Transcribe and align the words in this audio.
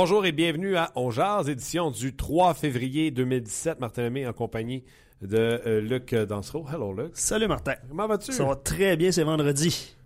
Bonjour 0.00 0.24
et 0.24 0.30
bienvenue 0.30 0.76
à 0.76 0.92
On 0.94 1.10
Jazz, 1.10 1.48
édition 1.48 1.90
du 1.90 2.14
3 2.14 2.54
février 2.54 3.10
2017. 3.10 3.80
Martin 3.80 4.02
Lemay 4.02 4.28
en 4.28 4.32
compagnie 4.32 4.84
de 5.22 5.36
euh, 5.36 5.80
Luc 5.80 6.14
Dansereau. 6.14 6.64
Hello 6.72 6.92
Luc. 6.92 7.10
Salut 7.14 7.48
Martin. 7.48 7.74
Comment 7.88 8.06
vas-tu? 8.06 8.30
Ça 8.30 8.44
va 8.44 8.54
très 8.54 8.96
bien, 8.96 9.10
c'est 9.10 9.24
vendredi. 9.24 9.96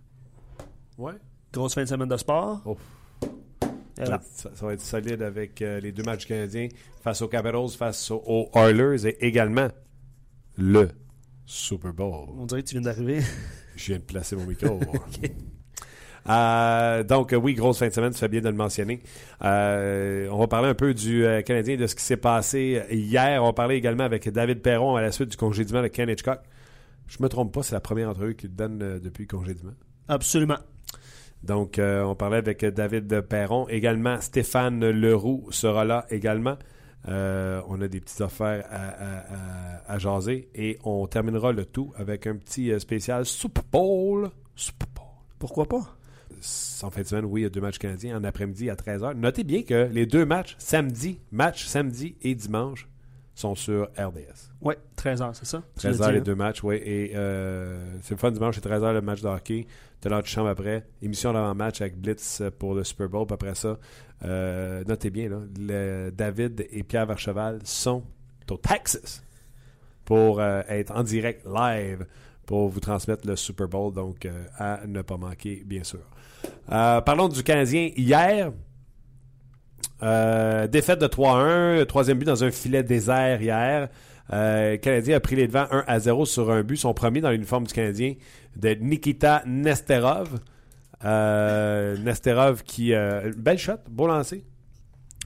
Ouais. 0.97 1.13
Grosse 1.53 1.75
fin 1.75 1.83
de 1.83 1.87
semaine 1.87 2.09
de 2.09 2.17
sport. 2.17 2.63
Oh. 2.65 2.75
Ça, 3.95 4.19
ça 4.55 4.65
va 4.65 4.73
être 4.73 4.81
solide 4.81 5.21
avec 5.21 5.61
euh, 5.61 5.79
les 5.79 5.91
deux 5.91 6.01
matchs 6.01 6.25
canadiens 6.25 6.69
face 7.03 7.21
aux 7.21 7.27
Capitals, 7.27 7.69
face 7.77 8.09
aux, 8.09 8.23
aux 8.25 8.49
Oilers 8.55 9.05
et 9.05 9.23
également 9.23 9.67
le 10.57 10.89
Super 11.45 11.93
Bowl. 11.93 12.29
On 12.39 12.47
dirait 12.47 12.63
que 12.63 12.67
tu 12.69 12.73
viens 12.73 12.81
d'arriver. 12.81 13.19
Je 13.75 13.85
viens 13.85 13.99
de 13.99 14.05
placer 14.05 14.35
mon 14.35 14.47
micro. 14.47 14.79
Euh, 16.29 17.03
donc, 17.03 17.33
euh, 17.33 17.37
oui, 17.37 17.53
grosse 17.53 17.79
fin 17.79 17.87
de 17.87 17.93
semaine, 17.93 18.11
tu 18.13 18.19
fais 18.19 18.27
bien 18.29 18.41
de 18.41 18.47
le 18.49 18.55
mentionner. 18.55 19.01
Euh, 19.43 20.27
on 20.31 20.37
va 20.39 20.47
parler 20.47 20.69
un 20.69 20.73
peu 20.73 20.93
du 20.93 21.25
euh, 21.25 21.41
Canadien, 21.41 21.75
de 21.75 21.87
ce 21.87 21.95
qui 21.95 22.03
s'est 22.03 22.17
passé 22.17 22.81
hier. 22.89 23.41
On 23.43 23.47
va 23.47 23.53
parler 23.53 23.75
également 23.75 24.03
avec 24.05 24.29
David 24.29 24.61
Perron 24.61 24.95
à 24.95 25.01
la 25.01 25.11
suite 25.11 25.29
du 25.31 25.37
congédiement 25.37 25.81
de 25.81 25.87
Ken 25.87 26.09
Hitchcock. 26.09 26.39
Je 27.07 27.17
me 27.21 27.27
trompe 27.27 27.53
pas, 27.53 27.63
c'est 27.63 27.75
la 27.75 27.81
première 27.81 28.09
entrevue 28.09 28.35
qu'il 28.35 28.55
donne 28.55 28.77
depuis 28.99 29.27
le 29.29 29.37
congédiement. 29.37 29.73
Absolument. 30.07 30.57
Donc, 31.43 31.77
on 31.79 32.15
parlait 32.15 32.37
avec 32.37 32.63
David 32.65 33.19
Perron. 33.21 33.67
Également, 33.67 34.21
Stéphane 34.21 34.89
Leroux 34.89 35.45
sera 35.51 35.83
là 35.83 36.05
également. 36.09 36.57
Euh, 37.09 37.61
on 37.67 37.81
a 37.81 37.89
des 37.89 37.99
petites 37.99 38.21
affaires 38.21 38.65
à, 38.71 38.77
à- 38.77 39.17
à- 39.17 39.93
à 39.93 39.99
jaser. 39.99 40.47
Et 40.55 40.79
on 40.85 41.05
terminera 41.05 41.51
le 41.51 41.65
tout 41.65 41.91
avec 41.97 42.27
un 42.27 42.37
petit 42.37 42.71
spécial 42.79 43.25
Super 43.25 43.63
Bowl. 43.69 44.29
Super 44.55 44.87
Bowl. 44.95 45.03
Pourquoi 45.37 45.65
pas? 45.65 45.81
En 46.83 46.89
fin 46.89 47.01
de 47.01 47.07
semaine, 47.07 47.25
oui, 47.25 47.41
il 47.41 47.43
y 47.43 47.47
a 47.47 47.49
deux 47.49 47.61
matchs 47.61 47.77
canadiens 47.79 48.17
en 48.17 48.23
après-midi 48.23 48.69
à 48.69 48.75
13h. 48.75 49.13
Notez 49.15 49.43
bien 49.43 49.63
que 49.63 49.89
les 49.91 50.05
deux 50.05 50.25
matchs, 50.25 50.55
samedi, 50.57 51.19
match 51.31 51.65
samedi 51.65 52.15
et 52.21 52.35
dimanche, 52.35 52.87
sont 53.35 53.55
sur 53.55 53.85
RDS. 53.97 54.51
Ouais, 54.61 54.77
13h, 54.97 55.31
c'est 55.33 55.45
ça? 55.45 55.63
Tu 55.79 55.87
l'as 55.87 55.93
13h 55.93 56.05
dit, 56.07 56.11
les 56.13 56.17
hein? 56.19 56.21
deux 56.21 56.35
matchs, 56.35 56.63
oui. 56.63 56.75
Et 56.83 57.11
euh, 57.15 57.83
c'est 58.03 58.13
le 58.13 58.19
fun 58.19 58.29
dimanche, 58.31 58.55
c'est 58.55 58.65
13h 58.69 58.93
le 58.93 59.01
match 59.01 59.21
de 59.21 59.27
hockey. 59.27 59.65
T'as 60.01 60.09
l'heure 60.09 60.21
de 60.21 60.27
chambre 60.27 60.49
après. 60.49 60.85
Émission 61.01 61.33
d'avant-match 61.33 61.81
avec 61.81 61.99
Blitz 61.99 62.43
pour 62.59 62.75
le 62.75 62.83
Super 62.83 63.09
Bowl. 63.09 63.25
Puis 63.25 63.33
après 63.33 63.55
ça, 63.55 63.79
euh, 64.23 64.83
notez 64.85 65.09
bien, 65.09 65.29
là, 65.29 65.39
le- 65.59 66.11
David 66.11 66.67
et 66.71 66.83
Pierre 66.83 67.05
Vercheval 67.07 67.59
sont 67.63 68.03
au 68.51 68.57
Texas 68.57 69.23
pour 70.05 70.39
euh, 70.39 70.61
être 70.67 70.91
en 70.95 71.03
direct 71.03 71.45
live 71.45 72.05
pour 72.45 72.67
vous 72.67 72.81
transmettre 72.81 73.25
le 73.25 73.35
Super 73.37 73.67
Bowl. 73.67 73.93
Donc, 73.93 74.25
euh, 74.25 74.43
à 74.57 74.81
ne 74.85 75.01
pas 75.01 75.17
manquer, 75.17 75.63
bien 75.65 75.83
sûr. 75.83 76.01
Euh, 76.71 77.01
parlons 77.01 77.27
du 77.27 77.43
Canadien 77.43 77.89
hier. 77.95 78.51
Euh, 80.01 80.67
défaite 80.67 80.99
de 80.99 81.07
3-1, 81.07 81.85
troisième 81.85 82.17
but 82.17 82.25
dans 82.25 82.43
un 82.43 82.51
filet 82.51 82.83
désert 82.83 83.41
hier. 83.41 83.89
Euh, 84.31 84.71
le 84.71 84.77
Canadien 84.77 85.17
a 85.17 85.19
pris 85.19 85.35
les 85.35 85.47
devants 85.47 85.67
1 85.71 85.83
à 85.87 85.99
0 85.99 86.25
sur 86.25 86.51
un 86.51 86.63
but, 86.63 86.77
son 86.77 86.93
premier 86.93 87.21
dans 87.21 87.31
l'uniforme 87.31 87.65
du 87.65 87.73
Canadien, 87.73 88.15
de 88.55 88.69
Nikita 88.69 89.43
Nesterov. 89.45 90.39
Nesterov 91.03 92.63
qui. 92.63 92.93
Belle 93.37 93.57
shot, 93.57 93.79
beau 93.89 94.07
lancer. 94.07 94.43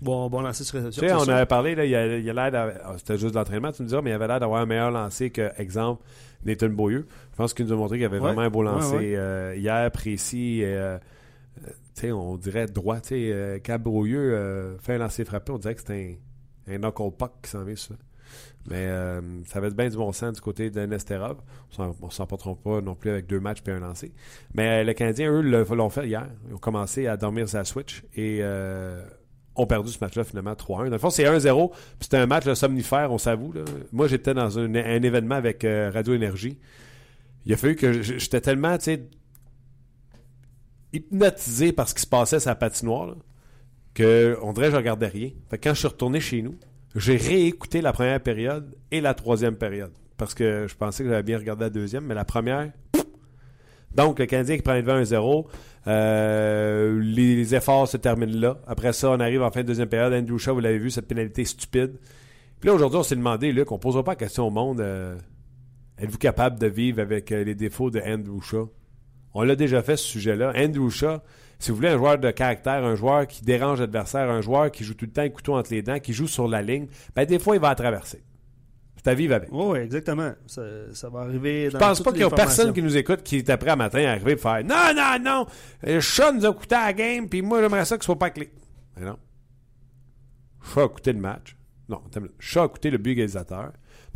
Bon, 0.02 0.30
bon 0.30 0.42
lancer 0.42 0.64
sur 0.64 0.78
Tu 0.80 0.86
réception. 0.86 1.02
sais, 1.02 1.26
c'est 1.26 1.32
on 1.32 1.34
avait 1.34 1.46
parlé, 1.48 1.74
là, 1.74 1.86
il 1.86 2.24
il 2.24 2.30
a 2.30 2.50
l'air 2.50 2.74
ah, 2.84 2.94
C'était 2.98 3.18
juste 3.18 3.34
de 3.34 3.40
l'entraînement, 3.40 3.72
tu 3.72 3.82
me 3.82 3.88
diras, 3.88 4.02
mais 4.02 4.12
il 4.12 4.14
avait 4.14 4.28
l'air 4.28 4.40
d'avoir 4.40 4.62
un 4.62 4.66
meilleur 4.66 4.92
lancer 4.92 5.32
que, 5.32 5.50
exemple, 5.58 6.04
Nathan 6.46 6.70
Beaulieu. 6.70 7.08
Je 7.32 7.36
pense 7.38 7.54
qu'il 7.54 7.66
nous 7.66 7.74
a 7.74 7.76
montré 7.76 7.98
qu'il 7.98 8.06
avait 8.06 8.18
Ouais. 8.18 8.24
vraiment 8.24 8.42
un 8.42 8.50
beau 8.50 8.64
lancer 8.64 8.96
Ouais, 8.96 9.16
euh, 9.16 9.56
hier, 9.58 9.92
précis. 9.92 10.62
euh, 10.64 10.98
euh, 12.04 12.12
on 12.12 12.38
dirait 12.38 12.68
droit. 12.68 13.00
Tu 13.02 13.10
sais, 13.10 13.32
euh, 13.32 13.60
euh, 13.68 14.78
fait 14.80 14.94
un 14.96 14.98
lancer 15.00 15.26
frappé, 15.26 15.52
on 15.52 15.58
dirait 15.58 15.76
que 15.76 15.82
c'est 15.86 16.18
un, 16.68 16.74
un 16.76 16.78
knuckle 16.78 17.12
puck 17.18 17.32
qui 17.44 17.50
s'en 17.50 17.64
vient 17.64 17.76
ça. 17.76 17.96
Mais 18.70 18.86
ça 19.46 19.60
avait 19.60 19.72
bien 19.72 19.88
du 19.88 19.96
bon 19.96 20.12
sens 20.12 20.34
du 20.34 20.42
côté 20.42 20.70
de 20.70 20.82
Nesterov. 20.86 21.38
On 21.80 21.96
ne 22.06 22.10
s'en 22.12 22.28
portera 22.28 22.54
pas 22.56 22.82
non 22.82 22.96
plus 22.96 23.10
avec 23.10 23.26
deux 23.26 23.40
matchs 23.40 23.60
et 23.66 23.72
un 23.72 23.80
lancé. 23.80 24.12
Mais 24.54 24.84
les 24.84 24.94
Canadiens, 24.94 25.32
eux, 25.32 25.42
l'ont 25.42 25.90
fait 25.90 26.06
hier. 26.06 26.28
Ils 26.50 26.54
ont 26.56 26.58
commencé 26.58 27.08
à 27.08 27.16
dormir 27.16 27.48
sa 27.48 27.64
switch 27.64 28.04
et 28.16 28.42
ont 29.58 29.66
perdu 29.66 29.92
ce 29.92 29.98
match-là 30.00 30.24
finalement 30.24 30.54
3-1. 30.54 30.86
Dans 30.86 30.92
le 30.92 30.98
fond, 30.98 31.10
c'est 31.10 31.24
1-0. 31.24 31.72
Puis 31.72 31.80
C'était 32.02 32.18
un 32.18 32.26
match 32.26 32.46
là, 32.46 32.56
somnifère, 32.56 33.12
on 33.12 33.18
s'avoue. 33.18 33.54
Moi, 33.92 34.08
j'étais 34.08 34.34
dans 34.34 34.60
un, 34.60 34.74
événement 34.74 35.36
avec 35.36 35.66
euh, 35.66 35.92
Radio 35.94 36.14
Énergie. 36.14 36.58
Il 37.46 37.54
a 37.54 37.58
fallu 37.58 37.76
que 37.76 38.02
j'étais 38.02 38.42
tellement, 38.42 38.78
hypnotisé 40.94 41.72
par 41.72 41.90
ce 41.90 41.96
qui 41.96 42.02
se 42.02 42.08
passait 42.08 42.40
sur 42.40 42.50
la 42.50 42.56
patinoire, 42.56 43.08
là, 43.08 43.16
que 43.94 44.38
on 44.42 44.54
dirait 44.54 44.68
que 44.68 44.74
je 44.74 44.78
regardais 44.78 45.08
rien. 45.08 45.30
Fait 45.50 45.58
quand 45.58 45.74
je 45.74 45.80
suis 45.80 45.88
retourné 45.88 46.20
chez 46.20 46.42
nous, 46.42 46.56
j'ai 46.96 47.18
réécouté 47.18 47.82
la 47.82 47.94
première 47.94 48.22
période 48.22 48.76
et 48.92 49.02
la 49.02 49.14
troisième 49.14 49.56
période. 49.56 49.92
Parce 50.18 50.34
que 50.34 50.66
je 50.68 50.76
pensais 50.76 51.04
que 51.04 51.10
j'avais 51.10 51.24
bien 51.24 51.38
regardé 51.38 51.66
la 51.66 51.70
deuxième, 51.70 52.06
mais 52.06 52.16
la 52.16 52.26
première. 52.26 52.72
Donc, 53.98 54.20
le 54.20 54.28
Canadien 54.28 54.56
qui 54.56 54.62
prend 54.62 54.76
le 54.76 54.84
devant 54.84 55.02
1-0. 55.02 55.46
Euh, 55.88 57.02
les, 57.02 57.56
efforts 57.56 57.88
se 57.88 57.98
terminent 57.98 58.40
là. 58.40 58.58
Après 58.68 58.94
ça, 58.94 59.10
on 59.10 59.20
arrive 59.20 59.42
en 59.42 59.50
fin 59.50 59.62
de 59.62 59.68
deuxième 59.68 59.90
période. 59.90 60.14
Andrew 60.14 60.38
Shaw, 60.38 60.54
vous 60.54 60.60
l'avez 60.60 60.78
vu, 60.78 60.92
cette 60.92 61.08
pénalité 61.08 61.44
stupide. 61.46 61.98
Puis 62.60 62.68
là, 62.68 62.76
aujourd'hui, 62.76 63.00
on 63.00 63.04
s'est 63.04 63.16
demandé, 63.16 63.52
Luc, 63.52 63.72
on 63.72 63.76
ne 63.76 63.80
posera 63.80 64.04
pas 64.04 64.12
la 64.12 64.18
question 64.18 64.48
au 64.48 64.52
monde. 64.52 64.82
euh, 64.82 65.18
Êtes-vous 65.98 66.20
capable 66.20 66.60
de 66.60 66.68
vivre 66.68 67.02
avec 67.02 67.32
euh, 67.32 67.44
les 67.44 67.56
défauts 67.56 67.90
de 67.90 68.00
Andrew 68.00 68.40
Shaw? 68.40 68.72
On 69.34 69.42
l'a 69.42 69.56
déjà 69.56 69.82
fait, 69.82 69.98
ce 69.98 70.06
sujet-là. 70.06 70.54
Andrew 70.56 70.90
Shaw, 70.90 71.18
si 71.58 71.72
vous 71.72 71.78
voulez 71.78 71.90
un 71.90 71.98
joueur 71.98 72.20
de 72.20 72.30
caractère, 72.30 72.86
un 72.86 72.96
joueur 72.96 73.26
qui 73.26 73.44
dérange 73.44 73.80
l'adversaire, 73.80 74.30
un 74.30 74.42
joueur 74.42 74.70
qui 74.70 74.84
joue 74.84 74.94
tout 74.94 75.06
le 75.06 75.12
temps 75.12 75.28
couteau 75.30 75.56
entre 75.56 75.74
les 75.74 75.82
dents, 75.82 76.00
qui 76.00 76.14
joue 76.14 76.28
sur 76.28 76.48
la 76.48 76.62
ligne, 76.62 76.86
ben 77.16 77.26
des 77.26 77.40
fois, 77.40 77.56
il 77.56 77.62
va 77.62 77.74
traverser. 77.74 78.22
À 79.08 79.14
vivre 79.14 79.36
avec. 79.36 79.50
Oui, 79.52 79.80
exactement. 79.80 80.34
Ça, 80.48 80.62
ça 80.94 81.10
va 81.10 81.22
arriver 81.22 81.70
Je 81.72 81.78
pense 81.78 82.02
pas 82.02 82.12
qu'il 82.12 82.22
y 82.22 82.24
a 82.24 82.30
personne 82.30 82.74
qui 82.74 82.82
nous 82.82 82.98
écoute 82.98 83.24
qui 83.24 83.38
est 83.38 83.50
après 83.50 83.72
à 83.72 83.76
matin 83.76 84.04
à 84.06 84.12
arriver 84.12 84.34
et 84.34 84.38
faire 84.38 84.64
Non, 84.64 84.94
non, 84.96 85.18
non, 85.22 85.46
euh, 85.88 86.02
Shaw 86.02 86.34
nous 86.34 86.46
a 86.46 86.54
coûté 86.54 86.76
à 86.76 86.88
la 86.88 86.94
game, 86.94 87.30
puis 87.30 87.42
moi 87.42 87.62
j'aimerais 87.62 87.86
ça 87.86 87.98
que 87.98 88.04
ce 88.04 88.08
soit 88.08 88.20
pas 88.20 88.30
clé. 88.30 88.52
Mais 88.98 89.06
non. 89.06 89.18
Shaw 90.62 90.82
a 90.82 90.90
coûté 90.90 91.14
le 91.14 91.20
match. 91.20 91.56
Non. 91.90 92.02
Shaw 92.40 92.64
a 92.64 92.70
coûté 92.70 92.90
le 92.90 92.98
but 92.98 93.12
égalisateur. 93.12 93.72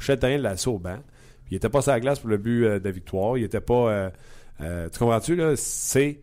Therrien 0.05 0.37
l'a 0.37 0.55
au 0.67 0.79
banc. 0.79 0.99
Puis 1.45 1.53
il 1.53 1.55
était 1.55 1.69
pas 1.69 1.81
sur 1.81 1.91
la 1.91 1.99
glace 1.99 2.19
pour 2.19 2.29
le 2.29 2.37
but 2.37 2.65
euh, 2.65 2.79
de 2.79 2.89
victoire. 2.89 3.37
Il 3.37 3.43
était 3.43 3.61
pas. 3.61 3.73
euh, 3.91 4.09
euh, 4.61 4.89
tu 4.89 4.99
comprends-tu, 4.99 5.35
là? 5.35 5.53
C'est 5.55 6.21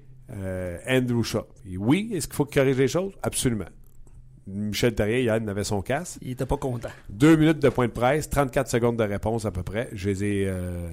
Andrew 0.87 1.23
Shaw. 1.23 1.47
Et 1.67 1.79
oui, 1.79 2.11
est-ce 2.13 2.29
qu'il 2.29 2.37
faut 2.37 2.45
qu'il 2.45 2.61
corrige 2.61 2.77
les 2.77 2.89
choses? 2.89 3.15
Absolument. 3.23 3.65
Michel 4.51 4.95
Therrien, 4.95 5.19
hier, 5.19 5.37
il 5.37 5.49
avait 5.49 5.65
son 5.65 5.83
casse. 5.83 6.19
Il 6.23 6.31
était 6.31 6.47
pas 6.47 6.57
content. 6.57 6.89
Deux 7.11 7.37
minutes 7.37 7.59
de 7.59 7.69
point 7.69 7.87
de 7.87 7.93
presse, 7.93 8.29
34 8.31 8.69
secondes 8.71 8.97
de 8.97 9.03
réponse 9.05 9.45
à 9.45 9.51
peu 9.51 9.63
près. 9.63 9.89
Je 9.93 10.09
les 10.09 10.25
ai. 10.25 10.45
euh, 10.49 10.89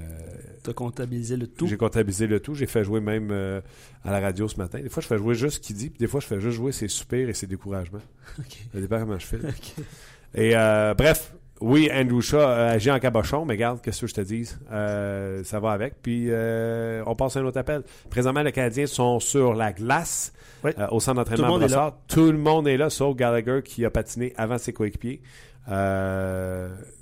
T'as 0.63 0.74
comptabilisé 0.74 1.38
le 1.38 1.47
tout? 1.47 1.68
j'ai 1.68 1.77
comptabilisé 1.77 2.27
le 2.27 2.39
tout. 2.39 2.53
J'ai 2.56 2.65
fait 2.65 2.83
jouer 2.83 3.00
même 3.00 3.30
euh, 3.31 3.62
à 4.03 4.12
la 4.12 4.19
radio 4.19 4.47
ce 4.47 4.57
matin. 4.57 4.80
Des 4.81 4.89
fois, 4.89 5.01
je 5.01 5.07
fais 5.07 5.18
jouer 5.18 5.35
juste 5.35 5.56
ce 5.56 5.59
qu'il 5.62 5.75
dit, 5.75 5.89
puis 5.89 6.00
des 6.00 6.07
fois, 6.07 6.19
je 6.19 6.27
fais 6.27 6.41
juste 6.41 6.57
jouer 6.57 6.71
ses 6.71 6.88
soupirs 6.88 7.30
et 7.30 7.33
ses 7.33 7.47
découragements. 7.47 8.01
Ok. 8.39 8.57
Ça 8.74 8.80
dépend 8.81 9.00
comment 9.00 9.19
je 9.19 9.25
fais. 9.25 9.38
Et 10.35 10.51
euh, 10.56 10.94
bref, 10.94 11.33
oui, 11.62 11.90
Andrew 11.94 12.19
Shaw 12.19 12.38
euh, 12.38 12.74
agit 12.74 12.92
en 12.92 13.00
cabochon, 13.00 13.46
mais 13.46 13.54
regarde, 13.54 13.80
qu'est-ce 13.81 14.02
que 14.02 14.07
je 14.07 14.13
te 14.13 14.22
dis? 14.22 14.54
Euh, 14.72 15.42
ça 15.46 15.60
va 15.62 15.72
avec. 15.72 16.02
Puis, 16.02 16.25
euh, 16.30 17.02
on 17.06 17.16
passe 17.16 17.38
à 17.38 17.40
un 17.40 17.46
autre 17.46 17.57
appel. 17.57 17.84
Présentement, 18.10 18.42
les 18.42 18.52
Canadiens 18.52 18.88
sont 18.88 19.22
sur 19.22 19.54
la 19.54 19.72
glace 19.72 20.34
Oui. 20.66 20.72
au 20.92 21.00
centre 21.00 21.16
d'entraînement. 21.24 21.57
Brossard. 21.57 21.98
Tout 22.07 22.31
le 22.31 22.38
monde 22.38 22.68
est 22.68 22.75
là, 22.75 22.90
sauf 22.90 23.16
Gallagher 23.16 23.62
qui 23.63 23.86
a 23.86 23.90
patiné 23.90 24.34
avant 24.36 24.57
ses 24.57 24.74
coéquipiers. 24.74 25.22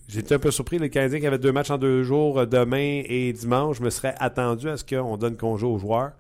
J'étais 0.08 0.36
un 0.36 0.40
peu 0.40 0.52
surpris. 0.52 0.78
Les 0.78 0.92
Canadiens 0.92 1.20
qui 1.20 1.26
avaient 1.28 1.40
deux 1.40 1.52
matchs 1.52 1.72
en 1.72 1.80
deux 1.80 2.04
jours, 2.04 2.46
demain 2.46 3.02
et 3.06 3.34
dimanche, 3.34 3.78
je 3.78 3.84
me 3.84 3.90
serais 3.90 4.14
attendu 4.20 4.70
à 4.70 4.78
ce 4.78 4.84
qu'on 4.86 5.18
donne 5.18 5.36
congé 5.36 5.66
aux 5.66 5.80
joueurs. 5.80 6.12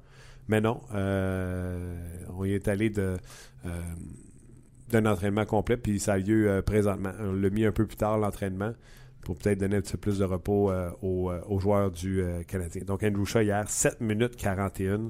Mais 0.47 0.59
non, 0.59 0.81
on 0.91 2.45
y 2.45 2.53
est 2.53 2.67
allé 2.67 2.89
de, 2.89 3.17
d'un 4.93 5.05
entraînement 5.11 5.45
complet, 5.45 5.77
puis 5.77 5.99
ça 5.99 6.13
a 6.13 6.17
lieu 6.17 6.49
euh, 6.49 6.61
présentement. 6.61 7.11
On 7.19 7.33
l'a 7.33 7.49
mis 7.49 7.65
un 7.65 7.71
peu 7.71 7.85
plus 7.85 7.97
tard, 7.97 8.17
l'entraînement. 8.17 8.73
pour 9.23 9.37
peut-être 9.37 9.59
donner 9.59 9.77
un 9.77 9.81
petit 9.81 9.93
peu 9.93 9.97
plus 9.97 10.19
de 10.19 10.25
repos 10.25 10.71
euh, 10.71 10.89
aux, 11.01 11.31
euh, 11.31 11.41
aux 11.47 11.59
joueurs 11.59 11.91
du 11.91 12.21
euh, 12.21 12.43
Canadien. 12.43 12.83
Donc, 12.83 13.03
Andrew 13.03 13.25
Shaw, 13.25 13.41
hier, 13.41 13.69
7 13.69 14.01
minutes 14.01 14.35
41, 14.35 15.07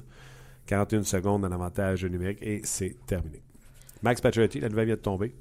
41 0.65 1.03
secondes 1.03 1.45
en 1.45 1.51
avantage 1.51 2.06
numérique, 2.06 2.39
et 2.41 2.62
c'est 2.63 2.95
terminé. 3.06 3.41
Max 4.01 4.21
Pacioretty, 4.21 4.59
la 4.59 4.69
nouvelle 4.69 4.88
vient 4.88 4.95
de 4.95 5.01
tomber. 5.01 5.35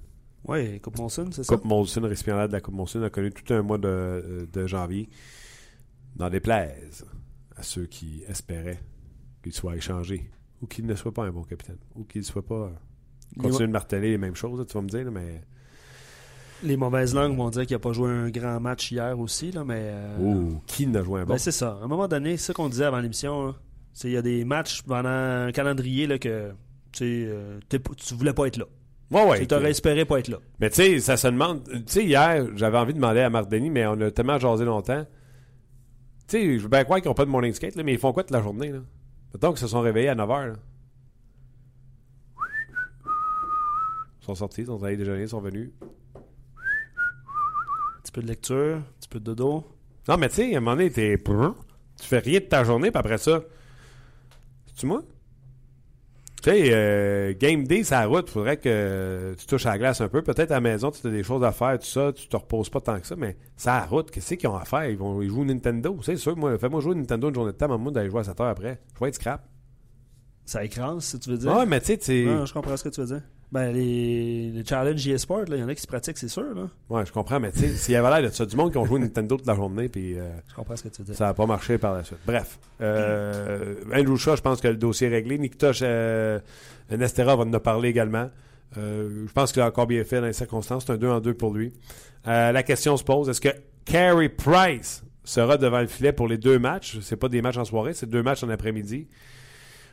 Oui, 0.44 0.80
Coupe 0.80 0.98
Monson, 0.98 1.28
c'est 1.32 1.44
ça? 1.44 1.54
Coupe 1.54 1.64
Molson, 1.64 2.02
récipiendaire 2.02 2.48
de 2.48 2.52
la 2.52 2.60
Coupe 2.60 2.74
Molson, 2.74 3.02
a 3.02 3.10
connu 3.10 3.30
tout 3.30 3.52
un 3.54 3.62
mois 3.62 3.78
de, 3.78 4.48
de 4.52 4.66
janvier. 4.66 5.08
Dans 6.16 6.28
des 6.28 6.40
plaises 6.40 7.06
à 7.56 7.62
ceux 7.62 7.86
qui 7.86 8.22
espéraient 8.28 8.80
qu'il 9.42 9.52
soit 9.52 9.76
échangé 9.76 10.30
ou 10.60 10.66
qu'il 10.66 10.86
ne 10.86 10.94
soit 10.94 11.12
pas 11.12 11.24
un 11.24 11.30
bon 11.30 11.42
capitaine 11.42 11.78
ou 11.94 12.04
qu'il 12.04 12.20
ne 12.20 12.26
soit 12.26 12.44
pas. 12.44 12.70
Continuer 13.40 13.66
de 13.68 13.72
marteler 13.72 14.10
les 14.10 14.18
mêmes 14.18 14.34
choses, 14.36 14.64
tu 14.66 14.74
vas 14.74 14.82
me 14.82 14.88
dire, 14.88 15.10
mais. 15.10 15.42
Les 16.64 16.76
mauvaises 16.76 17.12
langues 17.14 17.36
vont 17.36 17.50
dire 17.50 17.66
qu'il 17.66 17.74
n'a 17.74 17.80
pas 17.80 17.92
joué 17.92 18.10
un 18.10 18.30
grand 18.30 18.60
match 18.60 18.92
hier 18.92 19.18
aussi, 19.18 19.50
là, 19.50 19.64
mais. 19.64 19.80
euh, 19.80 20.18
Ouh, 20.20 20.62
qui 20.66 20.86
n'a 20.86 21.02
joué 21.02 21.20
un 21.20 21.24
bon 21.24 21.34
ben, 21.34 21.38
c'est 21.38 21.50
ça. 21.50 21.78
À 21.80 21.84
un 21.84 21.88
moment 21.88 22.06
donné, 22.08 22.36
c'est 22.36 22.48
ça 22.48 22.52
qu'on 22.52 22.68
disait 22.68 22.84
avant 22.84 23.00
l'émission. 23.00 23.54
C'est- 23.92 24.08
Il 24.08 24.12
y 24.12 24.16
a 24.16 24.22
des 24.22 24.44
matchs 24.44 24.82
pendant 24.82 25.08
un 25.08 25.50
calendrier 25.52 26.06
là, 26.06 26.18
que 26.18 26.52
euh, 27.00 27.58
tu 27.68 28.14
voulais 28.14 28.32
pas 28.32 28.46
être 28.46 28.58
là. 28.58 28.66
Ouais, 29.10 29.28
ouais. 29.28 29.46
tu 29.46 29.54
aurais 29.54 29.70
espéré 29.70 30.04
pas 30.06 30.20
être 30.20 30.28
là. 30.28 30.38
Mais 30.60 30.70
tu 30.70 30.76
sais, 30.76 30.98
ça 31.00 31.16
se 31.18 31.26
demande. 31.26 31.64
Tu 31.64 31.82
sais, 31.86 32.04
hier, 32.04 32.46
j'avais 32.56 32.78
envie 32.78 32.92
de 32.94 32.98
demander 32.98 33.20
à 33.20 33.28
Marc 33.28 33.48
Denis, 33.50 33.68
mais 33.70 33.84
on 33.86 34.00
a 34.00 34.10
tellement 34.10 34.38
jasé 34.38 34.64
longtemps. 34.64 35.04
Tu 36.28 36.38
sais, 36.38 36.58
je 36.58 36.62
veux 36.62 36.68
bien 36.68 36.84
croire 36.84 37.00
qu'ils 37.00 37.08
n'ont 37.10 37.14
pas 37.14 37.24
de 37.26 37.30
morning 37.30 37.52
skate, 37.52 37.74
là, 37.76 37.82
mais 37.82 37.92
ils 37.92 37.98
font 37.98 38.12
quoi 38.12 38.22
toute 38.22 38.30
la 38.30 38.40
journée, 38.40 38.70
là? 38.70 38.78
Mettons 39.34 39.50
qu'ils 39.50 39.58
se 39.58 39.66
sont 39.66 39.80
réveillés 39.80 40.08
à 40.08 40.14
9h, 40.14 40.46
là. 40.46 40.52
Ils 44.11 44.11
sont 44.24 44.34
sortis, 44.34 44.62
ils 44.62 44.66
sont 44.66 44.82
allés 44.82 44.96
déjeuner, 44.96 45.22
ils 45.22 45.28
sont 45.28 45.40
venus. 45.40 45.70
Un 46.14 46.20
petit 48.02 48.12
peu 48.12 48.22
de 48.22 48.28
lecture, 48.28 48.76
un 48.76 48.84
petit 49.00 49.08
peu 49.08 49.20
de 49.20 49.24
dodo. 49.24 49.64
Non, 50.08 50.16
mais 50.16 50.28
tu 50.28 50.36
sais, 50.36 50.54
à 50.54 50.58
un 50.58 50.60
moment 50.60 50.76
donné, 50.76 50.90
t'es. 50.90 51.16
Tu 51.18 52.06
fais 52.08 52.18
rien 52.18 52.40
de 52.40 52.44
ta 52.44 52.64
journée, 52.64 52.90
puis 52.90 52.98
après 52.98 53.18
ça. 53.18 53.42
C'est-tu 54.66 54.86
moi? 54.86 55.02
Tu 56.42 56.50
sais, 56.50 56.70
euh, 56.72 57.34
game 57.38 57.64
day, 57.64 57.82
la 57.88 58.06
route. 58.06 58.28
Faudrait 58.28 58.56
que 58.56 59.36
tu 59.38 59.46
touches 59.46 59.66
à 59.66 59.70
la 59.70 59.78
glace 59.78 60.00
un 60.00 60.08
peu. 60.08 60.22
Peut-être 60.22 60.50
à 60.50 60.54
la 60.54 60.60
maison, 60.60 60.90
tu 60.90 61.06
as 61.06 61.10
des 61.10 61.22
choses 61.22 61.44
à 61.44 61.52
faire, 61.52 61.78
tout 61.78 61.86
ça. 61.86 62.12
Tu 62.12 62.26
te 62.26 62.36
reposes 62.36 62.68
pas 62.68 62.80
tant 62.80 62.98
que 62.98 63.06
ça, 63.06 63.14
mais 63.14 63.36
à 63.64 63.78
la 63.78 63.86
route. 63.86 64.10
Qu'est-ce 64.10 64.34
qu'ils 64.34 64.48
ont 64.48 64.56
à 64.56 64.64
faire? 64.64 64.86
Ils 64.86 64.96
vont 64.96 65.22
ils 65.22 65.28
jouent 65.28 65.44
Nintendo. 65.44 65.96
C'est 66.02 66.16
sûr, 66.16 66.36
moi, 66.36 66.58
fais-moi 66.58 66.80
jouer 66.80 66.96
Nintendo 66.96 67.28
une 67.28 67.34
journée 67.34 67.52
de 67.52 67.56
temps, 67.56 67.68
maman, 67.68 67.92
d'aller 67.92 68.10
jouer 68.10 68.20
à 68.20 68.24
7 68.24 68.40
heures 68.40 68.48
après. 68.48 68.80
Je 68.94 69.00
vais 69.00 69.08
être 69.08 69.14
scrap. 69.14 69.46
Ça 70.44 70.64
écrase, 70.64 71.04
si 71.04 71.20
tu 71.20 71.30
veux 71.30 71.38
dire. 71.38 71.56
Ouais, 71.56 71.66
mais 71.66 71.78
tu 71.78 71.86
sais, 71.86 71.98
tu. 71.98 72.24
Je 72.24 72.52
comprends 72.52 72.76
ce 72.76 72.82
que 72.82 72.88
tu 72.88 73.00
veux 73.00 73.06
dire. 73.06 73.22
Ben, 73.52 73.70
les, 73.70 74.50
les 74.50 74.64
challenges 74.64 75.06
e-sport, 75.06 75.42
il 75.46 75.56
y 75.58 75.62
en 75.62 75.68
a 75.68 75.74
qui 75.74 75.82
se 75.82 75.86
pratiquent, 75.86 76.16
c'est 76.16 76.28
sûr. 76.28 76.54
Là. 76.54 76.68
Ouais, 76.88 77.04
je 77.04 77.12
comprends, 77.12 77.38
mais 77.38 77.52
tu 77.52 77.58
sais, 77.58 77.68
s'il 77.68 77.92
y 77.92 77.96
avait 77.96 78.08
l'air 78.08 78.30
de 78.30 78.34
ça, 78.34 78.46
du 78.46 78.56
monde 78.56 78.72
qui 78.72 78.78
ont 78.78 78.86
joué 78.86 78.98
Nintendo 78.98 79.36
toute 79.36 79.46
la 79.46 79.54
journée, 79.54 79.90
puis. 79.90 80.18
euh, 80.18 80.30
Je 80.48 80.54
comprends 80.54 80.74
ce 80.74 80.84
que 80.84 80.88
tu 80.88 81.02
dire. 81.02 81.14
Ça 81.14 81.26
n'a 81.26 81.34
pas 81.34 81.44
marché 81.44 81.76
par 81.76 81.92
la 81.92 82.02
suite. 82.02 82.18
Bref. 82.26 82.58
Euh, 82.80 83.74
Andrew 83.94 84.16
Shaw, 84.16 84.36
je 84.36 84.40
pense 84.40 84.60
que 84.62 84.68
le 84.68 84.76
dossier 84.76 85.08
est 85.08 85.10
réglé. 85.10 85.36
Nikita 85.36 85.72
euh, 85.82 86.38
Nestera 86.90 87.36
va 87.36 87.42
en 87.44 87.50
parler 87.60 87.90
également. 87.90 88.30
Euh, 88.78 89.26
je 89.28 89.32
pense 89.32 89.52
qu'il 89.52 89.60
a 89.60 89.66
encore 89.66 89.86
bien 89.86 90.02
fait 90.02 90.20
dans 90.20 90.26
les 90.28 90.32
circonstances. 90.32 90.84
C'est 90.86 90.92
un 90.92 90.96
2 90.96 91.08
en 91.10 91.20
2 91.20 91.34
pour 91.34 91.52
lui. 91.52 91.74
La 92.24 92.62
question 92.62 92.96
se 92.96 93.04
pose, 93.04 93.28
est-ce 93.28 93.40
que 93.40 93.50
Carey 93.84 94.30
Price 94.30 95.02
sera 95.24 95.58
devant 95.58 95.80
le 95.80 95.88
filet 95.88 96.12
pour 96.12 96.26
les 96.26 96.38
deux 96.38 96.58
matchs? 96.58 96.98
C'est 97.02 97.16
pas 97.16 97.28
des 97.28 97.42
matchs 97.42 97.58
en 97.58 97.64
soirée, 97.66 97.92
c'est 97.92 98.08
deux 98.08 98.22
matchs 98.22 98.44
en 98.44 98.48
après-midi. 98.48 99.08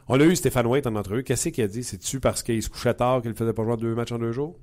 On 0.09 0.19
a 0.19 0.23
eu 0.25 0.35
Stéphane 0.35 0.65
White 0.67 0.87
en 0.87 0.95
entrevue. 0.95 1.23
Qu'est-ce 1.23 1.49
qu'il 1.49 1.63
a 1.63 1.67
dit? 1.67 1.83
C'est-tu 1.83 2.19
parce 2.19 2.41
qu'il 2.43 2.61
se 2.63 2.69
couchait 2.69 2.93
tard 2.95 3.21
qu'il 3.21 3.31
ne 3.31 3.35
faisait 3.35 3.53
pas 3.53 3.63
jouer 3.63 3.77
deux 3.77 3.93
matchs 3.95 4.11
en 4.11 4.17
deux 4.19 4.31
jours? 4.31 4.57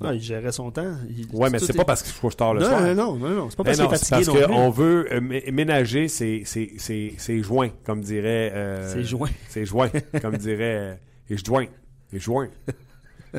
Non, 0.00 0.12
il 0.12 0.20
gérait 0.20 0.52
son 0.52 0.70
temps. 0.70 0.94
Il- 1.10 1.26
Ouais, 1.32 1.50
mais 1.50 1.58
c'est 1.58 1.74
est- 1.74 1.76
pas 1.76 1.84
parce 1.84 2.04
qu'il 2.04 2.12
se 2.12 2.20
couche 2.20 2.36
tard 2.36 2.54
le 2.54 2.60
non, 2.60 2.66
soir. 2.68 2.80
non, 2.82 2.94
non, 2.94 3.16
non, 3.16 3.28
non, 3.34 3.50
c'est 3.50 3.56
pas 3.56 3.64
parce 3.64 3.76
qu'il 3.78 3.86
est 3.86 3.96
c'est 3.96 4.14
fatigué 4.14 4.40
parce 4.42 4.46
qu'on 4.52 4.70
veut 4.70 5.12
euh, 5.12 5.20
mé- 5.20 5.50
ménager 5.50 6.06
ses, 6.06 6.44
ses, 6.44 6.74
ses, 6.78 7.14
ses 7.18 7.42
joints, 7.42 7.70
comme 7.84 8.00
dirait... 8.00 8.52
euh, 8.54 8.92
C'est 8.92 9.02
joint. 9.02 9.28
Ses 9.48 9.64
joints, 9.64 9.90
comme 10.22 10.36
dirait... 10.36 10.76
euh, 10.78 10.94
et 11.30 11.36
je 11.36 11.44
joins. 11.44 11.64
Et 12.12 12.18
je 12.18 12.18
joins. 12.20 12.46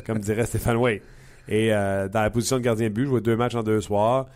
comme 0.04 0.18
dirait 0.18 0.44
Stéphane 0.44 0.76
Way. 0.76 1.00
Et 1.48 1.72
euh, 1.72 2.08
dans 2.10 2.20
la 2.20 2.28
position 2.30 2.58
de 2.58 2.62
gardien 2.62 2.88
de 2.90 2.92
but, 2.94 3.06
jouer 3.06 3.22
deux 3.22 3.36
matchs 3.36 3.54
en 3.54 3.62
deux 3.62 3.80
soirs, 3.80 4.26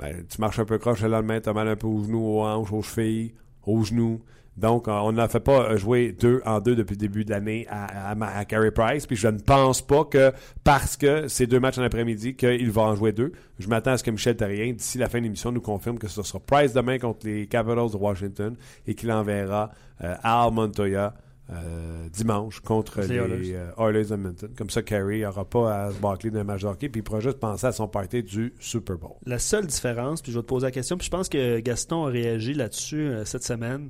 ben, 0.00 0.24
tu 0.28 0.40
marches 0.40 0.58
un 0.58 0.64
peu 0.64 0.78
croche 0.78 1.00
le 1.02 1.08
lendemain, 1.08 1.40
tu 1.40 1.48
as 1.48 1.52
mal 1.52 1.68
un 1.68 1.76
peu 1.76 1.86
aux 1.86 2.02
genoux, 2.02 2.24
aux 2.24 2.42
hanches, 2.42 2.72
aux 2.72 2.82
chevilles, 2.82 3.34
aux 3.64 3.84
genoux. 3.84 4.20
Donc, 4.58 4.88
euh, 4.88 4.92
on 4.92 5.12
n'a 5.12 5.28
fait 5.28 5.40
pas 5.40 5.70
euh, 5.70 5.76
jouer 5.76 6.12
deux 6.12 6.42
en 6.44 6.60
deux 6.60 6.74
depuis 6.74 6.94
le 6.94 6.98
début 6.98 7.24
de 7.24 7.30
l'année 7.30 7.66
à, 7.70 8.10
à, 8.10 8.44
Carey 8.44 8.70
Price. 8.70 9.06
Puis 9.06 9.16
je 9.16 9.28
ne 9.28 9.38
pense 9.38 9.80
pas 9.80 10.04
que 10.04 10.32
parce 10.64 10.96
que 10.96 11.28
c'est 11.28 11.46
deux 11.46 11.60
matchs 11.60 11.78
en 11.78 11.82
après-midi 11.82 12.34
qu'il 12.34 12.70
va 12.70 12.82
en 12.82 12.94
jouer 12.94 13.12
deux. 13.12 13.32
Je 13.58 13.68
m'attends 13.68 13.92
à 13.92 13.98
ce 13.98 14.04
que 14.04 14.10
Michel 14.10 14.36
Terrien, 14.36 14.72
d'ici 14.72 14.98
la 14.98 15.08
fin 15.08 15.18
de 15.18 15.24
l'émission, 15.24 15.52
nous 15.52 15.60
confirme 15.60 15.98
que 15.98 16.08
ce 16.08 16.22
sera 16.22 16.40
Price 16.40 16.72
demain 16.72 16.98
contre 16.98 17.26
les 17.26 17.46
Capitals 17.46 17.90
de 17.90 17.96
Washington 17.96 18.56
et 18.86 18.94
qu'il 18.94 19.10
enverra 19.12 19.70
euh, 20.02 20.14
Al 20.22 20.52
Montoya 20.52 21.14
euh, 21.50 22.08
dimanche 22.12 22.60
contre 22.60 23.00
Les 23.00 23.16
Oilers. 23.16 23.54
euh, 23.54 23.70
Oilers 23.78 24.04
d'Edmonton. 24.04 24.50
Comme 24.56 24.70
ça, 24.70 24.82
Carey 24.82 25.20
n'aura 25.20 25.44
pas 25.44 25.84
à 25.84 25.90
se 25.92 25.98
bâcler 25.98 26.30
d'un 26.30 26.44
match 26.44 26.62
de 26.62 26.66
hockey 26.66 26.88
puis 26.88 27.00
il 27.00 27.02
pourra 27.02 27.20
juste 27.20 27.38
penser 27.38 27.66
à 27.66 27.72
son 27.72 27.88
party 27.88 28.22
du 28.22 28.52
Super 28.60 28.98
Bowl. 28.98 29.16
La 29.24 29.38
seule 29.38 29.66
différence, 29.66 30.20
puis 30.20 30.30
je 30.30 30.38
vais 30.38 30.42
te 30.42 30.48
poser 30.48 30.66
la 30.66 30.72
question, 30.72 30.96
puis 30.98 31.06
je 31.06 31.10
pense 31.10 31.28
que 31.28 31.60
Gaston 31.60 32.06
a 32.06 32.10
réagi 32.10 32.52
là-dessus 32.54 33.10
cette 33.24 33.44
semaine, 33.44 33.88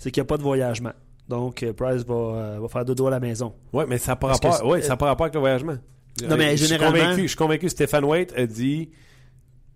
c'est 0.00 0.10
qu'il 0.10 0.20
n'y 0.20 0.24
a 0.24 0.26
pas 0.26 0.36
de 0.38 0.42
voyagement. 0.42 0.92
Donc, 1.28 1.62
euh, 1.62 1.72
Price 1.72 2.04
va, 2.04 2.14
euh, 2.14 2.58
va 2.60 2.66
faire 2.68 2.84
dodo 2.84 3.06
à 3.06 3.10
la 3.10 3.20
maison. 3.20 3.54
Oui, 3.72 3.84
mais 3.86 3.98
ça 3.98 4.12
n'a 4.12 4.16
pas 4.16 4.32
rapport, 4.32 4.66
ouais, 4.66 4.82
ça 4.82 4.96
pas 4.96 5.06
rapport 5.06 5.26
avec 5.26 5.34
le 5.34 5.40
voyagement. 5.40 5.76
Non, 6.28 6.36
mais 6.36 6.46
Euh, 6.46 6.50
je 6.52 6.56
suis 6.56 6.66
généralement- 6.66 6.98
convaincu, 6.98 7.22
je 7.22 7.26
suis 7.28 7.36
convaincu 7.36 7.66
que 7.66 7.68
Stéphane 7.68 8.04
Waite 8.04 8.32
a 8.36 8.46
dit 8.46 8.90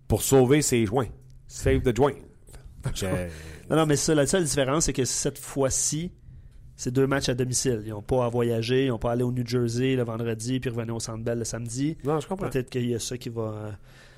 pour 0.09 0.21
sauver 0.21 0.61
ses 0.61 0.85
joints. 0.85 1.07
Save 1.47 1.79
the 1.81 1.95
joint. 1.95 2.15
Non, 3.69 3.77
non, 3.77 3.85
mais 3.85 3.95
ça, 3.95 4.13
la 4.13 4.27
seule 4.27 4.43
différence, 4.43 4.85
c'est 4.85 4.93
que 4.93 5.05
cette 5.05 5.39
fois-ci, 5.39 6.11
c'est 6.75 6.91
deux 6.91 7.07
matchs 7.07 7.29
à 7.29 7.33
domicile. 7.33 7.81
Ils 7.85 7.91
n'ont 7.91 8.01
pas 8.01 8.25
à 8.25 8.29
voyager, 8.29 8.85
ils 8.85 8.89
n'ont 8.89 8.99
pas 8.99 9.09
à 9.09 9.13
aller 9.13 9.23
au 9.23 9.31
New 9.31 9.45
Jersey 9.47 9.95
le 9.95 10.03
vendredi, 10.03 10.59
puis 10.59 10.69
revenir 10.69 10.95
au 10.95 10.99
Centre 10.99 11.23
Bell 11.23 11.39
le 11.39 11.45
samedi. 11.45 11.97
Non, 12.03 12.19
je 12.19 12.27
comprends. 12.27 12.49
Peut-être 12.49 12.69
qu'il 12.69 12.87
y 12.89 12.93
a 12.95 12.99
ça 12.99 13.17
qui 13.17 13.29
va... 13.29 13.71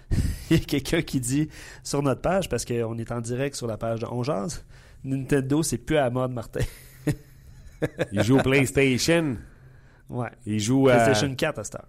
Il 0.49 0.57
y 0.57 0.59
a 0.61 0.63
quelqu'un 0.63 1.01
qui 1.01 1.19
dit 1.19 1.49
sur 1.83 2.01
notre 2.01 2.21
page, 2.21 2.49
parce 2.49 2.65
qu'on 2.65 2.97
est 2.97 3.11
en 3.11 3.21
direct 3.21 3.55
sur 3.55 3.67
la 3.67 3.77
page 3.77 3.99
de 3.99 4.05
On 4.09 4.23
Jase, 4.23 4.65
Nintendo, 5.07 5.63
c'est 5.63 5.77
plus 5.77 5.97
à 5.97 6.03
la 6.03 6.09
mode, 6.09 6.31
Martin. 6.31 6.61
Il 8.11 8.23
joue 8.23 8.37
au 8.37 8.43
PlayStation. 8.43 9.37
Ouais. 10.09 10.29
Il 10.45 10.59
joue 10.59 10.89
à 10.89 10.95
PlayStation 10.95 11.33
4 11.35 11.59
à 11.59 11.63
cette 11.63 11.75
heure. 11.75 11.87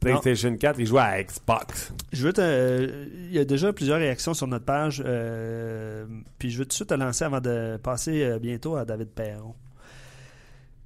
PlayStation 0.00 0.56
4. 0.56 0.80
Il 0.80 0.86
joue 0.86 0.98
à 0.98 1.22
Xbox. 1.22 1.92
Je 2.12 2.26
veux 2.26 2.32
te, 2.32 2.40
euh, 2.40 3.06
il 3.28 3.32
y 3.32 3.38
a 3.38 3.44
déjà 3.44 3.72
plusieurs 3.72 3.98
réactions 3.98 4.34
sur 4.34 4.46
notre 4.46 4.64
page, 4.64 5.02
euh, 5.04 6.06
puis 6.38 6.50
je 6.50 6.58
veux 6.58 6.64
tout 6.64 6.70
de 6.70 6.74
suite 6.74 6.88
te 6.88 6.94
lancer 6.94 7.24
avant 7.24 7.40
de 7.40 7.78
passer 7.82 8.24
euh, 8.24 8.38
bientôt 8.38 8.76
à 8.76 8.84
David 8.84 9.08
Perron. 9.08 9.54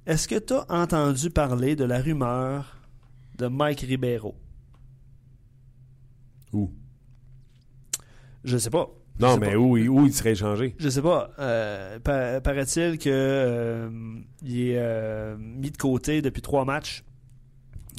Est-ce 0.05 0.27
que 0.27 0.39
tu 0.39 0.53
as 0.53 0.65
entendu 0.69 1.29
parler 1.29 1.75
de 1.75 1.83
la 1.83 2.01
rumeur 2.01 2.77
de 3.37 3.47
Mike 3.47 3.81
Ribeiro? 3.81 4.35
Où? 6.53 6.71
Je 8.43 8.57
sais 8.57 8.69
pas. 8.69 8.89
Non, 9.19 9.37
mais 9.37 9.51
pas. 9.51 9.55
où, 9.57 9.77
il- 9.77 9.89
où 9.89 10.05
il 10.05 10.13
serait 10.13 10.31
échangé? 10.31 10.75
Je 10.79 10.89
sais 10.89 11.01
pas. 11.01 11.31
Euh, 11.39 11.99
pa- 11.99 12.41
paraît-il 12.41 12.97
que 12.97 13.09
euh, 13.09 13.89
il 14.43 14.69
est 14.69 14.77
euh, 14.77 15.35
mis 15.37 15.69
de 15.71 15.77
côté 15.77 16.21
depuis 16.21 16.41
trois 16.41 16.65
matchs. 16.65 17.03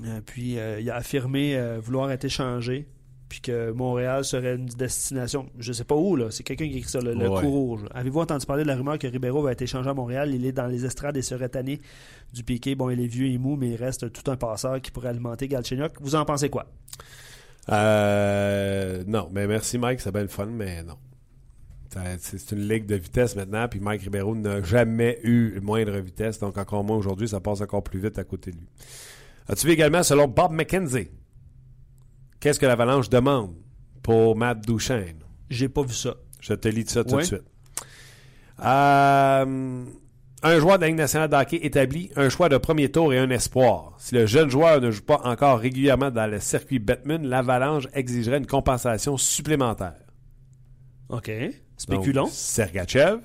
Euh, 0.04 0.20
puis 0.24 0.56
il 0.80 0.90
a 0.90 0.96
affirmé 0.96 1.56
vouloir 1.80 2.10
être 2.10 2.24
échangé. 2.24 2.88
Puis 3.28 3.40
que 3.40 3.70
Montréal 3.70 4.26
serait 4.26 4.56
une 4.56 4.66
destination. 4.66 5.48
Je 5.58 5.72
sais 5.72 5.84
pas 5.84 5.94
où, 5.94 6.16
là. 6.16 6.26
C'est 6.30 6.42
quelqu'un 6.42 6.68
qui 6.68 6.76
écrit 6.76 6.90
ça, 6.90 7.00
le, 7.00 7.14
coup 7.40 7.48
rouge. 7.50 7.80
Avez-vous 7.94 8.20
entendu 8.20 8.44
parler 8.44 8.62
de 8.62 8.68
la 8.68 8.76
rumeur 8.76 8.98
que 8.98 9.06
Ribeiro 9.06 9.40
va 9.40 9.52
être 9.52 9.62
échangé 9.62 9.88
à 9.88 9.94
Montréal? 9.94 10.34
Il 10.34 10.44
est 10.44 10.52
dans 10.52 10.66
les 10.66 10.84
estrades 10.84 11.16
et 11.16 11.22
serait 11.22 11.48
tanné 11.48 11.80
du 12.34 12.44
piqué. 12.44 12.74
Bon, 12.74 12.90
il 12.90 13.00
est 13.00 13.06
vieux 13.06 13.28
et 13.28 13.38
mou, 13.38 13.56
mais 13.56 13.70
il 13.70 13.76
reste 13.76 14.12
tout 14.12 14.30
un 14.30 14.36
passeur 14.36 14.82
qui 14.82 14.90
pourrait 14.90 15.08
alimenter 15.08 15.48
Galchenyuk. 15.48 15.92
Vous 16.02 16.14
en 16.14 16.26
pensez 16.26 16.50
quoi? 16.50 16.66
Euh, 17.70 19.04
non, 19.06 19.28
mais 19.32 19.46
merci 19.46 19.78
Mike, 19.78 20.00
c'est 20.00 20.12
bien 20.12 20.22
le 20.22 20.28
fun, 20.28 20.46
mais 20.46 20.82
non. 20.82 20.96
C'est 22.18 22.52
une 22.52 22.66
ligue 22.66 22.86
de 22.86 22.94
vitesse 22.94 23.36
maintenant, 23.36 23.68
puis 23.68 23.78
Mike 23.78 24.02
Ribeiro 24.02 24.34
n'a 24.34 24.62
jamais 24.62 25.18
eu 25.24 25.60
moindre 25.60 25.98
vitesse, 25.98 26.38
donc 26.38 26.56
encore 26.56 26.82
moins 26.84 26.96
aujourd'hui, 26.96 27.28
ça 27.28 27.40
passe 27.40 27.60
encore 27.60 27.84
plus 27.84 28.00
vite 28.00 28.18
à 28.18 28.24
côté 28.24 28.50
de 28.50 28.56
lui. 28.56 28.66
As-tu 29.46 29.66
vu 29.66 29.74
également, 29.74 30.02
selon 30.02 30.26
Bob 30.26 30.52
McKenzie, 30.52 31.10
qu'est-ce 32.40 32.58
que 32.58 32.64
l'Avalanche 32.64 33.10
demande 33.10 33.54
pour 34.02 34.36
Matt 34.36 34.66
Duchesne? 34.66 35.18
J'ai 35.50 35.68
pas 35.68 35.82
vu 35.82 35.92
ça. 35.92 36.14
Je 36.40 36.54
te 36.54 36.68
lis 36.68 36.86
ça 36.86 37.04
tout 37.04 37.16
de 37.16 37.22
suite. 37.22 37.44
Euh, 38.64 39.84
un 40.42 40.58
joueur 40.58 40.76
de 40.76 40.82
la 40.82 40.88
Ligue 40.88 40.96
nationale 40.96 41.28
de 41.28 41.36
hockey 41.36 41.58
établit 41.62 42.10
un 42.16 42.28
choix 42.28 42.48
de 42.48 42.56
premier 42.56 42.90
tour 42.90 43.12
et 43.12 43.18
un 43.18 43.30
espoir. 43.30 43.94
Si 43.98 44.14
le 44.14 44.26
jeune 44.26 44.50
joueur 44.50 44.80
ne 44.80 44.90
joue 44.90 45.02
pas 45.02 45.20
encore 45.24 45.58
régulièrement 45.58 46.10
dans 46.10 46.30
le 46.30 46.40
circuit 46.40 46.78
Batman, 46.78 47.24
l'Avalanche 47.26 47.88
exigerait 47.94 48.38
une 48.38 48.46
compensation 48.46 49.16
supplémentaire. 49.16 49.94
OK. 51.08 51.30
Spéculons. 51.76 52.24
Donc, 52.24 52.32
Sergachev, 52.32 53.18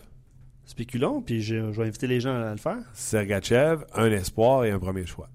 Spéculons, 0.66 1.22
puis 1.22 1.42
je, 1.42 1.72
je 1.72 1.82
vais 1.82 1.88
inviter 1.88 2.08
les 2.08 2.20
gens 2.20 2.36
à 2.36 2.52
le 2.52 2.58
faire. 2.58 2.80
Sergachev, 2.94 3.86
un 3.94 4.12
espoir 4.12 4.66
et 4.66 4.72
un 4.72 4.80
premier 4.80 5.06
choix. 5.06 5.30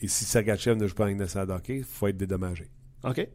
Et 0.00 0.08
si 0.08 0.24
Sergachev 0.24 0.76
ne 0.76 0.86
joue 0.86 0.94
pas 0.94 1.04
en 1.04 1.08
Ligue 1.08 1.18
nationale 1.18 1.48
de 1.48 1.52
hockey, 1.52 1.78
il 1.78 1.84
faut 1.84 2.06
être 2.06 2.16
dédommagé. 2.16 2.70
OK. 3.04 3.26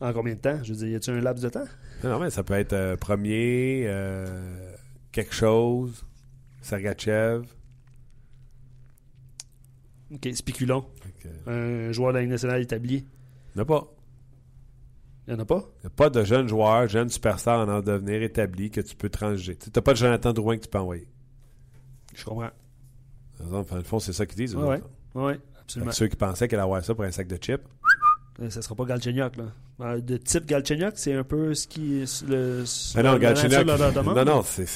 En 0.00 0.12
combien 0.12 0.34
de 0.34 0.40
temps? 0.40 0.58
Je 0.62 0.72
veux 0.72 0.78
dire, 0.78 0.88
y 0.88 0.94
a-tu 0.96 1.10
un 1.10 1.20
laps 1.20 1.42
de 1.44 1.48
temps? 1.48 1.66
Non, 2.02 2.18
mais 2.18 2.30
ça 2.30 2.42
peut 2.42 2.54
être 2.54 2.72
euh, 2.72 2.96
premier, 2.96 3.84
euh, 3.86 4.74
quelque 5.12 5.34
chose, 5.34 6.04
Sergachev. 6.60 7.44
OK, 10.12 10.20
que, 10.20 11.50
Un 11.50 11.92
joueur 11.92 12.12
de 12.12 12.16
la 12.18 12.20
Ligue 12.22 12.30
nationale 12.30 12.60
établi. 12.62 12.96
Il 12.96 13.56
n'y 13.56 13.60
en 13.60 13.62
a 13.62 13.64
pas. 13.66 13.86
Il 15.28 15.34
n'y 15.34 15.38
en 15.40 15.42
a 15.42 15.46
pas? 15.46 15.64
Il 15.78 15.80
n'y 15.82 15.86
a 15.86 15.90
pas 15.90 16.10
de 16.10 16.24
jeunes 16.24 16.48
joueurs, 16.48 16.88
jeunes 16.88 17.08
superstars 17.08 17.60
en 17.68 17.72
en 17.72 17.80
devenir 17.80 18.22
établis 18.22 18.70
que 18.70 18.80
tu 18.80 18.96
peux 18.96 19.08
transiger. 19.08 19.56
Tu 19.56 19.70
n'as 19.74 19.82
pas 19.82 19.92
de 19.92 19.98
Jonathan 19.98 20.32
Drouin 20.32 20.56
que 20.56 20.62
tu 20.64 20.68
peux 20.68 20.78
envoyer. 20.78 21.06
Je 22.14 22.24
comprends. 22.24 22.50
Enfin, 23.52 23.76
le 23.76 23.82
fond, 23.84 24.00
c'est 24.00 24.12
ça 24.12 24.26
qu'ils 24.26 24.36
disent. 24.38 24.56
Ouais. 24.56 24.82
Oui, 25.14 25.34
Fait 25.34 25.40
absolument. 25.60 25.92
ceux 25.92 26.08
qui 26.08 26.16
pensaient 26.16 26.48
qu'elle 26.48 26.58
allait 26.58 26.64
avoir 26.64 26.84
ça 26.84 26.94
pour 26.94 27.04
un 27.04 27.10
sac 27.12 27.26
de 27.28 27.36
chips, 27.36 27.62
Euh, 28.40 28.50
Ça 28.50 28.62
sera 28.62 28.74
pas 28.74 28.84
Galchenyuk, 28.84 29.36
là. 29.36 29.44
Euh, 29.80 30.00
De 30.00 30.16
type 30.16 30.46
Galchenyuk, 30.46 30.92
c'est 30.96 31.14
un 31.14 31.24
peu 31.24 31.54
ce 31.54 31.66
qui 31.68 32.04
le, 32.26 32.64
Mais 32.96 33.02
non, 33.02 33.16
Galchenyuk. 33.18 33.64
Non, 33.66 34.24
non, 34.24 34.42
c'est. 34.42 34.66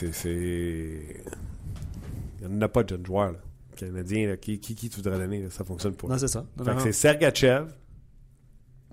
Il 2.45 2.51
n'y 2.51 2.57
en 2.59 2.63
a 2.63 2.69
pas 2.69 2.83
de 2.85 2.91
jeunes 2.91 3.07
joueurs. 3.07 3.33
Là. 3.33 3.39
Canadiens, 3.77 4.29
là, 4.29 4.37
qui, 4.37 4.61
qui, 4.61 4.75
qui 4.75 4.89
tu 4.89 4.97
voudrais 4.97 5.19
donner 5.19 5.43
là, 5.43 5.51
Ça 5.51 5.65
fonctionne 5.65 5.95
pas. 5.97 6.07
Non, 6.09 6.19
c'est 6.19 6.29
ça. 6.29 6.45
C'est 6.81 6.93
Sergachev, 6.93 7.67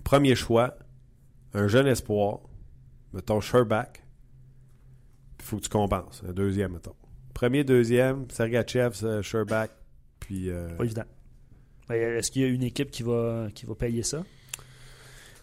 premier 0.03 0.35
choix, 0.35 0.75
un 1.53 1.67
jeune 1.67 1.87
espoir, 1.87 2.39
mettons 3.13 3.39
Sherback, 3.41 4.03
puis 5.37 5.45
il 5.45 5.45
faut 5.45 5.57
que 5.57 5.63
tu 5.63 5.69
compenses. 5.69 6.23
Un 6.27 6.33
deuxième, 6.33 6.73
mettons. 6.73 6.95
Premier, 7.33 7.63
deuxième, 7.63 8.29
Sergachev, 8.29 8.95
euh, 9.03 9.21
Sherback, 9.21 9.71
puis. 10.19 10.49
euh, 10.49 10.75
Pas 10.75 10.83
évident. 10.85 11.03
Est-ce 11.89 12.31
qu'il 12.31 12.41
y 12.41 12.45
a 12.45 12.47
une 12.47 12.63
équipe 12.63 12.89
qui 12.89 13.03
va, 13.03 13.47
qui 13.53 13.65
va 13.65 13.75
payer 13.75 14.01
ça? 14.03 14.23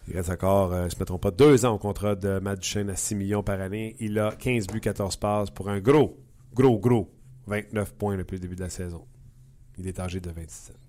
Il 0.07 0.15
reste 0.17 0.29
encore, 0.31 0.73
euh, 0.73 0.81
ils 0.81 0.85
ne 0.85 0.89
se 0.89 0.97
mettront 0.99 1.19
pas 1.19 1.29
deux 1.31 1.65
ans 1.65 1.75
au 1.75 1.77
contrat 1.77 2.15
de 2.15 2.39
Matt 2.39 2.59
Duchesne 2.59 2.89
à 2.89 2.95
6 2.95 3.13
millions 3.15 3.43
par 3.43 3.61
année. 3.61 3.95
Il 3.99 4.17
a 4.17 4.31
15 4.31 4.65
buts, 4.67 4.81
14 4.81 5.17
passes 5.17 5.51
pour 5.51 5.69
un 5.69 5.79
gros, 5.79 6.17
gros, 6.55 6.79
gros 6.79 7.11
29 7.49 7.93
points 7.93 8.17
depuis 8.17 8.35
le 8.35 8.41
début 8.41 8.55
de 8.55 8.61
la 8.61 8.69
saison. 8.69 9.05
Il 9.77 9.87
est 9.87 9.99
âgé 9.99 10.19
de 10.19 10.29
27 10.29 10.75
ans. 10.75 10.79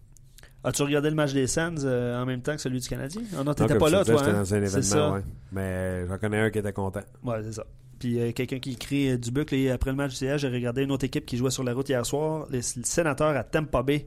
As-tu 0.63 0.83
regardé 0.83 1.09
le 1.09 1.17
match 1.17 1.33
des 1.33 1.47
Sands 1.47 1.75
euh, 1.85 2.21
en 2.21 2.27
même 2.27 2.43
temps 2.43 2.55
que 2.55 2.61
celui 2.61 2.81
du 2.81 2.89
Canadien? 2.89 3.23
Ah 3.39 3.43
non, 3.43 3.55
t'étais 3.55 3.79
pas 3.79 3.89
là, 3.89 4.03
disais, 4.03 4.13
toi. 4.13 4.23
J'étais 4.23 4.37
hein? 4.37 4.41
dans 4.43 4.55
un 4.55 4.67
ça. 4.83 4.97
événement, 4.97 5.15
ouais. 5.15 5.23
Mais 5.53 6.07
j'en 6.07 6.19
connais 6.19 6.39
un 6.39 6.51
qui 6.51 6.59
était 6.59 6.73
content. 6.73 7.01
Ouais, 7.25 7.43
c'est 7.43 7.53
ça. 7.55 7.65
Puis 7.99 8.21
euh, 8.21 8.33
quelqu'un 8.33 8.59
qui 8.59 8.73
écrit 8.73 9.11
euh, 9.11 9.17
Dubuc, 9.17 9.53
là, 9.53 9.75
après 9.75 9.91
le 9.91 9.97
match 9.97 10.11
du 10.11 10.17
CH, 10.17 10.39
j'ai 10.39 10.49
regardé 10.49 10.83
une 10.83 10.91
autre 10.91 11.05
équipe 11.05 11.25
qui 11.25 11.37
jouait 11.37 11.51
sur 11.51 11.65
la 11.65 11.73
route 11.73 11.89
hier 11.89 12.05
soir, 12.05 12.47
les, 12.51 12.59
les 12.59 12.85
sénateurs 12.85 13.37
à 13.37 13.45
Tampa 13.45 13.83
Bay. 13.83 14.07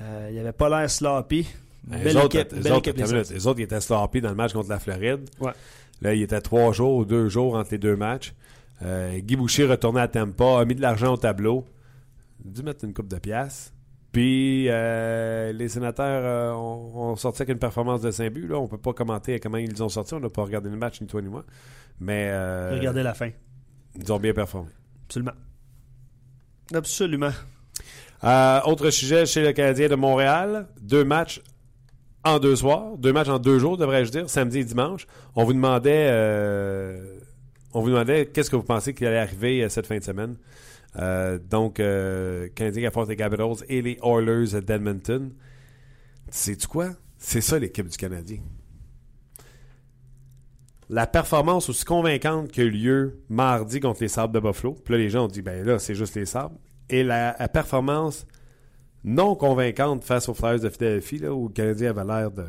Euh, 0.00 0.26
il 0.30 0.34
n'y 0.34 0.40
avait 0.40 0.52
pas 0.52 0.68
l'air 0.68 0.90
sloppy. 0.90 1.46
Les 1.90 1.96
Belle 1.98 2.16
autres, 2.18 2.36
équipe, 2.36 2.52
les 2.52 2.60
belle 2.60 2.72
autres, 2.72 2.88
équipe, 2.88 2.96
les 2.96 3.02
attends 3.02 3.10
une 3.10 3.16
minute, 3.16 3.26
Sens. 3.26 3.34
les 3.34 3.46
autres, 3.48 3.60
ils 3.60 3.64
étaient 3.64 3.80
sloppy 3.80 4.20
dans 4.20 4.28
le 4.30 4.34
match 4.36 4.52
contre 4.52 4.68
la 4.68 4.78
Floride. 4.78 5.28
Ouais. 5.40 5.52
Là, 6.00 6.14
il 6.14 6.22
était 6.22 6.40
trois 6.40 6.72
jours 6.72 6.96
ou 6.96 7.04
deux 7.04 7.28
jours 7.28 7.54
entre 7.54 7.70
les 7.72 7.78
deux 7.78 7.96
matchs. 7.96 8.34
Euh, 8.84 9.18
Guy 9.20 9.36
Boucher 9.36 9.66
retourné 9.66 10.00
à 10.00 10.08
Tampa, 10.08 10.60
a 10.60 10.64
mis 10.64 10.74
de 10.74 10.80
l'argent 10.80 11.14
au 11.14 11.16
tableau. 11.16 11.64
A 12.44 12.48
dû 12.48 12.62
mettre 12.62 12.84
une 12.84 12.92
coupe 12.94 13.08
de 13.08 13.18
pièces. 13.18 13.72
Puis 14.12 14.66
euh, 14.68 15.52
les 15.52 15.68
sénateurs 15.68 16.22
euh, 16.24 16.52
ont, 16.52 17.12
ont 17.12 17.16
sorti 17.16 17.42
avec 17.42 17.54
une 17.54 17.58
performance 17.58 18.02
de 18.02 18.10
5 18.10 18.30
buts. 18.30 18.46
Là. 18.46 18.58
On 18.58 18.68
peut 18.68 18.76
pas 18.78 18.92
commenter 18.92 19.40
comment 19.40 19.56
ils 19.56 19.82
ont 19.82 19.88
sorti. 19.88 20.12
On 20.14 20.20
n'a 20.20 20.28
pas 20.28 20.42
regardé 20.42 20.68
le 20.68 20.76
match, 20.76 21.00
ni 21.00 21.06
toi 21.06 21.22
ni 21.22 21.28
moi. 21.28 21.44
Mais 21.98 22.28
euh, 22.30 22.72
Regardez 22.74 23.02
la 23.02 23.14
fin. 23.14 23.30
ils 23.98 24.12
ont 24.12 24.18
bien 24.18 24.34
performé. 24.34 24.68
Absolument. 25.06 25.32
Absolument. 26.74 27.30
Autre 28.66 28.90
sujet 28.90 29.24
chez 29.24 29.42
le 29.42 29.52
Canadien 29.52 29.88
de 29.88 29.94
Montréal. 29.94 30.68
Deux 30.80 31.04
matchs 31.04 31.40
en 32.24 32.38
deux 32.38 32.56
soirs. 32.56 32.98
Deux 32.98 33.12
matchs 33.14 33.28
en 33.28 33.38
deux 33.38 33.58
jours, 33.58 33.78
devrais-je 33.78 34.10
dire, 34.10 34.28
samedi 34.28 34.58
et 34.58 34.64
dimanche. 34.64 35.06
On 35.34 35.44
vous 35.44 35.54
demandait, 35.54 36.08
on 37.72 37.80
vous 37.80 37.88
demandait 37.88 38.26
qu'est-ce 38.26 38.50
que 38.50 38.56
vous 38.56 38.62
pensez 38.62 38.94
qu'il 38.94 39.06
allait 39.06 39.18
arriver 39.18 39.62
euh, 39.62 39.68
cette 39.68 39.86
fin 39.86 39.98
de 39.98 40.04
semaine. 40.04 40.36
Euh, 40.96 41.38
donc, 41.38 41.80
euh, 41.80 42.48
Canadien 42.54 42.82
qui 42.82 42.86
affronte 42.86 43.08
les 43.08 43.16
Capitals 43.16 43.64
et 43.68 43.82
les 43.82 43.98
Oilers 44.02 44.60
d'Edmonton. 44.60 45.32
Sais-tu 46.28 46.66
quoi? 46.66 46.90
C'est 47.18 47.40
ça 47.40 47.58
l'équipe 47.58 47.88
du 47.88 47.96
Canadien. 47.96 48.38
La 50.88 51.06
performance 51.06 51.68
aussi 51.68 51.84
convaincante 51.84 52.50
qui 52.50 52.60
a 52.60 52.64
eu 52.64 52.70
lieu 52.70 53.22
mardi 53.30 53.80
contre 53.80 54.02
les 54.02 54.08
Sabres 54.08 54.34
de 54.34 54.40
Buffalo. 54.40 54.74
Puis 54.74 54.92
là, 54.92 54.98
les 54.98 55.08
gens 55.08 55.24
ont 55.24 55.28
dit, 55.28 55.40
ben 55.40 55.64
là, 55.64 55.78
c'est 55.78 55.94
juste 55.94 56.14
les 56.14 56.26
Sabres. 56.26 56.58
Et 56.90 57.02
la, 57.02 57.34
la 57.38 57.48
performance 57.48 58.26
non 59.04 59.34
convaincante 59.34 60.04
face 60.04 60.28
aux 60.28 60.34
Flyers 60.34 60.60
de 60.60 60.68
Philadelphie, 60.68 61.18
là, 61.18 61.32
où 61.32 61.48
le 61.48 61.52
Canadien 61.54 61.90
avait 61.90 62.04
l'air 62.04 62.30
de 62.30 62.44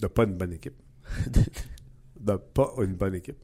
de 0.00 0.06
pas 0.06 0.24
une 0.24 0.34
bonne 0.34 0.52
équipe. 0.52 0.80
de 2.20 2.36
pas 2.36 2.72
une 2.78 2.94
bonne 2.94 3.14
équipe. 3.14 3.38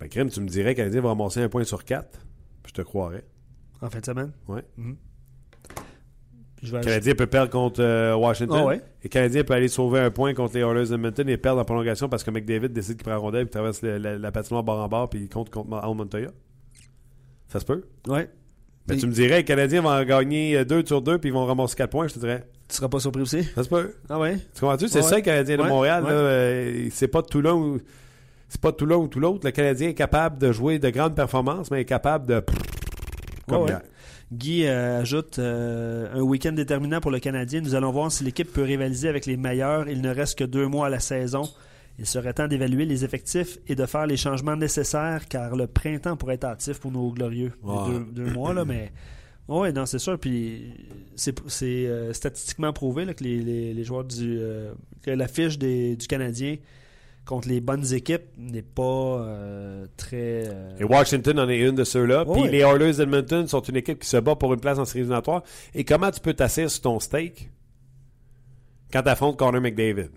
Ben, 0.00 0.08
Crème, 0.08 0.30
tu 0.30 0.40
me 0.40 0.48
dirais 0.48 0.74
que 0.74 0.80
Canadien 0.80 1.00
va 1.00 1.08
ramasser 1.10 1.40
un 1.42 1.48
point 1.48 1.64
sur 1.64 1.84
quatre. 1.84 2.20
Je 2.66 2.72
te 2.72 2.82
croirais. 2.82 3.24
En 3.80 3.90
fin 3.90 4.00
de 4.00 4.04
semaine? 4.06 4.32
Mhm. 4.76 4.96
Vais 6.60 6.68
Le 6.70 6.74
ajouter- 6.78 6.84
Canadien 6.90 7.14
peut 7.14 7.26
perdre 7.26 7.52
contre 7.52 7.80
euh, 7.82 8.14
Washington. 8.16 8.58
Ah 8.60 8.66
ouais. 8.66 8.76
Et 8.78 9.04
le 9.04 9.08
Canadien 9.08 9.44
peut 9.44 9.54
aller 9.54 9.68
sauver 9.68 10.00
un 10.00 10.10
point 10.10 10.34
contre 10.34 10.54
les 10.56 10.60
Oilers 10.62 10.88
d'Edmonton 10.88 11.28
et 11.28 11.36
perdre 11.36 11.60
en 11.60 11.64
prolongation 11.64 12.08
parce 12.08 12.24
que 12.24 12.30
McDavid 12.32 12.68
décide 12.70 12.96
qu'il 12.96 13.04
prend 13.04 13.12
la 13.12 13.18
rondelle 13.18 13.46
et 13.46 13.50
traverse 13.50 13.80
le- 13.82 13.98
la, 13.98 14.18
la 14.18 14.32
patinoire 14.32 14.64
bord 14.64 14.80
en 14.82 14.88
bord 14.88 15.08
puis 15.08 15.20
il 15.20 15.28
compte 15.28 15.50
contre 15.50 15.72
Al 15.76 15.94
Montoya. 15.94 16.30
Ça 17.48 17.60
se 17.60 17.64
peut? 17.64 17.84
Ouais. 18.08 18.28
Mais 18.88 18.96
tu 18.96 19.06
me 19.06 19.12
dirais, 19.12 19.36
les 19.38 19.44
Canadiens 19.44 19.82
vont 19.82 19.90
en 19.90 20.02
gagner 20.04 20.64
2 20.64 20.84
sur 20.84 21.00
2 21.02 21.18
puis 21.18 21.28
ils 21.30 21.32
vont 21.32 21.44
ramasser 21.46 21.76
4 21.76 21.90
points, 21.90 22.08
je 22.08 22.14
te 22.14 22.18
dirais. 22.18 22.44
Tu 22.68 22.74
seras 22.76 22.88
pas 22.88 22.98
surpris 23.00 23.22
aussi? 23.22 23.44
Ça 23.44 23.62
se 23.62 23.68
peut. 23.68 23.94
Ah 24.08 24.18
ouais? 24.18 24.36
Tu 24.54 24.60
comprends-tu? 24.60 24.88
C'est 24.88 24.98
Ouais. 24.98 25.02
ça, 25.08 25.16
le 25.16 25.22
Canadien 25.22 25.56
de. 25.58 25.62
Montréal. 25.62 26.02
Là, 26.04 26.10
euh, 26.10 26.88
c'est 26.90 27.08
pas 27.08 27.22
tout 27.22 27.40
l'un 27.40 27.54
ou. 27.54 27.78
C'est 28.48 28.60
pas 28.60 28.72
tout 28.72 28.86
l'un 28.86 28.96
ou 28.96 29.08
tout 29.08 29.20
l'autre. 29.20 29.40
Le 29.44 29.50
Canadien 29.50 29.88
est 29.88 29.94
capable 29.94 30.38
de 30.38 30.52
jouer 30.52 30.78
de 30.78 30.88
grandes 30.90 31.14
performances, 31.14 31.70
mais 31.70 31.82
est 31.82 31.84
capable 31.84 32.26
de. 32.26 32.42
Comme 33.46 33.62
Ouais. 33.62 33.72
Guy 34.32 34.64
euh, 34.66 35.00
ajoute 35.00 35.38
euh, 35.38 36.08
un 36.14 36.20
week-end 36.20 36.52
déterminant 36.52 37.00
pour 37.00 37.10
le 37.10 37.18
Canadien. 37.18 37.60
Nous 37.62 37.74
allons 37.74 37.90
voir 37.90 38.12
si 38.12 38.24
l'équipe 38.24 38.52
peut 38.52 38.62
rivaliser 38.62 39.08
avec 39.08 39.24
les 39.24 39.36
meilleurs. 39.38 39.88
Il 39.88 40.02
ne 40.02 40.10
reste 40.10 40.38
que 40.38 40.44
deux 40.44 40.66
mois 40.66 40.86
à 40.86 40.90
la 40.90 41.00
saison. 41.00 41.48
Il 41.98 42.06
serait 42.06 42.32
temps 42.34 42.46
d'évaluer 42.46 42.84
les 42.84 43.04
effectifs 43.04 43.58
et 43.66 43.74
de 43.74 43.86
faire 43.86 44.06
les 44.06 44.16
changements 44.18 44.54
nécessaires 44.56 45.26
car 45.28 45.56
le 45.56 45.66
printemps 45.66 46.16
pourrait 46.16 46.34
être 46.34 46.44
hâtif 46.44 46.78
pour 46.78 46.92
nos 46.92 47.10
glorieux. 47.10 47.52
Deux, 47.64 48.24
deux 48.24 48.30
mois, 48.32 48.52
là, 48.54 48.64
mais. 48.64 48.92
Oui, 49.50 49.72
non, 49.72 49.86
c'est 49.86 49.98
sûr. 49.98 50.18
Puis 50.18 50.74
c'est 51.16 51.32
euh, 51.64 52.12
statistiquement 52.12 52.70
prouvé 52.74 53.06
là, 53.06 53.14
que 53.14 53.24
les, 53.24 53.38
les- 53.38 53.72
les 53.72 53.82
joueurs 53.84 54.04
du. 54.04 54.38
que 55.00 55.10
la 55.10 55.26
fiche 55.26 55.58
des- 55.58 55.96
du 55.96 56.06
Canadien 56.06 56.56
contre 57.28 57.46
les 57.48 57.60
bonnes 57.60 57.92
équipes 57.92 58.22
n'est 58.38 58.62
pas 58.62 58.82
euh, 58.82 59.86
très. 59.98 60.44
euh, 60.48 60.78
Et 60.80 60.84
Washington 60.84 61.38
en 61.40 61.48
est 61.50 61.58
une 61.58 61.74
de 61.74 61.84
ceux-là. 61.84 62.24
Puis 62.24 62.48
les 62.48 62.60
Oilers 62.60 62.94
d'Edmonton 62.94 63.46
sont 63.46 63.60
une 63.60 63.76
équipe 63.76 63.98
qui 63.98 64.08
se 64.08 64.16
bat 64.16 64.34
pour 64.34 64.54
une 64.54 64.60
place 64.60 64.78
en 64.78 64.86
série 64.86 65.00
éliminatoire. 65.00 65.42
Et 65.74 65.84
comment 65.84 66.10
tu 66.10 66.20
peux 66.20 66.32
t'asseoir 66.32 66.70
sur 66.70 66.80
ton 66.80 66.98
steak 67.00 67.50
quand 68.90 69.02
tu 69.02 69.08
affrontes 69.10 69.36
Connor 69.38 69.60
McDavid? 69.60 70.08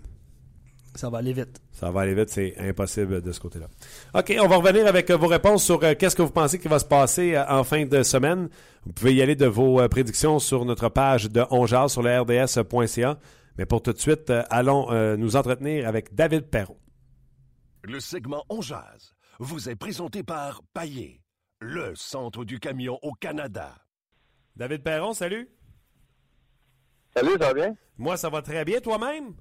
ça 0.94 1.08
va 1.08 1.18
aller 1.18 1.32
vite. 1.32 1.58
Ça 1.72 1.90
va 1.90 2.02
aller 2.02 2.14
vite, 2.14 2.28
c'est 2.28 2.54
impossible 2.58 3.22
de 3.22 3.32
ce 3.32 3.40
côté-là. 3.40 3.66
OK, 4.14 4.34
on 4.38 4.46
va 4.46 4.56
revenir 4.56 4.86
avec 4.86 5.08
euh, 5.10 5.16
vos 5.16 5.26
réponses 5.26 5.64
sur 5.64 5.82
euh, 5.82 5.94
qu'est-ce 5.98 6.14
que 6.14 6.20
vous 6.20 6.30
pensez 6.30 6.58
qui 6.58 6.68
va 6.68 6.78
se 6.78 6.84
passer 6.84 7.34
euh, 7.34 7.44
en 7.48 7.64
fin 7.64 7.86
de 7.86 8.02
semaine. 8.02 8.50
Vous 8.84 8.92
pouvez 8.92 9.14
y 9.14 9.22
aller 9.22 9.34
de 9.34 9.46
vos 9.46 9.80
euh, 9.80 9.88
prédictions 9.88 10.38
sur 10.38 10.66
notre 10.66 10.90
page 10.90 11.30
de 11.30 11.42
Ongeal 11.50 11.88
sur 11.88 12.02
le 12.02 12.20
rds.ca. 12.20 13.18
Mais 13.56 13.64
pour 13.64 13.80
tout 13.82 13.92
de 13.94 13.98
suite, 13.98 14.30
allons 14.50 15.16
nous 15.16 15.36
entretenir 15.36 15.86
avec 15.88 16.14
David 16.14 16.42
Perron. 16.44 16.76
Le 17.84 17.98
segment 17.98 18.44
On 18.48 18.60
Jazz 18.60 19.12
vous 19.40 19.68
est 19.68 19.74
présenté 19.74 20.22
par 20.22 20.62
Paillé, 20.72 21.20
le 21.60 21.96
centre 21.96 22.44
du 22.44 22.60
camion 22.60 22.96
au 23.02 23.12
Canada. 23.12 23.74
David 24.54 24.84
Perron, 24.84 25.14
salut. 25.14 25.48
Salut, 27.16 27.32
ça 27.32 27.48
va 27.48 27.54
bien? 27.54 27.76
Moi, 27.98 28.16
ça 28.16 28.28
va 28.28 28.40
très 28.40 28.64
bien. 28.64 28.80
Toi-même? 28.80 29.34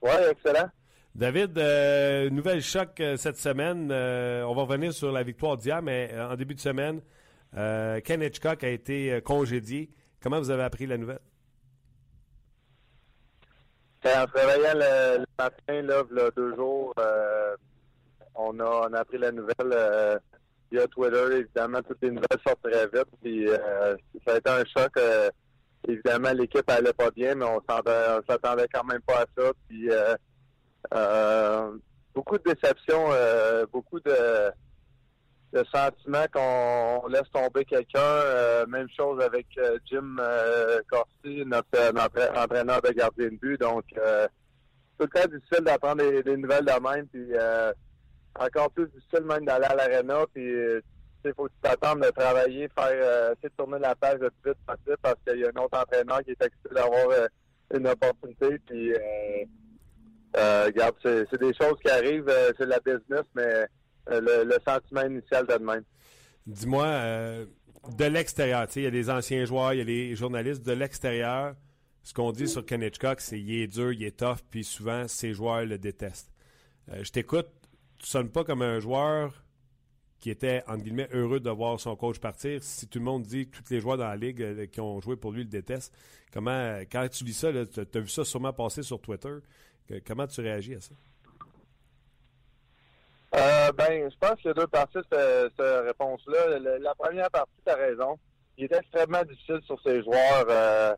Oui, 0.00 0.10
excellent. 0.30 0.70
David, 1.16 1.58
euh, 1.58 2.30
nouvelle 2.30 2.62
choc 2.62 3.00
euh, 3.00 3.16
cette 3.16 3.36
semaine. 3.38 3.90
Euh, 3.90 4.44
on 4.44 4.54
va 4.54 4.62
revenir 4.62 4.92
sur 4.92 5.10
la 5.10 5.24
victoire 5.24 5.56
d'hier, 5.56 5.82
mais 5.82 6.14
en 6.20 6.36
début 6.36 6.54
de 6.54 6.60
semaine, 6.60 7.02
euh, 7.56 8.00
Ken 8.00 8.22
Hitchcock 8.22 8.62
a 8.62 8.68
été 8.68 9.20
congédié. 9.24 9.90
Comment 10.22 10.38
vous 10.38 10.50
avez 10.50 10.62
appris 10.62 10.86
la 10.86 10.98
nouvelle? 10.98 11.18
Quand 14.02 14.22
en 14.22 14.26
travaillant 14.26 14.74
le, 14.74 15.24
matin, 15.38 15.82
là, 15.82 16.02
v'là 16.02 16.30
deux 16.34 16.54
jours, 16.56 16.94
euh, 16.98 17.54
on, 18.34 18.58
a, 18.60 18.88
appris 18.98 19.18
la 19.18 19.30
nouvelle 19.30 19.72
euh, 19.72 20.18
via 20.72 20.86
Twitter. 20.86 21.36
Évidemment, 21.36 21.82
toutes 21.82 22.00
les 22.00 22.10
nouvelles 22.10 22.40
sortent 22.46 22.62
très 22.62 22.86
vite. 22.86 23.08
Puis, 23.22 23.46
euh, 23.48 23.96
ça 24.26 24.34
a 24.34 24.38
été 24.38 24.50
un 24.50 24.64
choc. 24.64 24.92
évidemment, 25.86 26.32
l'équipe 26.32 26.68
allait 26.70 26.94
pas 26.94 27.10
bien, 27.10 27.34
mais 27.34 27.44
on 27.44 27.60
s'attendait, 27.68 28.68
quand 28.72 28.84
même 28.84 29.02
pas 29.02 29.22
à 29.22 29.26
ça. 29.36 29.52
Puis, 29.68 29.90
beaucoup 32.14 32.38
de 32.38 32.54
déceptions, 32.54 33.08
beaucoup 33.70 34.00
de 34.00 34.50
le 35.52 35.64
sentiment 35.64 36.24
qu'on 36.32 37.08
laisse 37.08 37.30
tomber 37.32 37.64
quelqu'un. 37.64 38.66
même 38.68 38.88
chose 38.96 39.20
avec 39.22 39.46
Jim 39.86 40.16
Corsi, 40.88 41.44
notre, 41.44 42.38
entraîneur 42.38 42.80
de 42.82 42.92
gardien 42.92 43.28
de 43.28 43.36
but. 43.36 43.60
Donc, 43.60 43.84
tout 43.88 45.06
le 45.06 45.08
temps 45.08 45.28
difficile 45.28 45.64
d'apprendre 45.64 46.22
des, 46.22 46.36
nouvelles 46.36 46.64
de 46.64 46.88
même. 46.88 47.06
Puis, 47.08 47.32
encore 48.38 48.70
plus 48.70 48.86
difficile 48.88 49.24
même 49.24 49.44
d'aller 49.44 49.66
à 49.66 49.74
l'aréna. 49.74 50.24
Puis, 50.32 50.52
il 51.24 51.34
faut 51.34 51.48
t'attendes 51.60 52.00
de 52.00 52.10
travailler, 52.10 52.68
faire, 52.68 53.32
essayer 53.32 53.48
de 53.48 53.54
tourner 53.56 53.78
la 53.78 53.94
page 53.94 54.20
le 54.20 54.30
plus 54.30 54.52
vite 54.52 54.60
possible 54.66 54.96
parce 55.02 55.16
qu'il 55.26 55.40
y 55.40 55.44
a 55.44 55.48
un 55.48 55.62
autre 55.62 55.78
entraîneur 55.78 56.20
qui 56.22 56.30
est 56.30 56.42
excité 56.42 56.74
d'avoir 56.74 57.28
une 57.74 57.86
opportunité. 57.88 58.58
Puis, 58.66 58.94
euh, 60.36 60.64
regarde, 60.66 60.94
c'est 61.02 61.40
des 61.40 61.52
choses 61.54 61.78
qui 61.84 61.90
arrivent, 61.90 62.28
euh, 62.28 62.52
c'est 62.56 62.66
la 62.66 62.78
business, 62.80 63.24
mais 63.34 63.66
euh, 64.10 64.44
le, 64.44 64.56
sentiment 64.66 65.02
initial 65.02 65.46
de 65.46 65.54
même. 65.64 65.84
Dis-moi, 66.46 66.86
de 67.96 68.04
l'extérieur, 68.04 68.66
il 68.76 68.82
y 68.82 68.86
a 68.86 68.90
des 68.90 69.10
anciens 69.10 69.44
joueurs, 69.44 69.74
il 69.74 69.78
y 69.78 69.82
a 69.82 69.84
des 69.84 70.16
journalistes 70.16 70.64
de 70.64 70.72
l'extérieur. 70.72 71.54
Ce 72.02 72.14
qu'on 72.14 72.32
dit 72.32 72.48
sur 72.48 72.64
Ken 72.64 72.82
Hitchcock, 72.82 73.20
c'est 73.20 73.38
qu'il 73.38 73.52
est 73.52 73.66
dur, 73.66 73.92
il 73.92 74.02
est 74.02 74.18
tough, 74.18 74.38
puis 74.50 74.64
souvent, 74.64 75.06
ses 75.06 75.34
joueurs 75.34 75.64
le 75.64 75.78
détestent. 75.78 76.32
je 76.88 77.10
t'écoute, 77.10 77.48
tu 77.98 78.06
sonnes 78.06 78.30
pas 78.30 78.42
comme 78.42 78.62
un 78.62 78.80
joueur 78.80 79.44
qui 80.18 80.30
était, 80.30 80.62
entre 80.66 80.82
guillemets, 80.82 81.08
heureux 81.12 81.40
de 81.40 81.50
voir 81.50 81.78
son 81.78 81.96
coach 81.96 82.18
partir. 82.18 82.62
Si 82.62 82.88
tout 82.88 82.98
le 82.98 83.04
monde 83.04 83.22
dit 83.22 83.48
que 83.48 83.58
tous 83.58 83.70
les 83.70 83.80
joueurs 83.80 83.98
dans 83.98 84.08
la 84.08 84.16
ligue 84.16 84.70
qui 84.70 84.80
ont 84.80 85.00
joué 85.00 85.16
pour 85.16 85.32
lui 85.32 85.44
le 85.44 85.48
détestent, 85.48 85.94
comment, 86.32 86.78
quand 86.90 87.06
tu 87.08 87.24
lis 87.24 87.34
ça, 87.34 87.50
tu 87.52 87.80
as 87.80 88.00
vu 88.00 88.08
ça 88.08 88.24
sûrement 88.24 88.52
passer 88.52 88.82
sur 88.82 89.00
Twitter, 89.00 89.38
Comment 90.06 90.26
tu 90.26 90.40
réagis 90.40 90.74
à 90.74 90.80
ça? 90.80 90.94
Euh, 93.34 93.70
ben, 93.72 94.10
je 94.10 94.16
pense 94.18 94.36
qu'il 94.40 94.46
y 94.46 94.50
a 94.50 94.54
deux 94.54 94.66
parties 94.66 94.98
de 94.98 95.50
cette, 95.56 95.86
réponse-là. 95.86 96.58
La, 96.80 96.94
première 96.96 97.30
partie, 97.30 97.52
tu 97.64 97.72
as 97.72 97.76
raison. 97.76 98.18
Il 98.58 98.64
est 98.64 98.76
extrêmement 98.76 99.22
difficile 99.22 99.60
sur 99.66 99.80
ses 99.82 100.02
joueurs, 100.02 100.46
euh, 100.48 100.94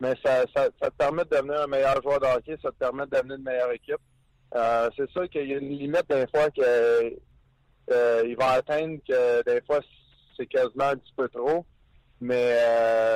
mais 0.00 0.14
ça, 0.24 0.44
te 0.46 0.88
permet 0.96 1.24
de 1.24 1.30
devenir 1.30 1.62
un 1.62 1.66
meilleur 1.66 2.00
joueur 2.00 2.20
de 2.20 2.26
hockey, 2.26 2.56
ça 2.62 2.70
te 2.70 2.76
permet 2.76 3.04
de 3.06 3.10
devenir 3.10 3.36
une 3.36 3.42
meilleure 3.42 3.72
équipe. 3.72 4.00
Euh, 4.54 4.88
c'est 4.96 5.10
sûr 5.10 5.28
qu'il 5.28 5.50
y 5.50 5.54
a 5.54 5.58
une 5.58 5.68
limite 5.68 6.08
des 6.08 6.26
fois 6.28 6.48
qu'il 6.50 8.36
va 8.36 8.50
atteindre 8.52 8.98
que 9.06 9.42
des 9.42 9.60
fois 9.62 9.80
c'est 10.36 10.46
quasiment 10.46 10.90
un 10.90 10.96
petit 10.96 11.12
peu 11.16 11.28
trop. 11.28 11.66
Mais 12.20 12.56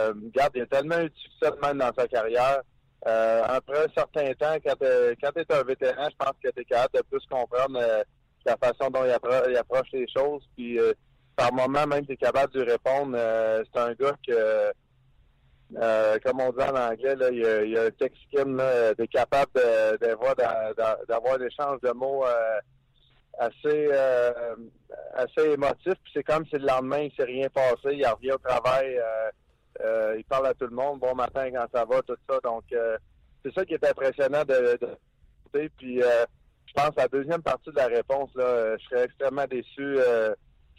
regarde, 0.09 0.53
il 0.57 0.63
a 0.63 0.67
tellement 0.67 0.99
eu 0.99 1.09
de 1.09 1.15
succès 1.15 1.53
même 1.63 1.79
dans 1.79 1.93
sa 1.97 2.09
carrière. 2.09 2.61
Après 3.07 3.85
un 3.85 3.93
certain 3.97 4.35
temps, 4.35 4.57
quand 4.65 4.75
tu 4.81 5.41
es 5.41 5.53
un 5.55 5.63
vétéran, 5.63 6.09
je 6.11 6.17
pense 6.17 6.35
que 6.43 6.51
tu 6.51 6.61
es 6.61 6.65
capable 6.65 6.97
de 6.97 7.03
plus 7.03 7.25
comprendre 7.31 7.81
la 8.49 8.57
façon 8.57 8.91
dont 8.91 9.05
il, 9.05 9.57
approche 9.57 9.89
les 9.93 10.07
choses. 10.09 10.43
Puis 10.57 10.79
euh, 10.79 10.93
par 11.37 11.53
moment, 11.53 11.87
même 11.87 12.07
tu 12.07 12.13
es 12.13 12.17
capable 12.17 12.53
de 12.53 12.63
répondre. 12.63 13.17
c'est 13.73 13.81
un 13.81 13.93
gars 13.95 14.17
que 14.27 14.73
comme 16.25 16.41
on 16.41 16.51
dit 16.51 16.63
en 16.63 16.77
anglais, 16.77 17.15
il, 17.31 17.71
y 17.71 17.79
a, 17.79 17.83
un 17.85 17.91
text 17.91 18.19
skin, 18.27 18.57
tu 18.97 19.03
es 19.03 19.09
capable 19.09 19.53
d'avoir 20.01 20.35
d'avoir 21.07 21.39
des 21.39 21.47
échanges 21.47 21.81
de 21.83 21.93
mots 21.93 22.25
assez 23.39 23.91
assez 25.15 25.51
émotifs. 25.53 25.99
Puis 26.03 26.13
c'est 26.15 26.25
comme 26.25 26.45
si 26.47 26.57
le 26.57 26.67
lendemain, 26.67 27.01
il 27.01 27.13
s'est 27.15 27.25
rien 27.25 27.49
passé, 27.49 27.93
il 27.93 28.07
revient 28.07 28.33
au 28.33 28.39
travail. 28.39 28.99
Euh, 29.81 30.17
il 30.19 30.25
parle 30.25 30.47
à 30.47 30.55
tout 30.55 30.67
le 30.67 30.75
monde. 30.75 31.01
Bon 31.01 31.15
matin 31.15 31.51
quand 31.53 31.67
ça 31.73 31.85
va, 31.85 32.03
tout 32.03 32.17
ça. 32.29 32.39
Donc, 32.43 32.65
euh, 32.73 32.97
c'est 33.45 33.55
ça 33.55 33.65
qui 33.65 33.75
est 33.75 33.89
impressionnant 33.89 34.45
de, 34.45 34.79
de 34.81 35.69
Puis, 35.77 36.03
euh, 36.03 36.25
pense 36.79 36.97
à 36.97 37.03
la 37.03 37.09
deuxième 37.09 37.43
partie 37.43 37.71
de 37.71 37.77
la 37.77 37.87
réponse, 37.87 38.31
là, 38.35 38.77
je 38.77 38.85
serais 38.85 39.05
extrêmement 39.05 39.47
déçu 39.47 39.97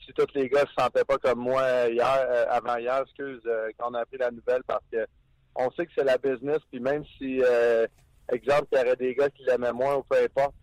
si 0.05 0.13
tous 0.13 0.27
les 0.33 0.47
gars 0.47 0.61
se 0.61 0.81
sentaient 0.81 1.03
pas 1.03 1.17
comme 1.17 1.39
moi 1.39 1.61
hier, 1.89 2.47
avant 2.49 2.77
hier, 2.77 3.01
excuse, 3.01 3.41
quand 3.77 3.91
on 3.91 3.93
a 3.95 4.01
appris 4.01 4.17
la 4.17 4.31
nouvelle, 4.31 4.63
parce 4.65 4.83
que 4.91 5.05
on 5.55 5.69
sait 5.71 5.85
que 5.85 5.91
c'est 5.97 6.05
la 6.05 6.17
business. 6.17 6.59
Puis 6.71 6.79
même 6.79 7.03
si, 7.17 7.41
exemple, 8.31 8.67
il 8.71 8.77
y 8.77 8.81
aurait 8.81 8.95
des 8.95 9.15
gars 9.15 9.29
qui 9.29 9.43
l'aimaient 9.43 9.73
moins 9.73 9.95
ou 9.95 10.03
peu 10.03 10.17
importe, 10.23 10.55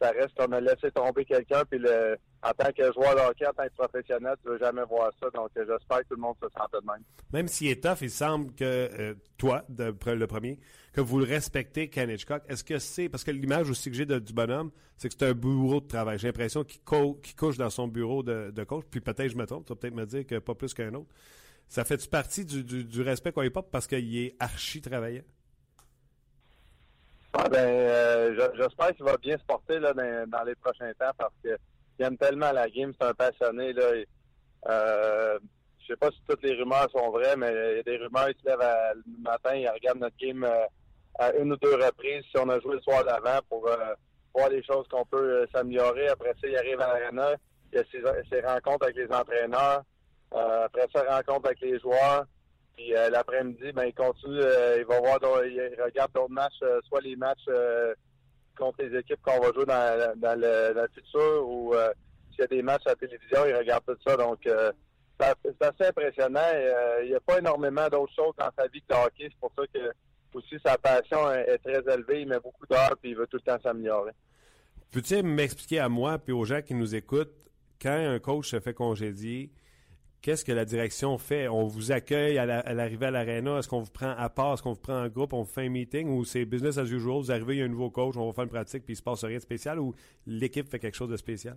ça 0.00 0.10
reste 0.10 0.34
qu'on 0.36 0.52
a 0.52 0.60
laissé 0.60 0.90
tomber 0.90 1.24
quelqu'un, 1.24 1.64
puis 1.64 1.78
le, 1.78 2.16
en 2.42 2.50
tant 2.50 2.72
que 2.72 2.92
joueur 2.92 3.14
de 3.14 3.20
hockey, 3.20 3.46
en 3.46 3.52
tant 3.52 3.64
que 3.64 3.74
professionnel, 3.76 4.34
tu 4.42 4.50
veux 4.50 4.58
jamais 4.58 4.82
voir 4.84 5.12
ça. 5.22 5.30
Donc, 5.30 5.50
j'espère 5.56 5.98
que 6.00 6.08
tout 6.08 6.16
le 6.16 6.22
monde 6.22 6.36
se 6.42 6.48
sente 6.58 6.72
de 6.72 6.80
même. 6.86 7.02
Même 7.32 7.48
s'il 7.48 7.68
est 7.68 7.86
il 8.00 8.10
semble 8.10 8.52
que 8.54 8.64
euh, 8.64 9.14
toi, 9.38 9.62
le 9.68 10.26
premier, 10.26 10.58
que 10.92 11.00
vous 11.00 11.18
le 11.18 11.24
respectez, 11.24 11.88
Ken 11.88 12.10
Hitchcock. 12.10 12.42
Est-ce 12.48 12.62
que 12.62 12.78
c'est, 12.78 13.08
parce 13.08 13.24
que 13.24 13.30
l'image 13.30 13.70
aussi 13.70 13.90
que 13.90 13.96
j'ai 13.96 14.04
du 14.04 14.32
bonhomme, 14.32 14.70
c'est 14.96 15.08
que 15.08 15.14
c'est 15.18 15.26
un 15.26 15.32
bureau 15.32 15.80
de 15.80 15.86
travail. 15.86 16.18
J'ai 16.18 16.28
l'impression 16.28 16.64
qu'il 16.64 16.80
couche 17.36 17.56
dans 17.56 17.70
son 17.70 17.88
bureau 17.88 18.22
de, 18.22 18.64
coach, 18.64 18.84
puis 18.90 19.00
peut-être 19.00 19.28
je 19.28 19.36
me 19.36 19.46
trompe, 19.46 19.64
tu 19.66 19.72
vas 19.72 19.76
peut-être 19.76 19.94
me 19.94 20.04
dire 20.04 20.26
que 20.26 20.38
pas 20.38 20.54
plus 20.54 20.74
qu'un 20.74 20.92
autre. 20.94 21.08
Ça 21.68 21.84
fait-tu 21.84 22.08
partie 22.08 22.44
du, 22.44 23.02
respect 23.02 23.32
qu'on 23.32 23.40
lui 23.40 23.50
porte 23.50 23.70
parce 23.70 23.86
qu'il 23.86 24.16
est 24.18 24.36
archi 24.38 24.82
travaillant? 24.82 25.22
Ah 27.32 27.48
ben, 27.48 27.66
euh, 27.66 28.50
j'espère 28.56 28.94
qu'il 28.94 29.06
va 29.06 29.16
bien 29.16 29.38
se 29.38 29.44
porter 29.44 29.78
là, 29.78 29.94
dans, 29.94 30.44
les 30.44 30.54
prochains 30.56 30.92
temps 30.98 31.12
parce 31.16 31.32
qu'il 31.40 31.56
aime 32.04 32.18
tellement 32.18 32.52
la 32.52 32.68
game, 32.68 32.92
c'est 33.00 33.06
un 33.06 33.14
passionné. 33.14 33.72
Là, 33.72 33.90
euh, 34.68 35.38
je 35.80 35.86
sais 35.86 35.96
pas 35.96 36.10
si 36.10 36.20
toutes 36.28 36.42
les 36.42 36.52
rumeurs 36.52 36.90
sont 36.90 37.10
vraies, 37.10 37.36
mais 37.36 37.50
il 37.50 37.76
y 37.76 37.80
a 37.80 37.82
des 37.82 37.96
rumeurs, 37.96 38.28
il 38.28 38.36
se 38.38 38.46
lève 38.46 38.60
le 38.94 39.22
matin, 39.22 39.54
il 39.54 39.66
regarde 39.66 39.98
notre 39.98 40.16
game 40.18 40.44
euh, 40.44 40.66
à 41.18 41.32
une 41.34 41.52
ou 41.52 41.56
deux 41.56 41.74
reprises 41.74 42.24
si 42.30 42.38
on 42.38 42.48
a 42.48 42.58
joué 42.60 42.76
le 42.76 42.80
soir 42.80 43.04
d'avant 43.04 43.38
pour 43.48 43.68
euh, 43.68 43.76
voir 44.34 44.48
les 44.48 44.62
choses 44.62 44.86
qu'on 44.88 45.04
peut 45.04 45.46
s'améliorer. 45.52 46.08
Après 46.08 46.32
ça, 46.40 46.48
il 46.48 46.56
arrive 46.56 46.80
à 46.80 46.98
l'arena, 46.98 47.34
il 47.72 47.78
y 47.78 47.80
a 47.80 47.84
ses, 48.30 48.40
rencontres 48.40 48.84
avec 48.84 48.96
les 48.96 49.12
entraîneurs. 49.12 49.82
après 50.32 50.86
ça, 50.94 51.04
rencontre 51.08 51.46
avec 51.46 51.60
les 51.60 51.78
joueurs. 51.78 52.24
Puis 52.76 52.94
euh, 52.94 53.10
l'après-midi, 53.10 53.72
ben 53.72 53.84
il 53.84 53.94
continue, 53.94 54.40
euh, 54.40 54.78
il 54.78 54.84
va 54.86 55.00
voir, 55.00 55.18
il 55.44 55.76
regarde 55.82 56.12
d'autres 56.12 56.30
matchs, 56.30 56.62
euh, 56.62 56.80
soit 56.88 57.00
les 57.02 57.16
matchs 57.16 57.44
contre 58.56 58.82
les 58.82 58.98
équipes 58.98 59.20
qu'on 59.22 59.40
va 59.40 59.52
jouer 59.52 59.66
dans, 59.66 60.12
dans, 60.16 60.38
le, 60.38 60.86
futur 60.94 61.48
ou 61.48 61.74
s'il 62.30 62.40
y 62.40 62.42
a 62.42 62.46
des 62.46 62.62
matchs 62.62 62.86
à 62.86 62.90
la 62.90 62.96
télévision, 62.96 63.46
il 63.46 63.54
regarde 63.54 63.84
tout 63.86 63.96
ça. 64.06 64.16
Donc 64.16 64.40
c'est 64.44 65.62
assez 65.62 65.86
impressionnant. 65.86 66.40
il 67.02 67.08
n'y 67.08 67.14
a 67.14 67.20
pas 67.20 67.38
énormément 67.38 67.88
d'autres 67.88 68.14
choses 68.14 68.34
dans 68.38 68.50
sa 68.56 68.66
vie 68.68 68.82
que 68.82 68.94
hockey. 68.94 69.28
C'est 69.30 69.40
pour 69.40 69.52
ça 69.56 69.62
que 69.72 69.92
aussi 70.34 70.56
sa 70.64 70.76
passion 70.78 71.30
est, 71.32 71.58
très 71.58 71.82
élevée. 71.94 72.22
Il 72.22 72.28
met 72.28 72.40
beaucoup 72.40 72.66
d'heures 72.66 72.96
puis 73.00 73.10
il 73.10 73.16
veut 73.16 73.26
tout 73.26 73.38
le 73.38 73.42
temps 73.42 73.60
s'améliorer. 73.62 74.12
Peux-tu 74.90 75.22
m'expliquer 75.22 75.80
à 75.80 75.88
moi 75.88 76.18
puis 76.18 76.32
aux 76.32 76.44
gens 76.44 76.62
qui 76.62 76.74
nous 76.74 76.94
écoutent 76.94 77.48
quand 77.80 77.90
un 77.90 78.18
coach 78.18 78.50
se 78.50 78.60
fait 78.60 78.74
congédier? 78.74 79.50
Qu'est-ce 80.20 80.44
que 80.44 80.52
la 80.52 80.64
direction 80.64 81.18
fait? 81.18 81.48
On 81.48 81.66
vous 81.66 81.90
accueille 81.90 82.38
à 82.38 82.72
l'arrivée 82.72 83.06
à 83.06 83.10
l'aréna? 83.10 83.58
Est-ce 83.58 83.68
qu'on 83.68 83.80
vous 83.80 83.90
prend 83.90 84.14
à 84.16 84.30
part? 84.30 84.54
Est-ce 84.54 84.62
qu'on 84.62 84.74
vous 84.74 84.80
prend 84.80 85.02
en 85.02 85.08
groupe? 85.08 85.32
On 85.32 85.42
vous 85.42 85.52
fait 85.52 85.66
un 85.66 85.68
meeting? 85.68 86.08
Ou 86.10 86.24
c'est 86.24 86.44
business 86.44 86.78
as 86.78 86.84
usual? 86.84 87.18
Vous 87.18 87.32
arrivez, 87.32 87.56
il 87.56 87.58
y 87.58 87.62
a 87.62 87.64
un 87.64 87.68
nouveau 87.68 87.90
coach, 87.90 88.16
on 88.16 88.26
va 88.26 88.32
faire 88.32 88.44
une 88.44 88.50
pratique, 88.50 88.84
puis 88.84 88.94
il 88.94 88.96
se 88.96 89.02
passe 89.02 89.24
rien 89.24 89.38
de 89.38 89.42
spécial? 89.42 89.80
Ou 89.80 89.94
l'équipe 90.26 90.68
fait 90.68 90.78
quelque 90.78 90.94
chose 90.94 91.10
de 91.10 91.16
spécial? 91.16 91.56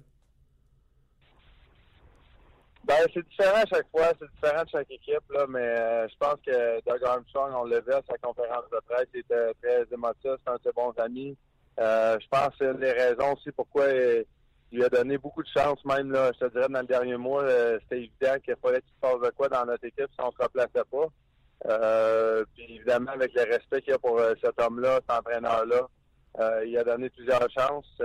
Ben, 2.85 2.93
c'est 3.15 3.27
différent 3.27 3.63
à 3.63 3.65
chaque 3.65 3.89
fois, 3.89 4.11
c'est 4.19 4.29
différent 4.35 4.63
de 4.63 4.69
chaque 4.69 4.91
équipe, 4.91 5.31
là, 5.31 5.45
mais 5.49 5.59
euh, 5.59 6.07
je 6.07 6.15
pense 6.19 6.35
que 6.45 6.81
Doug 6.87 7.03
Armstrong, 7.03 7.51
on 7.55 7.63
le 7.63 7.77
à 7.77 8.01
sa 8.07 8.15
conférence 8.21 8.65
de 8.71 8.79
presse, 8.87 9.07
il 9.15 9.21
était 9.21 9.53
très 9.63 9.87
émotif, 9.91 10.33
c'est 10.45 10.51
un 10.51 10.55
de 10.55 10.61
ses 10.63 10.71
bons 10.71 10.93
amis. 10.97 11.35
Euh, 11.79 12.15
je 12.21 12.27
pense 12.29 12.49
que 12.49 12.53
c'est 12.59 12.65
une 12.65 12.79
des 12.79 12.91
raisons 12.91 13.33
aussi 13.33 13.51
pourquoi 13.51 13.85
il 13.89 14.25
lui 14.71 14.83
a 14.83 14.89
donné 14.89 15.17
beaucoup 15.17 15.41
de 15.41 15.47
chance, 15.47 15.83
même 15.83 16.11
là, 16.11 16.31
je 16.33 16.45
te 16.45 16.51
dirais, 16.51 16.67
dans 16.69 16.81
le 16.81 16.85
dernier 16.85 17.17
mois, 17.17 17.41
euh, 17.41 17.79
c'était 17.81 18.03
évident 18.03 18.39
qu'il 18.43 18.55
fallait 18.61 18.81
qu'il 18.81 18.93
se 18.93 18.99
passe 19.01 19.19
de 19.19 19.35
quoi 19.35 19.49
dans 19.49 19.65
notre 19.65 19.85
équipe 19.85 20.09
si 20.11 20.19
on 20.23 20.31
se 20.31 20.43
replaçait 20.43 20.83
pas. 20.91 22.45
Puis 22.53 22.65
évidemment, 22.75 23.11
avec 23.13 23.33
le 23.33 23.51
respect 23.51 23.81
qu'il 23.81 23.93
y 23.93 23.95
a 23.95 23.97
pour 23.97 24.21
cet 24.43 24.61
homme-là, 24.61 24.99
cet 25.07 25.17
entraîneur-là, 25.17 26.61
il 26.63 26.77
a 26.77 26.83
donné 26.83 27.09
plusieurs 27.09 27.49
chances. 27.49 27.99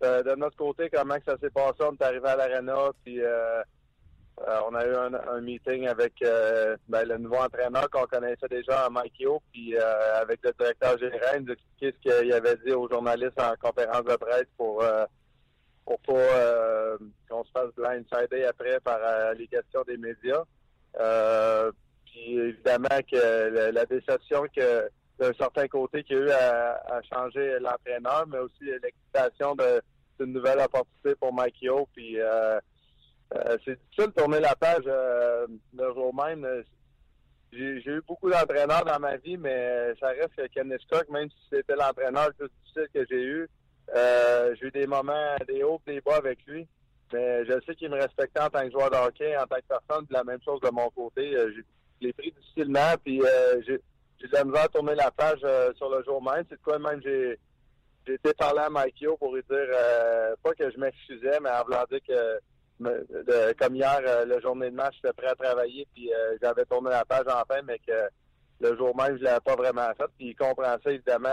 De 0.00 0.34
notre 0.36 0.56
côté, 0.56 0.88
comment 0.90 1.16
que 1.16 1.24
ça 1.24 1.36
s'est 1.38 1.50
passé? 1.50 1.76
On 1.80 1.92
est 1.92 2.02
arrivé 2.02 2.28
à 2.28 2.36
l'aréna, 2.36 2.90
puis 3.04 3.20
on 4.38 4.74
a 4.74 4.86
eu 4.86 4.94
un, 4.94 5.40
meeting 5.40 5.86
avec 5.86 6.14
ben, 6.88 7.06
le 7.06 7.18
nouveau 7.18 7.36
entraîneur 7.36 7.88
qu'on 7.90 8.06
connaissait 8.06 8.48
déjà, 8.48 8.88
Mike 8.90 9.20
Yo, 9.20 9.42
puis 9.52 9.76
avec 9.76 10.40
le 10.42 10.52
directeur 10.58 10.98
général, 10.98 11.42
nous 11.42 11.52
expliquer 11.52 11.94
ce 11.96 12.20
qu'il 12.20 12.32
avait 12.32 12.56
dit 12.64 12.72
aux 12.72 12.88
journalistes 12.88 13.40
en 13.40 13.54
conférence 13.60 14.04
de 14.04 14.16
presse 14.16 14.48
pour 14.56 14.82
pour 15.90 15.98
pas 16.00 16.12
euh, 16.12 16.98
qu'on 17.28 17.44
se 17.44 17.50
fasse 17.50 17.74
blindsider 17.74 18.44
après 18.44 18.78
par 18.80 18.98
euh, 19.02 19.34
les 19.34 19.48
questions 19.48 19.82
des 19.86 19.96
médias. 19.96 20.44
Euh, 21.00 21.72
puis 22.04 22.38
évidemment 22.38 23.00
que 23.10 23.70
la, 23.72 23.84
déception 23.86 24.44
que 24.54 24.88
d'un 25.20 25.32
certain 25.34 25.68
côté 25.68 26.02
qu'il 26.02 26.16
y 26.16 26.20
a 26.20 26.24
eu 26.24 26.30
à, 26.30 27.00
changer 27.12 27.58
l'entraîneur, 27.60 28.26
mais 28.26 28.38
aussi 28.38 28.64
l'excitation 28.82 29.54
d'une 30.18 30.32
nouvelle 30.32 30.58
opportunité 30.60 31.14
pour 31.14 31.32
Mike 31.32 31.62
Yo. 31.62 31.86
Puis 31.94 32.16
c'est 33.64 33.78
difficile 33.78 34.06
de 34.06 34.20
tourner 34.20 34.40
la 34.40 34.54
page 34.56 34.84
le 34.86 35.94
jour 35.94 36.14
même. 36.14 36.64
J'ai 37.52 37.82
eu 37.84 38.02
beaucoup 38.06 38.30
d'entraîneurs 38.30 38.84
dans 38.84 38.98
ma 39.00 39.16
vie, 39.16 39.36
mais 39.36 39.92
ça 40.00 40.08
reste 40.08 40.34
que 40.36 40.46
Ken 40.48 40.72
Hitchcock, 40.72 41.08
même 41.10 41.28
si 41.30 41.48
c'était 41.52 41.76
l'entraîneur 41.76 42.28
le 42.28 42.32
plus 42.34 42.48
difficile 42.62 42.88
que 42.94 43.06
j'ai 43.10 43.22
eu, 43.22 43.48
euh, 43.94 44.54
j'ai 44.60 44.68
eu 44.68 44.70
des 44.70 44.86
moments, 44.86 45.36
des 45.48 45.64
hauts, 45.64 45.80
des 45.86 46.00
bas 46.00 46.16
avec 46.16 46.38
lui. 46.46 46.66
Mais 47.12 47.44
je 47.44 47.54
sais 47.66 47.74
qu'il 47.74 47.90
me 47.90 47.96
respectait 47.96 48.40
en 48.40 48.50
tant 48.50 48.62
que 48.62 48.70
joueur 48.70 48.90
de 48.90 48.96
hockey, 48.96 49.36
en 49.36 49.46
tant 49.46 49.56
que 49.56 49.66
personne. 49.68 50.06
Puis 50.06 50.14
la 50.14 50.22
même 50.22 50.40
chose 50.44 50.60
de 50.60 50.70
mon 50.70 50.88
côté. 50.90 51.34
Euh, 51.34 51.52
je 51.52 52.06
l'ai 52.06 52.12
pris 52.12 52.30
difficilement. 52.30 52.94
Puis 53.04 53.20
euh, 53.20 53.60
j'ai 53.66 53.80
j'ai 54.20 54.28
de 54.28 54.52
la 54.52 54.62
à 54.62 54.68
tourner 54.68 54.94
la 54.94 55.10
page 55.10 55.40
euh, 55.44 55.72
sur 55.74 55.88
le 55.88 56.02
jour 56.04 56.22
même. 56.22 56.44
C'est 56.48 56.60
quoi 56.62 56.78
même 56.78 57.00
j'ai 57.02 57.38
j'ai 58.06 58.14
été 58.14 58.32
parler 58.34 58.60
à 58.60 58.70
Mike 58.70 59.00
Yo 59.00 59.16
pour 59.16 59.34
lui 59.34 59.42
dire 59.48 59.58
euh, 59.58 60.34
pas 60.42 60.52
que 60.54 60.70
je 60.70 60.78
m'excusais, 60.78 61.38
mais 61.42 61.50
en 61.50 61.64
voulant 61.64 61.84
dire 61.90 62.00
que 62.06 62.40
de- 62.80 63.52
comme 63.58 63.76
hier, 63.76 64.00
euh, 64.06 64.24
la 64.24 64.40
journée 64.40 64.70
de 64.70 64.74
match, 64.76 64.94
j'étais 64.96 65.12
prêt 65.12 65.28
à 65.28 65.34
travailler, 65.34 65.86
puis 65.94 66.12
euh, 66.12 66.36
j'avais 66.40 66.64
tourné 66.64 66.90
la 66.90 67.04
page 67.04 67.26
enfin, 67.28 67.60
mais 67.64 67.78
que 67.78 68.08
le 68.60 68.76
jour 68.76 68.96
même, 68.96 69.18
je 69.18 69.24
l'avais 69.24 69.40
pas 69.40 69.54
vraiment 69.54 69.88
fait. 69.96 70.06
Puis 70.16 70.28
il 70.28 70.36
comprend 70.36 70.76
ça, 70.82 70.90
évidemment. 70.90 71.28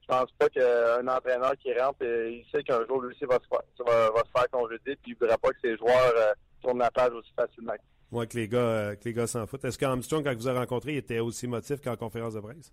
Je 0.00 0.06
pense 0.06 0.30
pas 0.38 0.48
qu'un 0.48 1.06
entraîneur 1.06 1.52
qui 1.58 1.72
rentre, 1.78 2.02
il 2.02 2.44
sait 2.50 2.62
qu'un 2.62 2.86
jour, 2.86 3.02
lui 3.02 3.14
aussi, 3.14 3.24
va 3.26 3.38
se 3.38 3.48
faire, 3.48 3.84
va, 3.86 4.22
se 4.24 4.30
faire 4.40 4.48
congédier, 4.50 4.96
puis 4.96 5.12
il 5.12 5.16
voudrait 5.16 5.36
pas 5.36 5.50
que 5.50 5.60
ses 5.62 5.76
joueurs 5.76 6.34
tournent 6.62 6.78
la 6.78 6.90
page 6.90 7.12
aussi 7.12 7.30
facilement. 7.36 7.74
Moi, 8.10 8.26
que 8.26 8.36
les 8.36 8.48
gars, 8.48 8.58
euh, 8.58 8.94
que 8.96 9.04
les 9.04 9.12
gars 9.12 9.26
s'en 9.26 9.46
foutent. 9.46 9.64
Est-ce 9.64 9.78
qu'Armstrong, 9.78 10.24
quand 10.24 10.34
vous 10.34 10.46
avez 10.46 10.60
rencontré, 10.60 10.92
il 10.92 10.98
était 10.98 11.18
aussi 11.18 11.46
motif 11.46 11.80
qu'en 11.82 11.96
conférence 11.96 12.34
de 12.34 12.40
presse? 12.40 12.72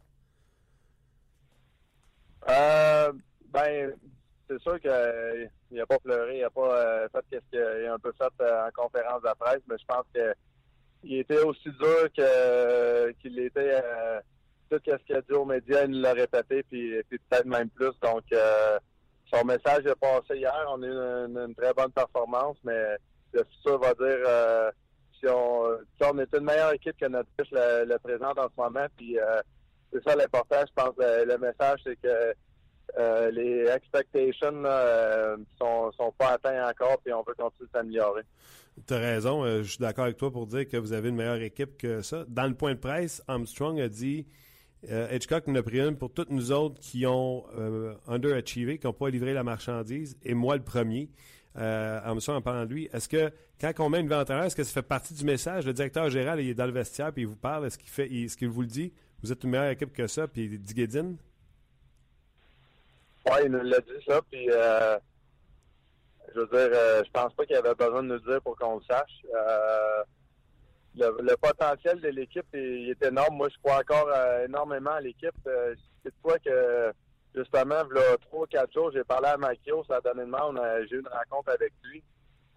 Euh, 2.49 3.11
ben, 3.51 3.93
c'est 4.47 4.61
sûr 4.61 4.79
qu'il 4.79 5.49
n'a 5.71 5.85
pas 5.85 5.99
pleuré, 5.99 6.37
il 6.37 6.41
n'a 6.41 6.49
pas 6.49 6.77
euh, 6.77 7.07
fait 7.09 7.37
ce 7.37 7.49
qu'il 7.49 7.59
a 7.59 7.93
un 7.93 7.99
peu 7.99 8.13
fait 8.13 8.43
euh, 8.43 8.67
en 8.67 8.71
conférence 8.71 9.21
de 9.23 9.29
presse, 9.39 9.61
mais 9.67 9.75
je 9.79 9.85
pense 9.85 10.05
que 10.13 10.33
il 11.03 11.19
était 11.19 11.41
aussi 11.41 11.69
dur 11.69 12.11
qu'il 13.19 13.39
était 13.39 13.81
euh, 13.83 14.19
tout 14.69 14.79
ce 14.85 14.95
qu'il 15.05 15.15
a 15.15 15.21
dit 15.21 15.33
aux 15.33 15.45
médias, 15.45 15.83
il 15.83 15.91
nous 15.91 16.01
l'a 16.01 16.13
répété, 16.13 16.63
puis, 16.63 16.99
peut-être 17.09 17.45
même 17.45 17.69
plus. 17.69 17.91
Donc 18.01 18.23
euh, 18.33 18.79
son 19.31 19.43
message 19.45 19.85
est 19.85 19.99
passé 19.99 20.37
hier. 20.37 20.65
On 20.69 20.81
a 20.81 20.87
eu 20.87 20.91
une, 20.91 21.37
une 21.37 21.55
très 21.55 21.73
bonne 21.73 21.91
performance, 21.91 22.57
mais 22.63 22.97
le 23.33 23.43
futur 23.43 23.79
va 23.79 23.93
dire 23.93 24.71
euh, 25.29 25.77
on 26.01 26.19
est 26.19 26.33
une 26.33 26.43
meilleure 26.43 26.73
équipe 26.73 26.97
que 26.99 27.07
notre 27.07 27.29
fiche 27.39 27.51
le, 27.51 27.97
présente 27.97 28.37
en 28.39 28.47
ce 28.47 28.61
moment, 28.61 28.85
puis 28.95 29.19
euh, 29.19 29.41
c'est 29.91 30.03
ça 30.03 30.15
l'important. 30.15 30.57
Je 30.67 30.73
pense 30.75 30.93
le, 30.97 31.25
le 31.25 31.37
message, 31.37 31.79
c'est 31.85 31.95
que 32.01 32.33
euh, 32.97 33.31
les 33.31 33.67
expectations 33.67 34.63
euh, 34.65 35.37
sont, 35.59 36.13
pas 36.17 36.33
atteints 36.33 36.69
encore, 36.69 36.99
puis 37.03 37.13
on 37.13 37.23
veut 37.23 37.33
continuer 37.37 37.67
de 37.67 37.77
s'améliorer. 37.77 38.21
Tu 38.87 38.93
as 38.93 38.99
raison, 38.99 39.45
je 39.45 39.63
suis 39.63 39.79
d'accord 39.79 40.05
avec 40.05 40.17
toi 40.17 40.31
pour 40.31 40.47
dire 40.47 40.67
que 40.67 40.77
vous 40.77 40.93
avez 40.93 41.09
une 41.09 41.15
meilleure 41.15 41.41
équipe 41.41 41.77
que 41.77 42.01
ça. 42.01 42.25
Dans 42.27 42.47
le 42.47 42.53
point 42.53 42.73
de 42.73 42.79
presse, 42.79 43.23
Armstrong 43.27 43.79
a 43.79 43.87
dit 43.87 44.27
Hitchcock 45.11 45.47
en 45.47 45.55
a 45.55 45.63
pris 45.63 45.79
une 45.79 45.97
pour 45.97 46.13
toutes 46.13 46.29
nous 46.29 46.51
autres 46.51 46.79
qui 46.79 47.05
ont 47.05 47.45
euh, 47.57 47.95
underachievé, 48.07 48.77
qui 48.77 48.85
n'ont 48.85 48.93
pas 48.93 49.09
livré 49.09 49.33
la 49.33 49.43
marchandise, 49.43 50.17
et 50.23 50.33
moi 50.33 50.55
le 50.55 50.63
premier. 50.63 51.09
Euh, 51.57 51.99
Armstrong 52.03 52.37
en 52.37 52.41
parlant 52.41 52.65
de 52.65 52.73
lui. 52.73 52.89
Est-ce 52.91 53.07
que 53.07 53.31
quand 53.61 53.71
on 53.79 53.89
met 53.89 54.01
une 54.01 54.09
vente 54.09 54.29
est-ce 54.29 54.55
que 54.55 54.63
ça 54.63 54.73
fait 54.73 54.81
partie 54.81 55.13
du 55.13 55.23
message? 55.23 55.65
Le 55.65 55.73
directeur 55.73 56.09
général 56.09 56.41
il 56.41 56.49
est 56.49 56.53
dans 56.53 56.65
le 56.65 56.73
vestiaire 56.73 57.13
puis 57.13 57.21
il 57.21 57.27
vous 57.27 57.37
parle, 57.37 57.65
est-ce 57.65 57.77
qu'il 57.77 57.89
fait 57.89 58.11
est-ce 58.11 58.35
qu'il 58.35 58.49
vous 58.49 58.61
le 58.61 58.67
dit? 58.67 58.91
Vous 59.23 59.31
êtes 59.31 59.43
une 59.43 59.51
meilleure 59.51 59.69
équipe 59.69 59.93
que 59.93 60.07
ça, 60.07 60.27
puis 60.27 60.49
Guédine? 60.49 61.17
Oui, 63.25 63.37
il 63.45 63.51
nous 63.51 63.61
l'a 63.61 63.79
dit 63.79 64.03
ça, 64.05 64.21
puis 64.29 64.49
euh, 64.51 64.97
je 66.35 66.41
veux 66.41 66.47
dire, 66.47 66.77
euh, 66.77 67.01
je 67.05 67.11
pense 67.11 67.33
pas 67.33 67.45
qu'il 67.45 67.55
avait 67.55 67.73
besoin 67.75 68.03
de 68.03 68.09
nous 68.09 68.19
dire 68.19 68.41
pour 68.41 68.57
qu'on 68.57 68.75
le 68.75 68.83
sache. 68.89 69.21
Euh, 69.33 70.03
le, 70.97 71.21
le 71.21 71.37
potentiel 71.37 71.99
de 72.01 72.09
l'équipe 72.09 72.45
est, 72.53 73.01
énorme. 73.03 73.37
Moi, 73.37 73.49
je 73.49 73.57
crois 73.63 73.79
encore 73.79 74.09
euh, 74.13 74.45
énormément 74.45 74.91
à 74.91 75.01
l'équipe. 75.01 75.35
C'est 75.45 76.09
de 76.09 76.13
quoi 76.21 76.37
que, 76.39 76.91
justement, 77.35 77.83
il 77.91 77.97
y 77.97 78.03
a 78.03 78.17
trois 78.17 78.43
ou 78.43 78.47
quatre 78.47 78.71
jours, 78.73 78.91
j'ai 78.93 79.03
parlé 79.03 79.27
à 79.27 79.37
Makio, 79.37 79.83
ça 79.87 79.97
a 79.97 80.01
donné 80.01 80.21
de 80.25 80.29
mal, 80.29 80.57
a- 80.57 80.85
j'ai 80.85 80.95
eu 80.95 80.99
une 80.99 81.07
rencontre 81.07 81.51
avec 81.51 81.73
lui. 81.83 82.03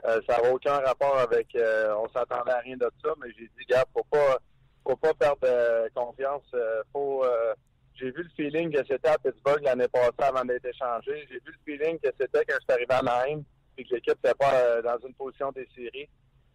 Euh, 0.06 0.20
ça 0.28 0.40
n'a 0.40 0.52
aucun 0.52 0.78
rapport 0.78 1.18
avec, 1.18 1.54
euh, 1.56 1.94
on 1.96 2.08
s'attendait 2.10 2.52
à 2.52 2.58
rien 2.60 2.76
de 2.76 2.88
ça, 3.02 3.12
mais 3.20 3.28
j'ai 3.36 3.50
dit, 3.58 3.64
gars, 3.68 3.84
faut 3.92 4.04
pas, 4.10 4.38
faut 4.86 4.96
pas 4.96 5.12
perdre 5.14 5.40
euh, 5.44 5.88
confiance. 5.94 6.44
Euh, 6.54 6.82
faut, 6.92 7.24
euh, 7.24 7.52
j'ai 7.94 8.12
vu 8.12 8.22
le 8.22 8.28
feeling 8.36 8.70
que 8.72 8.84
c'était 8.86 9.08
à 9.08 9.18
Pittsburgh 9.18 9.60
l'année 9.64 9.88
passée 9.88 10.12
avant 10.18 10.44
d'être 10.44 10.64
échangé. 10.64 11.26
J'ai 11.28 11.40
vu 11.40 11.46
le 11.52 11.58
feeling 11.64 11.98
que 11.98 12.08
c'était 12.18 12.44
quand 12.44 12.54
je 12.60 12.64
suis 12.64 12.72
arrivé 12.72 12.90
à 12.94 12.98
Anaheim, 12.98 13.42
puis 13.74 13.84
que 13.86 13.94
l'équipe 13.96 14.14
n'était 14.22 14.34
pas 14.36 14.54
euh, 14.54 14.82
dans 14.82 14.98
une 15.04 15.14
position 15.14 15.50
des. 15.50 15.66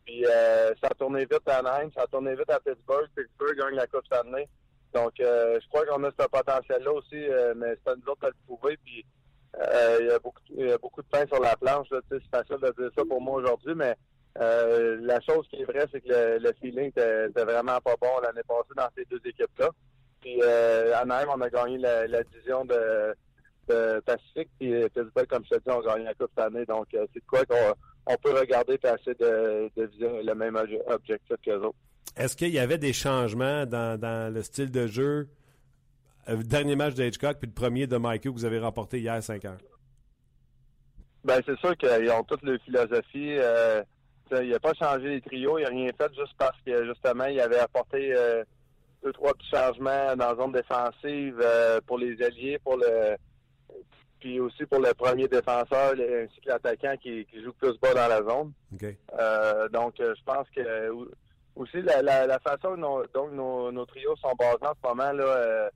Puis 0.05 0.25
euh, 0.25 0.69
ça 0.81 0.87
a 0.91 0.93
tourné 0.95 1.19
vite 1.25 1.47
à 1.47 1.57
Anaheim, 1.59 1.89
ça 1.95 2.03
a 2.03 2.07
tourné 2.07 2.35
vite 2.35 2.49
à 2.49 2.59
Pittsburgh. 2.61 3.07
Pittsburgh 3.15 3.57
gagne 3.57 3.75
la 3.75 3.87
Coupe 3.87 4.05
Stanley. 4.05 4.47
Donc, 4.93 5.19
euh, 5.19 5.59
je 5.61 5.67
crois 5.69 5.85
qu'on 5.85 6.03
a 6.03 6.11
ce 6.11 6.27
potentiel-là 6.27 6.91
aussi, 6.91 7.27
euh, 7.27 7.53
mais 7.55 7.75
c'est 7.83 7.91
à 7.91 7.95
nous 7.95 8.11
autres 8.11 8.21
de 8.21 8.27
le 8.27 8.33
prouver. 8.45 8.77
Puis, 8.83 9.05
euh, 9.59 9.97
il, 9.99 10.07
y 10.07 10.71
a 10.71 10.77
beaucoup, 10.77 11.01
de 11.01 11.07
pain 11.07 11.25
sur 11.27 11.41
la 11.41 11.55
planche. 11.55 11.87
C'est 12.09 12.23
facile 12.31 12.57
de 12.57 12.81
dire 12.81 12.91
ça 12.95 13.03
pour 13.07 13.21
moi 13.21 13.35
aujourd'hui, 13.39 13.73
mais 13.75 13.95
euh, 14.39 14.97
la 15.01 15.19
chose 15.21 15.47
qui 15.49 15.61
est 15.61 15.65
vraie, 15.65 15.87
c'est 15.91 16.01
que 16.01 16.39
le, 16.39 16.53
feeling 16.61 16.89
était, 16.89 17.27
vraiment 17.27 17.79
pas 17.81 17.95
bon 18.01 18.19
l'année 18.21 18.41
passée 18.47 18.73
dans 18.75 18.89
ces 18.95 19.05
deux 19.05 19.21
équipes-là. 19.25 19.69
Puis, 20.21 20.39
euh, 20.43 20.95
Anaheim, 20.95 21.29
on 21.35 21.41
a 21.41 21.49
gagné 21.49 21.77
la, 21.77 22.07
la 22.07 22.23
division 22.23 22.63
de, 22.65 23.15
de 23.67 23.99
Pacifique. 24.01 24.49
Puis, 24.59 24.73
Pittsburgh, 24.89 25.27
comme 25.27 25.43
je 25.45 25.55
te 25.57 25.59
dis, 25.59 25.69
on 25.69 25.81
a 25.81 25.93
gagné 25.93 26.05
la 26.05 26.13
Coupe 26.13 26.31
cette 26.35 26.45
année. 26.45 26.65
Donc, 26.65 26.87
c'est 26.91 27.15
de 27.15 27.27
quoi 27.27 27.45
qu'on 27.45 27.73
on 28.05 28.15
peut 28.17 28.31
regarder 28.37 28.73
et 28.73 29.13
de, 29.13 29.71
de 29.75 29.85
viser 29.85 30.23
le 30.23 30.35
même 30.35 30.55
obje- 30.55 30.81
objectif 30.87 31.37
qu'eux 31.43 31.61
autres. 31.61 31.77
Est-ce 32.15 32.35
qu'il 32.37 32.49
y 32.49 32.59
avait 32.59 32.77
des 32.77 32.93
changements 32.93 33.65
dans, 33.65 33.99
dans 33.99 34.33
le 34.33 34.43
style 34.43 34.71
de 34.71 34.87
jeu? 34.87 35.29
euh, 36.29 36.37
Le 36.37 36.43
dernier 36.43 36.75
match 36.75 36.93
de 36.95 37.03
Hitchcock 37.03 37.37
puis 37.39 37.47
le 37.47 37.53
premier 37.53 37.87
de 37.87 37.97
Michael 37.97 38.33
que 38.33 38.37
vous 38.37 38.45
avez 38.45 38.59
remporté 38.59 38.99
hier 38.99 39.13
à 39.13 39.21
5 39.21 39.45
heures? 39.45 39.57
Ben 41.23 41.39
c'est 41.45 41.57
sûr 41.59 41.75
qu'ils 41.77 42.11
ont 42.11 42.23
toute 42.23 42.43
leur 42.43 42.59
philosophie. 42.61 43.37
Euh, 43.39 43.81
il 44.31 44.53
a 44.53 44.59
pas 44.59 44.73
changé 44.73 45.09
les 45.09 45.21
trios, 45.21 45.57
il 45.59 45.65
a 45.65 45.69
rien 45.69 45.91
fait 45.97 46.11
juste 46.15 46.33
parce 46.37 46.59
que 46.65 46.85
justement 46.85 47.25
il 47.25 47.39
avait 47.39 47.59
apporté 47.59 48.13
euh, 48.15 48.43
deux 49.03 49.13
trois 49.13 49.33
petits 49.33 49.49
changements 49.49 50.15
dans 50.15 50.31
la 50.31 50.35
zone 50.35 50.51
défensive 50.51 51.39
euh, 51.41 51.79
pour 51.85 51.97
les 51.97 52.21
alliés, 52.21 52.57
pour 52.63 52.77
le 52.77 53.15
puis 54.19 54.39
aussi 54.39 54.65
pour 54.65 54.79
le 54.79 54.93
premier 54.93 55.27
défenseur 55.27 55.93
ainsi 55.93 56.39
que 56.41 56.47
l'attaquant 56.49 56.95
qui, 56.97 57.25
qui 57.25 57.43
joue 57.43 57.53
plus 57.53 57.77
bas 57.79 57.93
dans 57.93 58.07
la 58.07 58.23
zone. 58.23 58.53
Euh, 59.19 59.67
donc, 59.69 59.95
je 59.99 60.23
pense 60.25 60.47
que 60.55 60.61
aussi 61.55 61.81
la, 61.81 62.01
la, 62.01 62.25
la 62.27 62.39
façon 62.39 62.75
dont 62.77 63.71
nos, 63.71 63.85
trios 63.85 64.15
sont 64.17 64.33
basés 64.37 64.57
en 64.61 64.73
ce 64.73 64.87
moment 64.87 65.11
là, 65.11 65.23
euh, 65.23 65.69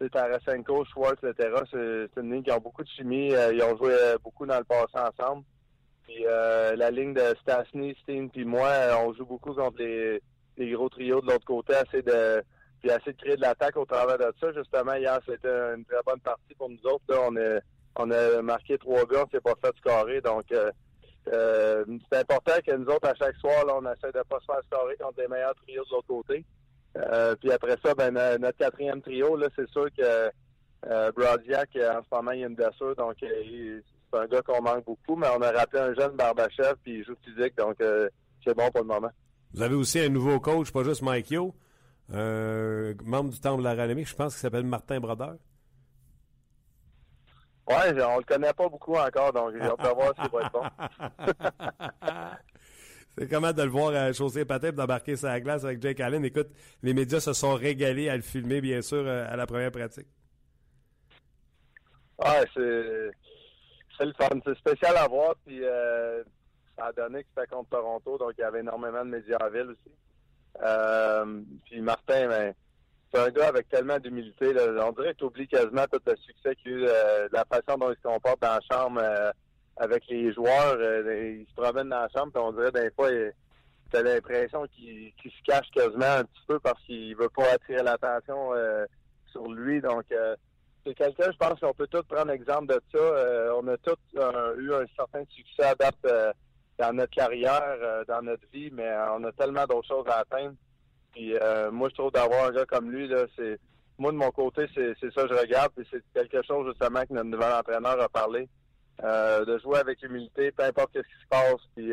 c'est 0.00 0.10
Tarasenko, 0.10 0.84
Schwartz, 0.84 1.22
etc. 1.24 1.54
C'est 1.70 2.20
une 2.20 2.32
ligne 2.32 2.42
qui 2.42 2.52
ont 2.52 2.58
beaucoup 2.58 2.82
de 2.82 2.88
chimie. 2.88 3.34
Euh, 3.34 3.52
ils 3.54 3.62
ont 3.62 3.76
joué 3.76 3.94
euh, 3.94 4.16
beaucoup 4.22 4.46
dans 4.46 4.58
le 4.58 4.64
passé 4.64 4.94
ensemble. 4.94 5.44
Puis 6.04 6.24
euh, 6.26 6.76
la 6.76 6.90
ligne 6.90 7.14
de 7.14 7.34
Stasny, 7.40 7.96
Steen, 8.02 8.30
puis 8.30 8.44
moi, 8.44 8.68
euh, 8.68 8.94
on 9.04 9.14
joue 9.14 9.26
beaucoup 9.26 9.54
contre 9.54 9.78
les, 9.78 10.20
gros 10.58 10.88
trios 10.88 11.20
de 11.20 11.26
l'autre 11.26 11.44
côté, 11.44 11.74
assez 11.74 12.02
de 12.02 12.42
puis 12.80 12.90
essayer 12.90 13.12
de 13.12 13.18
créer 13.18 13.36
de 13.36 13.40
l'attaque 13.40 13.76
au 13.76 13.86
travers 13.86 14.18
de 14.18 14.32
ça. 14.38 14.52
Justement, 14.52 14.94
hier, 14.94 15.18
c'était 15.26 15.48
une 15.48 15.84
très 15.86 16.02
bonne 16.04 16.20
partie 16.20 16.54
pour 16.58 16.68
nous 16.68 16.84
autres. 16.84 17.04
Là, 17.08 17.16
on 17.28 17.36
a 17.36 17.60
on 17.98 18.10
a 18.10 18.42
marqué 18.42 18.76
trois 18.76 19.06
gars, 19.06 19.24
on 19.26 19.30
s'est 19.30 19.40
pas 19.40 19.54
fait 19.62 19.74
scorer. 19.78 20.20
Donc 20.20 20.44
euh, 21.32 21.84
c'est 22.10 22.18
important 22.20 22.52
que 22.66 22.74
nous 22.76 22.86
autres, 22.86 23.08
à 23.08 23.14
chaque 23.14 23.36
soir, 23.36 23.64
on 23.68 23.82
essaie 23.82 24.12
de 24.12 24.22
pas 24.28 24.38
se 24.40 24.44
faire 24.46 24.60
scorer 24.70 24.96
contre 24.96 25.20
les 25.20 25.28
meilleurs 25.28 25.54
trios 25.56 25.84
de 25.84 25.90
l'autre 25.90 26.06
côté. 26.06 26.44
Euh, 26.96 27.34
puis 27.36 27.50
après 27.52 27.76
ça, 27.84 27.94
ben 27.94 28.10
no- 28.14 28.38
notre 28.38 28.56
quatrième 28.58 29.02
trio, 29.02 29.36
là, 29.36 29.48
c'est 29.56 29.68
sûr 29.70 29.86
que 29.96 30.02
euh, 30.02 30.30
euh, 30.86 31.10
en 31.10 32.02
ce 32.02 32.14
moment, 32.14 32.30
il 32.32 32.40
y 32.40 32.44
a 32.44 32.46
une 32.46 32.54
blessure, 32.54 32.94
donc 32.96 33.14
c'est 33.20 34.18
un 34.18 34.26
gars 34.26 34.40
qu'on 34.42 34.62
manque 34.62 34.84
beaucoup, 34.84 35.16
mais 35.16 35.26
on 35.36 35.42
a 35.42 35.50
rappelé 35.50 35.82
un 35.82 35.94
jeune 35.94 36.12
Barbachev, 36.16 36.74
puis 36.82 36.98
il 37.00 37.04
joue 37.04 37.16
physique, 37.24 37.56
donc 37.56 37.76
c'est 38.44 38.54
bon 38.54 38.70
pour 38.70 38.80
le 38.82 38.86
moment. 38.86 39.10
Vous 39.52 39.62
avez 39.62 39.74
aussi 39.74 39.98
un 40.00 40.08
nouveau 40.08 40.38
coach, 40.40 40.70
pas 40.72 40.84
juste 40.84 41.02
Mike 41.02 41.30
Yo, 41.32 41.54
membre 42.08 43.30
du 43.30 43.40
Temple 43.40 43.58
de 43.58 43.64
la 43.64 43.74
Renommée, 43.74 44.04
je 44.04 44.14
pense 44.14 44.34
qu'il 44.34 44.40
s'appelle 44.40 44.64
Martin 44.64 45.00
Brodeur. 45.00 45.36
Ouais, 47.68 48.02
on 48.02 48.18
le 48.18 48.24
connaît 48.24 48.52
pas 48.52 48.68
beaucoup 48.68 48.94
encore, 48.94 49.32
donc 49.32 49.54
hâte 49.60 49.80
de 49.80 49.88
voir 49.88 50.14
s'il 50.14 50.30
va 50.30 50.40
être 50.42 50.52
bon. 50.52 50.62
C'est 53.18 53.28
comment 53.28 53.52
de 53.52 53.62
le 53.62 53.68
voir 53.68 53.94
à 53.94 54.10
les 54.10 54.44
patins 54.44 54.68
et 54.68 54.72
d'embarquer 54.72 55.16
sur 55.16 55.28
la 55.28 55.40
glace 55.40 55.64
avec 55.64 55.80
Jake 55.80 56.00
Allen? 56.00 56.24
Écoute, 56.24 56.48
les 56.82 56.92
médias 56.92 57.20
se 57.20 57.32
sont 57.32 57.54
régalés 57.54 58.10
à 58.10 58.16
le 58.16 58.22
filmer, 58.22 58.60
bien 58.60 58.82
sûr, 58.82 59.02
euh, 59.06 59.26
à 59.26 59.36
la 59.36 59.46
première 59.46 59.70
pratique. 59.70 60.06
Ouais, 62.18 62.44
c'est 62.54 63.10
c'est 63.96 64.04
le 64.04 64.12
fun. 64.12 64.38
C'est 64.44 64.56
spécial 64.58 64.96
à 64.96 65.08
voir. 65.08 65.34
Puis 65.46 65.64
euh, 65.64 66.22
ça 66.76 66.86
a 66.86 66.92
donné 66.92 67.22
que 67.22 67.28
c'était 67.34 67.46
contre 67.48 67.70
Toronto, 67.70 68.18
donc 68.18 68.32
il 68.36 68.42
y 68.42 68.44
avait 68.44 68.60
énormément 68.60 69.04
de 69.04 69.10
médias 69.10 69.38
en 69.40 69.48
ville 69.48 69.70
aussi. 69.70 69.94
Euh, 70.62 71.42
puis 71.64 71.80
Martin, 71.80 72.28
ben, 72.28 72.54
c'est 73.12 73.20
un 73.20 73.30
gars 73.30 73.48
avec 73.48 73.68
tellement 73.68 73.98
d'humilité. 73.98 74.52
On 74.80 74.92
dirait 74.92 75.14
que 75.14 75.26
tu 75.26 75.46
quasiment 75.46 75.84
tout 75.90 76.00
le 76.06 76.16
succès 76.16 76.56
qu'il 76.56 76.72
a 76.72 76.76
eu, 76.76 76.84
euh, 76.88 77.28
la 77.32 77.44
façon 77.44 77.78
dont 77.78 77.90
il 77.90 77.96
se 77.96 78.02
comporte 78.02 78.40
dans 78.40 78.58
la 78.58 78.60
chambre 78.70 79.00
euh, 79.02 79.30
avec 79.76 80.04
les 80.08 80.32
joueurs. 80.32 80.76
euh, 80.78 81.36
il 81.40 81.46
se 81.46 81.54
promène 81.54 81.88
dans 81.88 82.00
la 82.00 82.08
chambre, 82.08 82.32
puis 82.32 82.42
on 82.42 82.52
dirait 82.52 82.72
des 82.72 82.90
fois, 82.90 83.08
t'as 83.90 84.02
l'impression 84.02 84.66
qu'il 84.74 85.12
se 85.24 85.42
cache 85.44 85.70
quasiment 85.72 86.18
un 86.18 86.24
petit 86.24 86.42
peu 86.48 86.58
parce 86.58 86.82
qu'il 86.82 87.16
veut 87.16 87.28
pas 87.28 87.52
attirer 87.52 87.82
l'attention 87.82 88.54
euh, 88.54 88.84
sur 89.30 89.46
lui. 89.52 89.80
Donc, 89.80 90.04
c'est 90.84 90.94
quelqu'un, 90.94 91.30
je 91.30 91.36
pense 91.36 91.60
qu'on 91.60 91.74
peut 91.74 91.88
tous 91.88 92.02
prendre 92.02 92.30
exemple 92.30 92.74
de 92.74 92.80
ça. 92.92 93.54
On 93.56 93.66
a 93.68 93.76
tous 93.78 93.98
eu 94.58 94.72
un 94.74 94.86
certain 94.96 95.24
succès 95.28 95.64
à 95.64 95.74
date 95.74 96.34
dans 96.78 96.92
notre 96.92 97.12
carrière, 97.12 98.04
dans 98.08 98.22
notre 98.22 98.46
vie, 98.52 98.70
mais 98.72 98.90
on 99.16 99.24
a 99.24 99.32
tellement 99.32 99.64
d'autres 99.66 99.88
choses 99.88 100.06
à 100.08 100.20
atteindre. 100.20 100.54
Puis 101.16 101.32
moi, 101.72 101.88
je 101.88 101.94
trouve 101.94 102.12
d'avoir 102.12 102.48
un 102.48 102.52
gars 102.52 102.66
comme 102.66 102.90
lui, 102.90 103.08
là, 103.08 103.24
c'est 103.36 103.58
moi 103.98 104.12
de 104.12 104.18
mon 104.18 104.30
côté, 104.30 104.66
c'est 104.74 104.94
ça 105.14 105.22
que 105.22 105.34
je 105.34 105.40
regarde, 105.40 105.72
et 105.78 105.82
c'est 105.90 106.02
quelque 106.12 106.46
chose 106.46 106.68
justement 106.68 107.00
que 107.06 107.14
notre 107.14 107.30
nouvel 107.30 107.52
entraîneur 107.52 107.98
a 107.98 108.08
parlé. 108.10 108.46
de 109.02 109.58
jouer 109.62 109.78
avec 109.78 110.02
humilité, 110.02 110.52
peu 110.52 110.64
importe 110.64 110.90
ce 110.92 111.00
qui 111.00 111.22
se 111.22 111.28
passe, 111.30 111.60
puis 111.74 111.92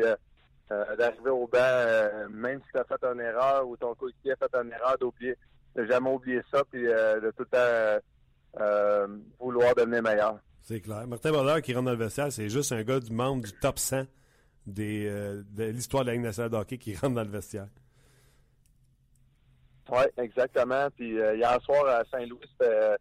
d'arriver 0.98 1.30
au 1.30 1.46
banc, 1.46 2.28
même 2.30 2.60
si 2.66 2.72
tu 2.72 2.78
as 2.78 2.84
fait 2.84 3.02
une 3.02 3.20
erreur 3.20 3.66
ou 3.66 3.78
ton 3.78 3.94
coéquipier 3.94 4.32
a 4.32 4.36
fait 4.36 4.54
une 4.54 4.72
erreur, 4.72 4.98
d'oublier, 5.00 5.36
de 5.74 5.86
jamais 5.86 6.10
oublier 6.10 6.42
ça, 6.52 6.62
puis 6.70 6.82
de 6.82 7.32
tout 7.34 7.46
le 7.50 8.00
temps 8.60 8.60
vouloir 9.40 9.74
devenir 9.74 10.02
meilleur. 10.02 10.38
C'est 10.60 10.82
clair. 10.82 11.06
Martin 11.06 11.32
Brodeur 11.32 11.62
qui 11.62 11.72
rentre 11.72 11.86
dans 11.86 11.92
le 11.92 11.96
vestiaire, 11.96 12.30
c'est 12.30 12.50
juste 12.50 12.72
un 12.72 12.82
gars 12.82 13.00
du 13.00 13.12
membre 13.12 13.44
du 13.44 13.52
top 13.52 13.78
100 13.78 14.04
des, 14.66 15.08
de 15.08 15.64
l'histoire 15.64 16.04
de 16.04 16.08
la 16.08 16.12
Ligue 16.14 16.24
nationale 16.24 16.50
de 16.50 16.56
hockey 16.56 16.76
qui 16.76 16.94
rentre 16.94 17.14
dans 17.14 17.24
le 17.24 17.30
vestiaire. 17.30 17.68
Oui, 19.90 20.04
exactement. 20.16 20.88
Puis 20.96 21.18
euh, 21.20 21.36
hier 21.36 21.58
soir 21.62 21.86
à 21.86 22.02
Saint-Louis, 22.10 22.40
c'était 22.52 22.72
euh, 22.72 22.96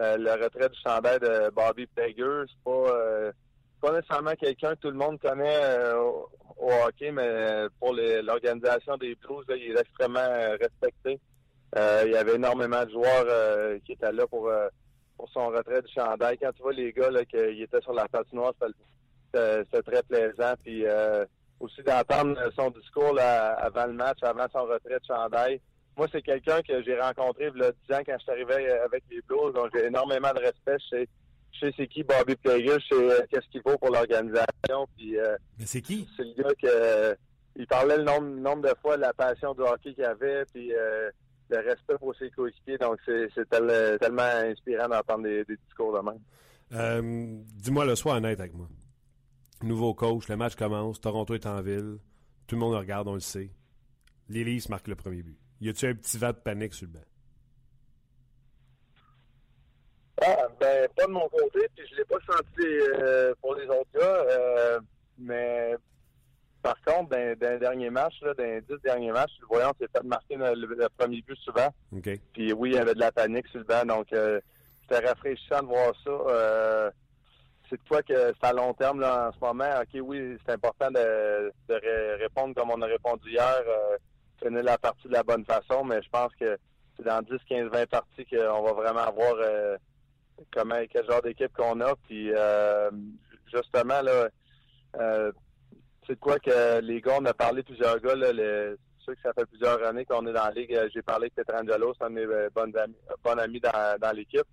euh, 0.00 0.16
le 0.18 0.32
retrait 0.44 0.68
du 0.68 0.78
chandail 0.84 1.18
de 1.20 1.50
Bobby 1.50 1.86
Plager. 1.86 2.44
C'est 2.48 2.64
pas, 2.64 3.32
pas 3.80 3.92
nécessairement 3.92 4.34
quelqu'un 4.34 4.74
que 4.74 4.80
tout 4.80 4.90
le 4.90 4.96
monde 4.96 5.18
connaît 5.20 5.92
au, 5.94 6.28
hockey, 6.60 7.10
mais 7.12 7.66
pour 7.80 7.94
l'organisation 7.94 8.96
des 8.96 9.14
Blues, 9.14 9.44
il 9.48 9.76
est 9.76 9.80
extrêmement 9.80 10.28
respecté. 10.60 11.18
il 11.76 12.12
y 12.12 12.16
avait 12.16 12.34
énormément 12.34 12.84
de 12.84 12.90
joueurs 12.90 13.80
qui 13.84 13.92
étaient 13.92 14.12
là 14.12 14.26
pour, 14.26 14.50
pour 15.16 15.28
son 15.30 15.48
retrait 15.48 15.82
du 15.82 15.92
chandail. 15.92 16.36
Quand 16.38 16.52
tu 16.52 16.62
vois 16.62 16.72
les 16.72 16.92
gars 16.92 17.10
là, 17.10 17.24
qui 17.24 17.36
étaient 17.36 17.80
sur 17.80 17.92
la 17.92 18.06
patinoire, 18.08 18.52
c'était 19.32 19.82
très 19.82 20.02
plaisant. 20.02 20.54
Puis 20.62 20.84
aussi 21.60 21.82
d'entendre 21.82 22.38
son 22.56 22.70
discours 22.70 23.18
avant 23.18 23.86
le 23.86 23.94
match, 23.94 24.18
avant 24.22 24.46
son 24.52 24.64
retrait 24.64 24.98
de 24.98 25.06
chandail 25.06 25.60
moi, 25.98 26.06
c'est 26.12 26.22
quelqu'un 26.22 26.62
que 26.62 26.80
j'ai 26.84 26.98
rencontré 26.98 27.50
il 27.52 27.60
y 27.60 27.64
a 27.64 27.72
10 27.72 27.94
ans 27.94 28.02
quand 28.06 28.14
je 28.18 28.22
suis 28.22 28.30
arrivé 28.30 28.70
avec 28.70 29.02
les 29.10 29.20
Blues. 29.22 29.52
Donc, 29.52 29.70
j'ai 29.74 29.86
énormément 29.86 30.32
de 30.32 30.38
respect. 30.38 30.76
Je 30.90 31.06
sais, 31.58 31.74
c'est 31.76 31.88
qui 31.88 32.04
Bobby 32.04 32.36
Plager, 32.36 32.78
je 32.78 32.94
sais 32.94 33.10
euh, 33.10 33.20
qu'est-ce 33.28 33.48
qu'il 33.50 33.62
vaut 33.62 33.76
pour 33.76 33.90
l'organisation. 33.90 34.86
Puis, 34.96 35.18
euh, 35.18 35.36
Mais 35.58 35.66
c'est 35.66 35.82
qui? 35.82 36.08
C'est 36.16 36.22
le 36.22 36.40
gars 36.40 36.54
que 36.62 37.16
il 37.56 37.66
parlait 37.66 37.96
le 37.96 38.04
nombre, 38.04 38.28
nombre 38.28 38.62
de 38.62 38.74
fois 38.80 38.96
de 38.96 39.02
la 39.02 39.12
passion 39.12 39.52
du 39.54 39.62
hockey 39.62 39.92
qu'il 39.92 40.04
avait, 40.04 40.44
puis 40.54 40.72
euh, 40.72 41.10
le 41.50 41.56
respect 41.56 41.98
pour 41.98 42.14
ses 42.14 42.30
coéquipiers. 42.30 42.78
Donc, 42.78 43.00
c'est 43.04 43.48
tellement 43.48 44.22
inspirant 44.22 44.88
d'entendre 44.88 45.24
des, 45.24 45.44
discours 45.66 45.92
de 45.92 46.00
même. 46.00 47.42
Dis-moi 47.56 47.84
le 47.84 47.96
soir 47.96 48.18
honnête 48.18 48.38
avec 48.38 48.54
moi. 48.54 48.68
Nouveau 49.64 49.94
coach, 49.94 50.28
le 50.28 50.36
match 50.36 50.54
commence, 50.54 51.00
Toronto 51.00 51.34
est 51.34 51.46
en 51.46 51.60
ville, 51.60 51.98
tout 52.46 52.54
le 52.54 52.60
monde 52.60 52.76
regarde, 52.76 53.08
on 53.08 53.14
le 53.14 53.20
sait. 53.20 53.50
L'Élise 54.28 54.68
marque 54.68 54.86
le 54.86 54.94
premier 54.94 55.24
but. 55.24 55.36
Y 55.60 55.70
a-tu 55.70 55.86
un 55.86 55.94
petit 55.94 56.18
vent 56.18 56.28
de 56.28 56.36
panique 56.36 56.74
sur 56.74 56.86
le 56.86 56.92
banc? 56.92 57.04
Ah, 60.20 60.48
ben, 60.58 60.88
pas 60.96 61.06
de 61.06 61.12
mon 61.12 61.28
côté, 61.28 61.68
puis 61.76 61.86
je 61.90 61.96
l'ai 61.96 62.04
pas 62.04 62.18
senti 62.26 62.66
euh, 62.66 63.34
pour 63.40 63.54
les 63.54 63.66
autres 63.66 63.90
gars. 63.94 64.00
Euh, 64.00 64.80
mais 65.18 65.76
par 66.62 66.80
contre, 66.82 67.10
dans, 67.10 67.38
dans 67.38 67.50
les 67.50 67.58
derniers 67.58 67.90
matchs, 67.90 68.20
là, 68.22 68.34
dans 68.34 68.44
les 68.44 68.60
dix 68.62 68.80
derniers 68.82 69.12
matchs, 69.12 69.32
le 69.40 69.46
voyant 69.46 69.72
s'est 69.78 69.88
fait 69.94 70.02
marquer 70.02 70.36
le, 70.36 70.88
premier 70.96 71.22
but 71.22 71.38
souvent. 71.38 71.68
Puis 72.32 72.52
oui, 72.52 72.70
il 72.70 72.74
y 72.76 72.78
avait 72.78 72.94
de 72.94 73.00
la 73.00 73.12
panique 73.12 73.46
sur 73.48 73.58
le 73.58 73.64
banc, 73.64 73.84
donc 73.84 74.12
euh, 74.12 74.40
c'était 74.82 75.06
rafraîchissant 75.06 75.62
de 75.62 75.66
voir 75.66 75.92
ça. 76.04 76.92
c'est 77.68 77.76
de 77.76 77.88
quoi 77.88 78.02
que 78.02 78.32
c'est 78.40 78.46
à 78.46 78.52
long 78.52 78.74
terme 78.74 79.00
là, 79.00 79.28
en 79.28 79.32
ce 79.32 79.38
moment. 79.40 79.80
OK, 79.82 80.00
oui, 80.02 80.36
c'est 80.44 80.52
important 80.52 80.90
de, 80.90 81.52
de 81.68 82.20
répondre 82.20 82.54
comme 82.54 82.70
on 82.70 82.82
a 82.82 82.86
répondu 82.86 83.30
hier 83.30 83.62
finir 84.42 84.62
la 84.62 84.78
partie 84.78 85.08
de 85.08 85.12
la 85.12 85.22
bonne 85.22 85.44
façon, 85.44 85.84
mais 85.84 86.02
je 86.02 86.08
pense 86.10 86.34
que 86.38 86.58
c'est 86.96 87.04
dans 87.04 87.22
10, 87.22 87.36
15, 87.48 87.70
20 87.70 87.88
parties 87.88 88.26
qu'on 88.26 88.62
va 88.62 88.72
vraiment 88.72 89.12
voir 89.12 89.34
euh, 89.38 89.76
comment, 90.52 90.76
quel 90.90 91.06
genre 91.06 91.22
d'équipe 91.22 91.52
qu'on 91.56 91.80
a. 91.80 91.94
Puis 92.08 92.32
euh, 92.34 92.90
justement, 93.52 94.02
là, 94.02 94.28
euh, 94.98 95.32
c'est 96.06 96.18
quoi 96.18 96.38
que 96.38 96.80
les 96.80 97.00
gars, 97.00 97.16
on 97.20 97.24
a 97.26 97.34
parlé 97.34 97.62
plusieurs 97.62 98.00
gars, 98.00 98.14
là, 98.14 98.32
les, 98.32 98.74
ceux 99.04 99.14
que 99.14 99.22
ça 99.22 99.32
fait 99.32 99.46
plusieurs 99.46 99.82
années 99.84 100.04
qu'on 100.04 100.26
est 100.26 100.32
dans 100.32 100.44
la 100.44 100.50
ligue. 100.50 100.78
J'ai 100.92 101.02
parlé 101.02 101.30
avec 101.30 101.34
Petrangelo, 101.34 101.94
c'est 101.94 102.04
un 102.04 102.10
de 102.10 102.14
mes 102.14 102.48
bons 102.54 102.76
amis, 102.76 102.96
bon 103.22 103.38
ami 103.38 103.60
dans, 103.60 103.98
dans 104.00 104.16
l'équipe. 104.16 104.46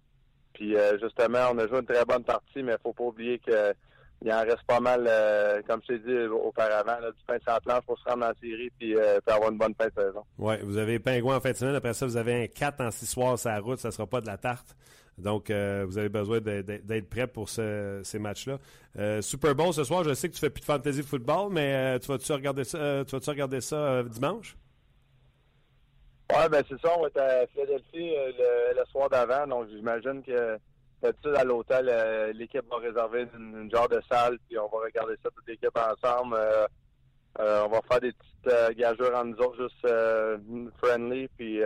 Puis 0.53 0.75
justement, 1.01 1.49
on 1.51 1.57
a 1.57 1.67
joué 1.67 1.79
une 1.79 1.85
très 1.85 2.05
bonne 2.05 2.23
partie, 2.23 2.63
mais 2.63 2.77
faut 2.81 2.93
pas 2.93 3.03
oublier 3.03 3.39
que 3.39 3.73
il 4.21 4.31
en 4.31 4.41
reste 4.41 4.63
pas 4.65 4.79
mal, 4.79 5.05
euh, 5.07 5.61
comme 5.67 5.81
je 5.83 5.93
t'ai 5.93 5.99
dit 5.99 6.27
auparavant, 6.27 6.97
du 7.01 7.23
pain 7.27 7.37
sans 7.45 7.59
planche 7.59 7.83
pour 7.85 7.97
se 7.99 8.09
rendre 8.09 8.25
en 8.25 8.31
série 8.41 8.71
puis, 8.77 8.95
euh, 8.95 9.19
avoir 9.27 9.51
une 9.51 9.57
bonne 9.57 9.75
fin 9.75 9.87
de 9.87 9.93
saison. 9.93 10.23
Oui, 10.37 10.55
vous 10.63 10.77
avez 10.77 10.99
Pingouin 10.99 11.37
en 11.37 11.41
fin 11.41 11.51
de 11.51 11.57
semaine. 11.57 11.75
Après 11.75 11.93
ça, 11.93 12.05
vous 12.05 12.17
avez 12.17 12.43
un 12.43 12.47
4 12.47 12.81
en 12.81 12.91
6 12.91 13.05
soirs 13.05 13.37
sur 13.37 13.49
la 13.49 13.59
route. 13.59 13.79
Ça 13.79 13.89
ne 13.89 13.93
sera 13.93 14.07
pas 14.07 14.21
de 14.21 14.27
la 14.27 14.37
tarte. 14.37 14.75
Donc, 15.17 15.49
euh, 15.49 15.85
vous 15.87 15.97
avez 15.97 16.09
besoin 16.09 16.39
d'être 16.41 17.09
prêt 17.09 17.27
pour 17.27 17.49
ces 17.49 18.19
matchs-là. 18.19 19.21
Super 19.21 19.55
Bowl 19.55 19.73
ce 19.73 19.83
soir, 19.83 20.03
je 20.03 20.13
sais 20.13 20.29
que 20.29 20.33
tu 20.33 20.39
fais 20.39 20.49
plus 20.49 20.61
de 20.61 20.65
fantasy 20.65 21.03
football, 21.03 21.49
mais 21.51 21.99
tu 21.99 22.07
vas-tu 22.07 22.31
regarder 22.33 22.63
ça, 22.63 23.03
tu 23.05 23.15
vas 23.15 23.31
regarder 23.31 23.61
ça 23.61 24.03
dimanche? 24.03 24.57
Oui, 26.31 26.49
ben 26.49 26.63
c'est 26.67 26.79
ça. 26.81 26.89
On 26.97 27.01
va 27.03 27.07
être 27.07 27.19
à 27.19 27.45
Philadelphie 27.47 28.15
le, 28.15 28.77
le 28.77 28.85
soir 28.91 29.09
d'avant. 29.09 29.45
Donc, 29.45 29.67
j'imagine 29.69 30.23
que 30.23 30.57
d'habitude, 31.05 31.35
à 31.35 31.43
l'hôtel, 31.43 31.89
euh, 31.89 32.33
l'équipe 32.33 32.65
va 32.69 32.77
réserver 32.77 33.27
une, 33.35 33.69
genre 33.71 33.89
de 33.89 34.01
salle, 34.09 34.37
puis 34.47 34.57
on 34.57 34.67
va 34.67 34.85
regarder 34.85 35.15
ça 35.23 35.29
toute 35.35 35.47
l'équipe 35.47 35.77
ensemble. 35.77 36.35
Euh, 36.35 36.67
euh, 37.39 37.63
on 37.65 37.69
va 37.69 37.81
faire 37.89 37.99
des 37.99 38.11
petites 38.13 38.77
gageurs 38.77 39.15
en 39.15 39.25
nous 39.25 39.37
autres, 39.37 39.63
juste 39.63 39.87
friendly, 40.77 41.27
puis 41.37 41.61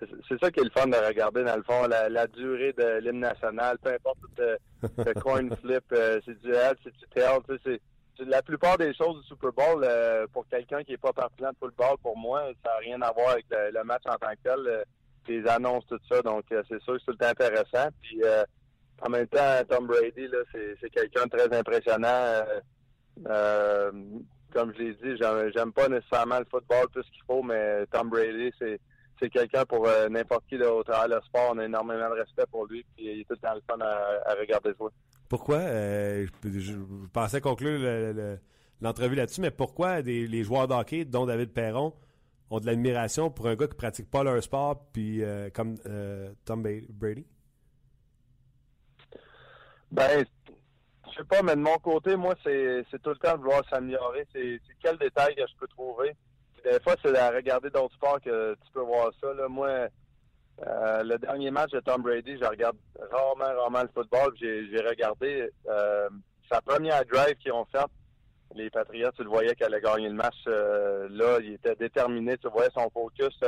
c'est 0.00 0.38
ça 0.40 0.50
qui 0.50 0.60
est 0.60 0.64
le 0.64 0.70
fun 0.70 0.86
de 0.86 0.96
regarder, 0.96 1.44
dans 1.44 1.56
le 1.56 1.62
fond, 1.62 1.86
la, 1.86 2.26
durée 2.28 2.72
de 2.72 3.00
l'hymne 3.00 3.20
national, 3.20 3.78
peu 3.82 3.92
importe 3.92 4.18
le, 4.38 5.14
coin 5.20 5.48
flip, 5.56 5.84
c'est 5.90 6.38
du 6.40 6.52
head, 6.52 6.76
c'est 6.82 6.92
du 6.92 7.06
tail, 7.14 7.40
c'est 7.64 7.80
la 8.20 8.40
plupart 8.40 8.78
des 8.78 8.94
choses 8.94 9.20
du 9.20 9.28
Super 9.28 9.52
Bowl, 9.52 9.86
pour 10.32 10.46
quelqu'un 10.48 10.82
qui 10.82 10.92
n'est 10.92 10.98
pas 10.98 11.12
partisan 11.12 11.50
de 11.50 11.56
football, 11.58 11.96
pour 12.02 12.16
moi, 12.16 12.44
ça 12.64 12.70
n'a 12.70 12.76
rien 12.78 13.02
à 13.02 13.12
voir 13.12 13.30
avec 13.32 13.46
le, 13.50 13.84
match 13.84 14.02
en 14.06 14.16
tant 14.16 14.32
que 14.32 14.42
tel 14.42 14.84
les 15.28 15.46
annonces, 15.46 15.86
tout 15.86 15.98
ça. 16.10 16.22
Donc, 16.22 16.44
c'est 16.48 16.82
sûr 16.82 16.94
que 16.94 16.98
c'est 16.98 17.06
tout 17.06 17.12
le 17.12 17.16
temps 17.16 17.28
intéressant. 17.28 17.88
Puis, 18.02 18.22
en 19.02 19.10
même 19.10 19.26
temps, 19.26 19.62
Tom 19.68 19.86
Brady, 19.86 20.28
là, 20.28 20.38
c'est, 20.52 20.90
quelqu'un 20.90 21.24
de 21.24 21.30
très 21.30 21.58
impressionnant. 21.58 22.08
Euh, 22.08 22.60
euh, 23.28 23.92
comme 24.52 24.72
je 24.74 24.82
l'ai 24.82 24.94
dit, 24.94 25.22
j'aime, 25.54 25.72
pas 25.72 25.88
nécessairement 25.88 26.38
le 26.38 26.46
football 26.50 26.88
plus 26.92 27.02
qu'il 27.04 27.22
faut, 27.26 27.42
mais 27.42 27.86
Tom 27.92 28.08
Brady, 28.08 28.50
c'est, 28.58 28.80
quelqu'un 29.30 29.64
pour 29.64 29.86
euh, 29.86 30.08
n'importe 30.08 30.44
qui 30.48 30.56
là, 30.56 30.72
au 30.72 30.82
travers 30.82 31.16
le 31.16 31.22
sport. 31.24 31.52
On 31.54 31.58
a 31.58 31.64
énormément 31.64 32.08
de 32.08 32.20
respect 32.20 32.44
pour 32.50 32.66
lui, 32.66 32.84
puis 32.96 33.06
il 33.06 33.20
est 33.20 33.24
tout 33.24 33.34
le 33.34 33.36
temps 33.38 33.54
le 33.54 33.62
fun 33.68 33.78
à, 33.80 34.34
regarder 34.34 34.72
jouer. 34.78 34.90
Pourquoi, 35.28 35.60
je, 35.60 36.74
pensais 37.12 37.40
conclure 37.40 38.38
l'entrevue 38.80 39.16
là-dessus, 39.16 39.40
mais 39.40 39.50
pourquoi 39.50 40.00
les 40.00 40.42
joueurs 40.42 40.68
d'hockey, 40.68 41.04
dont 41.04 41.26
David 41.26 41.52
Perron, 41.52 41.92
ont 42.48 42.60
de 42.60 42.66
l'admiration 42.66 43.28
pour 43.28 43.48
un 43.48 43.56
gars 43.56 43.66
qui 43.66 43.74
pratique 43.74 44.08
pas 44.08 44.22
leur 44.22 44.40
sport, 44.42 44.86
puis 44.92 45.22
comme 45.52 45.76
Tom 46.44 46.62
Brady? 46.62 47.26
Ben, 49.90 50.24
je 51.10 51.16
sais 51.16 51.24
pas, 51.24 51.42
mais 51.42 51.56
de 51.56 51.60
mon 51.60 51.76
côté, 51.78 52.16
moi, 52.16 52.34
c'est 52.44 52.84
tout 53.02 53.10
le 53.10 53.16
temps 53.16 53.32
de 53.32 53.38
vouloir 53.38 53.62
s'améliorer. 53.70 54.26
C'est 54.32 54.60
quel 54.82 54.98
détail 54.98 55.34
que 55.34 55.42
je 55.46 55.56
peux 55.58 55.68
trouver? 55.68 56.14
des 56.64 56.80
fois, 56.80 56.96
c'est 57.02 57.16
à 57.16 57.30
regarder 57.30 57.70
d'autres 57.70 57.94
sports 57.94 58.20
que 58.20 58.54
tu 58.54 58.72
peux 58.72 58.80
voir 58.80 59.10
ça. 59.20 59.32
Là. 59.34 59.48
Moi, 59.48 59.88
euh, 60.66 61.02
le 61.02 61.18
dernier 61.18 61.50
match 61.50 61.70
de 61.70 61.80
Tom 61.80 62.02
Brady, 62.02 62.38
je 62.40 62.44
regarde 62.44 62.76
rarement, 63.10 63.60
rarement 63.60 63.82
le 63.82 63.90
football. 63.94 64.34
J'ai 64.40 64.80
regardé 64.80 65.50
euh, 65.68 66.08
sa 66.50 66.60
première 66.60 67.04
drive 67.04 67.36
qu'ils 67.36 67.52
ont 67.52 67.66
faite. 67.66 67.86
Les 68.54 68.70
Patriots, 68.70 69.10
tu 69.16 69.22
le 69.22 69.28
voyais 69.28 69.54
qu'elle 69.54 69.74
allait 69.74 69.82
gagner 69.82 70.08
le 70.08 70.14
match. 70.14 70.36
Euh, 70.46 71.08
là, 71.10 71.38
il 71.40 71.54
était 71.54 71.76
déterminé. 71.76 72.36
Tu 72.38 72.48
voyais 72.48 72.70
son 72.74 72.88
focus. 72.90 73.38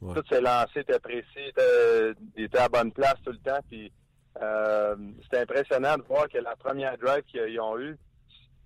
Tout 0.00 0.22
ses 0.28 0.40
lancers 0.40 0.76
étaient 0.76 0.98
précis. 0.98 1.52
Il 2.36 2.44
était, 2.44 2.58
à 2.58 2.68
bonne 2.68 2.92
place 2.92 3.16
tout 3.24 3.32
le 3.32 3.38
temps. 3.38 3.60
Puis 3.68 3.92
euh, 4.42 4.96
c'était 5.22 5.40
impressionnant 5.40 5.96
de 5.96 6.02
voir 6.02 6.28
que 6.28 6.38
la 6.38 6.56
première 6.56 6.98
drive 6.98 7.22
qu'ils 7.24 7.60
ont 7.60 7.78
eue, 7.78 7.96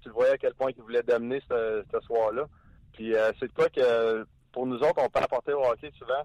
tu 0.02 0.10
voyais 0.10 0.32
à 0.32 0.38
quel 0.38 0.54
point 0.54 0.70
ils 0.76 0.82
voulaient 0.82 1.02
dominer 1.02 1.42
ce, 1.48 1.82
soir-là. 2.06 2.46
Puis 2.92 3.14
euh, 3.14 3.30
c'est 3.38 3.52
quoi 3.52 3.68
que 3.68 4.26
pour 4.52 4.66
nous 4.66 4.78
autres, 4.78 4.98
on 4.98 5.08
peut 5.08 5.20
apporter 5.20 5.52
au 5.52 5.64
hockey 5.64 5.92
souvent. 5.98 6.22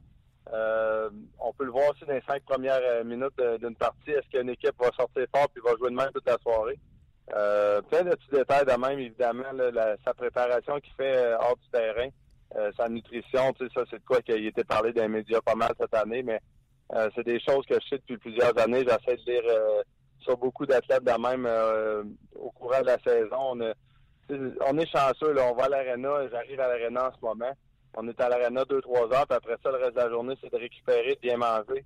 Euh, 0.52 1.10
on 1.40 1.54
peut 1.54 1.66
le 1.66 1.72
voir 1.72 1.90
aussi 1.92 2.06
dans 2.06 2.14
les 2.14 2.24
cinq 2.28 2.44
premières 2.44 3.04
minutes 3.04 3.42
d'une 3.60 3.76
partie. 3.76 4.12
Est-ce 4.12 4.30
qu'une 4.30 4.50
équipe 4.50 4.76
va 4.80 4.90
sortir 4.98 5.26
fort 5.34 5.48
et 5.56 5.60
va 5.60 5.76
jouer 5.78 5.90
de 5.90 5.96
même 5.96 6.12
toute 6.14 6.28
la 6.28 6.38
soirée? 6.40 6.80
plein 7.26 8.04
de 8.04 8.10
petits 8.10 8.32
détails 8.32 8.66
de 8.66 8.72
même, 8.72 9.00
évidemment, 9.00 9.46
sa 10.06 10.14
préparation 10.14 10.80
qu'il 10.82 10.94
fait 10.94 11.34
hors 11.36 11.56
du 11.56 11.70
terrain, 11.72 12.10
sa 12.78 12.90
nutrition, 12.90 13.54
tu 13.54 13.66
sais, 13.66 13.74
ça 13.74 13.82
c'est 13.90 14.00
de 14.00 14.06
quoi 14.06 14.22
qu'il 14.22 14.46
était 14.46 14.66
parlé 14.66 14.92
dans 14.92 15.02
les 15.04 15.08
médias 15.08 15.40
pas 15.42 15.56
mal 15.56 15.72
cette 15.80 15.94
année, 15.96 16.22
mais 16.22 16.40
euh, 16.92 17.10
c'est 17.16 17.26
des 17.26 17.40
choses 17.40 17.66
que 17.66 17.76
je 17.76 17.88
sais 17.88 17.98
depuis 17.98 18.18
plusieurs 18.18 18.58
années. 18.60 18.86
J'essaie 18.86 19.18
de 19.18 19.32
lire 19.32 19.44
euh, 19.46 19.82
sur 20.20 20.38
beaucoup 20.38 20.66
d'athlètes 20.66 21.04
de 21.04 21.22
même 21.22 21.46
euh, 21.48 22.04
au 22.36 22.52
courant 22.52 22.82
de 22.82 22.88
la 22.88 23.00
saison. 23.00 23.58
on 24.30 24.78
est 24.78 24.92
chanceux, 24.92 25.34
là. 25.34 25.50
On 25.52 25.56
va 25.56 25.66
à 25.66 25.70
l'aréna. 25.70 26.28
J'arrive 26.30 26.60
à 26.60 26.68
l'aréna 26.68 27.10
en 27.10 27.12
ce 27.12 27.26
moment. 27.26 27.52
On 27.96 28.08
est 28.08 28.20
à 28.20 28.30
l'aréna 28.30 28.66
deux, 28.66 28.82
trois 28.82 29.12
heures, 29.14 29.28
puis 29.28 29.38
après 29.38 29.56
ça, 29.64 29.70
le 29.70 29.78
reste 29.78 29.94
de 29.96 30.02
la 30.02 30.10
journée, 30.10 30.36
c'est 30.42 30.52
de 30.52 30.58
récupérer, 30.58 31.16
de 31.16 31.20
bien 31.22 31.38
manger. 31.38 31.86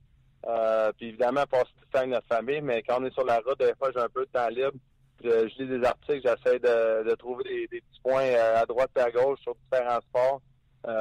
Puis 0.98 1.10
évidemment, 1.10 1.44
passer 1.50 1.72
du 1.78 1.90
temps 1.92 2.00
avec 2.00 2.12
notre 2.12 2.28
famille, 2.28 2.62
mais 2.62 2.82
quand 2.82 3.02
on 3.02 3.06
est 3.06 3.14
sur 3.14 3.26
la 3.26 3.40
route, 3.40 3.60
des 3.60 3.74
fois, 3.78 3.92
j'ai 3.94 4.02
un 4.02 4.08
peu 4.08 4.26
de 4.26 4.32
temps 4.32 4.48
libre. 4.48 4.78
Je, 5.22 5.50
je 5.50 5.64
lis 5.64 5.68
des 5.68 5.86
articles, 5.86 6.22
j'essaie 6.22 6.60
de, 6.60 7.14
trouver 7.16 7.44
des, 7.44 7.82
petits 7.82 8.02
points 8.02 8.36
à 8.56 8.66
droite 8.66 8.92
et 8.96 9.02
à 9.02 9.12
gauche 9.12 9.40
sur 9.42 9.56
différents 9.56 10.00
sports 10.02 10.42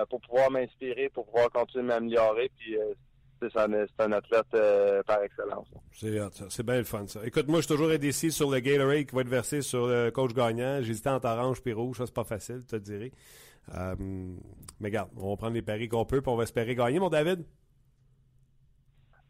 pour 0.08 0.20
pouvoir 0.22 0.50
m'inspirer, 0.50 1.08
pour 1.10 1.26
pouvoir 1.26 1.50
continuer 1.50 1.84
de 1.84 1.88
m'améliorer. 1.88 2.50
Puis 2.58 2.76
c'est 3.40 3.58
un 3.58 4.12
athlète 4.12 4.46
euh, 4.54 5.02
par 5.04 5.22
excellence. 5.22 5.66
C'est 5.92 6.62
bien 6.62 6.78
le 6.78 6.84
fun, 6.84 7.06
ça. 7.06 7.20
Écoute, 7.24 7.48
moi, 7.48 7.60
je 7.60 7.66
suis 7.66 7.74
toujours 7.74 7.90
indécis 7.90 8.32
sur 8.32 8.50
le 8.50 8.60
Gatorade 8.60 9.06
qui 9.06 9.14
va 9.14 9.22
être 9.22 9.28
versé 9.28 9.62
sur 9.62 9.86
le 9.86 10.10
coach 10.10 10.32
gagnant. 10.32 10.80
J'hésitais 10.82 11.10
entre 11.10 11.28
orange 11.28 11.60
et 11.66 11.72
rouge. 11.72 11.98
Ça, 11.98 12.06
c'est 12.06 12.14
pas 12.14 12.24
facile, 12.24 12.64
te 12.66 12.76
dirais. 12.76 13.12
Euh, 13.74 13.94
mais 14.80 14.88
regarde, 14.88 15.10
on 15.16 15.30
va 15.30 15.36
prendre 15.36 15.54
les 15.54 15.62
paris 15.62 15.88
qu'on 15.88 16.04
peut, 16.04 16.20
puis 16.20 16.30
on 16.30 16.36
va 16.36 16.44
espérer 16.44 16.74
gagner, 16.74 16.98
mon 16.98 17.08
David. 17.08 17.44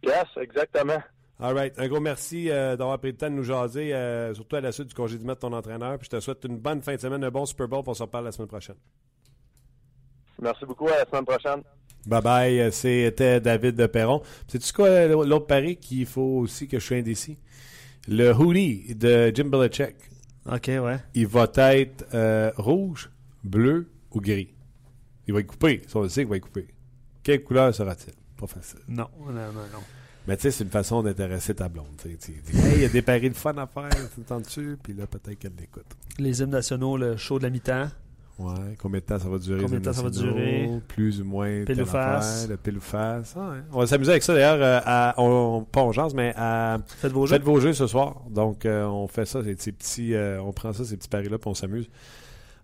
Yes, 0.02 0.26
exactement. 0.36 1.02
All 1.38 1.54
right. 1.54 1.78
Un 1.78 1.88
gros 1.88 2.00
merci 2.00 2.50
euh, 2.50 2.76
d'avoir 2.76 2.98
pris 2.98 3.10
le 3.10 3.16
temps 3.16 3.30
de 3.30 3.34
nous 3.34 3.42
jaser, 3.42 3.90
surtout 4.34 4.56
à 4.56 4.60
la 4.60 4.72
suite 4.72 4.88
du 4.88 4.94
congédiement 4.94 5.34
de 5.34 5.38
ton 5.38 5.52
entraîneur. 5.52 5.98
Puis 5.98 6.08
je 6.10 6.16
te 6.16 6.20
souhaite 6.20 6.44
une 6.44 6.58
bonne 6.58 6.82
fin 6.82 6.94
de 6.94 7.00
semaine, 7.00 7.22
un 7.24 7.30
bon 7.30 7.46
Super 7.46 7.68
Bowl, 7.68 7.82
puis 7.82 7.90
on 7.90 7.94
se 7.94 8.02
reparle 8.02 8.24
la 8.24 8.32
semaine 8.32 8.48
prochaine. 8.48 8.76
Merci 10.40 10.64
beaucoup. 10.66 10.88
À 10.88 10.98
la 10.98 11.04
semaine 11.06 11.24
prochaine. 11.24 11.62
Bye 12.06 12.22
bye, 12.22 12.60
euh, 12.60 12.70
c'était 12.70 13.40
David 13.40 13.74
de 13.74 13.86
Perron. 13.86 14.22
C'est-tu 14.46 14.72
quoi 14.72 14.86
euh, 14.86 15.26
l'autre 15.26 15.46
pari 15.46 15.76
qu'il 15.76 16.06
faut 16.06 16.38
aussi 16.38 16.68
que 16.68 16.78
je 16.78 16.84
sois 16.84 16.98
indécis? 16.98 17.36
Le 18.06 18.32
hoodie 18.32 18.94
de 18.94 19.32
Jim 19.34 19.46
Belichick, 19.46 19.96
OK, 20.46 20.68
ouais. 20.68 20.98
il 21.14 21.26
va 21.26 21.50
être 21.56 22.06
euh, 22.14 22.52
rouge, 22.56 23.10
bleu 23.42 23.88
ou 24.12 24.20
gris. 24.20 24.54
Il 25.26 25.34
va 25.34 25.40
être 25.40 25.48
coupé. 25.48 25.82
Ça, 25.88 25.98
on 25.98 26.02
le 26.02 26.08
sait 26.08 26.20
qu'il 26.20 26.30
va 26.30 26.36
être 26.36 26.44
coupé. 26.44 26.68
Quelle 27.24 27.42
couleur 27.42 27.74
sera-t-il? 27.74 28.14
Pas 28.36 28.46
facile. 28.46 28.78
Non, 28.86 29.08
non, 29.18 29.32
non, 29.32 29.66
non. 29.72 29.82
Mais 30.28 30.36
tu 30.36 30.42
sais, 30.42 30.50
c'est 30.52 30.64
une 30.64 30.70
façon 30.70 31.02
d'intéresser 31.02 31.54
ta 31.56 31.68
blonde. 31.68 31.86
tu 32.00 32.10
sais. 32.10 32.16
Tu 32.16 32.52
dis, 32.52 32.58
hey, 32.66 32.74
il 32.76 32.82
y 32.82 32.84
a 32.84 32.88
des 32.88 33.02
paris 33.02 33.30
de 33.30 33.36
fun 33.36 33.56
à 33.56 33.66
faire, 33.66 33.90
tu 34.14 34.42
dessus 34.42 34.78
Puis 34.80 34.92
là, 34.92 35.08
peut-être 35.08 35.38
qu'elle 35.40 35.56
l'écoute. 35.58 35.86
Les 36.18 36.40
hymnes 36.40 36.50
nationaux, 36.50 36.96
le 36.96 37.16
show 37.16 37.38
de 37.38 37.44
la 37.44 37.50
mi-temps. 37.50 37.88
Ouais, 38.38 38.76
combien 38.78 39.00
de 39.00 39.04
temps 39.06 39.18
ça 39.18 39.28
va 39.30 39.38
durer? 39.38 39.62
Combien 39.62 39.78
de 39.78 39.84
temps 39.84 39.92
ça 39.94 40.02
va 40.02 40.10
durer? 40.10 40.68
Plus 40.88 41.22
ou 41.22 41.24
moins. 41.24 41.64
Pile 41.64 41.82
ou 41.82 41.86
face? 41.86 42.48
pile 42.62 42.76
ou 42.76 42.80
face. 42.82 43.34
Ah 43.34 43.50
ouais. 43.50 43.56
On 43.72 43.78
va 43.78 43.86
s'amuser 43.86 44.10
avec 44.10 44.22
ça 44.22 44.34
d'ailleurs. 44.34 44.58
euh, 44.60 44.80
à- 44.84 45.14
on, 45.16 45.64
pas 45.64 45.82
on 45.82 45.92
chance, 45.92 46.12
mais 46.12 46.34
à 46.36 46.76
Faites 46.98 47.12
vos 47.12 47.24
jeux. 47.26 47.34
Faites 47.36 47.44
vos 47.44 47.60
jeux 47.60 47.72
ce 47.72 47.86
soir. 47.86 48.22
Donc, 48.30 48.66
euh, 48.66 48.84
on 48.84 49.08
fait 49.08 49.24
ça, 49.24 49.42
ces, 49.42 49.56
ces 49.58 49.72
petits, 49.72 50.14
euh, 50.14 50.38
on 50.42 50.52
prend 50.52 50.72
ça, 50.74 50.84
ces 50.84 50.96
petits 50.98 51.08
paris-là, 51.08 51.38
puis 51.38 51.48
on 51.50 51.54
s'amuse 51.54 51.88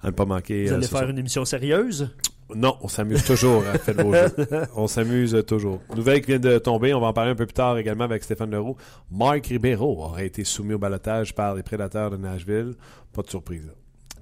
à 0.03 0.09
ne 0.09 0.11
pas 0.13 0.27
manquer. 0.27 0.67
Vous 0.67 0.73
euh, 0.73 0.77
allez 0.77 0.87
faire 0.87 0.99
soir. 0.99 1.11
une 1.11 1.19
émission 1.19 1.45
sérieuse? 1.47 2.11
Non, 2.55 2.77
on 2.83 2.89
s'amuse 2.89 3.25
toujours 3.25 3.65
à 3.67 3.79
Faites 3.79 3.99
vos 3.99 4.13
jeux. 4.13 4.27
On 4.77 4.87
s'amuse 4.87 5.43
toujours. 5.47 5.81
Nouvelle 5.97 6.21
qui 6.21 6.33
vient 6.33 6.39
de 6.39 6.59
tomber, 6.59 6.93
on 6.93 7.01
va 7.01 7.07
en 7.07 7.13
parler 7.15 7.31
un 7.31 7.35
peu 7.35 7.47
plus 7.47 7.55
tard 7.55 7.79
également 7.79 8.05
avec 8.05 8.23
Stéphane 8.23 8.51
Leroux. 8.51 8.77
Mike 9.11 9.47
Ribeiro 9.47 10.03
aurait 10.03 10.27
été 10.27 10.45
soumis 10.45 10.75
au 10.75 10.79
balotage 10.79 11.35
par 11.35 11.55
les 11.55 11.63
prédateurs 11.63 12.11
de 12.11 12.19
Nashville. 12.19 12.75
Pas 13.15 13.23
de 13.23 13.31
surprise. 13.31 13.65
là. 13.65 13.73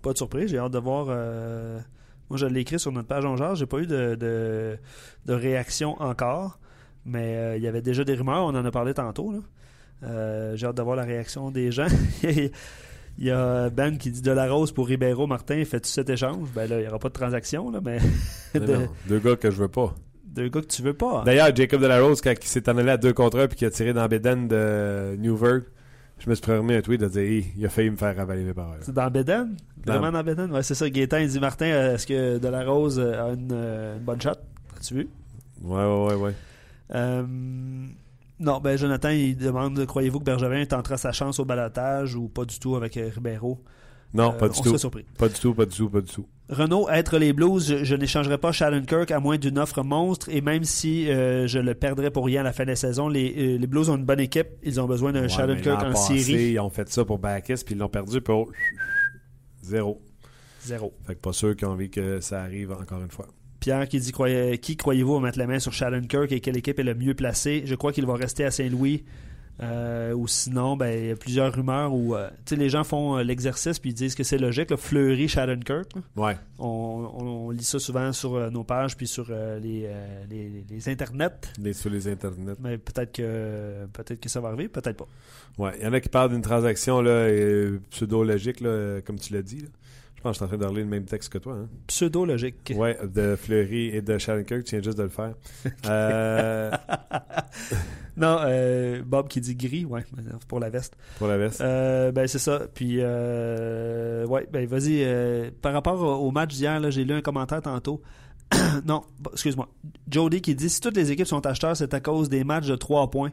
Pas 0.02 0.12
de 0.12 0.16
surprise, 0.18 0.50
j'ai 0.50 0.58
hâte 0.58 0.72
de 0.72 0.78
voir. 0.78 1.06
euh, 1.10 1.78
Moi, 2.30 2.38
je 2.38 2.46
l'ai 2.46 2.60
écrit 2.60 2.78
sur 2.78 2.92
notre 2.92 3.08
page 3.08 3.24
en 3.24 3.36
genre. 3.36 3.54
J'ai 3.54 3.66
pas 3.66 3.78
eu 3.78 3.86
de, 3.86 4.14
de, 4.14 4.76
de 5.26 5.32
réaction 5.34 6.00
encore, 6.00 6.58
mais 7.04 7.36
euh, 7.36 7.56
il 7.56 7.62
y 7.62 7.66
avait 7.68 7.82
déjà 7.82 8.04
des 8.04 8.14
rumeurs. 8.14 8.44
On 8.44 8.54
en 8.54 8.64
a 8.64 8.70
parlé 8.70 8.94
tantôt. 8.94 9.34
Euh, 10.02 10.56
j'ai 10.56 10.66
hâte 10.66 10.76
de 10.76 10.82
voir 10.82 10.96
la 10.96 11.04
réaction 11.04 11.50
des 11.50 11.70
gens. 11.70 11.86
Il 13.18 13.26
y 13.26 13.30
a 13.30 13.68
Ben 13.68 13.98
qui 13.98 14.10
dit 14.10 14.22
de 14.22 14.30
la 14.30 14.50
rose 14.50 14.72
pour 14.72 14.86
Ribeiro. 14.86 15.26
Martin, 15.26 15.62
fais-tu 15.66 15.88
cet 15.90 16.08
échange? 16.08 16.48
Ben 16.54 16.66
là, 16.70 16.78
il 16.78 16.82
n'y 16.82 16.88
aura 16.88 16.98
pas 16.98 17.08
de 17.08 17.12
transaction, 17.14 17.70
là, 17.70 17.80
mais 17.84 17.98
de- 18.54 18.60
non, 18.74 18.88
deux 19.08 19.18
gars 19.18 19.36
que 19.36 19.50
je 19.50 19.56
veux 19.56 19.68
pas. 19.68 19.94
deux 20.24 20.48
gars 20.48 20.62
que 20.62 20.66
tu 20.66 20.80
veux 20.80 20.94
pas. 20.94 21.22
D'ailleurs, 21.26 21.54
Jacob 21.54 21.82
Delarose, 21.82 22.22
quand 22.22 22.32
il 22.40 22.46
s'est 22.48 22.66
en 22.70 22.78
allé 22.78 22.88
à 22.90 22.96
deux 22.96 23.12
contre 23.12 23.40
un 23.40 23.46
puis 23.48 23.58
qu'il 23.58 23.66
a 23.66 23.70
tiré 23.70 23.92
dans 23.92 24.06
Beden 24.06 24.48
de 24.48 25.16
Newburgh, 25.18 25.64
je 26.20 26.30
me 26.30 26.34
suis 26.34 26.44
permis 26.44 26.74
un 26.74 26.82
tweet 26.82 27.00
de 27.00 27.08
dire 27.08 27.22
Hey, 27.22 27.46
il 27.56 27.66
a 27.66 27.68
failli 27.68 27.90
me 27.90 27.96
faire 27.96 28.18
avaler 28.20 28.44
mes 28.44 28.54
paroles. 28.54 28.78
C'est 28.82 28.94
dans 28.94 29.10
Beden? 29.10 29.56
Vraiment 29.84 30.12
dans 30.12 30.22
Beden? 30.22 30.52
Ouais, 30.52 30.62
c'est 30.62 30.74
ça. 30.74 30.88
Gaétan, 30.88 31.18
il 31.18 31.28
dit 31.28 31.40
Martin, 31.40 31.66
euh, 31.66 31.94
est-ce 31.94 32.06
que 32.06 32.38
De 32.38 32.48
La 32.48 32.64
Rose 32.64 32.98
euh, 32.98 33.24
a 33.24 33.32
une, 33.32 33.48
euh, 33.52 33.96
une 33.96 34.04
bonne 34.04 34.20
shot? 34.20 34.30
As-tu 34.76 34.94
vu? 34.94 35.08
Ouais, 35.62 35.84
ouais, 35.84 36.06
ouais, 36.06 36.14
ouais. 36.14 36.34
Euh, 36.94 37.22
non, 38.38 38.60
ben 38.60 38.76
Jonathan, 38.76 39.10
il 39.10 39.36
demande 39.36 39.84
croyez-vous 39.84 40.20
que 40.20 40.24
Bergevin 40.24 40.64
tentera 40.64 40.96
sa 40.96 41.12
chance 41.12 41.38
au 41.38 41.44
balotage 41.44 42.14
ou 42.14 42.28
pas 42.28 42.44
du 42.44 42.58
tout 42.58 42.76
avec 42.76 42.94
Ribeiro? 42.94 43.62
Non, 44.12 44.30
Euh, 44.30 44.38
pas 44.38 44.48
du 44.48 44.58
on 44.58 44.62
tout. 44.62 44.68
serait 44.70 44.78
surpris. 44.78 45.04
Pas 45.18 45.28
du 45.28 45.34
tout, 45.38 45.54
pas 45.54 45.66
du 45.66 45.76
tout, 45.76 45.88
pas 45.88 46.00
du 46.00 46.10
tout. 46.12 46.26
Renault, 46.48 46.88
être 46.88 47.16
les 47.18 47.32
Blues, 47.32 47.64
je, 47.64 47.84
je 47.84 47.94
n'échangerai 47.94 48.36
pas 48.38 48.50
Shattenkirk 48.50 49.12
à 49.12 49.20
moins 49.20 49.38
d'une 49.38 49.56
offre 49.58 49.84
monstre 49.84 50.28
et 50.30 50.40
même 50.40 50.64
si 50.64 51.08
euh, 51.08 51.46
je 51.46 51.60
le 51.60 51.74
perdrais 51.74 52.10
pour 52.10 52.24
rien 52.26 52.40
à 52.40 52.44
la 52.44 52.52
fin 52.52 52.64
de 52.64 52.70
la 52.70 52.76
saison, 52.76 53.08
les, 53.08 53.54
euh, 53.54 53.58
les 53.58 53.66
Blues 53.68 53.88
ont 53.88 53.96
une 53.96 54.04
bonne 54.04 54.18
équipe. 54.18 54.48
Ils 54.64 54.80
ont 54.80 54.86
besoin 54.86 55.12
d'un 55.12 55.28
Ouais, 55.28 55.46
mais 55.46 55.62
l'an 55.62 55.74
en 55.76 55.92
passé, 55.92 56.18
série. 56.18 56.50
Ils 56.52 56.58
ont 56.58 56.70
fait 56.70 56.88
ça 56.88 57.04
pour 57.04 57.20
Bacchus, 57.20 57.62
puis 57.64 57.76
ils 57.76 57.78
l'ont 57.78 57.88
perdu 57.88 58.20
pour 58.20 58.50
zéro. 59.62 60.02
Zéro. 60.64 60.92
Fait 61.06 61.14
que 61.14 61.20
pas 61.20 61.32
sûr 61.32 61.54
qu'ils 61.56 61.68
ont 61.68 61.72
envie 61.72 61.90
que 61.90 62.20
ça 62.20 62.42
arrive 62.42 62.72
encore 62.72 63.00
une 63.00 63.10
fois. 63.10 63.26
Pierre 63.60 63.86
qui 63.88 64.00
dit 64.00 64.12
qui 64.60 64.76
croyez-vous 64.76 65.14
va 65.14 65.20
mettre 65.20 65.38
la 65.38 65.46
main 65.46 65.58
sur 65.58 65.72
Shattenkirk 65.72 66.32
et 66.32 66.40
quelle 66.40 66.56
équipe 66.56 66.78
est 66.78 66.82
le 66.84 66.94
mieux 66.94 67.14
placée? 67.14 67.62
Je 67.64 67.74
crois 67.74 67.92
qu'il 67.92 68.06
va 68.06 68.14
rester 68.14 68.44
à 68.44 68.50
Saint-Louis. 68.50 69.04
Euh, 69.62 70.12
ou 70.14 70.26
sinon, 70.26 70.76
ben, 70.76 70.98
il 70.98 71.06
y 71.08 71.10
a 71.10 71.16
plusieurs 71.16 71.52
rumeurs 71.54 71.92
où 71.92 72.14
euh, 72.14 72.30
les 72.50 72.68
gens 72.70 72.82
font 72.84 73.18
euh, 73.18 73.22
l'exercice 73.22 73.78
puis 73.78 73.90
ils 73.90 73.94
disent 73.94 74.14
que 74.14 74.22
c'est 74.24 74.38
logique. 74.38 74.70
Là, 74.70 74.76
Fleury, 74.76 75.28
Shattenkirk. 75.28 75.94
là. 75.94 76.02
Ouais. 76.16 76.36
On, 76.58 76.66
on- 76.66 77.24
on 77.46 77.50
lit 77.50 77.64
ça 77.64 77.78
souvent 77.78 78.12
sur 78.12 78.50
nos 78.50 78.64
pages 78.64 78.96
puis 78.96 79.06
sur 79.06 79.28
les, 79.30 79.88
les, 80.30 80.64
les 80.68 80.88
internets. 80.88 81.30
Les, 81.58 81.72
sur 81.74 81.90
les 81.90 82.08
internets. 82.08 82.54
Mais 82.60 82.78
peut-être 82.78 83.12
que 83.12 83.86
peut-être 83.92 84.20
que 84.20 84.28
ça 84.28 84.40
va 84.40 84.48
arriver, 84.48 84.68
peut-être 84.68 84.96
pas. 84.96 85.08
Ouais. 85.58 85.72
Il 85.78 85.84
y 85.84 85.86
en 85.86 85.92
a 85.92 86.00
qui 86.00 86.08
parlent 86.08 86.30
d'une 86.30 86.42
transaction 86.42 87.00
là, 87.02 87.28
pseudo-logique, 87.90 88.60
là, 88.60 89.00
comme 89.02 89.18
tu 89.18 89.32
l'as 89.34 89.42
dit. 89.42 89.60
là. 89.60 89.68
Je 90.20 90.22
pense 90.22 90.38
que 90.38 90.44
je 90.44 90.48
suis 90.48 90.54
en 90.54 90.58
train 90.58 90.70
de 90.70 90.78
le 90.78 90.84
même 90.84 91.06
texte 91.06 91.32
que 91.32 91.38
toi. 91.38 91.54
Hein? 91.54 91.68
Pseudo-logique. 91.86 92.74
Ouais, 92.76 92.98
de 93.02 93.36
Fleury 93.36 93.86
et 93.86 94.02
de 94.02 94.18
Shattenkirk. 94.18 94.64
Tu 94.64 94.76
viens 94.76 94.82
juste 94.82 94.98
de 94.98 95.04
le 95.04 95.08
faire. 95.08 95.32
Euh, 95.86 96.70
Non, 98.20 98.36
euh, 98.42 99.02
Bob 99.02 99.28
qui 99.28 99.40
dit 99.40 99.54
gris, 99.54 99.86
ouais, 99.86 100.04
pour 100.46 100.60
la 100.60 100.68
veste. 100.68 100.94
pour 101.18 101.26
la 101.26 101.38
veste. 101.38 101.62
Euh, 101.62 102.12
ben 102.12 102.26
c'est 102.26 102.38
ça. 102.38 102.60
Puis 102.74 102.96
euh, 102.98 104.26
ouais, 104.26 104.46
ben 104.52 104.66
vas-y. 104.66 105.50
par 105.62 105.72
rapport 105.72 106.22
au, 106.22 106.30
match 106.30 106.54
d'hier, 106.54 106.80
là, 106.80 106.90
j'ai 106.90 107.04
lu 107.04 107.14
un 107.14 107.22
commentaire 107.22 107.62
tantôt. 107.62 108.02
non, 108.84 109.02
excuse-moi. 109.32 109.68
Jody 110.10 110.42
qui 110.42 110.54
dit 110.54 110.68
si 110.68 110.80
toutes 110.80 110.96
les 110.96 111.12
équipes 111.12 111.26
sont 111.26 111.46
acheteurs, 111.46 111.76
c'est 111.76 111.94
à 111.94 112.00
cause 112.00 112.28
des 112.28 112.44
matchs 112.44 112.66
de 112.66 112.76
3 112.76 113.10
points. 113.10 113.30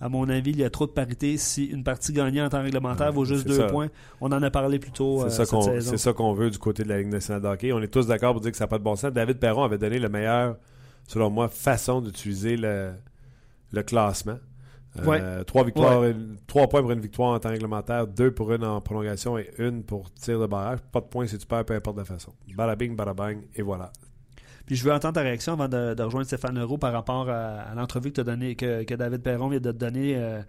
À 0.00 0.08
mon 0.08 0.28
avis, 0.30 0.52
il 0.52 0.58
y 0.58 0.64
a 0.64 0.70
trop 0.70 0.86
de 0.86 0.92
parité. 0.92 1.36
Si 1.36 1.66
une 1.66 1.84
partie 1.84 2.12
gagnée 2.12 2.40
en 2.40 2.48
temps 2.48 2.62
réglementaire 2.62 3.08
Ouais, 3.08 3.12
vaut 3.12 3.24
juste 3.26 3.42
c'est 3.42 3.48
2 3.50 3.56
ça. 3.56 3.66
points, 3.66 3.88
on 4.20 4.32
en 4.32 4.42
a 4.42 4.50
parlé 4.50 4.78
plus 4.78 4.92
tôt 4.92 5.18
C'est 5.20 5.26
euh, 5.26 5.44
ça 5.44 5.46
qu'on 5.46 5.80
c'est 5.80 5.98
ça 5.98 6.12
qu'on 6.14 6.32
veut 6.32 6.50
du 6.50 6.58
côté 6.58 6.82
de 6.84 6.88
la 6.88 6.98
Ligue 6.98 7.08
nationale 7.12 7.42
de 7.42 7.48
hockey. 7.48 7.72
On 7.72 7.80
est 7.82 7.88
tous 7.88 8.06
d'accord 8.06 8.32
pour 8.32 8.40
dire 8.40 8.50
que 8.50 8.56
ça 8.56 8.64
n'a 8.64 8.68
pas 8.68 8.78
de 8.78 8.84
bon 8.84 8.96
sens. 8.96 9.12
David 9.12 9.38
Perron 9.38 9.62
avait 9.64 9.76
donné 9.78 9.98
le 9.98 10.08
meilleur, 10.08 10.56
selon 11.06 11.28
moi, 11.28 11.48
façon 11.48 12.00
d'utiliser 12.00 12.56
le, 12.56 12.92
le 13.72 13.82
classement. 13.82 14.38
Euh, 14.98 15.06
Ouais. 15.06 15.44
Trois 15.44 15.62
victoires, 15.64 16.02
une- 16.04 16.36
trois 16.48 16.66
points 16.66 16.80
pour 16.80 16.90
une 16.90 17.00
victoire 17.00 17.30
en 17.34 17.38
temps 17.38 17.50
réglementaire, 17.50 18.08
deux 18.08 18.32
pour 18.32 18.52
une 18.52 18.64
en 18.64 18.80
prolongation 18.80 19.38
et 19.38 19.48
une 19.58 19.84
pour 19.84 20.12
tir 20.14 20.40
de 20.40 20.46
barrage. 20.46 20.80
Pas 20.90 21.00
de 21.00 21.06
points 21.06 21.26
si 21.28 21.38
tu 21.38 21.46
perds, 21.46 21.64
peu 21.64 21.74
importe 21.74 21.98
la 21.98 22.04
façon. 22.04 22.32
Bada 22.56 22.74
bing, 22.74 22.96
bada 22.96 23.14
bang, 23.14 23.38
et 23.54 23.62
voilà. 23.62 23.92
Je 24.70 24.84
veux 24.84 24.92
entendre 24.92 25.14
ta 25.14 25.22
réaction 25.22 25.54
avant 25.54 25.68
de, 25.68 26.02
rejoindre 26.02 26.26
Stéphane 26.26 26.58
Leroux 26.58 26.78
par 26.78 26.92
rapport 26.92 27.28
à, 27.28 27.74
l'entrevue 27.74 28.12
que, 28.12 28.20
donné, 28.20 28.54
que, 28.54 28.84
que 28.84 28.94
David 28.94 29.22
Perron 29.22 29.48
vient 29.48 29.60
de 29.60 29.72
te 29.72 29.76
donner 29.76 30.14
euh, 30.16 30.40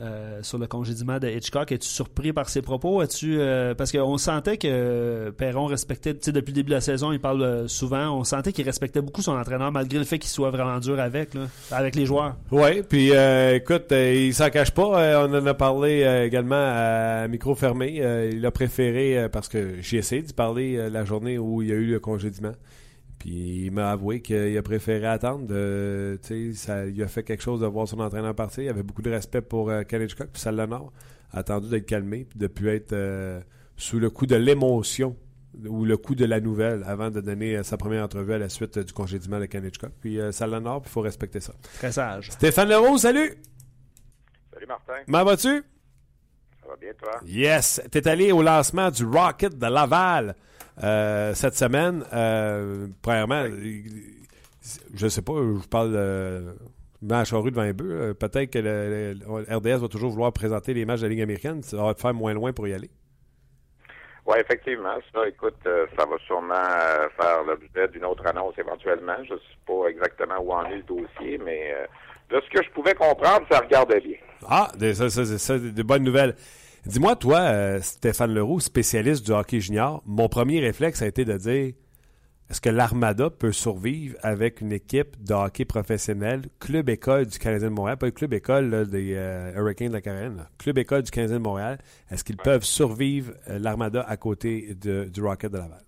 euh, 0.00 0.40
sur 0.42 0.58
le 0.58 0.66
congédiement 0.66 1.20
de 1.20 1.28
Hitchcock. 1.28 1.70
Es-tu 1.70 1.86
surpris 1.86 2.32
par 2.32 2.48
ses 2.48 2.62
propos? 2.62 3.00
As-tu, 3.00 3.38
euh, 3.38 3.76
parce 3.76 3.92
qu'on 3.92 4.18
sentait 4.18 4.56
que 4.56 5.30
Perron 5.38 5.66
respectait, 5.66 6.14
tu 6.14 6.20
sais, 6.22 6.32
depuis 6.32 6.50
le 6.50 6.56
début 6.56 6.70
de 6.70 6.74
la 6.74 6.80
saison, 6.80 7.12
il 7.12 7.20
parle 7.20 7.68
souvent, 7.68 8.10
on 8.18 8.24
sentait 8.24 8.52
qu'il 8.52 8.64
respectait 8.64 9.00
beaucoup 9.00 9.22
son 9.22 9.38
entraîneur, 9.38 9.70
malgré 9.70 10.00
le 10.00 10.04
fait 10.04 10.18
qu'il 10.18 10.30
soit 10.30 10.50
vraiment 10.50 10.80
dur 10.80 10.98
avec, 10.98 11.30
avec 11.70 11.94
les 11.94 12.06
joueurs. 12.06 12.34
Oui, 12.50 12.82
puis 12.82 13.12
euh, 13.12 13.54
écoute, 13.54 13.92
il 13.92 14.34
s'en 14.34 14.50
cache 14.50 14.72
pas. 14.72 15.28
On 15.28 15.32
en 15.32 15.46
a 15.46 15.54
parlé 15.54 16.24
également 16.26 16.56
à 16.56 17.28
micro 17.28 17.54
fermé. 17.54 18.02
Il 18.32 18.44
a 18.44 18.50
préféré, 18.50 19.28
parce 19.30 19.46
que 19.48 19.76
j'ai 19.80 19.98
essayé 19.98 20.22
d'y 20.22 20.32
parler 20.32 20.90
la 20.90 21.04
journée 21.04 21.38
où 21.38 21.62
il 21.62 21.68
y 21.68 21.72
a 21.72 21.76
eu 21.76 21.86
le 21.86 22.00
congédiement. 22.00 22.54
Puis 23.24 23.64
il 23.64 23.70
m'a 23.70 23.90
avoué 23.90 24.20
qu'il 24.20 24.58
a 24.58 24.62
préféré 24.62 25.06
attendre. 25.06 25.46
De, 25.46 26.18
ça, 26.52 26.84
il 26.84 27.02
a 27.02 27.08
fait 27.08 27.22
quelque 27.22 27.42
chose 27.42 27.60
de 27.60 27.66
voir 27.66 27.88
son 27.88 27.98
entraîneur 28.00 28.34
partir. 28.34 28.64
Il 28.64 28.68
avait 28.68 28.82
beaucoup 28.82 29.00
de 29.00 29.10
respect 29.10 29.40
pour 29.40 29.70
euh, 29.70 29.82
Ken 29.82 30.02
Hitchcock, 30.02 30.28
puis 30.30 30.42
ça 30.42 30.52
l'a 30.52 30.66
nord. 30.66 30.92
Attendu 31.32 31.70
d'être 31.70 31.86
calmé, 31.86 32.26
puis 32.28 32.38
de 32.38 32.46
plus 32.48 32.68
être 32.68 32.92
euh, 32.92 33.40
sous 33.78 33.98
le 33.98 34.10
coup 34.10 34.26
de 34.26 34.36
l'émotion 34.36 35.16
ou 35.66 35.86
le 35.86 35.96
coup 35.96 36.14
de 36.14 36.26
la 36.26 36.38
nouvelle 36.38 36.84
avant 36.86 37.10
de 37.10 37.22
donner 37.22 37.56
euh, 37.56 37.62
sa 37.62 37.78
première 37.78 38.04
entrevue 38.04 38.34
à 38.34 38.38
la 38.38 38.50
suite 38.50 38.76
euh, 38.76 38.84
du 38.84 38.92
congédiement 38.92 39.40
de 39.40 39.46
Ken 39.46 39.64
Hitchcock. 39.64 39.92
Puis 40.02 40.20
euh, 40.20 40.30
ça 40.30 40.46
puis 40.46 40.58
il 40.84 40.88
faut 40.90 41.00
respecter 41.00 41.40
ça. 41.40 41.54
Très 41.78 41.92
sage. 41.92 42.30
Stéphane 42.30 42.68
Leroux, 42.68 42.98
salut! 42.98 43.38
Salut 44.52 44.66
Martin, 44.66 44.92
Comment 45.06 45.24
vas-tu? 45.24 45.62
ça 46.60 46.68
va 46.68 46.76
bien, 46.76 46.92
toi? 46.98 47.20
Yes. 47.26 47.80
Tu 47.90 47.96
es 47.96 48.06
allé 48.06 48.32
au 48.32 48.42
lancement 48.42 48.90
du 48.90 49.06
Rocket 49.06 49.56
de 49.58 49.66
Laval 49.66 50.30
euh, 50.30 50.32
cette 50.78 51.54
semaine. 51.54 52.04
Euh, 52.12 52.86
premièrement, 53.02 53.44
je 54.94 55.08
sais 55.08 55.22
pas, 55.22 55.34
je 55.34 55.68
parle 55.68 55.92
de 55.92 56.56
match 57.02 57.32
rue 57.32 57.50
devant 57.50 57.62
un 57.62 57.72
bœuf. 57.72 58.14
Peut-être 58.14 58.50
que 58.50 58.58
le, 58.58 59.14
RDS 59.56 59.80
va 59.80 59.88
toujours 59.88 60.10
vouloir 60.10 60.32
présenter 60.32 60.74
les 60.74 60.84
matchs 60.84 61.00
de 61.00 61.06
la 61.06 61.10
Ligue 61.10 61.22
américaine. 61.22 61.62
Ça 61.62 61.76
va 61.76 61.94
te 61.94 62.00
faire 62.00 62.14
moins 62.14 62.34
loin 62.34 62.52
pour 62.52 62.66
y 62.68 62.72
aller. 62.72 62.90
Oui, 64.26 64.38
effectivement. 64.40 64.96
Ça, 65.12 65.28
écoute, 65.28 65.58
euh, 65.66 65.86
ça 65.98 66.06
va 66.06 66.16
sûrement 66.26 66.54
euh, 66.54 67.08
faire 67.20 67.42
l'objet 67.44 67.88
d'une 67.88 68.06
autre 68.06 68.26
annonce 68.26 68.54
éventuellement. 68.58 69.16
Je 69.28 69.34
ne 69.34 69.38
sais 69.38 69.58
pas 69.66 69.88
exactement 69.90 70.38
où 70.40 70.52
en 70.52 70.64
est 70.64 70.76
le 70.76 70.82
dossier, 70.82 71.38
mais 71.44 71.74
de 72.30 72.40
ce 72.40 72.58
que 72.58 72.64
je 72.64 72.70
pouvais 72.70 72.94
comprendre, 72.94 73.46
ça 73.50 73.58
regardait 73.58 74.00
bien. 74.00 74.16
Ah, 74.48 74.72
ça, 74.94 75.10
ça, 75.10 75.24
ça, 75.26 75.58
de 75.58 75.82
bonnes 75.82 76.04
nouvelles. 76.04 76.34
Dis-moi, 76.86 77.16
toi, 77.16 77.40
euh, 77.40 77.80
Stéphane 77.80 78.34
Leroux, 78.34 78.60
spécialiste 78.60 79.24
du 79.24 79.32
hockey 79.32 79.58
junior, 79.58 80.02
mon 80.04 80.28
premier 80.28 80.60
réflexe 80.60 81.00
a 81.00 81.06
été 81.06 81.24
de 81.24 81.38
dire 81.38 81.72
est-ce 82.50 82.60
que 82.60 82.68
l'Armada 82.68 83.30
peut 83.30 83.52
survivre 83.52 84.18
avec 84.20 84.60
une 84.60 84.70
équipe 84.70 85.16
de 85.24 85.32
hockey 85.32 85.64
professionnel, 85.64 86.42
club 86.60 86.90
école 86.90 87.24
du 87.24 87.38
Canadien 87.38 87.70
de 87.70 87.74
Montréal, 87.74 87.96
pas 87.96 88.04
le 88.04 88.12
club 88.12 88.34
école 88.34 88.86
des 88.90 89.14
euh, 89.14 89.54
Hurricanes 89.56 89.88
de 89.88 89.92
la 89.94 90.02
Caroline, 90.02 90.46
club 90.58 90.76
école 90.76 91.02
du 91.04 91.10
Canadien 91.10 91.38
de 91.38 91.42
Montréal, 91.42 91.78
est-ce 92.10 92.22
qu'ils 92.22 92.36
peuvent 92.36 92.64
survivre 92.64 93.32
euh, 93.48 93.58
l'Armada 93.58 94.02
à 94.02 94.18
côté 94.18 94.74
du 94.74 95.22
Rocket 95.22 95.50
de 95.50 95.56
Laval? 95.56 95.84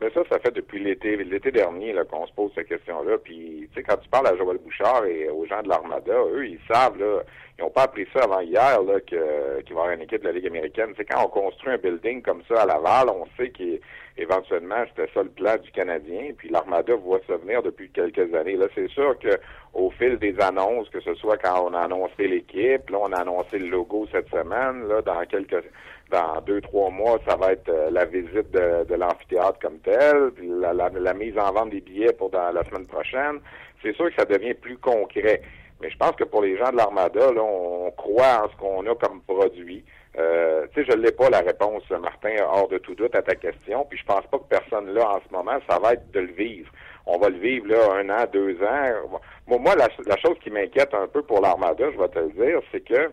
Mais 0.00 0.10
ça, 0.10 0.22
ça 0.30 0.38
fait 0.38 0.52
depuis 0.52 0.82
l'été, 0.82 1.16
l'été 1.16 1.50
dernier 1.50 1.94
qu'on 2.10 2.26
se 2.26 2.32
pose 2.32 2.50
cette 2.54 2.68
question-là. 2.68 3.18
Puis, 3.22 3.68
tu 3.70 3.74
sais, 3.74 3.82
quand 3.82 3.98
tu 3.98 4.08
parles 4.08 4.28
à 4.28 4.36
Joël 4.36 4.56
Bouchard 4.58 5.04
et 5.04 5.28
aux 5.28 5.44
gens 5.44 5.62
de 5.62 5.68
l'Armada, 5.68 6.14
eux, 6.32 6.46
ils 6.46 6.60
savent 6.72 6.98
là, 6.98 7.22
ils 7.58 7.62
n'ont 7.62 7.70
pas 7.70 7.82
appris 7.82 8.06
ça 8.14 8.24
avant 8.24 8.40
hier, 8.40 8.82
là, 8.82 9.00
qu'il 9.00 9.18
va 9.18 9.60
y 9.68 9.70
avoir 9.70 9.90
une 9.90 10.00
équipe 10.00 10.22
de 10.22 10.28
la 10.28 10.32
Ligue 10.32 10.46
américaine. 10.46 10.94
C'est 10.96 11.04
quand 11.04 11.22
on 11.22 11.28
construit 11.28 11.74
un 11.74 11.76
building 11.76 12.22
comme 12.22 12.42
ça 12.48 12.62
à 12.62 12.66
Laval, 12.66 13.10
on 13.10 13.26
sait 13.36 13.50
qu'éventuellement, 13.50 14.82
c'était 14.88 15.12
ça 15.12 15.22
le 15.22 15.28
plan 15.28 15.56
du 15.58 15.70
Canadien. 15.70 16.30
Puis 16.38 16.48
l'Armada 16.48 16.94
voit 16.94 17.20
ça 17.26 17.36
venir 17.36 17.62
depuis 17.62 17.90
quelques 17.90 18.32
années. 18.34 18.56
Là, 18.56 18.68
c'est 18.74 18.88
sûr 18.88 19.18
que 19.18 19.38
au 19.74 19.90
fil 19.90 20.16
des 20.16 20.40
annonces, 20.40 20.88
que 20.88 21.00
ce 21.00 21.14
soit 21.16 21.36
quand 21.36 21.68
on 21.68 21.74
a 21.74 21.80
annoncé 21.80 22.26
l'équipe, 22.26 22.88
là, 22.88 22.98
on 23.02 23.12
a 23.12 23.20
annoncé 23.20 23.58
le 23.58 23.68
logo 23.68 24.06
cette 24.10 24.30
semaine, 24.30 24.88
là, 24.88 25.02
dans 25.02 25.22
quelques 25.26 25.62
dans 26.10 26.40
deux, 26.42 26.60
trois 26.60 26.90
mois, 26.90 27.18
ça 27.26 27.36
va 27.36 27.52
être 27.52 27.68
euh, 27.68 27.90
la 27.90 28.04
visite 28.04 28.50
de, 28.50 28.94
l'amphithéâtre 28.94 29.58
comme 29.60 29.78
tel, 29.78 30.30
puis 30.34 30.48
la, 30.48 30.72
la, 30.72 31.14
mise 31.14 31.38
en 31.38 31.52
vente 31.52 31.70
des 31.70 31.80
billets 31.80 32.12
pour 32.12 32.30
dans 32.30 32.50
la 32.52 32.64
semaine 32.64 32.86
prochaine. 32.86 33.40
C'est 33.82 33.94
sûr 33.94 34.10
que 34.10 34.16
ça 34.16 34.24
devient 34.24 34.54
plus 34.54 34.76
concret. 34.76 35.42
Mais 35.80 35.90
je 35.90 35.96
pense 35.96 36.12
que 36.12 36.24
pour 36.24 36.42
les 36.42 36.58
gens 36.58 36.70
de 36.70 36.76
l'Armada, 36.76 37.32
là, 37.32 37.42
on 37.42 37.90
croit 37.92 38.44
en 38.44 38.50
ce 38.50 38.56
qu'on 38.56 38.86
a 38.86 38.94
comme 38.96 39.22
produit. 39.22 39.82
Euh, 40.18 40.66
tu 40.74 40.84
sais, 40.84 40.90
je 40.90 40.96
l'ai 40.96 41.12
pas 41.12 41.30
la 41.30 41.40
réponse, 41.40 41.88
Martin, 41.90 42.34
hors 42.44 42.68
de 42.68 42.78
tout 42.78 42.94
doute 42.94 43.14
à 43.14 43.22
ta 43.22 43.34
question. 43.34 43.86
Puis 43.88 43.98
je 43.98 44.04
pense 44.04 44.26
pas 44.26 44.38
que 44.38 44.48
personne 44.48 44.92
là 44.92 45.08
en 45.08 45.20
ce 45.26 45.32
moment, 45.32 45.58
ça 45.68 45.78
va 45.78 45.94
être 45.94 46.10
de 46.10 46.20
le 46.20 46.32
vivre. 46.32 46.70
On 47.06 47.18
va 47.18 47.30
le 47.30 47.38
vivre 47.38 47.68
là 47.68 47.94
un 47.94 48.10
an, 48.10 48.26
deux 48.30 48.58
ans. 48.62 49.18
moi, 49.46 49.74
la, 49.76 49.88
la 50.06 50.16
chose 50.18 50.36
qui 50.42 50.50
m'inquiète 50.50 50.92
un 50.92 51.06
peu 51.06 51.22
pour 51.22 51.40
l'Armada, 51.40 51.90
je 51.90 51.98
vais 51.98 52.08
te 52.08 52.18
le 52.18 52.30
dire, 52.30 52.60
c'est 52.72 52.84
que 52.84 53.10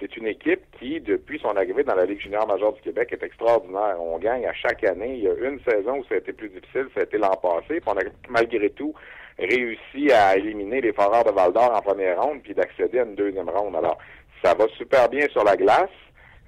c'est 0.00 0.16
une 0.16 0.26
équipe 0.26 0.62
qui, 0.78 1.00
depuis 1.00 1.38
son 1.38 1.56
arrivée 1.56 1.84
dans 1.84 1.94
la 1.94 2.04
Ligue 2.04 2.20
junior 2.20 2.46
majeure 2.46 2.72
du 2.72 2.80
Québec, 2.80 3.10
est 3.12 3.22
extraordinaire. 3.22 3.96
On 4.00 4.18
gagne 4.18 4.46
à 4.46 4.52
chaque 4.52 4.82
année. 4.84 5.14
Il 5.14 5.22
y 5.22 5.28
a 5.28 5.34
une 5.34 5.60
saison 5.60 5.98
où 5.98 6.04
ça 6.04 6.16
a 6.16 6.18
été 6.18 6.32
plus 6.32 6.48
difficile, 6.48 6.88
ça 6.94 7.00
a 7.00 7.04
été 7.04 7.16
l'an 7.16 7.36
passé. 7.40 7.80
Puis 7.80 7.82
on 7.86 7.96
a 7.96 8.02
malgré 8.28 8.70
tout 8.70 8.94
réussi 9.38 10.12
à 10.12 10.36
éliminer 10.36 10.80
les 10.80 10.92
Foreurs 10.92 11.24
de 11.24 11.30
Val 11.30 11.52
d'Or 11.52 11.72
en 11.74 11.80
première 11.80 12.20
ronde 12.22 12.40
puis 12.42 12.54
d'accéder 12.54 13.00
à 13.00 13.04
une 13.04 13.14
deuxième 13.14 13.48
ronde. 13.48 13.76
Alors, 13.76 13.98
ça 14.42 14.54
va 14.54 14.66
super 14.76 15.08
bien 15.08 15.26
sur 15.30 15.44
la 15.44 15.56
glace. 15.56 15.90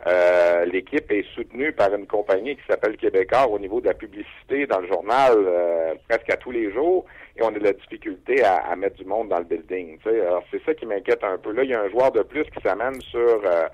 Euh, 0.06 0.66
l'équipe 0.66 1.10
est 1.10 1.24
soutenue 1.34 1.72
par 1.72 1.94
une 1.94 2.06
compagnie 2.06 2.54
qui 2.56 2.62
s'appelle 2.68 2.96
Québécois 2.96 3.48
au 3.48 3.58
niveau 3.58 3.80
de 3.80 3.86
la 3.86 3.94
publicité 3.94 4.66
dans 4.66 4.80
le 4.80 4.88
journal 4.88 5.32
euh, 5.36 5.94
presque 6.08 6.30
à 6.30 6.36
tous 6.36 6.50
les 6.50 6.70
jours 6.72 7.06
et 7.36 7.42
on 7.42 7.48
a 7.48 7.58
de 7.58 7.64
la 7.64 7.72
difficulté 7.72 8.42
à, 8.44 8.74
mettre 8.76 8.96
du 8.96 9.04
monde 9.04 9.28
dans 9.28 9.38
le 9.38 9.44
building. 9.44 9.98
Alors 10.06 10.42
c'est 10.50 10.62
ça 10.64 10.74
qui 10.74 10.86
m'inquiète 10.86 11.22
un 11.22 11.38
peu. 11.38 11.52
Là, 11.52 11.64
il 11.64 11.70
y 11.70 11.74
a 11.74 11.82
un 11.82 11.90
joueur 11.90 12.12
de 12.12 12.22
plus 12.22 12.44
qui 12.44 12.60
s'amène 12.62 13.00
sur 13.02 13.40
euh, 13.44 13.66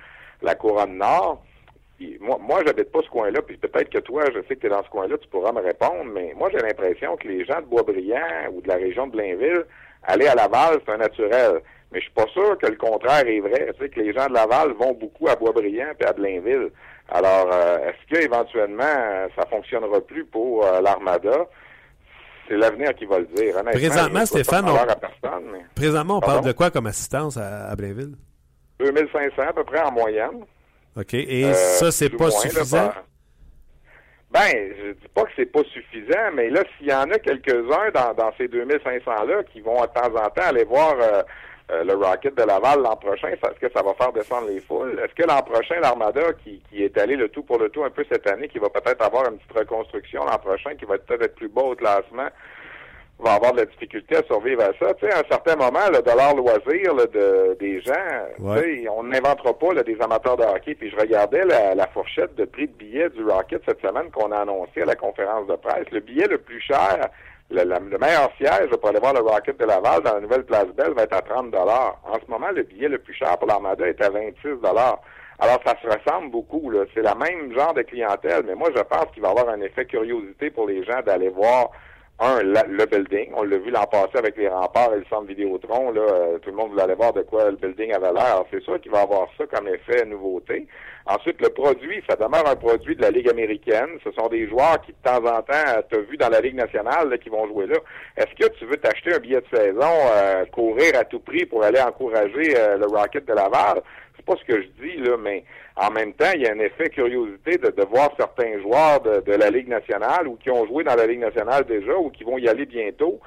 la 0.42 0.54
couronne 0.54 0.98
nord 0.98 1.42
moi, 2.20 2.38
moi 2.40 2.60
j'habite 2.66 2.90
pas 2.90 3.00
ce 3.02 3.08
coin-là, 3.10 3.42
puis 3.42 3.56
peut-être 3.56 3.90
que 3.90 3.98
toi, 3.98 4.24
je 4.34 4.40
sais 4.46 4.56
que 4.56 4.60
tu 4.60 4.66
es 4.66 4.70
dans 4.70 4.82
ce 4.82 4.90
coin-là, 4.90 5.16
tu 5.18 5.28
pourras 5.28 5.52
me 5.52 5.60
répondre, 5.60 6.04
mais 6.04 6.32
moi, 6.36 6.48
j'ai 6.50 6.58
l'impression 6.58 7.16
que 7.16 7.28
les 7.28 7.44
gens 7.44 7.60
de 7.60 7.66
Boisbriand 7.66 8.50
ou 8.52 8.60
de 8.60 8.68
la 8.68 8.76
région 8.76 9.06
de 9.06 9.12
Blainville, 9.12 9.64
aller 10.04 10.26
à 10.26 10.34
Laval, 10.34 10.80
c'est 10.84 10.92
un 10.92 10.98
naturel. 10.98 11.60
Mais 11.92 12.00
je 12.00 12.04
suis 12.04 12.14
pas 12.14 12.26
sûr 12.28 12.56
que 12.58 12.66
le 12.66 12.76
contraire 12.76 13.26
est 13.26 13.40
vrai. 13.40 13.70
Tu 13.74 13.84
sais, 13.84 13.88
que 13.90 14.00
les 14.00 14.12
gens 14.14 14.26
de 14.26 14.32
Laval 14.32 14.72
vont 14.72 14.94
beaucoup 14.94 15.28
à 15.28 15.36
Boisbriand 15.36 15.92
et 16.00 16.04
à 16.04 16.12
Blainville. 16.12 16.70
Alors, 17.10 17.50
euh, 17.52 17.88
est-ce 17.88 18.14
qu'éventuellement, 18.20 19.28
ça 19.36 19.46
fonctionnera 19.50 20.00
plus 20.00 20.24
pour 20.24 20.64
euh, 20.64 20.80
l'Armada? 20.80 21.46
C'est 22.49 22.57
l'avenir 22.57 22.95
qui 22.95 23.05
va 23.07 23.20
le 23.20 23.26
dire. 23.26 23.55
Présentement, 23.72 24.26
Stéphane, 24.26 24.68
on... 24.68 24.76
Présentement, 25.74 26.16
on 26.18 26.20
parle 26.20 26.45
de 26.45 26.53
quoi 26.53 26.70
comme 26.70 26.86
assistance 26.86 27.36
à, 27.36 27.68
à 27.68 27.76
Blainville? 27.76 28.14
2500 28.80 29.43
à 29.43 29.53
peu 29.53 29.64
près 29.64 29.80
en 29.80 29.93
moyenne. 29.93 30.45
OK. 30.97 31.14
Et 31.14 31.45
euh, 31.45 31.53
ça, 31.53 31.90
c'est 31.90 32.11
pas 32.11 32.30
suffisant? 32.30 32.93
ben, 34.32 34.51
je 34.78 34.93
dis 34.93 35.09
pas 35.14 35.24
que 35.24 35.30
c'est 35.36 35.47
pas 35.47 35.62
suffisant, 35.64 36.32
mais 36.34 36.49
là, 36.49 36.62
s'il 36.76 36.88
y 36.88 36.95
en 36.95 37.11
a 37.11 37.18
quelques-uns 37.18 37.90
dans, 37.95 38.14
dans 38.14 38.32
ces 38.38 38.49
2500-là 38.49 39.43
qui 39.53 39.61
vont 39.61 39.80
de 39.80 39.86
temps 39.86 40.14
en 40.14 40.30
temps 40.30 40.47
aller 40.47 40.64
voir 40.64 40.95
euh, 41.01 41.22
euh, 41.70 41.84
le 41.84 41.94
Rocket 41.94 42.36
de 42.36 42.42
Laval 42.42 42.82
l'an 42.82 42.96
prochain, 42.96 43.28
est-ce 43.28 43.60
que 43.60 43.72
ça 43.72 43.82
va 43.82 43.94
faire 43.94 44.12
descendre 44.12 44.48
les 44.48 44.60
foules? 44.60 44.98
Est-ce 44.98 45.14
que 45.14 45.26
l'an 45.26 45.42
prochain, 45.42 45.76
l'Armada, 45.80 46.32
qui, 46.44 46.60
qui 46.68 46.82
est 46.82 46.98
allé 46.98 47.16
le 47.16 47.28
tout 47.28 47.42
pour 47.42 47.58
le 47.58 47.68
tout 47.70 47.84
un 47.84 47.90
peu 47.90 48.04
cette 48.10 48.28
année, 48.28 48.48
qui 48.48 48.58
va 48.58 48.68
peut-être 48.68 49.02
avoir 49.02 49.30
une 49.30 49.38
petite 49.38 49.56
reconstruction 49.56 50.24
l'an 50.24 50.38
prochain, 50.38 50.74
qui 50.74 50.84
va 50.84 50.98
peut-être 50.98 51.34
plus 51.36 51.48
beau 51.48 51.72
au 51.72 51.74
classement, 51.76 52.28
va 53.20 53.34
avoir 53.34 53.52
de 53.52 53.58
la 53.58 53.66
difficulté 53.66 54.16
à 54.16 54.22
survivre 54.24 54.62
à 54.62 54.72
ça? 54.78 54.92
Tu 54.94 55.06
sais, 55.06 55.12
à 55.12 55.20
un 55.20 55.28
certain 55.30 55.56
moment, 55.56 55.88
le 55.92 56.02
dollar 56.02 56.34
loisir 56.34 56.94
de, 56.94 57.56
des 57.58 57.80
gens, 57.80 58.90
on 58.90 59.04
n'inventera 59.04 59.56
pas 59.56 59.82
des 59.82 60.00
amateurs 60.00 60.36
de 60.36 60.42
hockey. 60.42 60.74
Puis 60.74 60.90
je 60.90 60.96
regardais 60.96 61.44
la, 61.44 61.86
fourchette 61.88 62.34
de 62.34 62.44
prix 62.44 62.66
de 62.66 62.72
billets 62.72 63.10
du 63.10 63.24
Rocket 63.24 63.62
cette 63.66 63.80
semaine 63.80 64.10
qu'on 64.10 64.32
a 64.32 64.40
annoncé 64.40 64.82
à 64.82 64.86
la 64.86 64.96
conférence 64.96 65.46
de 65.46 65.54
presse. 65.56 65.88
Le 65.92 66.00
billet 66.00 66.26
le 66.26 66.38
plus 66.38 66.60
cher, 66.60 67.08
le, 67.53 67.98
meilleur 67.98 68.30
siège 68.36 68.70
pour 68.70 68.88
aller 68.88 69.00
voir 69.00 69.14
le 69.14 69.20
Rocket 69.20 69.59
de 69.59 69.64
Laval 69.64 70.03
dans 70.03 70.14
la 70.14 70.20
nouvelle 70.20 70.44
place 70.44 70.66
Belle 70.76 70.94
va 70.94 71.03
être 71.03 71.16
à 71.16 71.22
30 71.22 71.55
En 71.55 72.14
ce 72.14 72.30
moment, 72.30 72.50
le 72.50 72.62
billet 72.62 72.88
le 72.88 72.98
plus 72.98 73.14
cher 73.14 73.38
pour 73.38 73.48
l'Armada 73.48 73.86
est 73.86 74.03
à 74.03 74.11
26 74.11 74.59
alors, 75.42 75.61
ça 75.66 75.74
se 75.82 75.88
ressemble 75.88 76.30
beaucoup. 76.30 76.72
C'est 76.94 77.03
la 77.03 77.16
même 77.16 77.53
genre 77.53 77.74
de 77.74 77.82
clientèle, 77.82 78.44
mais 78.46 78.55
moi, 78.55 78.68
je 78.76 78.80
pense 78.82 79.07
qu'il 79.12 79.22
va 79.22 79.28
y 79.28 79.30
avoir 79.32 79.48
un 79.48 79.61
effet 79.61 79.86
curiosité 79.86 80.50
pour 80.50 80.68
les 80.68 80.84
gens 80.84 81.03
d'aller 81.05 81.30
voir 81.30 81.70
un, 82.18 82.42
le 82.42 82.86
building. 82.86 83.32
On 83.34 83.42
l'a 83.42 83.58
vu 83.58 83.70
l'an 83.70 83.86
passé 83.86 84.16
avec 84.16 84.36
les 84.36 84.48
remparts 84.48 84.94
et 84.94 84.98
le 84.98 85.04
centre 85.10 85.26
Vidéotron. 85.26 85.90
Là, 85.90 86.00
euh, 86.00 86.38
tout 86.38 86.50
le 86.50 86.56
monde 86.56 86.70
voulait 86.70 86.82
aller 86.82 86.94
voir 86.94 87.12
de 87.12 87.22
quoi 87.22 87.50
le 87.50 87.56
building 87.56 87.92
avait 87.92 88.12
l'air. 88.12 88.44
C'est 88.50 88.62
sûr 88.62 88.80
qu'il 88.80 88.92
va 88.92 89.00
avoir 89.00 89.28
ça 89.36 89.44
comme 89.46 89.68
effet 89.68 90.04
nouveauté. 90.04 90.66
Ensuite, 91.06 91.40
le 91.40 91.48
produit, 91.48 92.00
ça 92.08 92.14
demeure 92.14 92.48
un 92.48 92.54
produit 92.54 92.94
de 92.94 93.02
la 93.02 93.10
Ligue 93.10 93.28
américaine. 93.28 93.98
Ce 94.04 94.12
sont 94.12 94.28
des 94.28 94.48
joueurs 94.48 94.80
qui, 94.82 94.92
de 94.92 94.96
temps 95.02 95.24
en 95.24 95.42
temps, 95.42 95.82
tu 95.90 95.96
as 95.96 96.00
vu 96.00 96.16
dans 96.16 96.28
la 96.28 96.40
Ligue 96.40 96.54
nationale, 96.54 97.18
qui 97.18 97.28
vont 97.28 97.46
jouer 97.48 97.66
là. 97.66 97.78
Est-ce 98.16 98.34
que 98.38 98.52
tu 98.56 98.66
veux 98.66 98.76
t'acheter 98.76 99.14
un 99.14 99.18
billet 99.18 99.40
de 99.40 99.56
saison, 99.56 99.90
euh, 100.14 100.44
courir 100.46 100.92
à 100.96 101.04
tout 101.04 101.20
prix 101.20 101.44
pour 101.44 101.64
aller 101.64 101.80
encourager 101.80 102.54
euh, 102.56 102.76
le 102.76 102.86
Rocket 102.86 103.26
de 103.26 103.32
Laval? 103.32 103.82
C'est 104.14 104.24
pas 104.24 104.36
ce 104.36 104.44
que 104.44 104.62
je 104.62 104.68
dis, 104.80 104.96
là, 104.98 105.16
mais 105.16 105.42
en 105.77 105.91
même 105.91 106.12
temps, 106.12 106.31
il 106.35 106.43
y 106.43 106.47
a 106.47 106.53
un 106.53 106.59
effet 106.59 106.91
curiosité 106.91 107.57
de, 107.57 107.70
de 107.70 107.85
voir 107.85 108.11
certains 108.18 108.61
joueurs 108.61 109.01
de, 109.01 109.20
de, 109.20 109.33
la 109.33 109.51
Ligue 109.51 109.68
nationale 109.68 110.29
ou 110.29 110.37
qui 110.37 110.51
ont 110.51 110.66
joué 110.66 110.85
dans 110.85 110.95
la 110.95 111.07
Ligue 111.07 111.20
nationale 111.20 111.64
déjà 111.64 111.97
ou 111.97 112.11
qui 112.11 112.25
vont 112.25 112.39
y 112.39 112.49
aller 112.49 112.66
bientôt. 112.66 113.20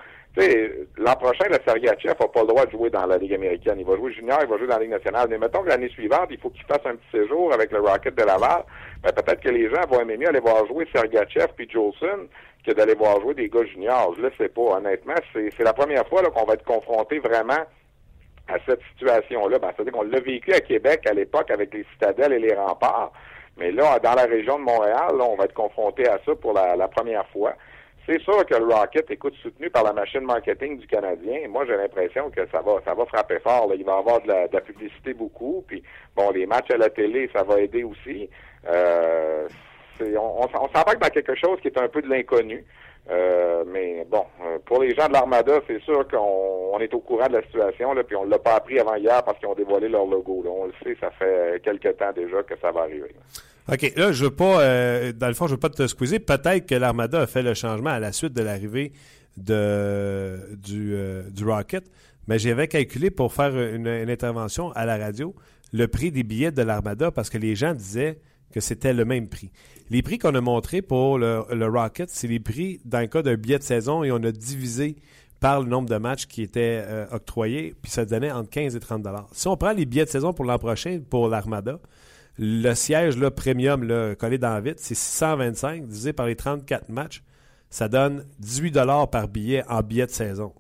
L'an 0.98 1.16
prochain, 1.16 1.46
le 1.50 1.58
Sergachev 1.66 2.14
n'a 2.20 2.28
pas 2.28 2.41
le 2.41 2.48
droit 2.48 2.66
de 2.66 2.72
jouer 2.72 2.89
dans 2.89 3.06
la 3.06 3.18
Ligue 3.18 3.34
américaine. 3.34 3.80
Il 3.80 3.86
va 3.86 3.96
jouer 3.96 4.12
junior, 4.14 4.39
il 4.41 4.50
va 4.50 4.58
jouer 4.58 4.68
dans 4.68 4.76
la 4.76 4.82
Ligue 4.82 4.91
nationale. 4.91 5.28
Mais 5.30 5.38
mettons 5.38 5.64
que 5.64 5.70
l'année 5.70 5.89
suivante, 5.89 6.28
il 6.30 6.38
faut 6.38 6.50
qu'il 6.50 6.66
fasse 6.66 6.86
un 6.86 6.96
petit 6.96 7.24
séjour 7.24 7.54
avec 7.54 7.72
le 7.72 7.80
Rocket 7.80 8.16
de 8.16 8.24
Laval. 8.24 8.64
Ben, 9.02 9.12
peut-être 9.14 9.39
que 9.39 9.50
les 9.50 9.70
gens 9.70 9.82
vont 9.89 10.02
aimer 10.02 10.18
mieux 10.18 10.28
aller 10.28 10.41
voir 10.41 10.68
jouer 10.68 10.88
Sergachev 10.93 11.48
puis 11.56 11.70
Jolson 11.70 12.28
que 12.66 12.74
d'aller 12.74 12.96
voir 12.96 13.22
jouer 13.22 13.34
des 13.34 13.48
gars 13.48 13.64
juniors. 13.64 14.14
Je 14.16 14.22
ne 14.22 14.28
le 14.28 14.34
sais 14.38 14.50
pas. 14.50 14.78
Honnêtement, 14.78 15.16
c'est 15.34 15.64
la 15.64 15.74
première 15.74 16.06
fois 16.08 16.22
qu'on 16.24 16.46
va 16.46 16.54
être 16.56 16.66
confronté 16.66 17.20
vraiment 17.20 17.64
à 18.48 18.58
cette 18.66 18.82
situation-là. 18.93 19.60
Ben, 19.60 19.72
C'est-à-dire 19.76 19.93
qu'on 19.93 20.04
l'a 20.04 20.20
vécu 20.20 20.54
à 20.54 20.60
Québec 20.60 21.06
à 21.08 21.14
l'époque 21.14 21.52
avec 21.52 21.74
les 21.74 21.86
citadelles 21.93 22.34
et 22.34 22.39
les 22.39 22.54
remparts. 22.54 23.12
Mais 23.58 23.72
là, 23.72 24.00
dans 24.00 24.14
la 24.14 24.26
région 24.26 24.60
de 24.60 24.64
Montréal, 24.64 25.16
on 25.20 25.36
va 25.36 25.46
être 25.46 25.54
confronté 25.54 26.08
à 26.08 26.20
ça 26.26 26.36
pour 26.36 26.54
la, 26.54 26.88
première 26.88 27.28
fois. 27.30 27.54
C'est 28.06 28.22
sûr 28.22 28.46
que 28.46 28.56
le 28.56 28.66
Rocket, 28.66 29.10
écoute, 29.10 29.34
soutenu 29.41 29.70
par 29.70 29.84
la 29.84 29.93
machine 29.93 30.22
marketing 30.22 30.78
du 30.78 30.86
Canadien. 30.86 31.48
Moi, 31.50 31.66
j'ai 31.66 31.76
l'impression 31.76 32.30
que 32.30 32.46
ça 32.52 32.62
va, 32.62 32.80
ça 32.86 32.93
va 32.93 33.06
frapper 33.06 33.39
fort. 33.39 33.72
Il 33.74 33.84
va 33.84 33.93
y 33.93 33.96
avoir 33.98 34.22
de 34.22 34.28
la, 34.28 34.48
de 34.48 34.54
la, 34.54 34.62
publicité 34.62 35.14
beaucoup. 35.14 35.64
Puis, 35.68 35.82
bon, 36.16 36.30
les 36.32 36.46
matchs 36.46 36.70
à 36.72 36.78
la 36.78 36.89
télé, 36.89 37.30
ça 37.34 37.43
va 37.43 37.60
aider 37.62 37.84
aussi. 37.84 38.30
Euh, 38.68 39.48
on, 40.02 40.48
on 40.54 40.68
s'embarque 40.68 41.00
dans 41.00 41.10
quelque 41.10 41.36
chose 41.36 41.60
qui 41.62 41.70
est 41.70 41.80
un 41.80 41.88
peu 41.88 42.02
de 42.02 42.10
l'inconnu. 42.10 42.64
Euh, 43.10 43.64
mais 43.68 44.06
bon, 44.10 44.26
euh, 44.43 44.58
pour 44.66 44.82
les 44.82 44.95
gens 44.95 45.08
de 45.08 45.14
l'Armada, 45.14 45.62
c'est 45.68 45.82
sûr 45.82 46.08
qu'on 46.08 46.72
on 46.74 46.80
est 46.80 46.93
au 46.93 46.99
courant 46.99 47.28
de 47.28 47.34
la 47.34 47.43
situation, 47.43 47.93
puis 48.08 48.16
on 48.16 48.26
l'a 48.26 48.39
pas 48.39 48.56
appris 48.56 48.80
avant 48.80 48.95
hier 48.95 49.24
parce 49.24 49.38
qu'ils 49.38 49.47
ont 49.47 49.53
dévoilé 49.53 49.89
leur 49.89 50.06
logo. 50.06 50.43
On 50.47 50.66
le 50.66 50.74
sait, 50.84 50.97
ça 50.99 51.12
fait 51.12 51.62
quelques 51.64 51.97
temps 51.97 52.12
déjà 52.14 52.41
que 52.43 52.58
ça 52.60 52.72
va 52.72 52.82
arriver. 52.82 53.14
OK, 53.72 53.93
là, 53.95 54.12
je 54.12 54.26
veux 54.26 54.36
pas, 54.36 54.62
euh, 54.62 55.12
dans 55.12 55.28
le 55.28 55.34
fond, 55.34 55.47
je 55.47 55.53
veux 55.53 55.60
pas 55.60 55.70
te 55.70 55.88
squeezer. 55.88 56.20
Peut-être 56.20 56.68
que 56.68 56.76
l'Armada 56.76 57.22
a 57.22 57.28
fait 57.28 57.41
le 57.41 57.56
changement 57.56 57.89
à 57.89 57.99
la 57.99 58.12
suite 58.12 58.34
de 58.34 58.43
l'arrivée 58.43 58.91
du, 59.38 59.53
euh, 59.53 61.22
Rocket, 61.43 61.84
mais 62.28 62.38
j'avais 62.38 62.68
calculé 62.68 63.10
pour 63.10 63.34
faire 63.34 63.58
une, 63.58 63.88
intervention 63.88 64.72
à 64.74 64.86
la 64.86 64.97
radio 64.97 65.34
le 65.74 65.88
prix 65.88 66.12
des 66.12 66.24
billets 66.24 66.51
de 66.51 66.62
l'Armada 66.62 67.10
parce 67.12 67.30
que 67.30 67.38
les 67.38 67.56
gens 67.56 67.74
disaient 67.74 68.20
que 68.56 68.62
c'était 68.62 68.93
le 68.93 69.03
même 69.03 69.28
prix. 69.28 69.51
Les 69.89 70.01
prix 70.01 70.18
qu'on 70.18 70.34
a 70.34 70.39
montrés 70.39 70.82
pour 70.82 71.18
le, 71.18 71.43
le 71.51 71.68
Rocket, 71.68 72.10
c'est 72.10 72.30
les 72.30 72.39
prix 72.39 72.80
dans 72.86 73.01
le 73.01 73.08
cas 73.08 73.22
d'un 73.22 73.36
billet 73.36 73.60
de 73.60 73.64
saison 73.64 74.01
et 74.06 74.14
on 74.14 74.24
a 74.24 74.32
divisé 74.32 74.95
par 75.41 75.60
le 75.60 75.68
nombre 75.68 75.89
de 75.89 75.97
matchs 75.97 76.26
qui 76.26 76.41
étaient 76.41 76.82
euh, 76.86 77.06
octroyés, 77.12 77.76
puis 77.82 77.91
ça 77.91 78.06
donnait 78.06 78.32
entre 78.32 78.49
15 78.49 78.74
et 78.78 78.80
30 78.80 79.01
dollars. 79.01 79.28
Si 79.34 79.49
on 79.49 79.58
prend 79.58 79.74
les 79.74 79.86
billets 79.86 80.06
de 80.06 80.10
saison 80.10 80.32
pour 80.32 80.45
l'an 80.45 80.58
prochain 80.58 81.01
pour 81.10 81.28
l'Armada, 81.28 81.80
le 82.39 82.74
siège 82.74 83.18
là, 83.18 83.30
premium 83.30 83.84
là, 83.84 84.16
collé 84.16 84.38
dans 84.38 84.53
la 84.53 84.62
vitre, 84.62 84.80
c'est 84.82 84.95
625 84.95 85.86
divisé 85.86 86.14
par 86.14 86.26
les 86.26 86.38
34 86.38 86.88
matchs. 86.88 87.22
Ça 87.70 87.89
donne 87.89 88.26
18 88.39 88.72
dollars 88.72 89.10
par 89.10 89.28
billet 89.28 89.66
en 89.68 89.82
billet 89.82 90.06
de 90.06 90.12
saison. 90.12 90.53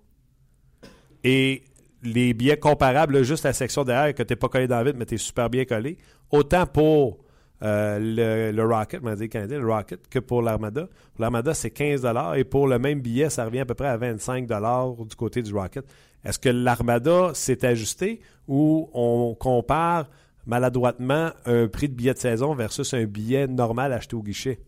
Et 1.23 1.63
les 2.03 2.33
billets 2.33 2.59
comparables, 2.59 3.23
juste 3.23 3.45
la 3.45 3.53
section 3.53 3.85
derrière 3.85 4.13
que 4.13 4.21
tu 4.21 4.33
n'es 4.33 4.35
pas 4.35 4.49
collé 4.49 4.67
dans 4.67 4.75
la 4.75 4.83
vitre, 4.83 4.97
mais 4.99 5.05
tu 5.05 5.15
es 5.15 5.17
super 5.17 5.49
bien 5.49 5.63
collé, 5.63 5.97
autant 6.29 6.67
pour 6.67 7.24
euh, 7.63 8.51
le, 8.51 8.63
Rocket, 8.63 9.01
m'a 9.01 9.15
dit 9.15 9.29
Canadien, 9.29 9.59
le 9.59 9.67
Rocket, 9.67 10.07
que 10.09 10.19
pour 10.19 10.41
l'Armada. 10.41 10.87
Pour 11.13 11.21
l'Armada, 11.21 11.53
c'est 11.53 11.71
15 11.71 12.05
et 12.35 12.43
pour 12.43 12.67
le 12.67 12.79
même 12.79 12.99
billet, 12.99 13.29
ça 13.29 13.45
revient 13.45 13.59
à 13.59 13.65
peu 13.65 13.73
près 13.73 13.87
à 13.87 13.97
25 13.97 14.47
du 14.47 15.15
côté 15.15 15.41
du 15.41 15.53
Rocket. 15.53 15.85
Est-ce 16.23 16.39
que 16.39 16.49
l'Armada 16.49 17.31
s'est 17.33 17.65
ajusté 17.65 18.19
ou 18.47 18.89
on 18.93 19.35
compare 19.35 20.09
maladroitement 20.45 21.31
un 21.45 21.67
prix 21.67 21.87
de 21.87 21.93
billet 21.93 22.13
de 22.13 22.19
saison 22.19 22.53
versus 22.55 22.93
un 22.93 23.05
billet 23.05 23.47
normal 23.47 23.93
acheté 23.93 24.15
au 24.15 24.23
guichet? 24.23 24.59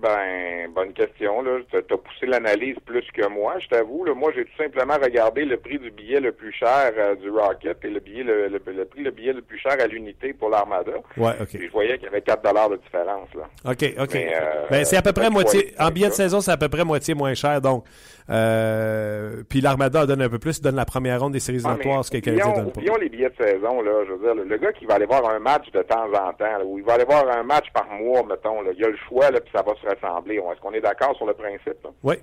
Ben, 0.00 0.70
bonne 0.74 0.92
question. 0.92 1.42
Tu 1.70 1.76
as 1.76 1.96
poussé 1.96 2.26
l'analyse 2.26 2.76
plus 2.84 3.04
que 3.12 3.26
moi, 3.28 3.54
je 3.58 3.68
t'avoue. 3.68 4.04
Moi, 4.14 4.32
j'ai 4.34 4.44
tout 4.44 4.56
simplement 4.62 4.96
regardé 5.02 5.44
le 5.44 5.56
prix 5.56 5.78
du 5.78 5.90
billet 5.90 6.20
le 6.20 6.32
plus 6.32 6.52
cher 6.52 6.92
euh, 6.96 7.14
du 7.16 7.30
Rocket 7.30 7.78
et 7.84 7.88
le 7.88 8.00
billet 8.00 8.22
le, 8.22 8.48
le, 8.48 8.60
le, 8.66 8.84
prix 8.84 9.02
le 9.02 9.10
billet 9.10 9.32
le 9.32 9.42
plus 9.42 9.58
cher 9.58 9.76
à 9.80 9.86
l'unité 9.86 10.34
pour 10.34 10.50
l'Armada. 10.50 10.92
Ouais, 11.16 11.32
OK. 11.40 11.58
je 11.60 11.70
voyais 11.70 11.94
qu'il 11.96 12.04
y 12.04 12.08
avait 12.08 12.20
4 12.20 12.70
de 12.70 12.76
différence. 12.76 13.28
Là. 13.34 13.48
OK, 13.64 13.94
OK. 13.98 14.14
Euh, 14.14 14.66
ben, 14.70 14.84
c'est 14.84 14.96
à 14.96 15.02
peu 15.02 15.12
près 15.12 15.30
moitié. 15.30 15.74
En 15.78 15.90
billet 15.90 16.08
de 16.08 16.14
saison, 16.14 16.40
c'est 16.40 16.52
à 16.52 16.56
peu 16.56 16.68
près 16.68 16.84
moitié 16.84 17.14
moins 17.14 17.34
cher. 17.34 17.60
Donc, 17.60 17.84
euh, 18.30 19.42
puis 19.48 19.62
l'Armada 19.62 20.04
donne 20.04 20.20
un 20.20 20.28
peu 20.28 20.38
plus, 20.38 20.60
donne 20.60 20.76
la 20.76 20.84
première 20.84 21.20
ronde 21.20 21.32
des 21.32 21.40
séries 21.40 21.58
éliminatoires, 21.58 22.04
ce 22.04 22.10
que 22.10 22.16
les 22.16 22.22
Canadiens 22.22 22.52
donnent 22.52 22.72
pas. 22.72 22.80
les 23.00 23.08
billets 23.08 23.30
de 23.30 23.44
saison, 23.44 23.80
là, 23.80 24.04
je 24.06 24.12
veux 24.12 24.18
dire, 24.18 24.34
le, 24.34 24.44
le, 24.44 24.58
gars 24.58 24.72
qui 24.72 24.84
va 24.84 24.94
aller 24.94 25.06
voir 25.06 25.26
un 25.30 25.38
match 25.38 25.70
de 25.72 25.80
temps 25.82 26.04
en 26.04 26.32
temps, 26.34 26.58
là, 26.58 26.64
ou 26.64 26.78
il 26.78 26.84
va 26.84 26.94
aller 26.94 27.06
voir 27.06 27.24
un 27.26 27.42
match 27.42 27.66
par 27.72 27.86
mois, 27.86 28.22
mettons, 28.28 28.60
là, 28.60 28.72
il 28.76 28.84
a 28.84 28.88
le 28.88 28.98
choix, 29.08 29.30
là, 29.30 29.40
puis 29.40 29.50
ça 29.54 29.62
va 29.62 29.72
se 29.80 29.88
ressembler. 29.88 30.36
Est-ce 30.36 30.60
qu'on 30.60 30.72
est 30.72 30.80
d'accord 30.80 31.16
sur 31.16 31.26
le 31.26 31.34
principe? 31.34 31.82
Là? 31.84 31.90
Oui. 32.02 32.14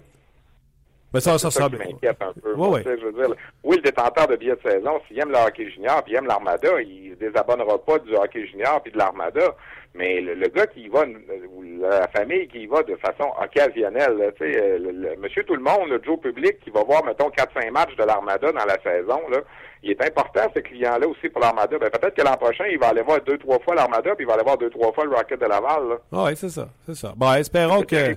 Mais 1.14 1.22
ça, 1.22 1.38
ça, 1.38 1.50
ça, 1.50 1.62
ça 1.62 1.70
m'inquiète 1.70 2.22
un 2.22 2.34
peu. 2.34 2.54
Oui, 2.58 2.68
oui. 2.72 2.82
Je 2.84 3.06
veux 3.06 3.14
dire, 3.14 3.36
oui, 3.64 3.78
le 3.78 3.82
détenteur 3.82 4.28
de 4.28 4.36
billets 4.36 4.56
de 4.56 4.70
saison, 4.70 5.00
s'il 5.08 5.18
aime 5.20 5.30
le 5.30 5.38
hockey 5.38 5.70
junior 5.70 6.04
puis 6.04 6.14
il 6.14 6.18
aime 6.18 6.28
l'Armada, 6.28 6.82
il 6.82 7.12
se 7.12 7.16
désabonnera 7.16 7.78
pas 7.78 8.00
du 8.00 8.14
hockey 8.16 8.46
junior 8.48 8.82
puis 8.82 8.92
de 8.92 8.98
l'Armada. 8.98 9.56
Mais 9.96 10.20
le, 10.20 10.34
le, 10.34 10.48
gars 10.50 10.68
qui 10.68 10.82
y 10.82 10.90
va, 10.90 11.06
ou 11.06 11.64
la 11.80 12.08
famille 12.10 12.48
qui 12.50 12.64
y 12.64 12.68
va 12.68 12.84
de 12.84 12.96
façon 12.96 13.32
occasionnelle, 13.42 14.34
tu 14.38 14.52
sais, 14.52 14.78
le, 14.78 14.92
le, 14.92 15.16
monsieur 15.18 15.44
tout 15.44 15.56
le 15.56 15.62
monde, 15.62 15.88
le 15.90 16.02
Joe 16.04 16.20
public 16.20 16.60
qui 16.60 16.70
va 16.70 16.84
voir, 16.84 17.06
mettons, 17.06 17.30
4-5 17.30 17.72
matchs 17.72 17.96
de 17.96 18.04
l'Armada 18.04 18.52
dans 18.52 18.66
la 18.66 18.78
saison, 18.82 19.22
là, 19.30 19.40
il 19.84 19.92
est 19.92 20.02
important, 20.02 20.52
ce 20.54 20.60
client-là 20.60 21.08
aussi 21.08 21.30
pour 21.30 21.42
l'Armada. 21.42 21.78
Ben, 21.78 21.90
peut-être 21.90 22.16
que 22.16 22.24
l'an 22.24 22.36
prochain, 22.38 22.66
il 22.70 22.80
va 22.80 22.88
aller 22.88 23.04
voir 23.04 23.22
deux, 23.22 23.38
trois 23.38 23.60
fois 23.60 23.76
l'Armada, 23.76 24.16
puis 24.16 24.26
il 24.26 24.28
va 24.28 24.34
aller 24.34 24.44
voir 24.44 24.58
deux, 24.58 24.70
trois 24.70 24.92
fois 24.92 25.06
le 25.06 25.16
Rocket 25.16 25.40
de 25.40 25.46
Laval. 25.46 25.90
Là. 25.90 25.96
Ah 26.12 26.24
oui, 26.26 26.36
c'est 26.36 26.50
ça, 26.50 26.68
c'est 26.86 26.96
ça. 26.96 27.14
Bon, 27.16 27.34
espérons 27.34 27.84
que... 27.84 28.16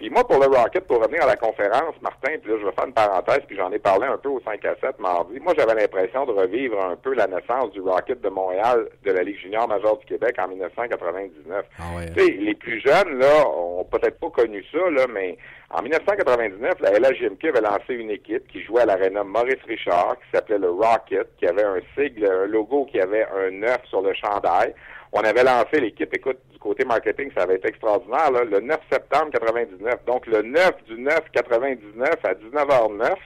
Puis 0.00 0.08
moi, 0.08 0.26
pour 0.26 0.38
le 0.38 0.46
Rocket, 0.46 0.86
pour 0.86 0.98
revenir 0.98 1.24
à 1.24 1.26
la 1.26 1.36
conférence, 1.36 1.94
Martin, 2.00 2.38
puis 2.40 2.50
là, 2.50 2.56
je 2.58 2.64
vais 2.64 2.72
faire 2.72 2.86
une 2.86 2.94
parenthèse, 2.94 3.40
puis 3.46 3.54
j'en 3.54 3.70
ai 3.70 3.78
parlé 3.78 4.06
un 4.06 4.16
peu 4.16 4.30
au 4.30 4.40
5 4.40 4.64
à 4.64 4.74
7 4.80 4.98
mardi. 4.98 5.38
Moi, 5.40 5.52
j'avais 5.58 5.74
l'impression 5.74 6.24
de 6.24 6.32
revivre 6.32 6.82
un 6.82 6.96
peu 6.96 7.12
la 7.12 7.26
naissance 7.26 7.70
du 7.72 7.82
Rocket 7.82 8.18
de 8.22 8.30
Montréal 8.30 8.88
de 9.04 9.12
la 9.12 9.22
Ligue 9.22 9.38
junior 9.38 9.68
majeure 9.68 9.98
du 9.98 10.06
Québec 10.06 10.36
en 10.38 10.48
1999. 10.48 11.66
Ah 11.78 11.82
ouais. 11.98 12.06
Tu 12.16 12.24
sais, 12.24 12.32
les 12.32 12.54
plus 12.54 12.80
jeunes, 12.80 13.18
là, 13.18 13.46
ont 13.46 13.84
peut-être 13.84 14.18
pas 14.18 14.30
connu 14.30 14.64
ça, 14.72 14.78
là, 14.90 15.04
mais 15.12 15.36
en 15.68 15.82
1999, 15.82 16.80
la 16.80 16.98
LHJMQ 16.98 17.48
avait 17.50 17.60
lancé 17.60 17.92
une 17.92 18.10
équipe 18.10 18.48
qui 18.48 18.62
jouait 18.62 18.80
à 18.80 18.86
l'aréna 18.86 19.22
Maurice 19.22 19.62
Richard, 19.68 20.16
qui 20.16 20.30
s'appelait 20.32 20.56
le 20.56 20.70
Rocket, 20.70 21.28
qui 21.38 21.46
avait 21.46 21.64
un 21.64 21.80
sigle, 21.94 22.24
un 22.24 22.46
logo 22.46 22.86
qui 22.86 22.98
avait 22.98 23.26
un 23.26 23.50
9 23.50 23.80
sur 23.84 24.00
le 24.00 24.14
chandail. 24.14 24.72
On 25.12 25.20
avait 25.20 25.44
lancé 25.44 25.78
l'équipe. 25.78 26.14
Écoute, 26.14 26.38
côté 26.60 26.84
marketing, 26.84 27.30
ça 27.36 27.42
avait 27.42 27.56
été 27.56 27.68
extraordinaire, 27.68 28.30
là, 28.30 28.44
le 28.44 28.60
9 28.60 28.78
septembre 28.92 29.30
99. 29.32 30.04
Donc, 30.06 30.26
le 30.26 30.42
9 30.42 30.84
du 30.86 31.00
9 31.00 31.20
99 31.32 32.10
à 32.22 32.34
19h09, 32.34 33.16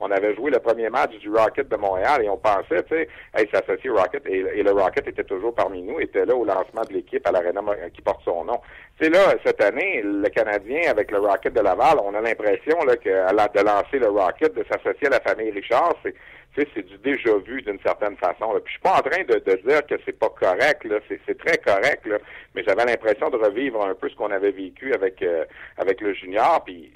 on 0.00 0.10
avait 0.10 0.34
joué 0.34 0.50
le 0.50 0.60
premier 0.60 0.88
match 0.90 1.10
du 1.18 1.28
Rocket 1.28 1.68
de 1.68 1.76
Montréal 1.76 2.22
et 2.22 2.28
on 2.28 2.36
pensait, 2.36 2.82
tu 2.84 2.94
sais, 2.94 3.08
hey, 3.34 3.48
s'associer 3.52 3.90
au 3.90 3.96
Rocket 3.96 4.24
et, 4.26 4.62
le 4.62 4.70
Rocket 4.70 5.08
était 5.08 5.24
toujours 5.24 5.54
parmi 5.54 5.82
nous, 5.82 5.98
était 5.98 6.24
là 6.24 6.36
au 6.36 6.44
lancement 6.44 6.82
de 6.88 6.94
l'équipe 6.94 7.26
à 7.26 7.32
l'Arena 7.32 7.60
qui 7.92 8.00
porte 8.00 8.22
son 8.24 8.44
nom. 8.44 8.60
Tu 8.98 9.06
sais, 9.06 9.10
là, 9.10 9.34
cette 9.44 9.60
année, 9.60 10.02
le 10.04 10.28
Canadien 10.28 10.90
avec 10.90 11.10
le 11.10 11.18
Rocket 11.18 11.52
de 11.52 11.60
Laval, 11.60 11.98
on 12.04 12.14
a 12.14 12.20
l'impression 12.20 12.78
là, 12.86 12.96
que 12.96 13.08
de 13.08 13.64
lancer 13.64 13.98
le 13.98 14.08
Rocket, 14.08 14.54
de 14.54 14.64
s'associer 14.70 15.08
à 15.08 15.10
la 15.10 15.20
famille 15.20 15.50
Richard, 15.50 15.94
c'est 16.04 16.14
c'est 16.56 16.86
du 16.86 16.98
déjà 16.98 17.36
vu 17.38 17.62
d'une 17.62 17.78
certaine 17.80 18.16
façon. 18.16 18.52
Là. 18.52 18.60
Puis 18.60 18.66
je 18.66 18.70
suis 18.72 18.80
pas 18.80 18.98
en 18.98 19.02
train 19.02 19.22
de, 19.22 19.38
de 19.38 19.56
dire 19.68 19.86
que 19.86 19.94
c'est 20.04 20.18
pas 20.18 20.28
correct, 20.28 20.84
là, 20.84 20.98
c'est 21.08 21.38
très 21.38 21.58
correct, 21.58 22.06
là, 22.06 22.18
mais 22.54 22.64
j'avais 22.66 22.84
l'impression 22.84 23.30
de 23.30 23.36
revivre 23.36 23.84
un 23.84 23.94
peu 23.94 24.08
ce 24.08 24.16
qu'on 24.16 24.30
avait 24.30 24.50
vécu 24.50 24.92
avec 24.92 25.22
euh, 25.22 25.44
avec 25.76 26.00
le 26.00 26.14
junior. 26.14 26.62
Puis 26.64 26.90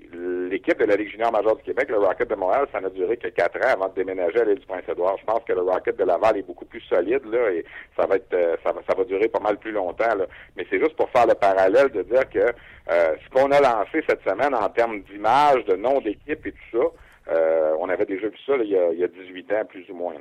l'équipe 0.50 0.78
de 0.78 0.84
la 0.84 0.96
Ligue 0.96 1.10
junior 1.10 1.32
majeure 1.32 1.56
du 1.56 1.62
Québec, 1.62 1.88
le 1.90 1.98
Rocket 1.98 2.28
de 2.28 2.34
Montréal, 2.34 2.66
ça 2.72 2.80
n'a 2.80 2.90
duré 2.90 3.16
que 3.16 3.28
quatre 3.28 3.56
ans 3.58 3.72
avant 3.72 3.88
de 3.88 3.94
déménager 3.94 4.40
à 4.40 4.44
l'île 4.44 4.58
du 4.58 4.66
Prince-Édouard. 4.66 5.16
Je 5.18 5.24
pense 5.24 5.44
que 5.44 5.52
le 5.52 5.62
Rocket 5.62 5.96
de 5.96 6.04
Laval 6.04 6.38
est 6.38 6.42
beaucoup 6.42 6.64
plus 6.64 6.80
solide 6.82 7.24
là, 7.26 7.50
et 7.50 7.64
ça 7.96 8.06
va 8.06 8.16
être 8.16 8.32
euh, 8.34 8.56
ça 8.64 8.72
va 8.72 8.80
ça 8.88 8.96
va 8.96 9.04
durer 9.04 9.28
pas 9.28 9.40
mal 9.40 9.58
plus 9.58 9.72
longtemps. 9.72 10.14
Là. 10.16 10.26
Mais 10.56 10.66
c'est 10.70 10.80
juste 10.80 10.96
pour 10.96 11.10
faire 11.10 11.26
le 11.26 11.34
parallèle 11.34 11.90
de 11.90 12.02
dire 12.02 12.28
que 12.28 12.52
euh, 12.90 13.14
ce 13.24 13.30
qu'on 13.30 13.50
a 13.52 13.60
lancé 13.60 14.02
cette 14.08 14.22
semaine 14.28 14.54
en 14.54 14.68
termes 14.70 15.02
d'image, 15.02 15.64
de 15.66 15.76
nom 15.76 16.00
d'équipe 16.00 16.44
et 16.46 16.52
tout 16.52 16.78
ça. 16.78 16.84
Euh, 17.28 17.74
on 17.80 17.88
avait 17.88 18.06
déjà 18.06 18.28
vu 18.28 18.36
ça 18.46 18.56
là, 18.56 18.64
il, 18.64 18.70
y 18.70 18.76
a, 18.76 18.92
il, 18.92 18.98
y 18.98 19.04
a, 19.04 19.08
18 19.08 19.52
ans, 19.52 19.64
plus 19.68 19.88
ou 19.90 19.94
moins. 19.94 20.14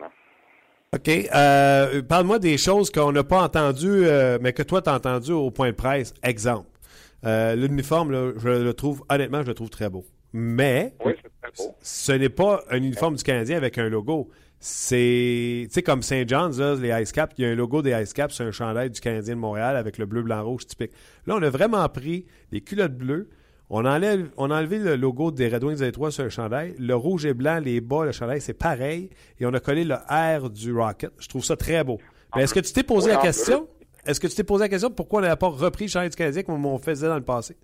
OK. 0.93 1.09
Euh, 1.09 2.01
Parle-moi 2.03 2.39
des 2.39 2.57
choses 2.57 2.91
qu'on 2.91 3.11
n'a 3.11 3.23
pas 3.23 3.41
entendues, 3.43 4.05
euh, 4.05 4.37
mais 4.41 4.53
que 4.53 4.63
toi, 4.63 4.81
tu 4.81 4.89
as 4.89 4.95
entendues 4.95 5.31
au 5.31 5.51
point 5.51 5.71
de 5.71 5.75
presse. 5.75 6.13
Exemple. 6.23 6.67
L'uniforme, 7.23 8.33
je 8.37 8.49
le 8.49 8.73
trouve, 8.73 9.03
honnêtement, 9.09 9.41
je 9.41 9.47
le 9.47 9.53
trouve 9.53 9.69
très 9.69 9.89
beau. 9.89 10.03
Mais, 10.33 10.93
oui, 11.05 11.13
très 11.13 11.51
beau. 11.57 11.75
ce 11.81 12.11
n'est 12.13 12.29
pas 12.29 12.63
un 12.69 12.77
uniforme 12.77 13.15
du 13.15 13.23
Canadien 13.23 13.57
avec 13.57 13.77
un 13.77 13.89
logo. 13.89 14.29
C'est, 14.59 15.63
tu 15.65 15.73
sais, 15.73 15.81
comme 15.81 16.03
Saint 16.03 16.23
John's, 16.27 16.59
là, 16.59 16.75
les 16.75 17.01
Ice 17.01 17.11
Caps, 17.11 17.33
il 17.37 17.43
y 17.43 17.47
a 17.47 17.49
un 17.49 17.55
logo 17.55 17.81
des 17.81 17.99
Ice 17.99 18.13
Caps, 18.13 18.35
c'est 18.35 18.43
un 18.43 18.51
chandail 18.51 18.91
du 18.91 19.01
Canadien 19.01 19.35
de 19.35 19.39
Montréal 19.39 19.75
avec 19.75 19.97
le 19.97 20.05
bleu, 20.05 20.21
blanc, 20.21 20.43
rouge 20.43 20.67
typique. 20.67 20.91
Là, 21.25 21.35
on 21.35 21.41
a 21.41 21.49
vraiment 21.49 21.87
pris 21.89 22.27
les 22.51 22.61
culottes 22.61 22.95
bleues, 22.95 23.27
on, 23.74 23.86
enlève, 23.86 24.30
on 24.36 24.51
a 24.51 24.59
enlevé 24.59 24.80
le 24.80 24.97
logo 24.97 25.32
des 25.32 25.47
Red 25.47 25.63
Wings 25.63 25.78
des 25.78 25.88
Étoiles 25.88 26.11
sur 26.11 26.26
le 26.26 26.30
chandail. 26.30 26.76
Le 26.78 26.93
rouge 26.93 27.26
et 27.26 27.34
blanc, 27.34 27.59
les 27.63 27.80
bas, 27.80 28.03
le 28.03 28.11
chandail, 28.11 28.41
c'est 28.41 28.53
pareil. 28.53 29.09
Et 29.39 29.45
on 29.45 29.53
a 29.53 29.61
collé 29.61 29.86
le 29.86 29.95
R 29.95 30.49
du 30.49 30.74
Rocket. 30.74 31.11
Je 31.17 31.28
trouve 31.30 31.45
ça 31.45 31.55
très 31.55 31.82
beau. 31.84 31.97
Mais 32.36 32.43
est-ce 32.43 32.53
que 32.53 32.59
tu 32.59 32.74
t'es 32.74 32.84
posé 32.84 33.09
oui, 33.09 33.15
la 33.15 33.22
question? 33.22 33.67
Est-ce 34.05 34.19
que 34.19 34.28
tu 34.28 34.36
t'es 34.36 34.43
posé 34.43 34.65
la 34.65 34.69
question 34.69 34.91
pourquoi 34.91 35.19
on 35.19 35.22
n'avait 35.22 35.38
pas 35.38 35.47
repris 35.47 35.86
le 35.86 35.89
chandail 35.89 36.09
du 36.09 36.17
Canadien 36.17 36.43
comme 36.43 36.65
on 36.65 36.78
faisait 36.80 37.07
dans 37.07 37.15
le 37.15 37.24
passé? 37.24 37.55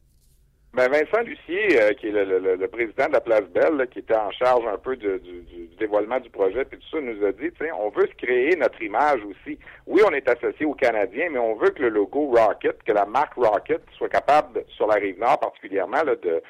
Ben 0.77 0.91
Vincent 0.91 1.23
Lucier, 1.23 1.81
euh, 1.81 1.93
qui 1.93 2.09
est 2.09 2.11
le, 2.11 2.23
le, 2.23 2.55
le, 2.55 2.67
président 2.67 3.07
de 3.07 3.13
la 3.13 3.19
Place 3.19 3.49
Belle, 3.49 3.77
là, 3.77 3.87
qui 3.87 3.97
était 3.97 4.15
en 4.15 4.29
charge 4.29 4.63
un 4.71 4.77
peu 4.77 4.95
de, 4.95 5.17
du, 5.17 5.41
du, 5.41 5.69
dévoilement 5.79 6.19
du 6.19 6.29
projet, 6.29 6.65
puis 6.65 6.77
tout 6.77 6.97
ça, 6.97 7.01
nous 7.01 7.25
a 7.25 7.31
dit, 7.31 7.49
on 7.75 7.89
veut 7.89 8.05
se 8.05 8.13
créer 8.23 8.55
notre 8.55 8.79
image 8.83 9.21
aussi. 9.25 9.57
Oui, 9.87 10.03
on 10.07 10.11
est 10.11 10.29
associé 10.29 10.67
aux 10.67 10.75
Canadiens, 10.75 11.29
mais 11.31 11.39
on 11.39 11.55
veut 11.55 11.71
que 11.71 11.81
le 11.81 11.89
logo 11.89 12.27
Rocket, 12.27 12.83
que 12.83 12.91
la 12.91 13.05
marque 13.05 13.33
Rocket 13.33 13.81
soit 13.97 14.09
capable, 14.09 14.65
sur 14.67 14.85
la 14.85 14.97
rive 14.97 15.19
nord 15.19 15.39
particulièrement, 15.39 16.03
là, 16.03 16.15
de 16.15 16.43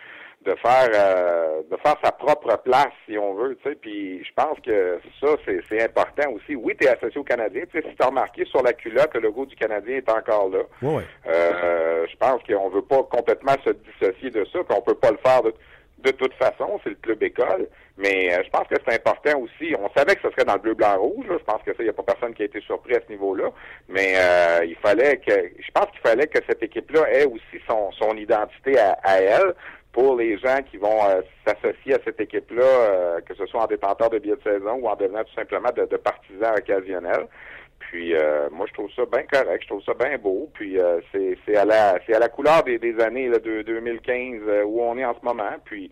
de 0.48 0.56
faire 0.56 0.90
euh, 0.96 1.62
de 1.70 1.76
faire 1.84 1.96
sa 2.02 2.12
propre 2.14 2.56
place 2.64 2.94
si 3.06 3.18
on 3.18 3.34
veut 3.34 3.58
tu 3.62 3.70
sais. 3.70 3.76
Puis 3.76 4.24
je 4.24 4.32
pense 4.34 4.58
que 4.66 4.98
ça 5.20 5.28
c'est 5.46 5.60
c'est 5.70 5.84
important 5.84 6.32
aussi. 6.32 6.56
Oui 6.56 6.74
tu 6.80 6.88
es 6.88 6.90
associé 6.90 7.20
au 7.20 7.24
Canadien 7.26 7.64
tu 7.70 7.78
sais 7.82 7.88
si 7.90 7.96
tu 7.96 8.02
as 8.04 8.08
remarqué 8.08 8.46
sur 8.46 8.64
la 8.64 8.72
culotte 8.72 9.14
le 9.16 9.20
logo 9.22 9.46
du 9.46 9.56
Canadien 9.58 9.98
est 9.98 10.10
encore 10.10 10.50
là. 10.50 10.60
Ouais. 10.82 11.04
euh, 11.28 12.06
je 12.10 12.16
pense 12.16 12.42
qu'on 12.44 12.70
veut 12.70 12.82
pas 12.82 13.04
complètement 13.04 13.56
se 13.66 13.72
dissocier 13.72 14.30
de 14.30 14.46
ça 14.54 14.60
qu'on 14.64 14.82
peut 14.82 14.96
pas 14.96 15.12
le 15.12 15.18
faire 15.18 15.44
de, 15.44 15.54
de 16.00 16.12
toute 16.12 16.34
façon 16.36 16.80
c'est 16.84 16.92
le 16.92 16.96
club 16.96 17.22
école. 17.24 17.68
Mais 17.98 18.32
euh, 18.32 18.44
je 18.46 18.50
pense 18.52 18.68
que 18.68 18.76
c'est 18.88 18.94
important 18.94 19.40
aussi. 19.40 19.74
On 19.78 19.90
savait 19.98 20.16
que 20.16 20.22
ce 20.22 20.30
serait 20.30 20.46
dans 20.46 20.54
le 20.54 20.60
bleu 20.60 20.76
blanc 20.76 20.96
rouge 21.00 21.26
là. 21.28 21.36
je 21.40 21.44
pense 21.44 21.62
que 21.64 21.72
ça 21.72 21.80
il 21.82 21.88
y 21.88 21.90
a 21.90 21.94
pas 21.94 22.04
personne 22.04 22.34
qui 22.34 22.44
a 22.44 22.46
été 22.46 22.62
surpris 22.62 22.96
à 22.96 23.02
ce 23.06 23.12
niveau 23.12 23.36
là 23.36 23.50
mais 23.90 24.14
euh, 24.16 24.66
il 24.66 24.76
fallait 24.78 25.18
que 25.18 25.34
je 25.60 25.72
pense 25.74 25.88
qu'il 25.92 26.00
fallait 26.02 26.28
que 26.28 26.40
cette 26.48 26.64
équipe 26.64 26.90
là 26.92 27.02
ait 27.12 27.26
aussi 27.26 27.58
son 27.68 27.92
son 27.92 28.16
identité 28.16 28.78
à, 28.80 28.98
à 29.04 29.18
elle 29.18 29.54
pour 29.98 30.16
les 30.16 30.38
gens 30.38 30.60
qui 30.70 30.78
vont 30.78 31.00
s'associer 31.44 31.96
à 31.96 32.00
cette 32.06 32.22
équipe-là, 32.22 33.20
que 33.26 33.34
ce 33.34 33.48
soit 33.48 33.64
en 33.64 33.66
détenteur 33.66 34.12
de 34.12 34.20
billets 34.20 34.36
de 34.36 34.44
saison 34.44 34.76
ou 34.76 34.88
en 34.88 34.96
devenant 34.96 35.24
tout 35.24 35.34
simplement 35.34 35.70
de, 35.76 35.98
partisans 35.98 36.54
occasionnels. 36.56 37.26
Puis 37.80 38.14
moi 38.52 38.68
je 38.68 38.74
trouve 38.74 38.92
ça 38.96 39.06
bien 39.12 39.24
correct, 39.24 39.64
je 39.64 39.68
trouve 39.70 39.84
ça 39.84 39.96
bien 39.96 40.20
beau. 40.20 40.52
Puis 40.54 40.78
c'est 41.12 41.56
à 41.56 41.66
la 41.66 41.98
c'est 42.06 42.14
à 42.14 42.20
la 42.20 42.30
couleur 42.30 42.64
des, 42.64 43.00
années 43.00 43.30
de 43.30 43.64
2015 43.64 44.42
où 44.68 44.84
on 44.84 45.00
est 45.00 45.06
en 45.06 45.16
ce 45.20 45.26
moment. 45.26 45.56
Puis 45.66 45.90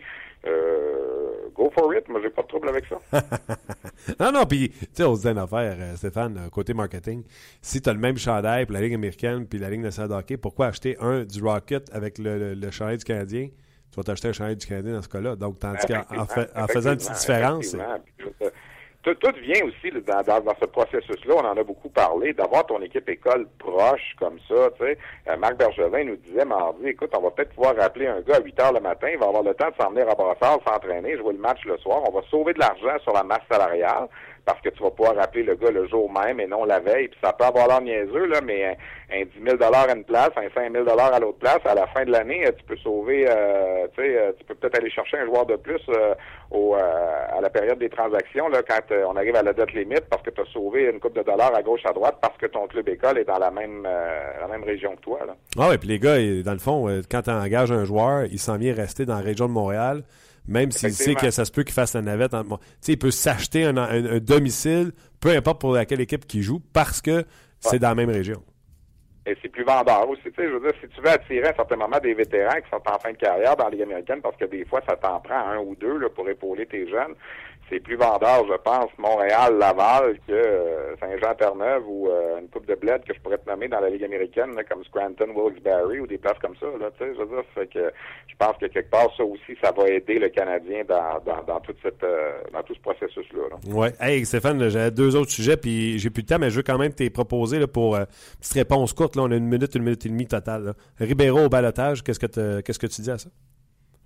euh, 0.47 1.49
go 1.56 1.72
for 1.74 1.93
it, 1.95 2.08
moi 2.08 2.20
j'ai 2.22 2.30
pas 2.30 2.43
de 2.43 2.47
trouble 2.47 2.70
avec 2.70 2.86
ça. 2.86 2.99
non, 4.20 4.32
non, 4.32 4.45
puis 4.45 4.70
tu 4.70 4.88
sais, 4.93 5.03
on 5.03 5.16
se 5.16 5.22
dit 5.22 5.28
une 5.28 5.39
affaire, 5.39 5.76
euh, 5.80 5.95
Stéphane, 5.95 6.38
euh, 6.38 6.49
côté 6.49 6.74
marketing, 6.76 7.24
si 7.62 7.82
tu 7.82 7.89
as 7.89 7.93
le 7.93 7.99
même 7.99 8.18
chandail 8.18 8.66
pour 8.66 8.74
la 8.74 8.82
Ligue 8.82 8.93
américaine 8.93 9.47
puis 9.47 9.58
la 9.58 9.72
Ligue 9.72 9.82
de 9.82 10.14
hockey, 10.14 10.38
pourquoi 10.38 10.68
acheter 10.68 10.97
un 10.99 11.24
du 11.24 11.41
Rocket 11.41 11.89
avec 11.91 12.20
le, 12.20 12.53
le, 12.53 12.72
chandail 12.72 12.97
du 12.97 13.06
Canadien? 13.06 13.47
Tu 13.95 14.01
vas 14.01 14.03
t'acheter 14.03 14.27
un 14.27 14.33
chandail 14.33 14.57
du 14.57 14.67
Canadien 14.67 14.95
dans 14.95 15.01
ce 15.01 15.07
cas-là. 15.07 15.37
Donc, 15.37 15.57
tandis 15.57 15.87
qu'en 15.87 16.03
en, 16.17 16.67
faisant 16.67 16.91
une 16.91 16.97
petite 16.97 17.13
différence 17.13 17.77
tout, 19.13 19.31
vient 19.41 19.63
aussi 19.65 19.91
dans, 19.91 20.41
dans, 20.41 20.55
ce 20.59 20.65
processus-là, 20.65 21.35
on 21.37 21.45
en 21.45 21.55
a 21.57 21.63
beaucoup 21.63 21.89
parlé, 21.89 22.33
d'avoir 22.33 22.65
ton 22.65 22.81
équipe 22.81 23.07
école 23.07 23.47
proche 23.59 24.15
comme 24.19 24.37
ça. 24.49 24.69
Tu 24.77 24.85
sais. 24.85 24.97
Euh, 25.29 25.37
Marc 25.37 25.57
Bergevin 25.57 26.03
nous 26.03 26.15
disait 26.15 26.43
mardi, 26.43 26.87
écoute, 26.87 27.11
on 27.15 27.21
va 27.21 27.31
peut-être 27.31 27.53
pouvoir 27.53 27.75
rappeler 27.75 28.07
un 28.07 28.21
gars 28.21 28.37
à 28.37 28.41
8 28.41 28.59
heures 28.59 28.73
le 28.73 28.79
matin, 28.79 29.07
il 29.11 29.19
va 29.19 29.27
avoir 29.27 29.43
le 29.43 29.53
temps 29.53 29.69
de 29.69 29.75
s'en 29.79 29.91
venir 29.91 30.09
à 30.09 30.15
Brassard, 30.15 30.59
s'entraîner, 30.67 31.17
jouer 31.17 31.33
le 31.33 31.39
match 31.39 31.63
le 31.65 31.77
soir, 31.77 32.01
on 32.07 32.11
va 32.11 32.21
sauver 32.29 32.53
de 32.53 32.59
l'argent 32.59 32.97
sur 33.03 33.13
la 33.13 33.23
masse 33.23 33.43
salariale 33.49 34.07
parce 34.45 34.61
que 34.61 34.69
tu 34.69 34.83
vas 34.83 34.91
pouvoir 34.91 35.17
appeler 35.19 35.43
le 35.43 35.55
gars 35.55 35.71
le 35.71 35.87
jour 35.87 36.11
même 36.11 36.39
et 36.39 36.45
non 36.45 36.65
la 36.65 36.79
veille. 36.79 37.07
Puis 37.07 37.19
ça 37.23 37.33
peut 37.33 37.45
avoir 37.45 37.67
l'air 37.67 37.81
niaiseux, 37.81 38.25
là, 38.27 38.41
mais 38.41 38.77
un, 39.11 39.23
10 39.23 39.29
000 39.43 39.57
à 39.61 39.93
une 39.93 40.03
place, 40.03 40.29
un 40.35 40.49
5 40.53 40.71
000 40.71 40.87
à 40.87 41.19
l'autre 41.19 41.39
place, 41.39 41.59
à 41.65 41.73
la 41.73 41.87
fin 41.87 42.05
de 42.05 42.11
l'année, 42.11 42.45
tu 42.57 42.63
peux 42.65 42.77
sauver, 42.77 43.25
euh, 43.27 43.87
euh, 43.97 44.31
tu 44.37 44.45
peux 44.45 44.55
peut-être 44.55 44.77
aller 44.77 44.91
chercher 44.91 45.17
un 45.17 45.25
joueur 45.25 45.45
de 45.45 45.55
plus 45.55 45.81
euh, 45.89 46.13
à 46.51 47.41
la 47.41 47.49
période 47.49 47.79
des 47.79 47.89
transactions, 47.89 48.47
là, 48.49 48.61
quand 48.67 48.93
on 49.07 49.15
arrive 49.15 49.35
à 49.35 49.43
la 49.43 49.53
date 49.53 49.73
limite, 49.73 50.05
parce 50.09 50.21
que 50.21 50.29
tu 50.29 50.41
as 50.41 50.45
sauvé 50.53 50.89
une 50.91 50.99
coupe 50.99 51.15
de 51.15 51.23
dollars 51.23 51.53
à 51.55 51.63
gauche, 51.63 51.81
à 51.85 51.93
droite, 51.93 52.17
parce 52.21 52.37
que 52.37 52.45
ton 52.45 52.67
club 52.67 52.87
école 52.87 53.17
est 53.17 53.25
dans 53.25 53.39
la 53.39 53.51
même, 53.51 53.83
la 53.83 54.47
même 54.47 54.63
région 54.63 54.95
que 54.95 55.01
toi. 55.01 55.19
Là. 55.25 55.35
Ah 55.57 55.69
ouais, 55.69 55.77
puis 55.77 55.87
les 55.87 55.99
gars, 55.99 56.17
dans 56.43 56.53
le 56.53 56.59
fond, 56.59 56.87
quand 57.09 57.23
tu 57.23 57.31
engages 57.31 57.71
un 57.71 57.83
joueur, 57.83 58.25
il 58.25 58.39
s'en 58.39 58.57
vient 58.57 58.73
rester 58.73 59.05
dans 59.05 59.15
la 59.15 59.21
région 59.21 59.47
de 59.47 59.53
Montréal. 59.53 60.03
Même 60.47 60.71
s'il 60.71 60.91
sait 60.91 61.15
que 61.15 61.31
ça 61.31 61.45
se 61.45 61.51
peut 61.51 61.63
qu'il 61.63 61.73
fasse 61.73 61.93
la 61.93 62.01
navette. 62.01 62.33
En... 62.33 62.43
sais, 62.81 62.93
il 62.93 62.99
peut 62.99 63.11
s'acheter 63.11 63.65
un, 63.65 63.77
un, 63.77 64.19
domicile, 64.19 64.91
peu 65.19 65.29
importe 65.29 65.59
pour 65.59 65.73
laquelle 65.73 66.01
équipe 66.01 66.25
qu'il 66.25 66.41
joue, 66.41 66.61
parce 66.73 67.01
que 67.01 67.25
c'est 67.59 67.79
dans 67.79 67.89
la 67.89 67.95
même 67.95 68.09
région. 68.09 68.43
Et 69.27 69.35
c'est 69.41 69.49
plus 69.49 69.63
vendeur 69.63 70.07
aussi. 70.07 70.21
Je 70.37 70.43
veux 70.43 70.59
dire, 70.59 70.79
si 70.79 70.87
tu 70.87 71.01
veux 71.01 71.09
attirer 71.09 71.47
à 71.47 71.51
un 71.51 71.55
certain 71.55 71.77
moment 71.77 71.97
des 71.99 72.13
vétérans 72.13 72.61
qui 72.61 72.69
sont 72.69 72.81
en 72.85 72.99
fin 72.99 73.11
de 73.11 73.17
carrière 73.17 73.55
dans 73.55 73.65
la 73.65 73.69
Ligue 73.71 73.81
américaine, 73.81 74.21
parce 74.21 74.37
que 74.37 74.45
des 74.45 74.65
fois, 74.65 74.81
ça 74.87 74.95
t'en 74.97 75.19
prend 75.19 75.49
un 75.49 75.57
ou 75.57 75.75
deux 75.75 75.97
là, 75.97 76.09
pour 76.09 76.29
épauler 76.29 76.67
tes 76.67 76.87
jeunes, 76.87 77.15
c'est 77.70 77.80
plus 77.80 77.95
vendeur, 77.95 78.45
je 78.47 78.57
pense, 78.63 78.91
Montréal, 78.97 79.57
Laval 79.57 80.18
que 80.28 80.34
euh, 80.34 80.95
Saint-Jean-Terre-Neuve 80.99 81.84
ou 81.88 82.07
euh, 82.09 82.39
une 82.39 82.47
coupe 82.49 82.68
de 82.68 82.76
bled 82.76 83.03
que 83.03 83.13
je 83.13 83.20
pourrais 83.20 83.38
te 83.38 83.49
nommer 83.49 83.68
dans 83.68 83.80
la 83.80 83.89
Ligue 83.89 84.03
américaine, 84.03 84.51
comme 84.70 84.84
Scranton, 84.84 85.30
Wilkes-Barre 85.36 85.88
ou 85.99 86.05
des 86.05 86.18
places 86.18 86.38
comme 86.41 86.55
ça. 86.57 86.68
Je 86.78 87.66
je 87.66 88.36
pense 88.38 88.57
que 88.57 88.66
quelque 88.68 88.89
part, 88.89 89.07
ça 89.18 89.24
aussi, 89.24 89.57
ça 89.63 89.72
va 89.72 89.88
aider 89.88 90.20
le 90.20 90.30
Canadien 90.30 90.84
dans, 90.88 90.95
euh, 90.95 91.59
tout 92.66 92.74
ce 92.76 92.82
processus-là. 92.82 93.57
Oui. 93.68 93.88
Hey, 93.99 94.26
Stéphane, 94.26 94.70
j'ai 94.70 94.91
deux 94.91 95.16
autres 95.16 95.32
sujets, 95.32 95.57
puis 95.57 95.97
j'ai 95.97 96.09
plus 96.09 96.24
de 96.24 96.28
temps, 96.28 96.39
mais 96.39 96.49
je 96.49 96.57
veux 96.57 96.63
quand 96.63 96.78
même 96.78 96.93
te 96.93 97.07
proposer 97.09 97.59
là, 97.59 97.68
pour 97.68 97.95
une 97.95 98.05
petite 98.39 98.53
réponse 98.53 98.93
courte. 98.93 99.16
Là, 99.16 99.24
on 99.24 99.32
a 99.32 99.36
une 99.36 99.47
minute, 99.47 99.74
une 99.76 99.84
minute 99.84 100.05
et 100.05 100.09
demie 100.09 100.28
totale. 100.28 100.74
Ribeiro 100.99 101.45
au 101.45 101.49
balotage, 101.49 102.03
qu'est-ce 102.03 102.20
que 102.20 102.61
qu'est-ce 102.61 102.80
que 102.80 102.88
tu 102.88 103.01
dis 103.01 103.11
à 103.11 103.18
ça? 103.18 103.30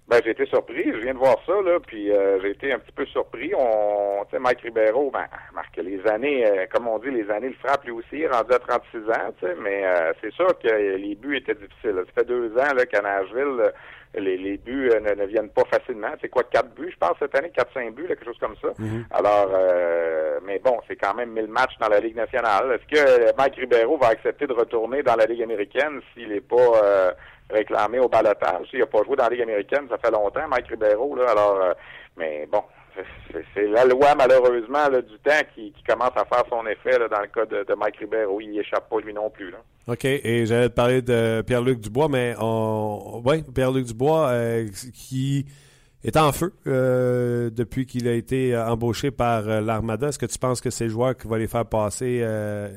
Ben, 0.10 0.22
j'ai 0.26 0.32
été 0.32 0.48
surpris. 0.48 0.92
Je 0.92 0.98
viens 0.98 1.14
de 1.14 1.20
voir 1.20 1.38
ça, 1.46 1.54
là, 1.64 1.78
puis 1.86 2.12
euh, 2.12 2.40
j'ai 2.42 2.50
été 2.50 2.74
un 2.74 2.80
petit 2.80 2.92
peu 2.92 3.06
surpris. 3.06 3.52
On, 3.56 4.26
tu 4.26 4.32
sais, 4.32 4.40
Mike 4.40 4.62
Ribeiro, 4.62 5.12
ben, 5.12 5.26
marque 5.54 5.78
les 5.78 6.02
années, 6.08 6.48
euh, 6.48 6.66
comme 6.74 6.88
on 6.88 6.98
dit, 6.98 7.12
les 7.12 7.30
années 7.30 7.50
le 7.50 7.56
frappent 7.64 7.86
lui 7.86 7.92
aussi, 7.92 8.26
rendu 8.26 8.52
à 8.52 8.58
36 8.58 8.98
ans, 9.12 9.32
tu 9.40 9.46
sais, 9.46 9.56
mais 9.62 9.86
euh, 9.86 10.12
c'est 10.20 10.34
sûr 10.34 10.48
que 10.58 10.68
les 10.68 11.14
buts 11.14 11.38
étaient 11.38 11.54
difficiles. 11.54 12.04
Ça 12.08 12.22
fait 12.22 12.28
deux 12.28 12.52
ans 12.58 12.74
là, 12.76 12.88
qu'à 12.88 13.02
Nashville, 13.02 13.72
les, 14.16 14.38
les, 14.38 14.58
buts 14.58 14.90
ne, 15.00 15.26
viennent 15.28 15.52
pas 15.52 15.66
facilement. 15.72 16.10
C'est 16.20 16.30
quoi, 16.30 16.42
quatre 16.44 16.74
buts, 16.74 16.90
je 16.92 16.98
pense, 16.98 17.16
cette 17.20 17.38
année, 17.38 17.52
quatre, 17.56 17.72
cinq 17.72 17.94
buts, 17.94 18.08
quelque 18.08 18.26
chose 18.26 18.40
comme 18.40 18.56
ça. 18.60 18.70
Mm-hmm. 18.70 19.04
Alors, 19.12 19.52
mais 20.44 20.58
bon, 20.58 20.80
c'est 20.88 20.96
quand 20.96 21.14
même 21.14 21.30
1000 21.34 21.46
matchs 21.50 21.78
dans 21.80 21.90
la 21.90 22.00
Ligue 22.00 22.16
nationale. 22.16 22.72
Est-ce 22.72 22.88
que 22.88 23.38
Mike 23.38 23.58
Ribeiro 23.58 23.98
va 23.98 24.08
accepter 24.08 24.48
de 24.48 24.54
retourner 24.54 25.04
dans 25.04 25.16
la 25.16 25.26
Ligue 25.26 25.44
américaine 25.44 26.02
s'il 26.16 26.30
n'est 26.30 26.42
pas 26.42 27.14
réclamé 27.50 28.00
au 28.00 28.08
balotage. 28.08 28.68
Il 28.74 28.80
n'a 28.80 28.86
pas 28.86 29.04
joué 29.04 29.16
dans 29.16 29.24
la 29.24 29.30
Ligue 29.30 29.42
américaine, 29.42 29.88
ça 29.90 29.98
fait 29.98 30.12
longtemps, 30.12 30.48
Mike 30.48 30.68
Ribeiro, 30.68 31.16
là, 31.16 31.32
alors 31.32 31.60
euh, 31.62 31.74
mais 32.18 32.48
bon, 32.52 32.62
c'est 33.54 33.68
la 33.68 33.86
loi, 33.86 34.14
malheureusement, 34.18 34.90
du 34.90 35.18
temps 35.20 35.42
qui, 35.56 35.74
commence 35.88 36.12
à 36.16 36.26
faire 36.26 36.44
son 36.50 36.66
effet 36.68 36.98
dans 37.10 37.22
le 37.22 37.28
cas 37.28 37.46
de, 37.46 37.74
Mike 37.76 37.98
Ribeiro. 37.98 38.42
Il 38.42 38.52
n'y 38.52 38.60
échappe 38.60 38.90
pas 38.90 39.00
lui 39.00 39.14
non 39.14 39.30
plus. 39.30 39.52
Là. 39.52 39.58
OK. 39.88 40.06
Et 40.06 40.46
j'allais 40.46 40.70
te 40.70 40.74
parler 40.74 41.02
de 41.02 41.42
Pierre-Luc 41.42 41.80
Dubois, 41.80 42.10
mais 42.10 42.36
on... 42.40 43.22
oui, 43.26 43.44
Pierre-Luc 43.56 43.86
Dubois 43.86 44.28
euh, 44.30 44.68
qui 44.94 45.46
est 46.04 46.18
en 46.18 46.32
feu 46.32 46.54
euh, 46.68 47.50
depuis 47.50 47.86
qu'il 47.86 48.08
a 48.08 48.14
été 48.14 48.58
embauché 48.58 49.12
par 49.12 49.44
l'Armada. 49.44 50.10
Est-ce 50.10 50.20
que 50.20 50.26
tu 50.26 50.38
penses 50.38 50.60
que 50.60 50.70
c'est 50.70 50.86
le 50.86 50.90
joueur 50.90 51.18
qui 51.18 51.28
va 51.28 51.38
les 51.38 51.48
faire 51.48 51.66
passer 51.66 52.26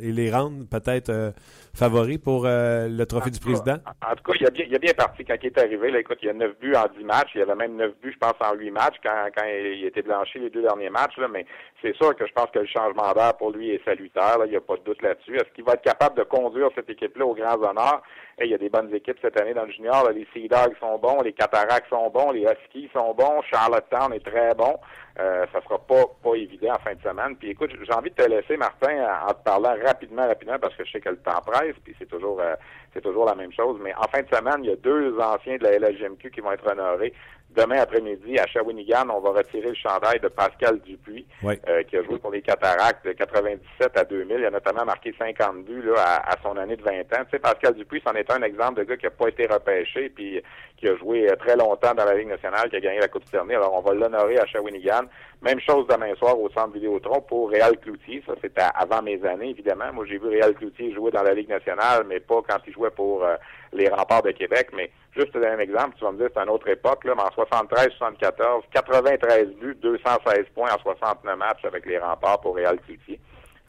et 0.00 0.12
les 0.12 0.30
rendre 0.30 0.66
peut-être 0.68 1.32
favori 1.74 2.18
pour 2.18 2.44
euh, 2.46 2.88
le 2.88 3.06
trophée 3.06 3.30
du 3.30 3.40
président? 3.40 3.76
En, 4.06 4.14
tout 4.14 4.24
cas, 4.24 4.38
il 4.40 4.46
a, 4.46 4.50
bien, 4.50 4.64
il 4.68 4.74
a 4.74 4.78
bien 4.78 4.92
parti 4.94 5.24
quand 5.24 5.36
il 5.42 5.46
est 5.46 5.58
arrivé. 5.58 5.90
Là, 5.90 6.00
écoute, 6.00 6.18
il 6.22 6.26
y 6.26 6.30
a 6.30 6.34
9 6.34 6.58
buts 6.60 6.74
en 6.74 6.86
10 6.98 7.04
matchs. 7.04 7.30
Il 7.34 7.38
y 7.38 7.42
avait 7.42 7.54
même 7.54 7.76
9 7.76 7.92
buts, 8.02 8.12
je 8.12 8.18
pense, 8.18 8.34
en 8.40 8.54
8 8.54 8.70
matchs 8.70 8.96
quand, 9.02 9.28
quand 9.36 9.44
il 9.46 9.84
était 9.84 10.02
blanchi 10.02 10.38
les 10.38 10.50
deux 10.50 10.62
derniers 10.62 10.90
matchs. 10.90 11.16
Là, 11.16 11.28
mais 11.28 11.46
c'est 11.80 11.94
sûr 11.96 12.14
que 12.16 12.26
je 12.26 12.32
pense 12.32 12.50
que 12.52 12.58
le 12.58 12.66
changement 12.66 13.12
d'air 13.12 13.36
pour 13.36 13.50
lui 13.50 13.70
est 13.70 13.84
salutaire. 13.84 14.38
Là, 14.38 14.46
il 14.46 14.50
n'y 14.50 14.56
a 14.56 14.60
pas 14.60 14.76
de 14.76 14.82
doute 14.82 15.02
là-dessus. 15.02 15.36
Est-ce 15.36 15.52
qu'il 15.54 15.64
va 15.64 15.74
être 15.74 15.82
capable 15.82 16.16
de 16.16 16.24
conduire 16.24 16.68
cette 16.74 16.90
équipe-là 16.90 17.26
aux 17.26 17.34
grands 17.34 17.60
honneurs? 17.62 18.02
Et 18.38 18.46
il 18.46 18.50
y 18.50 18.54
a 18.54 18.58
des 18.58 18.70
bonnes 18.70 18.92
équipes 18.94 19.18
cette 19.22 19.40
année 19.40 19.54
dans 19.54 19.64
le 19.64 19.72
junior. 19.72 20.10
les 20.10 20.26
Sea 20.32 20.48
Dogs 20.48 20.76
sont 20.80 20.98
bons, 20.98 21.22
les 21.22 21.32
Cataractes 21.32 21.88
sont 21.90 22.10
bons, 22.10 22.32
les 22.32 22.42
Huskies 22.42 22.90
sont 22.94 23.14
bons, 23.14 23.42
Charlottetown 23.50 24.12
est 24.12 24.24
très 24.24 24.54
bon. 24.54 24.78
Euh, 25.20 25.44
ça 25.52 25.60
sera 25.62 25.78
pas 25.78 26.04
pas 26.22 26.34
évident 26.34 26.72
en 26.74 26.78
fin 26.78 26.94
de 26.94 27.02
semaine. 27.02 27.36
Puis 27.36 27.50
écoute, 27.50 27.70
j'ai 27.82 27.92
envie 27.92 28.10
de 28.10 28.14
te 28.14 28.28
laisser, 28.28 28.56
Martin, 28.56 28.96
en 29.28 29.34
te 29.34 29.42
parlant 29.44 29.74
rapidement, 29.84 30.26
rapidement, 30.26 30.58
parce 30.58 30.74
que 30.74 30.84
je 30.84 30.92
sais 30.92 31.00
que 31.00 31.10
le 31.10 31.18
temps 31.18 31.40
presse, 31.44 31.74
puis 31.84 31.94
c'est 31.98 32.08
toujours 32.08 32.40
euh, 32.40 32.54
c'est 32.94 33.02
toujours 33.02 33.26
la 33.26 33.34
même 33.34 33.52
chose. 33.52 33.78
Mais 33.82 33.94
en 33.94 34.08
fin 34.08 34.22
de 34.22 34.28
semaine, 34.34 34.64
il 34.64 34.70
y 34.70 34.72
a 34.72 34.76
deux 34.76 35.18
anciens 35.18 35.58
de 35.58 35.64
la 35.64 35.78
LHGMQ 35.78 36.30
qui 36.30 36.40
vont 36.40 36.52
être 36.52 36.66
honorés. 36.70 37.12
Demain 37.54 37.80
après-midi, 37.80 38.38
à 38.38 38.46
Shawinigan, 38.46 39.10
on 39.10 39.20
va 39.20 39.30
retirer 39.30 39.68
le 39.68 39.74
chandail 39.74 40.18
de 40.20 40.28
Pascal 40.28 40.80
Dupuis, 40.80 41.26
euh, 41.44 41.82
qui 41.82 41.98
a 41.98 42.02
joué 42.02 42.18
pour 42.18 42.30
les 42.30 42.40
Cataractes 42.40 43.04
de 43.04 43.12
97 43.12 43.94
à 43.94 44.04
2000. 44.04 44.36
Il 44.38 44.46
a 44.46 44.50
notamment 44.50 44.86
marqué 44.86 45.14
50 45.18 45.64
buts 45.64 45.82
là, 45.82 46.22
à, 46.24 46.36
son 46.42 46.56
année 46.56 46.76
de 46.76 46.82
20 46.82 47.00
ans. 47.00 47.24
Tu 47.24 47.30
sais, 47.32 47.38
Pascal 47.38 47.74
Dupuis, 47.74 48.00
c'en 48.06 48.14
est 48.14 48.30
un 48.30 48.40
exemple 48.40 48.80
de 48.80 48.84
gars 48.84 48.96
qui 48.96 49.04
n'a 49.04 49.10
pas 49.10 49.28
été 49.28 49.46
repêché, 49.46 50.08
puis 50.08 50.40
qui 50.78 50.88
a 50.88 50.96
joué 50.96 51.30
euh, 51.30 51.36
très 51.36 51.54
longtemps 51.56 51.94
dans 51.94 52.06
la 52.06 52.14
Ligue 52.14 52.28
nationale, 52.28 52.70
qui 52.70 52.76
a 52.76 52.80
gagné 52.80 53.00
la 53.00 53.08
Coupe 53.08 53.26
Stanley. 53.26 53.54
Alors, 53.54 53.74
on 53.74 53.82
va 53.82 53.92
l'honorer 53.92 54.38
à 54.38 54.46
Shawinigan. 54.46 55.02
Même 55.42 55.60
chose 55.60 55.86
demain 55.88 56.14
soir 56.14 56.38
au 56.38 56.48
Centre 56.50 56.72
Vidéotron 56.72 57.20
pour 57.20 57.50
Réal 57.50 57.76
Cloutier. 57.78 58.22
Ça, 58.26 58.32
c'était 58.40 58.62
avant 58.74 59.02
mes 59.02 59.22
années, 59.26 59.50
évidemment. 59.50 59.92
Moi, 59.92 60.06
j'ai 60.08 60.16
vu 60.16 60.28
Réal 60.28 60.54
Cloutier 60.54 60.94
jouer 60.94 61.10
dans 61.10 61.22
la 61.22 61.34
Ligue 61.34 61.50
nationale, 61.50 62.04
mais 62.08 62.20
pas 62.20 62.40
quand 62.48 62.58
il 62.66 62.72
jouait 62.72 62.90
pour 62.90 63.24
euh, 63.24 63.36
les 63.74 63.88
remparts 63.88 64.22
de 64.22 64.30
Québec. 64.30 64.68
Mais 64.74 64.90
juste 65.14 65.36
un 65.36 65.58
exemple, 65.58 65.96
tu 65.98 66.04
vas 66.04 66.12
me 66.12 66.18
dire, 66.18 66.28
c'est 66.34 66.42
une 66.42 66.48
autre 66.48 66.68
époque, 66.68 67.04
là, 67.04 67.14
mais 67.14 67.22
en 67.22 67.44
73-74, 67.44 68.62
93 68.72 69.48
buts, 69.60 69.76
216 69.80 70.46
points 70.54 70.70
en 70.72 70.78
69 70.78 71.36
matchs 71.36 71.64
avec 71.64 71.86
les 71.86 71.98
remparts 71.98 72.40
pour 72.40 72.56
Réal 72.56 72.78
Cloutier. 72.80 73.20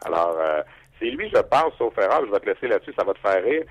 Alors, 0.05 0.37
euh, 0.39 0.61
c'est 0.99 1.09
lui, 1.09 1.29
je 1.33 1.41
pense, 1.41 1.73
sauf 1.77 1.97
erreur, 1.97 2.25
je 2.25 2.31
vais 2.31 2.39
te 2.39 2.49
laisser 2.49 2.67
là-dessus, 2.67 2.93
ça 2.97 3.03
va 3.03 3.13
te 3.13 3.19
faire 3.19 3.43
rire 3.43 3.63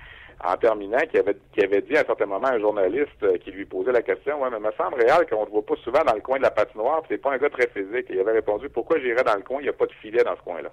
en 0.43 0.57
terminant, 0.57 0.99
qui 1.09 1.17
avait, 1.17 1.37
qui 1.53 1.63
avait 1.63 1.81
dit 1.81 1.95
à 1.95 2.01
un 2.01 2.05
certain 2.05 2.25
moment 2.25 2.47
à 2.47 2.53
un 2.53 2.59
journaliste 2.59 3.23
euh, 3.23 3.37
qui 3.37 3.51
lui 3.51 3.65
posait 3.65 3.91
la 3.91 4.01
question, 4.01 4.41
ouais, 4.41 4.49
mais 4.51 4.59
me 4.59 4.71
semble 4.73 4.95
réel 4.95 5.25
qu'on 5.29 5.45
ne 5.45 5.49
voit 5.49 5.65
pas 5.65 5.75
souvent 5.83 6.03
dans 6.05 6.13
le 6.13 6.21
coin 6.21 6.37
de 6.37 6.43
la 6.43 6.51
patinoire, 6.51 7.01
c'est 7.07 7.17
pas 7.17 7.33
un 7.33 7.37
gars 7.37 7.49
très 7.49 7.67
physique. 7.67 8.07
Il 8.09 8.19
avait 8.19 8.33
répondu, 8.33 8.69
pourquoi 8.69 8.99
j'irais 8.99 9.23
dans 9.23 9.35
le 9.35 9.41
coin, 9.41 9.59
il 9.59 9.63
n'y 9.63 9.69
a 9.69 9.73
pas 9.73 9.85
de 9.85 9.93
filet 9.93 10.23
dans 10.23 10.35
ce 10.35 10.41
coin-là? 10.41 10.69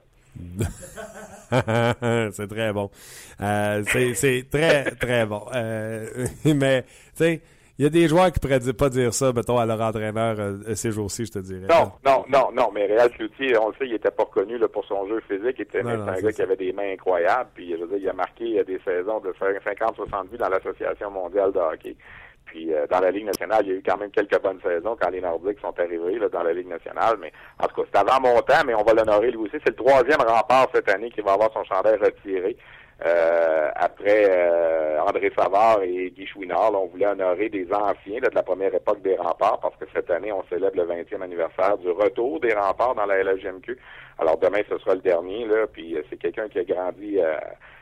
c'est 2.32 2.49
très 2.49 2.72
bon. 2.72 2.91
Euh, 3.41 3.82
c'est 4.14 4.49
très, 4.51 4.84
très 4.93 5.26
bon. 5.26 5.45
Euh, 5.55 6.26
mais, 6.45 6.82
tu 6.82 6.88
sais, 7.14 7.41
il 7.78 7.84
y 7.84 7.86
a 7.86 7.88
des 7.88 8.09
joueurs 8.09 8.30
qui 8.30 8.38
pourraient 8.41 8.61
pas 8.76 8.91
dire 8.91 9.14
ça, 9.14 9.32
mettons, 9.32 9.59
à 9.59 9.64
leur 9.64 9.80
entraîneur 9.80 10.36
euh, 10.38 10.74
ces 10.74 10.91
jours-ci, 10.91 11.24
je 11.24 11.32
te 11.32 11.38
dirais. 11.38 11.66
Non, 11.68 11.93
non, 12.05 12.24
non, 12.28 12.53
non, 12.53 12.70
mais 12.74 12.86
Réal 12.86 13.11
Cloutier, 13.11 13.57
on 13.57 13.68
le 13.68 13.74
sait, 13.78 13.86
il 13.86 13.95
était 13.95 14.11
pas 14.11 14.24
reconnu 14.24 14.59
là, 14.59 14.68
pour 14.68 14.84
son 14.84 15.09
jeu 15.09 15.22
physique. 15.26 15.57
Il 15.59 15.62
était 15.62 15.80
un 15.80 16.20
gars 16.20 16.32
qui 16.32 16.43
avait 16.43 16.57
des 16.57 16.72
mains 16.72 16.93
incroyables. 16.93 17.51
Puis, 17.55 17.70
je 17.70 17.76
veux 17.82 17.88
dire, 17.88 17.99
il 17.99 18.09
a 18.11 18.12
marqué 18.12 18.62
des 18.64 18.80
saisons 18.84 19.20
de 19.20 19.32
50-60 19.32 20.28
buts 20.28 20.36
dans 20.36 20.49
l'Association 20.51 21.11
mondiale 21.11 21.53
de 21.53 21.59
hockey. 21.59 21.97
Puis 22.51 22.68
dans 22.90 22.98
la 22.98 23.12
Ligue 23.12 23.26
nationale, 23.26 23.62
il 23.64 23.68
y 23.68 23.72
a 23.74 23.76
eu 23.76 23.82
quand 23.86 23.96
même 23.96 24.11
quelques 24.11 24.42
bonnes 24.42 24.61
saisons 24.61 24.96
quand 25.01 25.11
les 25.11 25.20
Nordiques 25.20 25.61
sont 25.61 25.72
arrivés 25.78 26.18
là, 26.18 26.28
dans 26.28 26.42
la 26.42 26.53
Ligue 26.53 26.66
nationale. 26.66 27.16
Mais 27.20 27.32
en 27.61 27.68
tout 27.68 27.82
cas, 27.82 27.88
c'est 27.92 28.01
avant 28.01 28.20
mon 28.20 28.40
temps, 28.42 28.64
mais 28.66 28.74
on 28.74 28.82
va 28.82 28.92
l'honorer 28.92 29.30
lui 29.30 29.38
aussi. 29.38 29.57
C'est 29.64 29.68
le 29.68 29.76
troisième 29.76 30.20
rempart 30.20 30.66
cette 30.74 30.88
année 30.90 31.11
qui 31.11 31.20
va 31.20 31.34
avoir 31.34 31.53
son 31.53 31.62
chandail 31.62 31.96
retiré. 31.96 32.57
Euh, 33.07 33.70
après 33.76 34.26
euh, 34.30 35.01
André 35.01 35.32
Savard 35.36 35.82
et 35.82 36.11
Guy 36.11 36.26
Chouinard. 36.26 36.72
Là, 36.72 36.78
on 36.78 36.86
voulait 36.86 37.07
honorer 37.07 37.48
des 37.48 37.66
anciens 37.72 38.20
là, 38.20 38.28
de 38.28 38.34
la 38.34 38.42
première 38.42 38.74
époque 38.74 39.03
des 39.03 39.16
remparts 39.16 39.61
parce 39.61 39.76
que 39.76 39.86
cette 39.94 40.11
année, 40.11 40.32
on 40.32 40.44
célèbre 40.51 40.76
le 40.76 40.84
20e 40.84 41.22
anniversaire 41.22 41.78
du 41.78 41.90
retour 41.90 42.40
des 42.40 42.53
remparts 42.53 42.94
dans 42.94 43.07
la 43.07 43.22
LGMQ. 43.22 43.78
Alors 44.18 44.38
demain, 44.38 44.61
ce 44.68 44.78
sera 44.78 44.94
le 44.94 45.01
dernier, 45.01 45.46
là, 45.46 45.66
puis 45.72 45.96
euh, 45.96 46.03
c'est 46.11 46.18
quelqu'un 46.18 46.48
qui 46.48 46.59
a 46.59 46.64
grandi 46.64 47.18
euh, 47.18 47.36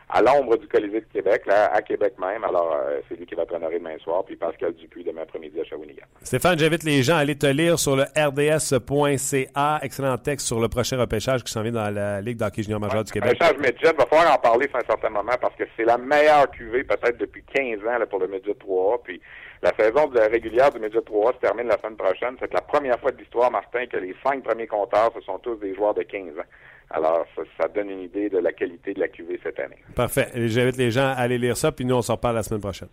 à 0.08 0.22
l'ombre 0.22 0.56
du 0.56 0.66
Colisée 0.68 1.00
de 1.00 1.06
Québec, 1.12 1.42
là, 1.46 1.70
à 1.72 1.82
Québec 1.82 2.14
même. 2.18 2.44
Alors, 2.44 2.74
euh, 2.74 3.00
c'est 3.08 3.16
lui 3.18 3.26
qui 3.26 3.34
va 3.34 3.42
être 3.42 3.54
honoré 3.54 3.78
demain 3.78 3.98
soir, 3.98 4.24
puis 4.24 4.36
Pascal 4.36 4.72
Dupuis 4.74 5.04
demain 5.04 5.22
après-midi 5.22 5.60
à 5.60 5.64
Shawinigan. 5.64 6.04
Stéphane, 6.22 6.58
j'invite 6.58 6.84
les 6.84 7.02
gens 7.02 7.16
à 7.16 7.18
aller 7.18 7.36
te 7.36 7.46
lire 7.46 7.78
sur 7.78 7.96
le 7.96 8.04
rds.ca. 8.16 9.80
Excellent 9.82 10.16
texte 10.16 10.46
sur 10.46 10.60
le 10.60 10.68
prochain 10.68 10.96
repêchage 10.96 11.42
qui 11.42 11.52
s'en 11.52 11.62
vient 11.62 11.72
dans 11.72 11.90
la 11.90 12.20
Ligue 12.20 12.38
d'hockey 12.38 12.62
junior 12.62 12.80
majeur 12.80 13.04
du 13.04 13.12
Québec. 13.12 13.36
Repêchage 13.40 13.94
va 13.96 14.06
falloir 14.06 14.34
en 14.34 14.38
parler 14.38 14.68
moment 15.11 15.36
parce 15.40 15.54
que 15.56 15.64
c'est 15.76 15.84
la 15.84 15.98
meilleure 15.98 16.50
cuvée 16.50 16.84
peut-être 16.84 17.18
depuis 17.18 17.42
15 17.42 17.80
ans 17.86 17.98
là, 17.98 18.06
pour 18.06 18.18
le 18.18 18.28
midget 18.28 18.54
3 18.54 19.02
Puis 19.04 19.20
la 19.62 19.72
saison 19.78 20.06
de 20.06 20.18
la 20.18 20.28
régulière 20.28 20.70
du 20.70 20.78
midget 20.78 21.02
3 21.02 21.32
se 21.34 21.38
termine 21.38 21.66
la 21.66 21.78
semaine 21.78 21.96
prochaine. 21.96 22.36
C'est 22.40 22.52
la 22.52 22.61
première 22.61 22.98
fois 23.00 23.11
de 23.11 23.18
l'histoire, 23.18 23.50
Martin, 23.50 23.86
que 23.86 23.96
les 23.96 24.14
cinq 24.24 24.42
premiers 24.42 24.66
compteurs, 24.66 25.11
ce 25.14 25.20
sont 25.22 25.38
tous 25.38 25.56
des 25.56 25.74
joueurs 25.74 25.94
de 25.94 26.02
15 26.02 26.38
ans. 26.38 26.42
Alors, 26.90 27.26
ça, 27.36 27.42
ça, 27.61 27.68
donne 27.68 27.90
une 27.90 28.00
idée 28.00 28.30
de 28.30 28.38
la 28.38 28.52
qualité 28.52 28.94
de 28.94 29.00
la 29.00 29.09
QV 29.09 29.38
cette 29.42 29.59
année. 29.61 29.76
Parfait. 29.94 30.28
J'invite 30.34 30.78
les 30.78 30.90
gens 30.90 31.09
à 31.09 31.20
aller 31.20 31.36
lire 31.36 31.56
ça, 31.56 31.70
puis 31.70 31.84
nous, 31.84 31.94
on 31.94 32.02
s'en 32.02 32.14
reparle 32.14 32.36
la 32.36 32.42
semaine 32.42 32.62
prochaine. 32.62 32.88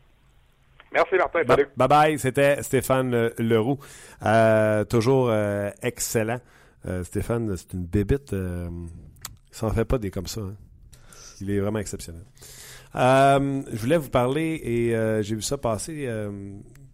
Merci, 0.91 1.15
Martin. 1.15 1.41
Salut. 1.45 1.67
Bye 1.75 1.87
bye. 1.87 2.19
C'était 2.19 2.61
Stéphane 2.63 3.31
Leroux. 3.37 3.77
Euh, 4.25 4.83
toujours 4.85 5.29
euh, 5.29 5.69
excellent. 5.81 6.39
Euh, 6.87 7.03
Stéphane, 7.03 7.55
c'est 7.57 7.73
une 7.73 7.85
bébite. 7.85 8.33
Euh, 8.33 8.69
il 9.51 9.55
s'en 9.55 9.69
fait 9.71 9.85
pas 9.85 9.97
des 9.97 10.11
comme 10.11 10.27
ça. 10.27 10.41
Hein. 10.41 10.55
Il 11.41 11.49
est 11.49 11.59
vraiment 11.59 11.79
exceptionnel. 11.79 12.23
Euh, 12.95 13.61
je 13.71 13.77
voulais 13.77 13.97
vous 13.97 14.09
parler 14.09 14.59
et 14.63 15.23
j'ai 15.23 15.35
vu 15.35 15.41
ça 15.41 15.57
passer. 15.57 16.09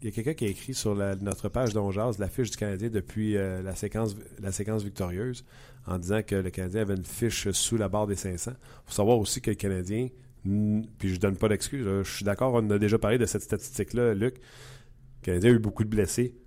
il 0.01 0.05
y 0.05 0.07
a 0.07 0.11
quelqu'un 0.11 0.33
qui 0.33 0.45
a 0.45 0.47
écrit 0.47 0.73
sur 0.73 0.95
notre 0.95 1.49
page 1.49 1.73
d'Ongeaz 1.73 2.17
la 2.17 2.27
fiche 2.27 2.49
du 2.49 2.57
Canadien 2.57 2.89
depuis 2.89 3.33
la, 3.33 3.75
séquence, 3.75 4.15
la 4.39 4.51
séquence 4.51 4.83
victorieuse 4.83 5.45
en 5.85 5.97
disant 5.97 6.21
que 6.23 6.35
le 6.35 6.49
Canadien 6.49 6.81
avait 6.81 6.95
une 6.95 7.05
fiche 7.05 7.51
sous 7.51 7.77
la 7.77 7.89
barre 7.89 8.07
des 8.07 8.15
500. 8.15 8.51
Il 8.51 8.57
faut 8.85 8.93
savoir 8.93 9.19
aussi 9.19 9.41
que 9.41 9.51
le 9.51 9.55
Canadien, 9.55 10.07
puis 10.43 11.13
je 11.13 11.19
donne 11.19 11.37
pas 11.37 11.49
d'excuses, 11.49 11.85
je 11.85 12.11
suis 12.11 12.25
d'accord, 12.25 12.53
on 12.55 12.69
a 12.71 12.79
déjà 12.79 12.97
parlé 12.97 13.17
de 13.17 13.25
cette 13.25 13.43
statistique-là, 13.43 14.13
Luc. 14.15 14.35
Le 15.21 15.25
Canadien 15.25 15.51
a 15.51 15.53
eu 15.53 15.59
beaucoup 15.59 15.83
de 15.83 15.89
blessés 15.89 16.40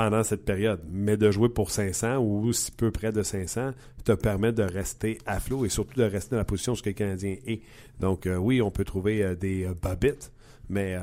pendant 0.00 0.22
cette 0.22 0.46
période, 0.46 0.80
mais 0.90 1.18
de 1.18 1.30
jouer 1.30 1.50
pour 1.50 1.70
500 1.70 2.16
ou 2.16 2.54
si 2.54 2.72
peu 2.72 2.90
près 2.90 3.12
de 3.12 3.22
500 3.22 3.72
te 4.02 4.12
permet 4.12 4.50
de 4.50 4.62
rester 4.62 5.18
à 5.26 5.40
flot 5.40 5.66
et 5.66 5.68
surtout 5.68 6.00
de 6.00 6.04
rester 6.04 6.30
dans 6.30 6.38
la 6.38 6.46
position 6.46 6.72
où 6.72 6.76
le 6.82 6.92
Canadien 6.92 7.36
est. 7.46 7.60
Donc 8.00 8.24
euh, 8.24 8.36
oui, 8.36 8.62
on 8.62 8.70
peut 8.70 8.84
trouver 8.84 9.22
euh, 9.22 9.34
des 9.34 9.66
euh, 9.66 9.74
babites, 9.74 10.32
mais... 10.70 10.96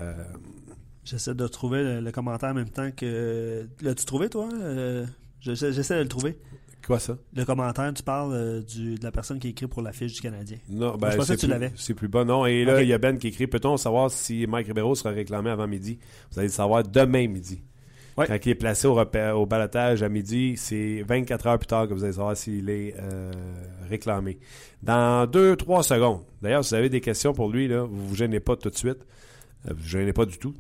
J'essaie 1.04 1.36
de 1.36 1.48
trouver 1.48 2.02
le, 2.02 2.12
commentaire 2.12 2.50
en 2.50 2.54
même 2.56 2.72
temps 2.72 2.90
que... 2.90 3.68
L'as-tu 3.82 4.06
trouvé, 4.06 4.30
toi? 4.30 4.50
J'essaie 5.42 5.98
de 5.98 6.02
le 6.02 6.08
trouver. 6.08 6.36
Quoi 6.88 6.98
ça? 6.98 7.18
Le 7.36 7.46
commentaire, 7.46 7.94
tu 7.94 8.02
parles 8.02 8.34
euh, 8.34 8.62
du, 8.64 8.96
de 8.96 9.04
la 9.04 9.12
personne 9.12 9.38
qui 9.40 9.50
écrit 9.50 9.68
pour 9.68 9.84
la 9.84 9.92
fiche 9.92 10.14
du 10.14 10.22
Canadien. 10.22 10.58
Non, 10.70 10.96
ben, 10.98 11.12
je 11.12 11.18
pensais 11.18 11.36
que 11.36 11.42
tu 11.42 11.48
l'avais. 11.48 11.72
C'est 11.76 11.94
plus 11.94 12.08
bas. 12.08 12.26
Non, 12.26 12.48
et 12.48 12.66
là, 12.66 12.82
il 12.82 12.88
y 12.88 12.94
a 12.94 12.98
Ben 12.98 13.20
qui 13.20 13.28
écrit 13.28 13.46
Peut-on 13.46 13.78
savoir 13.78 14.10
si 14.10 14.48
Mike 14.48 14.68
Ribeiro 14.68 14.96
sera 14.96 15.12
réclamé 15.12 15.52
avant 15.52 15.68
midi? 15.68 16.00
Vous 16.32 16.40
allez 16.40 16.48
le 16.48 16.54
savoir 16.54 16.82
demain 16.82 17.28
midi. 17.28 17.62
Quand 18.26 18.46
il 18.46 18.50
est 18.50 18.56
placé 18.56 18.88
au, 18.88 19.00
au 19.00 19.46
balotage 19.46 20.02
à 20.02 20.10
midi, 20.10 20.56
c'est 20.58 21.04
24 21.08 21.48
heures 21.48 21.60
plus 21.60 21.68
tard 21.68 21.88
que 21.88 21.94
vous 21.94 22.04
allez 22.04 22.14
savoir 22.14 22.36
s'il 22.36 22.70
est 22.70 22.96
euh, 23.00 23.32
réclamé. 23.90 24.40
Dans 24.82 25.28
2-3 25.28 25.84
secondes. 25.84 26.22
D'ailleurs, 26.42 26.66
si 26.66 26.70
vous 26.70 26.76
avez 26.76 26.90
des 26.90 27.02
questions 27.02 27.34
pour 27.34 27.50
lui, 27.50 27.68
là, 27.68 27.84
vous 27.84 27.96
ne 27.96 28.08
vous 28.08 28.16
gênez 28.16 28.40
pas 28.40 28.56
tout 28.56 28.70
de 28.70 28.78
suite. 28.78 29.06
Euh, 29.66 29.70
vous 29.70 29.76
ne 29.76 29.82
vous 29.82 29.88
gênez 29.88 30.14
pas 30.14 30.26
du 30.26 30.38
tout. 30.38 30.56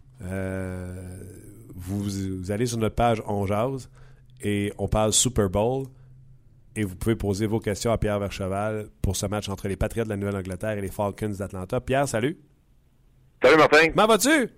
Vous, 1.76 2.04
vous, 2.04 2.52
allez 2.52 2.66
sur 2.66 2.78
notre 2.78 2.96
page 2.96 3.22
On 3.28 3.46
Jase 3.46 3.90
et 4.42 4.74
on 4.78 4.88
parle 4.88 5.14
Super 5.14 5.50
Bowl 5.50 5.86
et 6.76 6.84
vous 6.84 6.96
pouvez 6.96 7.16
poser 7.16 7.48
vos 7.48 7.60
questions 7.60 7.92
à 7.92 7.98
Pierre 7.98 8.20
Vercheval 8.20 8.90
pour 9.02 9.16
ce 9.16 9.26
match 9.26 9.50
entre 9.50 9.68
les 9.68 9.76
Patriots 9.76 10.06
de 10.06 10.10
la 10.10 10.18
Nouvelle-Angleterre 10.18 10.78
et 10.78 10.82
les 10.82 10.92
Falcons 10.92 11.34
d'Atlanta. 11.38 11.82
Pierre, 11.82 12.08
salut. 12.08 12.38
Salut 13.42 13.58
Martin. 13.58 13.90
Comment 13.90 14.08
vas-tu? 14.08 14.50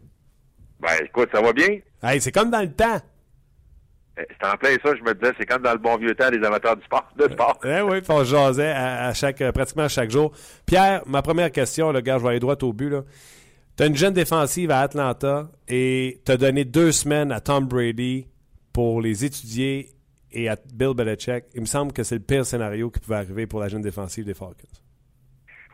Ben 0.80 0.90
écoute, 1.04 1.30
ça 1.34 1.42
va 1.42 1.54
bien. 1.54 1.80
Hey, 2.02 2.22
c'est 2.22 2.32
comme 2.32 2.50
dans 2.50 2.62
le 2.62 2.72
temps. 2.72 3.00
Eh, 4.18 4.26
c'est 4.30 4.48
en 4.48 4.58
plein 4.58 4.76
ça, 4.84 4.96
je 4.96 5.04
me 5.04 5.14
disais, 5.14 5.34
c'est 5.38 5.46
comme 5.46 5.62
dans 5.62 5.72
le 5.72 5.78
bon 5.78 5.98
vieux 5.98 6.16
temps 6.16 6.30
des 6.30 6.44
amateurs 6.46 6.76
du 6.76 6.84
sport, 6.84 7.10
de 7.18 7.32
sport. 7.32 7.60
Eh 7.64 7.82
oui, 7.82 8.00
on 8.08 8.24
jasait 8.24 8.72
à, 8.72 9.14
chaque, 9.14 9.44
pratiquement 9.52 9.88
chaque 9.88 10.12
jour. 10.12 10.32
Pierre, 10.66 11.04
ma 11.06 11.22
première 11.22 11.52
question, 11.52 11.92
le 11.92 12.02
gars, 12.02 12.18
je 12.18 12.24
vais 12.24 12.30
aller 12.30 12.40
droit 12.40 12.56
au 12.62 12.74
but. 12.74 12.94
Tu 13.78 13.84
as 13.84 13.86
une 13.86 13.96
jeune 13.96 14.14
défensive 14.14 14.72
à 14.72 14.82
Atlanta 14.82 15.50
et 15.68 16.22
tu 16.26 16.32
as 16.32 16.38
donné 16.38 16.66
deux 16.66 16.92
semaines 16.92 17.32
à 17.32 17.40
Tom 17.40 17.66
Brady 17.66 18.28
pour 18.74 19.02
les 19.02 19.24
étudier 19.24 19.94
et 20.32 20.50
à 20.50 20.58
Bill 20.74 20.94
Belichick, 20.94 21.46
il 21.56 21.62
me 21.62 21.66
semble 21.66 21.92
que 21.92 22.04
c'est 22.04 22.16
le 22.16 22.22
pire 22.22 22.46
scénario 22.46 22.90
qui 22.90 23.00
pouvait 23.00 23.18
arriver 23.18 23.48
pour 23.48 23.60
la 23.60 23.68
jeune 23.68 23.82
défensive 23.82 24.26
des 24.26 24.34
Falcons. 24.34 24.68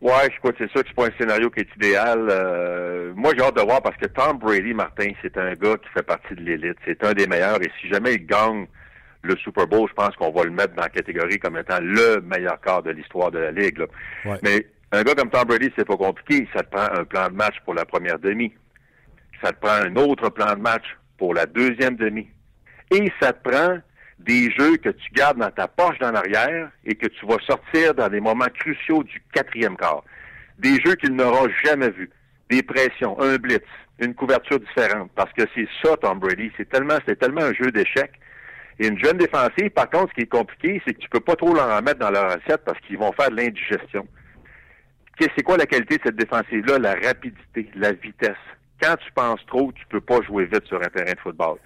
Ouais, 0.05 0.29
je 0.31 0.37
crois 0.37 0.51
que 0.51 0.59
c'est 0.59 0.69
sûr 0.69 0.83
que 0.83 0.87
c'est 0.87 0.95
pas 0.95 1.07
un 1.07 1.17
scénario 1.17 1.49
qui 1.49 1.61
est 1.61 1.75
idéal. 1.77 2.27
Euh, 2.29 3.11
moi, 3.15 3.31
j'ai 3.35 3.43
hâte 3.43 3.55
de 3.55 3.61
voir 3.63 3.81
parce 3.81 3.97
que 3.97 4.05
Tom 4.05 4.37
Brady, 4.37 4.71
Martin, 4.71 5.09
c'est 5.19 5.35
un 5.35 5.53
gars 5.53 5.77
qui 5.77 5.89
fait 5.95 6.05
partie 6.05 6.35
de 6.35 6.41
l'élite. 6.41 6.77
C'est 6.85 7.03
un 7.03 7.13
des 7.13 7.25
meilleurs 7.25 7.59
et 7.59 7.71
si 7.81 7.87
jamais 7.87 8.13
il 8.13 8.27
gagne 8.27 8.67
le 9.23 9.35
Super 9.37 9.65
Bowl, 9.65 9.89
je 9.89 9.95
pense 9.95 10.15
qu'on 10.15 10.29
va 10.29 10.43
le 10.43 10.51
mettre 10.51 10.75
dans 10.75 10.83
la 10.83 10.89
catégorie 10.89 11.39
comme 11.39 11.57
étant 11.57 11.79
le 11.81 12.21
meilleur 12.21 12.61
quart 12.61 12.83
de 12.83 12.91
l'histoire 12.91 13.31
de 13.31 13.39
la 13.39 13.49
Ligue. 13.49 13.83
Mais 14.43 14.67
un 14.91 15.01
gars 15.01 15.15
comme 15.15 15.31
Tom 15.31 15.45
Brady, 15.45 15.71
c'est 15.75 15.87
pas 15.87 15.97
compliqué. 15.97 16.47
Ça 16.55 16.61
te 16.61 16.69
prend 16.69 16.87
un 16.99 17.03
plan 17.03 17.27
de 17.29 17.33
match 17.33 17.55
pour 17.65 17.73
la 17.73 17.85
première 17.85 18.19
demi. 18.19 18.53
Ça 19.43 19.53
te 19.53 19.59
prend 19.59 19.87
un 19.87 19.95
autre 19.95 20.29
plan 20.29 20.53
de 20.53 20.61
match 20.61 20.85
pour 21.17 21.33
la 21.33 21.47
deuxième 21.47 21.95
demi. 21.95 22.27
Et 22.91 23.11
ça 23.19 23.33
te 23.33 23.49
prend 23.49 23.79
des 24.19 24.49
jeux 24.51 24.77
que 24.77 24.89
tu 24.89 25.09
gardes 25.13 25.37
dans 25.37 25.51
ta 25.51 25.67
poche 25.67 25.99
dans 25.99 26.11
l'arrière 26.11 26.69
et 26.85 26.95
que 26.95 27.07
tu 27.07 27.25
vas 27.25 27.37
sortir 27.45 27.93
dans 27.93 28.09
des 28.09 28.19
moments 28.19 28.47
cruciaux 28.59 29.03
du 29.03 29.21
quatrième 29.33 29.77
quart. 29.77 30.03
Des 30.57 30.79
jeux 30.81 30.95
qu'il 30.95 31.15
n'aura 31.15 31.47
jamais 31.63 31.89
vus. 31.89 32.09
Des 32.49 32.63
pressions, 32.63 33.19
un 33.19 33.35
blitz, 33.37 33.63
une 33.99 34.13
couverture 34.13 34.59
différente. 34.59 35.11
Parce 35.15 35.31
que 35.33 35.43
c'est 35.53 35.67
ça, 35.83 35.97
Tom 35.97 36.19
Brady. 36.19 36.51
C'est 36.57 36.69
tellement, 36.69 36.97
c'est 37.07 37.19
tellement 37.19 37.41
un 37.41 37.53
jeu 37.53 37.71
d'échecs. 37.71 38.19
Et 38.79 38.87
une 38.87 39.03
jeune 39.03 39.17
défensive, 39.17 39.69
par 39.69 39.89
contre, 39.89 40.09
ce 40.09 40.15
qui 40.15 40.21
est 40.21 40.31
compliqué, 40.31 40.81
c'est 40.85 40.93
que 40.93 40.99
tu 40.99 41.09
peux 41.09 41.19
pas 41.21 41.35
trop 41.35 41.53
leur 41.53 41.69
en 41.69 41.81
mettre 41.81 41.99
dans 41.99 42.11
leur 42.11 42.25
assiette 42.25 42.63
parce 42.65 42.79
qu'ils 42.81 42.97
vont 42.97 43.11
faire 43.13 43.29
de 43.29 43.37
l'indigestion. 43.37 44.07
C'est 45.19 45.43
quoi 45.43 45.55
la 45.55 45.65
qualité 45.65 45.97
de 45.97 46.03
cette 46.05 46.17
défensive-là? 46.17 46.77
La 46.79 46.93
rapidité, 46.95 47.69
la 47.75 47.93
vitesse. 47.93 48.35
Quand 48.81 48.95
tu 48.97 49.11
penses 49.13 49.45
trop, 49.47 49.71
tu 49.71 49.85
peux 49.87 50.01
pas 50.01 50.21
jouer 50.23 50.45
vite 50.45 50.65
sur 50.65 50.77
un 50.77 50.89
terrain 50.89 51.13
de 51.13 51.19
football. 51.19 51.57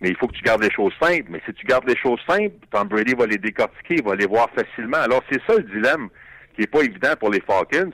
Mais 0.00 0.10
il 0.10 0.16
faut 0.16 0.26
que 0.26 0.34
tu 0.34 0.42
gardes 0.42 0.62
les 0.62 0.70
choses 0.70 0.92
simples. 1.00 1.26
Mais 1.28 1.40
si 1.46 1.52
tu 1.54 1.66
gardes 1.66 1.88
les 1.88 1.96
choses 1.96 2.20
simples, 2.28 2.54
Tom 2.70 2.88
Brady 2.88 3.14
va 3.14 3.26
les 3.26 3.38
décortiquer, 3.38 3.96
il 3.96 4.04
va 4.04 4.14
les 4.14 4.26
voir 4.26 4.48
facilement. 4.50 4.98
Alors, 4.98 5.22
c'est 5.30 5.40
ça 5.46 5.56
le 5.56 5.64
dilemme 5.64 6.08
qui 6.54 6.62
n'est 6.62 6.66
pas 6.66 6.82
évident 6.82 7.14
pour 7.18 7.30
les 7.30 7.40
Falcons. 7.40 7.92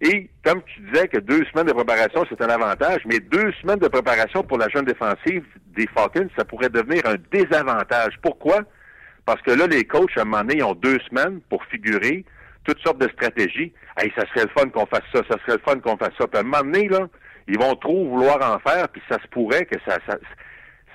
Et 0.00 0.30
comme 0.44 0.62
tu 0.62 0.80
disais 0.82 1.08
que 1.08 1.18
deux 1.18 1.44
semaines 1.46 1.66
de 1.66 1.72
préparation, 1.72 2.24
c'est 2.28 2.40
un 2.40 2.48
avantage, 2.48 3.00
mais 3.06 3.18
deux 3.18 3.52
semaines 3.60 3.80
de 3.80 3.88
préparation 3.88 4.44
pour 4.44 4.58
la 4.58 4.68
jeune 4.68 4.84
défensive 4.84 5.44
des 5.76 5.88
Falcons, 5.88 6.28
ça 6.36 6.44
pourrait 6.44 6.68
devenir 6.68 7.02
un 7.06 7.16
désavantage. 7.32 8.14
Pourquoi? 8.22 8.60
Parce 9.26 9.42
que 9.42 9.50
là, 9.50 9.66
les 9.66 9.84
coachs, 9.84 10.16
à 10.16 10.22
un 10.22 10.24
moment 10.24 10.42
donné, 10.42 10.58
ils 10.58 10.64
ont 10.64 10.74
deux 10.74 10.98
semaines 11.10 11.40
pour 11.50 11.64
figurer 11.64 12.24
toutes 12.64 12.80
sortes 12.80 12.98
de 12.98 13.08
stratégies. 13.08 13.72
Hey, 13.96 14.12
ça 14.16 14.24
serait 14.28 14.44
le 14.44 14.50
fun 14.56 14.68
qu'on 14.68 14.86
fasse 14.86 15.02
ça, 15.12 15.22
ça 15.28 15.36
serait 15.40 15.58
le 15.58 15.62
fun 15.66 15.80
qu'on 15.80 15.96
fasse 15.96 16.14
ça. 16.18 16.28
Puis 16.28 16.36
à 16.36 16.40
un 16.40 16.44
moment 16.44 16.62
donné, 16.62 16.88
là, 16.88 17.08
ils 17.48 17.58
vont 17.58 17.74
trop 17.76 18.08
vouloir 18.08 18.36
en 18.36 18.58
faire, 18.60 18.88
puis 18.90 19.02
ça 19.08 19.18
se 19.20 19.26
pourrait 19.28 19.64
que 19.64 19.78
ça, 19.86 19.98
ça 20.06 20.16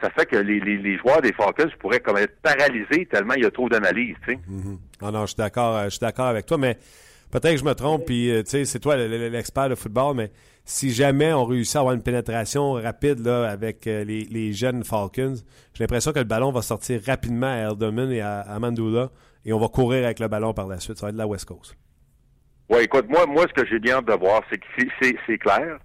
ça 0.02 0.10
fait 0.10 0.26
que 0.26 0.38
les, 0.38 0.60
les, 0.60 0.98
joueurs 0.98 1.22
des 1.22 1.34
Falcons 1.34 1.70
pourraient 1.80 2.00
comme 2.00 2.18
être 2.18 2.36
paralysés 2.42 3.06
tellement 3.06 3.34
il 3.36 3.44
y 3.44 3.46
a 3.46 3.52
trop 3.52 3.70
d'analyses. 3.70 4.16
Ah 5.02 5.12
non, 5.12 5.22
je 5.22 5.28
suis 5.28 5.38
d'accord, 5.38 5.76
euh, 5.76 5.86
je 5.86 5.92
suis 5.92 6.00
d'accord 6.00 6.28
avec 6.28 6.46
toi, 6.46 6.58
mais 6.58 6.78
peut-être 7.32 7.54
que 7.54 7.60
je 7.60 7.66
me 7.66 7.74
trompe, 7.74 8.06
puis 8.06 8.30
euh, 8.32 8.44
tu 8.44 8.52
sais, 8.52 8.66
c'est 8.66 8.80
toi 8.80 8.96
l'expert 8.98 9.70
de 9.70 9.76
football, 9.76 10.16
mais 10.16 10.32
si 10.66 10.92
jamais 10.92 11.34
on 11.34 11.46
réussit 11.46 11.76
à 11.76 11.80
avoir 11.80 11.96
une 11.96 12.04
pénétration 12.04 12.74
rapide 12.74 13.20
là, 13.20 13.50
avec 13.50 13.88
euh, 13.88 14.04
les, 14.04 14.26
les, 14.26 14.54
jeunes 14.54 14.84
Falcons, 14.84 15.36
j'ai 15.74 15.84
l'impression 15.84 16.12
que 16.12 16.20
le 16.20 16.26
ballon 16.26 16.52
va 16.52 16.62
sortir 16.62 17.02
rapidement 17.06 17.48
à 17.48 17.58
Erdoman 17.58 18.12
et 18.12 18.22
à, 18.22 18.42
à 18.42 18.60
Mandula, 18.60 19.10
et 19.46 19.54
on 19.54 19.60
va 19.60 19.68
courir 19.68 20.06
avec 20.06 20.20
le 20.20 20.28
ballon 20.28 20.54
par 20.54 20.68
la 20.68 20.80
suite. 20.80 20.98
Ça 20.98 21.06
va 21.06 21.10
être 21.10 21.16
de 21.16 21.20
la 21.20 21.28
West 21.28 21.46
Coast. 21.46 21.76
Oui, 22.70 22.84
écoute, 22.84 23.06
moi, 23.10 23.26
moi, 23.26 23.46
ce 23.48 23.62
que 23.62 23.68
j'ai 23.68 23.80
bien 23.80 23.98
hâte 23.98 24.06
de 24.06 24.14
voir, 24.14 24.42
c'est 24.50 24.58
que 24.58 24.66
c'est 25.28 25.38
clair 25.38 25.80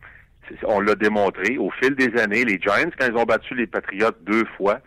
on 0.64 0.80
l'a 0.80 0.94
démontré 0.94 1.58
au 1.58 1.70
fil 1.70 1.94
des 1.94 2.18
années, 2.20 2.44
les 2.44 2.58
Giants, 2.60 2.90
quand 2.98 3.06
ils 3.06 3.16
ont 3.16 3.24
battu 3.24 3.54
les 3.54 3.66
Patriots 3.66 4.10
deux 4.22 4.44
fois, 4.56 4.80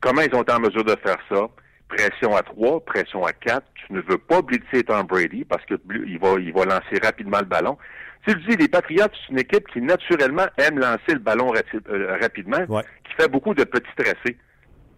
comment 0.00 0.22
ils 0.22 0.34
ont 0.34 0.42
été 0.42 0.52
en 0.52 0.60
mesure 0.60 0.84
de 0.84 0.96
faire 1.02 1.18
ça? 1.30 1.48
Pression 1.88 2.36
à 2.36 2.42
trois, 2.42 2.84
pression 2.84 3.24
à 3.24 3.32
quatre. 3.32 3.66
Tu 3.74 3.92
ne 3.92 4.00
veux 4.02 4.18
pas 4.18 4.42
blitzer 4.42 4.84
Tom 4.84 5.06
Brady 5.06 5.44
parce 5.44 5.64
que 5.64 5.74
il 6.06 6.18
va, 6.18 6.34
il 6.38 6.52
va 6.52 6.64
lancer 6.64 7.00
rapidement 7.02 7.38
le 7.38 7.46
ballon. 7.46 7.78
Tu 8.26 8.34
dis, 8.46 8.56
les 8.56 8.68
Patriots, 8.68 9.06
c'est 9.12 9.32
une 9.32 9.38
équipe 9.38 9.66
qui 9.68 9.80
naturellement 9.80 10.46
aime 10.58 10.78
lancer 10.78 11.14
le 11.14 11.18
ballon 11.18 11.52
euh, 11.88 12.16
rapidement, 12.20 12.58
qui 13.04 13.14
fait 13.14 13.28
beaucoup 13.28 13.54
de 13.54 13.64
petits 13.64 13.94
tracés. 13.96 14.36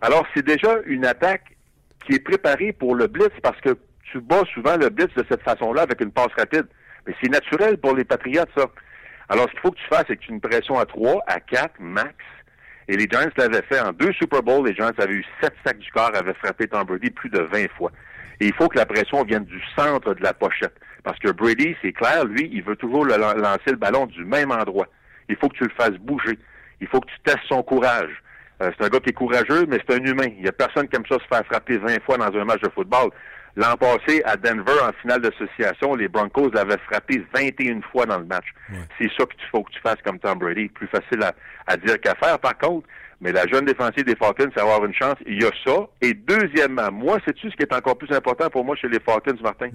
Alors, 0.01 0.27
c'est 0.35 0.45
déjà 0.45 0.79
une 0.87 1.05
attaque 1.07 1.57
qui 2.05 2.15
est 2.15 2.25
préparée 2.25 2.73
pour 2.73 2.97
le 2.97 3.07
blitz 3.07 3.33
parce 3.43 3.61
que 3.61 3.77
tu 4.11 4.21
bats 4.21 4.43
souvent 4.53 4.77
le 4.77 4.89
blitz 4.89 5.15
de 5.15 5.25
cette 5.31 5.43
façon-là 5.43 5.83
avec 5.83 6.01
une 6.01 6.11
passe 6.11 6.33
rapide. 6.37 6.67
Mais 7.07 7.15
c'est 7.23 7.31
naturel 7.31 7.79
pour 7.79 7.95
les 7.95 8.05
Patriots, 8.05 8.47
ça. 8.57 8.65
Alors, 9.31 9.47
ce 9.47 9.53
qu'il 9.53 9.61
faut 9.61 9.71
que 9.71 9.79
tu 9.79 9.87
fasses, 9.87 10.05
c'est 10.09 10.17
que 10.17 10.23
tu 10.23 10.33
une 10.33 10.41
pression 10.41 10.77
à 10.77 10.85
3, 10.87 11.23
à 11.29 11.39
4, 11.39 11.75
max. 11.79 12.15
Et 12.89 12.97
les 12.97 13.07
Giants 13.09 13.31
l'avaient 13.37 13.63
fait 13.63 13.81
en 13.81 13.93
deux 13.93 14.13
Super 14.15 14.43
Bowls. 14.43 14.67
Les 14.67 14.75
Giants 14.75 14.91
avaient 14.99 15.15
eu 15.15 15.25
sept 15.41 15.55
sacs 15.65 15.79
du 15.79 15.89
corps, 15.93 16.11
avaient 16.17 16.35
frappé 16.35 16.67
Tom 16.67 16.83
Brady 16.83 17.11
plus 17.11 17.31
de 17.31 17.39
20 17.39 17.71
fois. 17.77 17.93
Et 18.41 18.47
il 18.47 18.55
faut 18.55 18.67
que 18.67 18.77
la 18.77 18.87
pression 18.87 19.23
vienne 19.23 19.45
du 19.45 19.63
centre 19.77 20.15
de 20.15 20.23
la 20.25 20.35
pochette. 20.35 20.75
Parce 21.05 21.17
que 21.21 21.31
Brady, 21.31 21.77
c'est 21.81 21.93
clair, 21.93 22.25
lui, 22.25 22.51
il 22.53 22.65
veut 22.65 22.75
toujours 22.75 23.05
lancer 23.07 23.71
le 23.71 23.77
ballon 23.77 24.07
du 24.07 24.25
même 24.25 24.51
endroit. 24.51 24.89
Il 25.29 25.37
faut 25.37 25.49
que 25.49 25.57
tu 25.59 25.65
le 25.65 25.71
fasses 25.79 25.97
bouger. 26.01 26.37
Il 26.81 26.89
faut 26.89 26.99
que 26.99 27.09
tu 27.09 27.21
testes 27.25 27.47
son 27.49 27.63
courage. 27.63 28.11
Euh, 28.61 28.73
c'est 28.77 28.85
un 28.85 28.89
gars 28.89 28.99
qui 28.99 29.11
est 29.11 29.15
courageux, 29.15 29.65
mais 29.69 29.79
c'est 29.87 29.95
un 29.95 30.05
humain. 30.05 30.27
Il 30.27 30.43
n'y 30.43 30.49
a 30.49 30.53
personne 30.53 30.89
qui 30.89 30.97
aime 30.97 31.07
ça 31.09 31.19
se 31.19 31.27
faire 31.33 31.47
frapper 31.47 31.79
20 31.79 32.03
fois 32.03 32.17
dans 32.17 32.37
un 32.37 32.45
match 32.45 32.63
de 32.63 32.71
football. 32.71 33.11
L'an 33.57 33.77
passé, 33.77 34.23
à 34.25 34.37
Denver, 34.37 34.81
en 34.83 34.93
finale 35.01 35.23
d'association, 35.23 35.95
les 35.95 36.09
Broncos 36.09 36.51
l'avaient 36.51 36.79
frappé 36.89 37.25
21 37.35 37.81
fois 37.93 38.07
dans 38.07 38.19
le 38.19 38.25
match. 38.25 38.47
C'est 38.99 39.11
ça 39.19 39.25
qu'il 39.27 39.49
faut 39.51 39.65
que 39.65 39.73
tu 39.73 39.81
fasses 39.81 40.01
comme 40.05 40.19
Tom 40.19 40.39
Brady. 40.39 40.69
Plus 40.69 40.87
facile 40.87 41.21
à, 41.67 41.77
dire 41.77 42.01
qu'à 42.01 42.15
faire, 42.15 42.39
par 42.39 42.57
contre. 42.59 42.87
Mais 43.21 43.33
la 43.33 43.47
jeune 43.47 43.67
défensive 43.67 44.05
des 44.05 44.17
Falcons, 44.17 44.51
c'est 44.55 44.63
avoir 44.63 44.85
une 44.85 44.95
chance. 44.95 45.17
Il 45.27 45.43
y 45.43 45.45
a 45.45 45.51
ça. 45.65 45.89
Et 46.01 46.15
deuxièmement, 46.15 46.91
moi, 46.91 47.19
sais-tu 47.27 47.51
ce 47.51 47.57
qui 47.57 47.63
est 47.63 47.75
encore 47.75 47.99
plus 47.99 48.15
important 48.15 48.49
pour 48.49 48.65
moi 48.65 48.77
chez 48.77 48.89
les 48.89 49.01
Falcons, 49.01 49.37
Martin? 49.43 49.69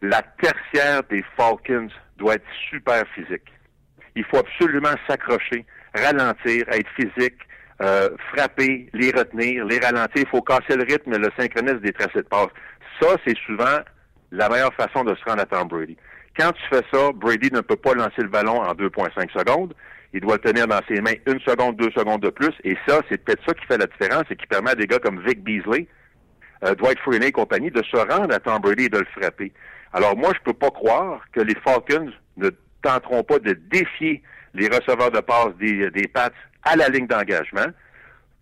La 0.00 0.22
tertiaire 0.40 1.02
des 1.10 1.22
Falcons 1.36 1.88
doit 2.16 2.34
être 2.34 2.46
super 2.70 3.04
physique. 3.14 3.52
Il 4.14 4.24
faut 4.24 4.38
absolument 4.38 4.94
s'accrocher, 5.08 5.66
ralentir, 5.94 6.64
être 6.68 6.88
physique, 6.96 7.36
euh, 7.82 8.10
frapper, 8.34 8.88
les 8.92 9.10
retenir, 9.10 9.64
les 9.64 9.78
ralentir. 9.78 10.16
Il 10.16 10.28
faut 10.28 10.42
casser 10.42 10.76
le 10.76 10.82
rythme 10.82 11.16
le 11.16 11.28
synchronisme 11.38 11.80
des 11.80 11.92
tracés 11.92 12.22
de 12.22 12.28
passe. 12.28 12.48
Ça, 13.00 13.08
c'est 13.26 13.36
souvent 13.46 13.78
la 14.30 14.48
meilleure 14.48 14.74
façon 14.74 15.04
de 15.04 15.14
se 15.14 15.24
rendre 15.24 15.42
à 15.42 15.46
Tom 15.46 15.68
Brady. 15.68 15.96
Quand 16.38 16.52
tu 16.52 16.62
fais 16.70 16.82
ça, 16.92 17.10
Brady 17.14 17.50
ne 17.52 17.60
peut 17.60 17.76
pas 17.76 17.94
lancer 17.94 18.22
le 18.22 18.28
ballon 18.28 18.60
en 18.60 18.72
2,5 18.74 19.30
secondes. 19.32 19.74
Il 20.12 20.20
doit 20.20 20.34
le 20.42 20.50
tenir 20.50 20.66
dans 20.66 20.80
ses 20.88 21.00
mains 21.00 21.14
une 21.26 21.40
seconde, 21.40 21.76
deux 21.76 21.90
secondes 21.90 22.20
de 22.20 22.30
plus. 22.30 22.52
Et 22.64 22.76
ça, 22.86 23.00
c'est 23.08 23.22
peut-être 23.24 23.42
ça 23.46 23.54
qui 23.54 23.64
fait 23.66 23.78
la 23.78 23.86
différence 23.86 24.24
et 24.30 24.36
qui 24.36 24.46
permet 24.46 24.70
à 24.70 24.74
des 24.74 24.86
gars 24.86 24.98
comme 24.98 25.20
Vic 25.24 25.42
Beasley, 25.42 25.86
euh, 26.64 26.74
Dwight 26.74 26.98
Freeney 27.00 27.28
et 27.28 27.32
compagnie 27.32 27.70
de 27.70 27.82
se 27.82 27.96
rendre 27.96 28.34
à 28.34 28.40
Tom 28.40 28.60
Brady 28.60 28.84
et 28.84 28.88
de 28.88 28.98
le 28.98 29.06
frapper. 29.16 29.52
Alors 29.92 30.16
moi, 30.16 30.32
je 30.34 30.40
peux 30.44 30.56
pas 30.56 30.70
croire 30.70 31.20
que 31.32 31.40
les 31.40 31.54
Falcons 31.64 32.12
ne 32.36 32.50
tenteront 32.82 33.22
pas 33.22 33.38
de 33.38 33.52
défier 33.70 34.22
les 34.54 34.68
receveurs 34.68 35.10
de 35.10 35.20
passe 35.20 35.54
des, 35.58 35.90
des 35.90 36.08
Pats 36.08 36.30
à 36.64 36.76
la 36.76 36.88
ligne 36.88 37.06
d'engagement. 37.06 37.66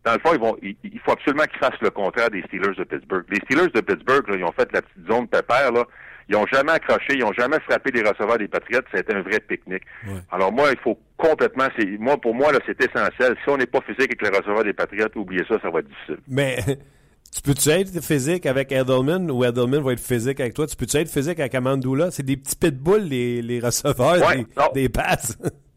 Dans 0.05 0.13
le 0.15 0.19
fond, 0.21 0.33
ils 0.33 0.41
vont, 0.41 0.57
il, 0.63 1.01
faut 1.05 1.13
absolument 1.13 1.45
qu'ils 1.45 1.59
fassent 1.59 1.81
le 1.81 1.91
contraire 1.91 2.31
des 2.31 2.43
Steelers 2.43 2.75
de 2.77 2.85
Pittsburgh. 2.85 3.25
Les 3.31 3.41
Steelers 3.45 3.71
de 3.75 3.81
Pittsburgh, 3.81 4.25
ils 4.29 4.45
ont 4.45 4.53
fait 4.53 4.71
la 4.73 4.83
petite 4.83 5.11
zone 5.11 5.29
pépère, 5.29 5.73
là. 5.73 5.85
Ils 6.29 6.35
n'ont 6.35 6.47
jamais 6.53 6.73
accroché, 6.73 7.15
ils 7.15 7.21
n'ont 7.21 7.33
jamais 7.33 7.59
frappé 7.61 7.91
les 7.91 8.03
receveurs 8.03 8.37
des 8.37 8.49
Patriots. 8.49 8.83
C'était 8.95 9.15
un 9.15 9.23
vrai 9.23 9.41
pique-nique. 9.41 9.85
Alors 10.31 10.53
moi, 10.53 10.71
il 10.71 10.79
faut 10.79 10.99
complètement, 11.17 11.69
moi 11.99 12.21
pour 12.21 12.35
moi 12.35 12.53
là, 12.53 12.59
c'est 12.67 12.79
essentiel. 12.83 13.35
Si 13.43 13.49
on 13.49 13.57
n'est 13.57 13.67
pas 13.67 13.81
physique 13.81 14.11
avec 14.11 14.23
les 14.23 14.29
receveurs 14.29 14.63
des 14.63 14.75
Patriots, 14.75 15.09
oubliez 15.17 15.43
ça, 15.49 15.59
ça 15.63 15.71
va 15.71 15.79
être 15.79 15.89
difficile. 15.89 16.19
Mais 16.29 16.59
tu 17.35 17.41
peux-tu 17.43 17.71
être 17.71 18.05
physique 18.05 18.45
avec 18.45 18.73
Edelman 18.73 19.31
ou 19.31 19.43
Edelman 19.43 19.81
va 19.81 19.93
être 19.93 20.01
physique 20.01 20.39
avec 20.41 20.53
toi? 20.53 20.67
Tu 20.67 20.77
peux-tu 20.77 20.99
être 20.99 21.11
physique 21.11 21.41
avec 21.41 21.55
Amandula? 21.55 22.11
C'est 22.11 22.25
des 22.25 22.37
petits 22.37 22.57
pitbulls, 22.57 23.09
les, 23.09 23.41
les 23.41 23.61
receveurs 23.61 24.19
des, 24.35 24.47
des 24.75 24.89
Pats. 24.91 25.17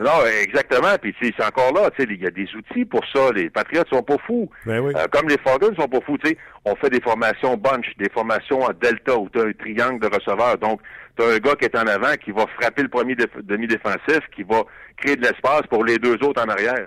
Non, 0.00 0.24
exactement. 0.42 0.96
Puis 1.00 1.14
c'est 1.20 1.44
encore 1.44 1.72
là, 1.74 1.90
tu 1.90 2.02
sais, 2.02 2.08
il 2.10 2.22
y 2.22 2.26
a 2.26 2.30
des 2.30 2.48
outils 2.54 2.86
pour 2.86 3.02
ça. 3.12 3.30
Les 3.34 3.50
Patriots 3.50 3.84
sont 3.92 4.02
pas 4.02 4.16
fous. 4.26 4.48
Ben 4.64 4.80
oui. 4.80 4.94
euh, 4.96 5.04
comme 5.12 5.28
les 5.28 5.36
Falcons 5.38 5.74
sont 5.78 5.88
pas 5.88 6.00
fous, 6.00 6.16
tu 6.16 6.30
sais. 6.30 6.38
On 6.64 6.74
fait 6.76 6.88
des 6.88 7.02
formations 7.02 7.56
bunch, 7.56 7.86
des 7.98 8.08
formations 8.08 8.62
en 8.62 8.70
delta 8.72 9.16
où 9.18 9.28
tu 9.28 9.38
as 9.38 9.44
un 9.44 9.52
triangle 9.52 10.00
de 10.00 10.06
receveurs. 10.14 10.56
Donc, 10.56 10.80
tu 11.18 11.22
as 11.22 11.28
un 11.28 11.38
gars 11.38 11.54
qui 11.54 11.66
est 11.66 11.76
en 11.76 11.86
avant, 11.86 12.14
qui 12.14 12.30
va 12.30 12.46
frapper 12.58 12.82
le 12.82 12.88
premier 12.88 13.14
demi-défensif, 13.14 14.20
qui 14.34 14.42
va 14.42 14.62
créer 14.96 15.16
de 15.16 15.22
l'espace 15.22 15.62
pour 15.68 15.84
les 15.84 15.98
deux 15.98 16.16
autres 16.24 16.42
en 16.42 16.48
arrière. 16.48 16.86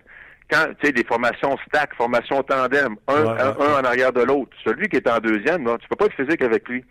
Quand, 0.49 0.65
tu 0.79 0.87
sais, 0.87 0.91
des 0.91 1.03
formations 1.03 1.55
stack, 1.67 1.93
formations 1.95 2.41
tandem, 2.43 2.95
un, 3.07 3.25
un, 3.27 3.79
en 3.79 3.83
arrière 3.83 4.11
de 4.11 4.23
l'autre. 4.23 4.51
Celui 4.63 4.87
qui 4.89 4.97
est 4.97 5.07
en 5.07 5.19
deuxième, 5.19 5.65
là, 5.65 5.77
tu 5.79 5.87
peux 5.87 5.95
pas 5.95 6.05
être 6.05 6.15
physique 6.15 6.41
avec 6.41 6.67
lui. 6.67 6.83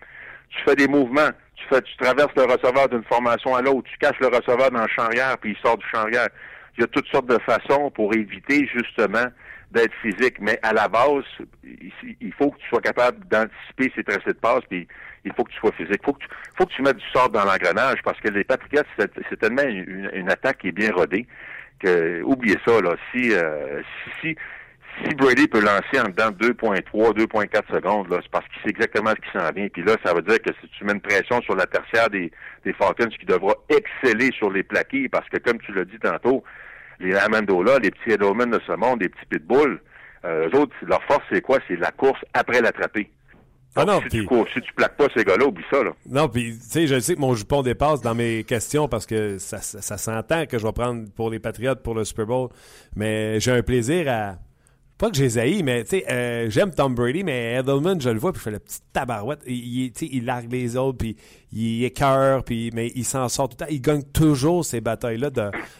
Tu 0.50 0.58
fais 0.64 0.76
des 0.76 0.88
mouvements 0.88 1.30
tu 1.56 1.64
fais, 1.68 1.82
tu 1.82 1.96
traverses 1.96 2.34
le 2.36 2.44
receveur 2.44 2.88
d'une 2.88 3.04
formation 3.04 3.54
à 3.54 3.62
l'autre, 3.62 3.88
tu 3.90 3.98
caches 3.98 4.18
le 4.20 4.28
receveur 4.28 4.70
dans 4.70 4.82
le 4.82 4.88
champ 4.88 5.04
arrière, 5.04 5.36
puis 5.38 5.52
il 5.52 5.56
sort 5.66 5.78
du 5.78 5.86
champ 5.86 6.00
arrière. 6.00 6.28
Il 6.76 6.80
y 6.80 6.84
a 6.84 6.86
toutes 6.86 7.06
sortes 7.08 7.26
de 7.26 7.38
façons 7.40 7.90
pour 7.90 8.14
éviter 8.14 8.66
justement 8.74 9.26
d'être 9.70 9.94
physique, 10.02 10.36
mais 10.40 10.58
à 10.62 10.72
la 10.72 10.88
base, 10.88 11.24
il 11.64 12.32
faut 12.34 12.50
que 12.50 12.58
tu 12.58 12.68
sois 12.68 12.80
capable 12.80 13.26
d'anticiper 13.28 13.92
ces 13.94 14.04
tracés 14.04 14.32
de 14.32 14.32
passe, 14.32 14.62
puis 14.68 14.86
il 15.24 15.32
faut 15.32 15.44
que 15.44 15.52
tu 15.52 15.58
sois 15.58 15.72
physique. 15.72 16.00
Il 16.00 16.04
faut 16.04 16.12
que 16.12 16.22
tu, 16.22 16.28
faut 16.56 16.66
que 16.66 16.72
tu 16.72 16.82
mettes 16.82 16.98
du 16.98 17.10
sort 17.10 17.30
dans 17.30 17.44
l'engrenage, 17.44 18.00
parce 18.04 18.20
que 18.20 18.28
les 18.28 18.44
Patriots, 18.44 18.82
c'est 18.98 19.38
tellement 19.38 19.62
une, 19.62 20.30
attaque 20.30 20.58
qui 20.58 20.68
est 20.68 20.72
bien 20.72 20.92
rodée 20.92 21.26
que 21.78 22.22
oubliez 22.22 22.58
ça 22.66 22.80
là. 22.80 22.94
Si 23.10 23.32
euh, 23.32 23.82
si 24.20 24.28
si 24.28 24.36
Brady 25.16 25.48
peut 25.48 25.60
lancer 25.60 26.00
en 26.00 26.08
dedans 26.08 26.30
2.3, 26.30 27.16
2.4 27.16 27.74
secondes, 27.74 28.10
là, 28.10 28.18
c'est 28.22 28.30
parce 28.30 28.46
qu'il 28.48 28.62
sait 28.62 28.70
exactement 28.70 29.10
ce 29.10 29.30
qui 29.30 29.38
s'en 29.38 29.50
vient. 29.52 29.68
Puis 29.68 29.82
là, 29.82 29.96
ça 30.04 30.14
veut 30.14 30.22
dire 30.22 30.40
que 30.40 30.50
si 30.60 30.68
tu 30.68 30.84
mets 30.84 30.92
une 30.92 31.00
pression 31.00 31.40
sur 31.42 31.54
la 31.54 31.66
tertiaire 31.66 32.10
des, 32.10 32.30
des 32.64 32.72
Falcons 32.72 33.08
qui 33.08 33.26
devra 33.26 33.54
exceller 33.68 34.30
sur 34.32 34.50
les 34.50 34.62
plaqués, 34.62 35.08
parce 35.08 35.28
que 35.28 35.38
comme 35.38 35.58
tu 35.58 35.72
l'as 35.72 35.84
dit 35.84 35.98
tantôt, 35.98 36.44
les 37.00 37.14
Amendola, 37.14 37.78
les 37.78 37.90
petits 37.90 38.12
Edelman 38.12 38.50
de 38.50 38.60
ce 38.66 38.72
monde, 38.72 39.02
les 39.02 39.08
petits 39.08 39.26
pitbulls, 39.30 39.80
euh, 40.24 40.48
eux 40.48 40.58
autres, 40.58 40.74
leur 40.86 41.02
force, 41.04 41.24
c'est 41.30 41.40
quoi? 41.40 41.58
C'est 41.66 41.76
la 41.76 41.90
course 41.90 42.20
après 42.32 42.60
l'attraper. 42.60 43.10
Ah 43.74 43.86
non, 43.86 44.02
si, 44.02 44.08
tu 44.08 44.24
cours, 44.26 44.46
si 44.52 44.60
tu 44.60 44.72
plaques 44.74 44.98
pas 44.98 45.06
ces 45.16 45.24
gars-là, 45.24 45.46
oublie 45.46 45.64
ça. 45.70 45.82
Là. 45.82 45.92
Non, 46.06 46.28
puis 46.28 46.52
tu 46.52 46.60
sais, 46.60 46.86
je 46.86 47.00
sais 47.00 47.14
que 47.14 47.20
mon 47.20 47.34
jupon 47.34 47.62
dépasse 47.62 48.02
dans 48.02 48.14
mes 48.14 48.44
questions 48.44 48.86
parce 48.86 49.06
que 49.06 49.38
ça, 49.38 49.58
ça, 49.58 49.80
ça 49.80 49.96
s'entend 49.96 50.44
que 50.44 50.58
je 50.58 50.66
vais 50.66 50.72
prendre 50.72 51.10
pour 51.16 51.30
les 51.30 51.38
Patriotes 51.38 51.82
pour 51.82 51.94
le 51.94 52.04
Super 52.04 52.26
Bowl, 52.26 52.50
mais 52.94 53.40
j'ai 53.40 53.50
un 53.50 53.62
plaisir 53.62 54.12
à 54.12 54.36
pas 55.02 55.10
que 55.10 55.16
j'ai 55.16 55.36
haï, 55.36 55.64
mais 55.64 55.82
tu 55.82 55.98
sais, 55.98 56.04
euh, 56.08 56.48
j'aime 56.48 56.72
Tom 56.72 56.94
Brady, 56.94 57.24
mais 57.24 57.54
Edelman, 57.54 58.00
je 58.00 58.08
le 58.08 58.20
vois, 58.20 58.32
puis 58.32 58.38
je 58.38 58.44
fais 58.44 58.52
le 58.52 58.60
petit 58.60 58.78
tabarouette. 58.92 59.40
Il, 59.48 59.90
il, 60.00 60.24
largue 60.24 60.52
les 60.52 60.76
autres, 60.76 60.98
puis 60.98 61.16
il 61.52 61.84
écœure, 61.84 62.44
puis, 62.44 62.70
mais 62.72 62.86
il 62.94 63.04
s'en 63.04 63.28
sort 63.28 63.48
tout 63.48 63.56
le 63.58 63.66
temps. 63.66 63.72
Il 63.72 63.80
gagne 63.80 64.04
toujours 64.04 64.64
ces 64.64 64.80
batailles-là 64.80 65.30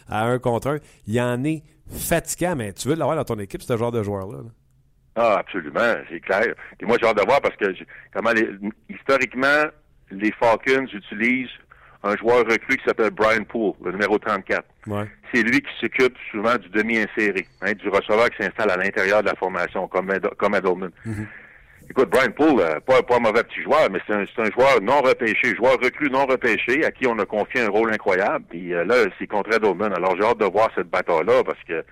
à 0.09 0.25
un 0.25 0.39
contre 0.39 0.71
un. 0.71 0.77
Il 1.07 1.21
en 1.21 1.41
est 1.45 1.63
fatigant, 1.87 2.57
mais 2.57 2.73
tu 2.73 2.89
veux 2.89 2.95
l'avoir 2.95 3.15
dans 3.15 3.23
ton 3.23 3.39
équipe, 3.39 3.61
ce 3.61 3.77
genre 3.77 3.93
de 3.93 4.03
joueur-là. 4.03 4.39
Ah, 5.15 5.37
absolument, 5.37 5.93
c'est 6.09 6.19
clair. 6.19 6.53
Et 6.81 6.85
moi, 6.85 6.97
j'ai 6.99 7.07
hâte 7.07 7.17
de 7.17 7.25
voir 7.25 7.39
parce 7.39 7.55
que 7.55 7.73
comment 8.13 8.33
les, 8.33 8.49
historiquement, 8.89 9.63
les 10.11 10.33
Falcons 10.33 10.87
utilisent 10.91 11.47
un 12.03 12.15
joueur 12.17 12.39
recru 12.39 12.77
qui 12.77 12.83
s'appelle 12.85 13.11
Brian 13.11 13.43
Poole, 13.43 13.73
le 13.83 13.91
numéro 13.91 14.19
34. 14.19 14.63
C'est 15.33 15.41
lui 15.41 15.61
qui 15.61 15.71
s'occupe 15.79 16.15
souvent 16.31 16.57
du 16.57 16.69
demi-inséré, 16.69 17.47
hein, 17.61 17.71
du 17.73 17.89
receveur 17.89 18.29
qui 18.29 18.43
s'installe 18.43 18.71
à 18.71 18.77
l'intérieur 18.77 19.21
de 19.21 19.27
la 19.27 19.35
formation, 19.35 19.87
comme, 19.87 20.11
comme 20.37 20.55
Edelman. 20.55 20.91
Mm-hmm. 21.05 21.25
Écoute, 21.89 22.09
Brian 22.09 22.31
Poole, 22.31 22.61
euh, 22.61 22.79
pas, 22.79 23.01
pas 23.03 23.17
un 23.17 23.19
mauvais 23.19 23.43
petit 23.43 23.61
joueur, 23.61 23.89
mais 23.89 23.99
c'est 24.05 24.13
un, 24.13 24.21
un, 24.21 24.51
joueur 24.51 24.81
non 24.81 25.01
repêché, 25.01 25.55
joueur 25.55 25.77
recru 25.81 26.09
non 26.09 26.25
repêché, 26.25 26.85
à 26.85 26.91
qui 26.91 27.07
on 27.07 27.17
a 27.19 27.25
confié 27.25 27.61
un 27.61 27.69
rôle 27.69 27.93
incroyable. 27.93 28.45
Puis 28.49 28.73
euh, 28.73 28.85
là, 28.85 28.95
c'est 29.17 29.27
contre 29.27 29.53
Edelman. 29.53 29.93
Alors 29.93 30.15
j'ai 30.17 30.23
hâte 30.23 30.39
de 30.39 30.45
voir 30.45 30.69
cette 30.75 30.89
bataille-là, 30.89 31.43
parce 31.43 31.61
que 31.67 31.83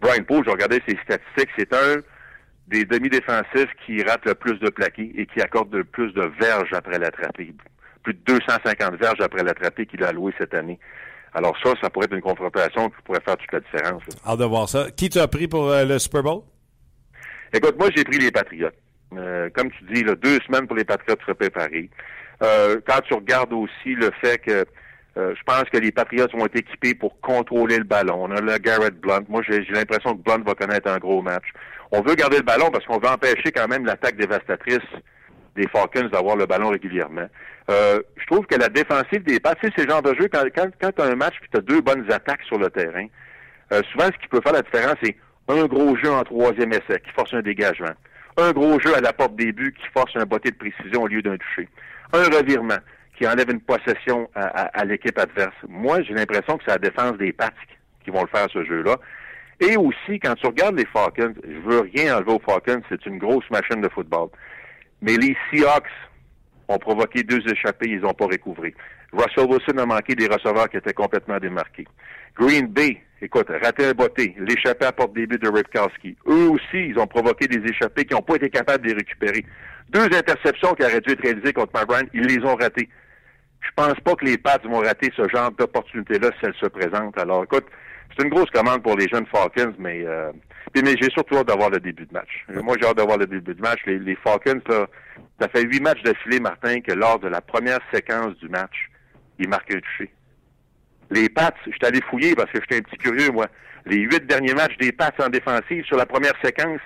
Brian 0.00 0.24
Poole, 0.24 0.44
j'ai 0.44 0.50
regardé 0.50 0.82
ses 0.86 0.96
statistiques, 1.04 1.50
c'est 1.58 1.72
un 1.74 1.96
des 2.68 2.84
demi-défensifs 2.84 3.70
qui 3.84 4.02
rate 4.02 4.24
le 4.24 4.34
plus 4.34 4.58
de 4.58 4.70
plaqués 4.70 5.12
et 5.16 5.26
qui 5.26 5.40
accorde 5.40 5.74
le 5.74 5.84
plus 5.84 6.12
de 6.12 6.30
verges 6.40 6.72
après 6.72 6.98
l'attrapé 6.98 7.52
plus 8.04 8.14
de 8.14 8.20
250 8.26 8.96
verges 8.96 9.20
après 9.20 9.42
l'attrapé 9.42 9.86
qu'il 9.86 10.04
a 10.04 10.08
alloué 10.08 10.32
cette 10.38 10.54
année. 10.54 10.78
Alors 11.34 11.56
ça, 11.62 11.72
ça 11.82 11.90
pourrait 11.90 12.04
être 12.04 12.14
une 12.14 12.20
confrontation 12.20 12.88
qui 12.90 13.02
pourrait 13.04 13.20
faire 13.24 13.36
toute 13.36 13.52
la 13.52 13.60
différence. 13.60 14.02
Hâte 14.24 14.38
de 14.38 14.44
voir 14.44 14.68
ça. 14.68 14.86
Qui 14.96 15.08
t'as 15.08 15.26
pris 15.26 15.48
pour 15.48 15.68
euh, 15.68 15.84
le 15.84 15.98
Super 15.98 16.22
Bowl? 16.22 16.42
Écoute, 17.52 17.76
moi, 17.76 17.88
j'ai 17.94 18.04
pris 18.04 18.18
les 18.18 18.30
Patriotes. 18.30 18.76
Euh, 19.16 19.48
comme 19.52 19.70
tu 19.72 19.84
dis, 19.92 20.04
là, 20.04 20.14
deux 20.14 20.38
semaines 20.46 20.66
pour 20.66 20.76
les 20.76 20.84
Patriotes 20.84 21.20
se 21.26 21.32
préparer. 21.32 21.90
Euh, 22.42 22.80
quand 22.86 23.00
tu 23.00 23.14
regardes 23.14 23.52
aussi 23.52 23.94
le 23.96 24.10
fait 24.20 24.38
que 24.38 24.64
je 25.16 25.42
pense 25.46 25.62
que 25.72 25.78
les 25.78 25.92
Patriots 25.92 26.26
vont 26.32 26.46
être 26.46 26.56
équipés 26.56 26.92
pour 26.92 27.20
contrôler 27.20 27.78
le 27.78 27.84
ballon. 27.84 28.24
On 28.24 28.32
a 28.32 28.40
le 28.40 28.58
Garrett 28.58 28.98
Blunt. 28.98 29.22
Moi, 29.28 29.42
j'ai 29.48 29.60
l'impression 29.70 30.16
que 30.16 30.20
Blunt 30.20 30.42
va 30.44 30.56
connaître 30.56 30.90
un 30.90 30.98
gros 30.98 31.22
match. 31.22 31.44
On 31.92 32.00
veut 32.00 32.16
garder 32.16 32.38
le 32.38 32.42
ballon 32.42 32.68
parce 32.72 32.84
qu'on 32.84 32.98
veut 32.98 33.08
empêcher 33.08 33.52
quand 33.54 33.68
même 33.68 33.86
l'attaque 33.86 34.16
dévastatrice 34.16 34.80
des 35.54 35.68
Falcons 35.68 36.08
d'avoir 36.12 36.34
le 36.34 36.46
ballon 36.46 36.70
régulièrement. 36.70 37.28
Euh, 37.70 38.02
je 38.16 38.26
trouve 38.26 38.46
que 38.46 38.56
la 38.56 38.68
défensive 38.68 39.22
des 39.22 39.40
Pats, 39.40 39.54
c'est 39.62 39.88
genre 39.88 40.02
de 40.02 40.14
jeu, 40.14 40.28
quand, 40.30 40.44
quand, 40.54 40.68
quand 40.80 40.92
tu 40.92 41.02
as 41.02 41.06
un 41.06 41.14
match 41.14 41.34
et 41.42 41.48
tu 41.50 41.58
as 41.58 41.62
deux 41.62 41.80
bonnes 41.80 42.10
attaques 42.12 42.42
sur 42.42 42.58
le 42.58 42.68
terrain, 42.70 43.06
euh, 43.72 43.82
souvent, 43.90 44.06
ce 44.06 44.18
qui 44.22 44.28
peut 44.28 44.40
faire 44.42 44.52
la 44.52 44.62
différence, 44.62 44.96
c'est 45.02 45.16
un 45.48 45.64
gros 45.66 45.96
jeu 45.96 46.10
en 46.10 46.22
troisième 46.22 46.72
essai 46.72 47.00
qui 47.04 47.10
force 47.14 47.32
un 47.32 47.42
dégagement. 47.42 47.94
Un 48.36 48.52
gros 48.52 48.78
jeu 48.80 48.94
à 48.94 49.00
la 49.00 49.12
porte 49.12 49.36
des 49.36 49.52
buts 49.52 49.74
qui 49.78 49.86
force 49.92 50.12
un 50.16 50.24
botté 50.24 50.50
de 50.50 50.56
précision 50.56 51.02
au 51.02 51.06
lieu 51.06 51.22
d'un 51.22 51.36
toucher. 51.36 51.68
Un 52.12 52.24
revirement 52.24 52.78
qui 53.16 53.26
enlève 53.26 53.50
une 53.50 53.60
possession 53.60 54.28
à, 54.34 54.84
l'équipe 54.84 55.16
adverse. 55.18 55.54
Moi, 55.68 56.02
j'ai 56.02 56.14
l'impression 56.14 56.58
que 56.58 56.64
c'est 56.66 56.72
la 56.72 56.78
défense 56.78 57.16
des 57.16 57.32
Pats 57.32 57.50
qui 58.02 58.10
vont 58.10 58.22
le 58.22 58.28
faire, 58.28 58.48
ce 58.52 58.64
jeu-là. 58.64 58.96
Et 59.60 59.76
aussi, 59.76 60.18
quand 60.20 60.34
tu 60.34 60.46
regardes 60.46 60.76
les 60.76 60.86
Falcons, 60.86 61.34
je 61.44 61.58
veux 61.60 61.80
rien 61.94 62.16
enlever 62.16 62.32
aux 62.32 62.40
Falcons, 62.40 62.82
c'est 62.88 63.06
une 63.06 63.18
grosse 63.18 63.48
machine 63.50 63.80
de 63.80 63.88
football. 63.88 64.30
Mais 65.00 65.16
les 65.16 65.36
Seahawks 65.50 65.86
ont 66.68 66.78
provoqué 66.78 67.22
deux 67.22 67.40
échappées, 67.50 67.90
ils 67.90 68.00
n'ont 68.00 68.14
pas 68.14 68.26
recouvré. 68.26 68.74
Russell 69.12 69.46
Wilson 69.48 69.78
a 69.78 69.86
manqué 69.86 70.14
des 70.14 70.26
receveurs 70.26 70.68
qui 70.68 70.76
étaient 70.76 70.92
complètement 70.92 71.38
démarqués. 71.38 71.86
Green 72.36 72.66
Bay, 72.66 73.00
écoute, 73.22 73.48
raté 73.62 73.86
un 73.86 73.92
botté, 73.92 74.34
l'échappée 74.38 74.86
à 74.86 74.92
porte-début 74.92 75.38
de 75.38 75.48
Ripkowski. 75.48 76.16
Eux 76.26 76.48
aussi, 76.48 76.88
ils 76.88 76.98
ont 76.98 77.06
provoqué 77.06 77.46
des 77.46 77.62
échappées 77.70 78.04
qui 78.04 78.14
n'ont 78.14 78.22
pas 78.22 78.36
été 78.36 78.50
capables 78.50 78.82
de 78.82 78.88
les 78.88 78.96
récupérer. 78.96 79.44
Deux 79.90 80.04
interceptions 80.04 80.74
qui 80.74 80.82
auraient 80.82 81.00
dû 81.00 81.12
être 81.12 81.22
réalisées 81.22 81.52
contre 81.52 81.72
Matt 81.74 82.08
ils 82.12 82.22
les 82.22 82.44
ont 82.44 82.56
ratées. 82.56 82.88
Je 83.60 83.70
pense 83.76 83.98
pas 84.00 84.14
que 84.14 84.24
les 84.24 84.38
Pats 84.38 84.58
vont 84.64 84.80
rater 84.80 85.10
ce 85.16 85.28
genre 85.28 85.50
d'opportunité-là 85.52 86.30
si 86.38 86.46
elles 86.46 86.54
se 86.60 86.66
présentent. 86.66 87.18
Alors, 87.18 87.44
écoute, 87.44 87.66
c'est 88.16 88.24
une 88.24 88.30
grosse 88.30 88.50
commande 88.50 88.82
pour 88.82 88.96
les 88.96 89.08
jeunes 89.08 89.26
Falcons, 89.26 89.74
mais, 89.78 90.02
euh, 90.04 90.32
mais 90.74 90.96
j'ai 91.00 91.10
surtout 91.10 91.36
hâte 91.36 91.48
d'avoir 91.48 91.70
le 91.70 91.80
début 91.80 92.06
de 92.06 92.12
match. 92.12 92.44
Moi, 92.48 92.76
j'ai 92.80 92.86
hâte 92.86 92.96
d'avoir 92.96 93.18
le 93.18 93.26
début 93.26 93.54
de 93.54 93.60
match. 93.60 93.80
Les, 93.86 93.98
les 93.98 94.16
Falcons, 94.16 94.60
ça, 94.68 94.86
ça 95.40 95.48
fait 95.48 95.62
huit 95.62 95.80
matchs 95.80 96.02
d'affilée, 96.02 96.40
Martin, 96.40 96.80
que 96.80 96.92
lors 96.92 97.18
de 97.18 97.28
la 97.28 97.40
première 97.40 97.80
séquence 97.92 98.36
du 98.38 98.48
match, 98.48 98.90
ils 99.38 99.48
marquent 99.48 99.74
un 99.74 99.80
touché. 99.80 100.12
Les 101.10 101.28
Pats, 101.28 101.54
je 101.66 101.72
suis 101.72 101.84
allé 101.84 102.00
fouiller 102.10 102.34
parce 102.34 102.50
que 102.50 102.60
j'étais 102.60 102.78
un 102.78 102.82
petit 102.82 102.96
curieux, 102.96 103.30
moi. 103.30 103.46
Les 103.86 103.98
huit 103.98 104.26
derniers 104.26 104.54
matchs 104.54 104.76
des 104.78 104.92
Pats 104.92 105.12
en 105.18 105.28
défensive, 105.28 105.84
sur 105.84 105.96
la 105.96 106.06
première 106.06 106.34
séquence, 106.42 106.80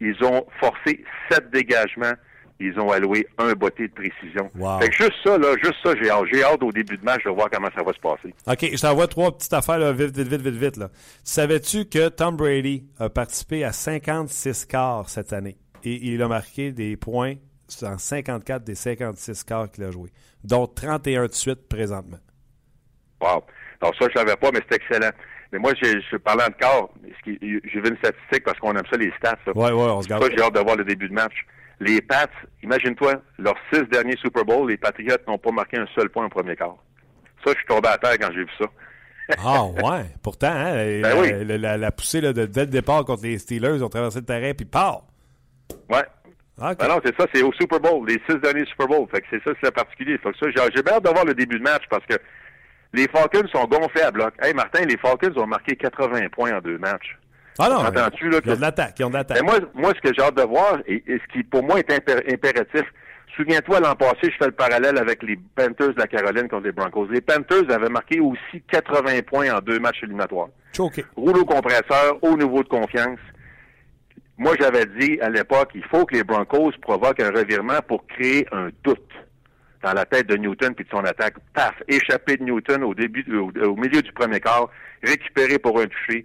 ils 0.00 0.22
ont 0.24 0.46
forcé 0.60 1.04
sept 1.30 1.50
dégagements 1.50 2.14
ils 2.60 2.78
ont 2.80 2.90
alloué 2.90 3.26
un 3.38 3.52
botté 3.52 3.88
de 3.88 3.92
précision. 3.92 4.50
Fait 4.80 4.88
que 4.88 4.96
juste 4.96 5.14
ça, 5.24 5.38
là, 5.38 5.54
juste 5.62 5.76
ça, 5.82 5.94
j'ai 6.00 6.10
hâte. 6.10 6.24
J'ai 6.32 6.42
hâte 6.42 6.62
au 6.62 6.72
début 6.72 6.96
de 6.96 7.04
match 7.04 7.24
de 7.24 7.30
voir 7.30 7.48
comment 7.50 7.68
ça 7.76 7.82
va 7.82 7.92
se 7.92 8.00
passer. 8.00 8.34
OK, 8.46 8.76
je 8.76 8.80
t'envoie 8.80 9.06
trois 9.06 9.36
petites 9.36 9.52
affaires, 9.52 9.78
là, 9.78 9.92
vite, 9.92 10.16
vite, 10.16 10.28
vite, 10.28 10.40
vite, 10.40 10.54
vite. 10.54 10.76
Là. 10.76 10.88
Savais-tu 11.22 11.86
que 11.86 12.08
Tom 12.08 12.36
Brady 12.36 12.84
a 12.98 13.08
participé 13.08 13.64
à 13.64 13.72
56 13.72 14.66
quarts 14.66 15.08
cette 15.08 15.32
année? 15.32 15.56
Et 15.84 15.94
il 16.12 16.22
a 16.22 16.28
marqué 16.28 16.72
des 16.72 16.96
points 16.96 17.34
dans 17.82 17.98
54 17.98 18.64
des 18.64 18.74
56 18.74 19.44
quarts 19.44 19.70
qu'il 19.70 19.84
a 19.84 19.90
joué, 19.90 20.10
dont 20.42 20.66
31 20.66 21.26
de 21.26 21.32
suite 21.32 21.68
présentement. 21.68 22.18
Wow. 23.20 23.44
Alors 23.80 23.94
ça, 23.96 24.06
je 24.08 24.18
savais 24.18 24.36
pas, 24.36 24.50
mais 24.52 24.60
c'est 24.68 24.76
excellent. 24.76 25.10
Mais 25.52 25.58
moi, 25.58 25.72
je, 25.80 26.00
je 26.10 26.16
parlant 26.16 26.46
de 26.46 26.54
quart, 26.54 26.88
j'ai 27.24 27.80
vu 27.80 27.88
une 27.88 27.96
statistique 27.96 28.44
parce 28.44 28.58
qu'on 28.58 28.72
aime 28.74 28.84
ça, 28.90 28.96
les 28.96 29.12
stats. 29.18 29.38
Oui, 29.54 29.70
oui, 29.70 29.72
on 29.72 30.02
se 30.02 30.08
garde. 30.08 30.22
Ça, 30.24 30.30
j'ai 30.30 30.42
hâte 30.42 30.54
de 30.54 30.60
voir 30.60 30.76
le 30.76 30.84
début 30.84 31.08
de 31.08 31.14
match. 31.14 31.46
Les 31.80 32.00
Pats, 32.00 32.26
imagine-toi, 32.62 33.22
leurs 33.38 33.56
six 33.72 33.82
derniers 33.84 34.16
Super 34.16 34.44
Bowl, 34.44 34.68
les 34.68 34.76
Patriots 34.76 35.16
n'ont 35.26 35.38
pas 35.38 35.52
marqué 35.52 35.78
un 35.78 35.86
seul 35.94 36.08
point 36.08 36.26
au 36.26 36.28
premier 36.28 36.56
quart. 36.56 36.76
Ça, 37.44 37.52
je 37.52 37.58
suis 37.58 37.66
tombé 37.66 37.88
à 37.88 37.98
terre 37.98 38.18
quand 38.18 38.32
j'ai 38.32 38.44
vu 38.44 38.50
ça. 38.58 38.66
ah 39.44 39.64
ouais, 39.64 40.06
pourtant, 40.22 40.50
hein, 40.50 41.00
ben 41.02 41.46
la, 41.46 41.76
la, 41.76 41.92
poussée 41.92 42.20
là, 42.20 42.32
de, 42.32 42.46
dès 42.46 42.62
le 42.62 42.70
départ 42.70 43.04
contre 43.04 43.24
les 43.24 43.38
Steelers, 43.38 43.76
ils 43.76 43.84
ont 43.84 43.90
traversé 43.90 44.20
le 44.20 44.24
terrain 44.24 44.52
puis 44.54 44.64
part. 44.64 45.02
Ouais. 45.90 46.04
Ben 46.58 46.88
non, 46.88 46.98
c'est 47.04 47.14
ça, 47.16 47.26
c'est 47.32 47.42
au 47.42 47.52
Super 47.52 47.78
Bowl, 47.78 48.08
les 48.08 48.20
six 48.28 48.36
derniers 48.40 48.64
Super 48.66 48.88
Bowl. 48.88 49.06
Fait 49.10 49.20
que 49.20 49.26
c'est 49.30 49.42
ça, 49.44 49.52
c'est 49.62 49.72
particulier. 49.72 50.18
Fait 50.18 50.32
que 50.32 50.38
ça, 50.38 50.46
j'ai 50.74 50.82
bien 50.82 50.94
hâte 50.94 51.04
de 51.04 51.10
voir 51.10 51.24
le 51.24 51.34
début 51.34 51.58
de 51.58 51.62
match 51.62 51.84
parce 51.88 52.04
que 52.06 52.16
les 52.94 53.06
Falcons 53.08 53.46
sont 53.52 53.64
gonflés 53.66 54.02
à 54.02 54.10
bloc. 54.10 54.34
Hey 54.42 54.54
Martin, 54.54 54.84
les 54.84 54.96
Falcons 54.96 55.36
ont 55.36 55.46
marqué 55.46 55.76
80 55.76 56.28
points 56.32 56.56
en 56.56 56.60
deux 56.60 56.78
matchs. 56.78 57.16
Ah 57.58 57.68
non, 57.68 57.82
ils 58.20 58.52
ont 58.52 58.54
de 58.54 58.60
l'attaque, 58.60 58.94
ils 58.98 59.04
ont 59.04 59.10
de 59.10 59.14
l'attaque. 59.14 59.42
Moi, 59.42 59.58
moi, 59.74 59.92
ce 59.94 60.00
que 60.00 60.14
j'ai 60.14 60.22
hâte 60.22 60.36
de 60.36 60.42
voir, 60.42 60.78
et, 60.86 61.02
ce 61.06 61.32
qui 61.32 61.42
pour 61.42 61.62
moi 61.64 61.80
est 61.80 61.90
impératif, 61.90 62.84
souviens-toi, 63.36 63.80
l'an 63.80 63.96
passé, 63.96 64.30
je 64.30 64.36
fais 64.38 64.46
le 64.46 64.52
parallèle 64.52 64.96
avec 64.96 65.22
les 65.24 65.36
Panthers 65.56 65.94
de 65.94 65.98
la 65.98 66.06
Caroline 66.06 66.48
contre 66.48 66.66
les 66.66 66.72
Broncos. 66.72 67.08
Les 67.10 67.20
Panthers 67.20 67.68
avaient 67.70 67.88
marqué 67.88 68.20
aussi 68.20 68.62
80 68.70 69.22
points 69.26 69.50
en 69.52 69.60
deux 69.60 69.80
matchs 69.80 70.02
éliminatoires. 70.04 70.48
Choqué. 70.72 71.04
Rouleau 71.16 71.44
compresseur, 71.44 72.18
haut 72.22 72.36
niveau 72.36 72.62
de 72.62 72.68
confiance. 72.68 73.18
Moi, 74.36 74.54
j'avais 74.60 74.86
dit 74.86 75.18
à 75.20 75.28
l'époque, 75.28 75.70
il 75.74 75.84
faut 75.84 76.06
que 76.06 76.14
les 76.14 76.22
Broncos 76.22 76.70
provoquent 76.80 77.20
un 77.20 77.32
revirement 77.32 77.80
pour 77.88 78.06
créer 78.06 78.46
un 78.52 78.68
doute 78.84 79.10
dans 79.82 79.92
la 79.92 80.04
tête 80.04 80.28
de 80.28 80.36
Newton 80.36 80.74
puis 80.74 80.84
de 80.84 80.90
son 80.90 81.04
attaque. 81.04 81.34
Paf, 81.54 81.74
échappé 81.88 82.36
de 82.36 82.44
Newton 82.44 82.84
au 82.84 82.94
début, 82.94 83.24
au 83.36 83.74
milieu 83.74 84.00
du 84.00 84.12
premier 84.12 84.38
quart, 84.38 84.68
récupéré 85.02 85.58
pour 85.58 85.80
un 85.80 85.86
toucher. 85.86 86.24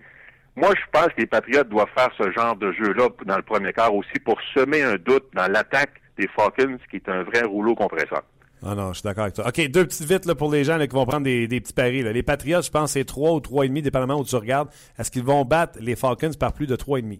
Moi, 0.55 0.71
je 0.75 0.91
pense 0.91 1.07
que 1.07 1.21
les 1.21 1.25
Patriots 1.25 1.63
doivent 1.63 1.89
faire 1.95 2.09
ce 2.17 2.31
genre 2.31 2.55
de 2.55 2.71
jeu-là 2.73 3.09
dans 3.25 3.37
le 3.37 3.41
premier 3.41 3.73
quart 3.73 3.93
aussi 3.93 4.19
pour 4.23 4.37
semer 4.53 4.83
un 4.83 4.95
doute 4.95 5.25
dans 5.33 5.51
l'attaque 5.51 6.01
des 6.17 6.27
Falcons, 6.27 6.77
qui 6.89 6.97
est 6.97 7.09
un 7.09 7.23
vrai 7.23 7.41
rouleau 7.41 7.73
compresseur. 7.73 8.21
Ah 8.65 8.75
non, 8.75 8.93
je 8.93 8.99
suis 8.99 9.03
d'accord 9.03 9.23
avec 9.23 9.35
toi. 9.35 9.47
OK, 9.47 9.67
deux 9.67 9.85
petites 9.85 10.07
vites 10.07 10.25
là, 10.25 10.35
pour 10.35 10.51
les 10.51 10.63
gens 10.63 10.79
qui 10.79 10.87
vont 10.87 11.05
prendre 11.05 11.23
des, 11.25 11.47
petits 11.47 11.73
paris. 11.73 12.03
Les 12.03 12.23
Patriots, 12.23 12.61
je 12.61 12.69
pense, 12.69 12.93
c'est 12.93 13.03
3 13.03 13.33
ou 13.33 13.39
3,5, 13.39 13.81
dépendamment 13.81 14.19
où 14.19 14.23
tu 14.23 14.35
regardes. 14.35 14.69
Est-ce 14.97 15.11
qu'ils 15.11 15.23
vont 15.23 15.43
battre 15.43 15.79
les 15.81 15.95
Falcons 15.95 16.31
par 16.39 16.53
plus 16.53 16.67
de 16.67 16.75
3,5? 16.75 17.19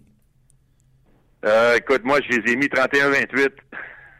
Euh, 1.44 1.76
écoute, 1.76 2.02
moi, 2.04 2.20
je 2.22 2.38
les 2.38 2.52
ai 2.52 2.56
mis 2.56 2.66
31-28. 2.66 3.50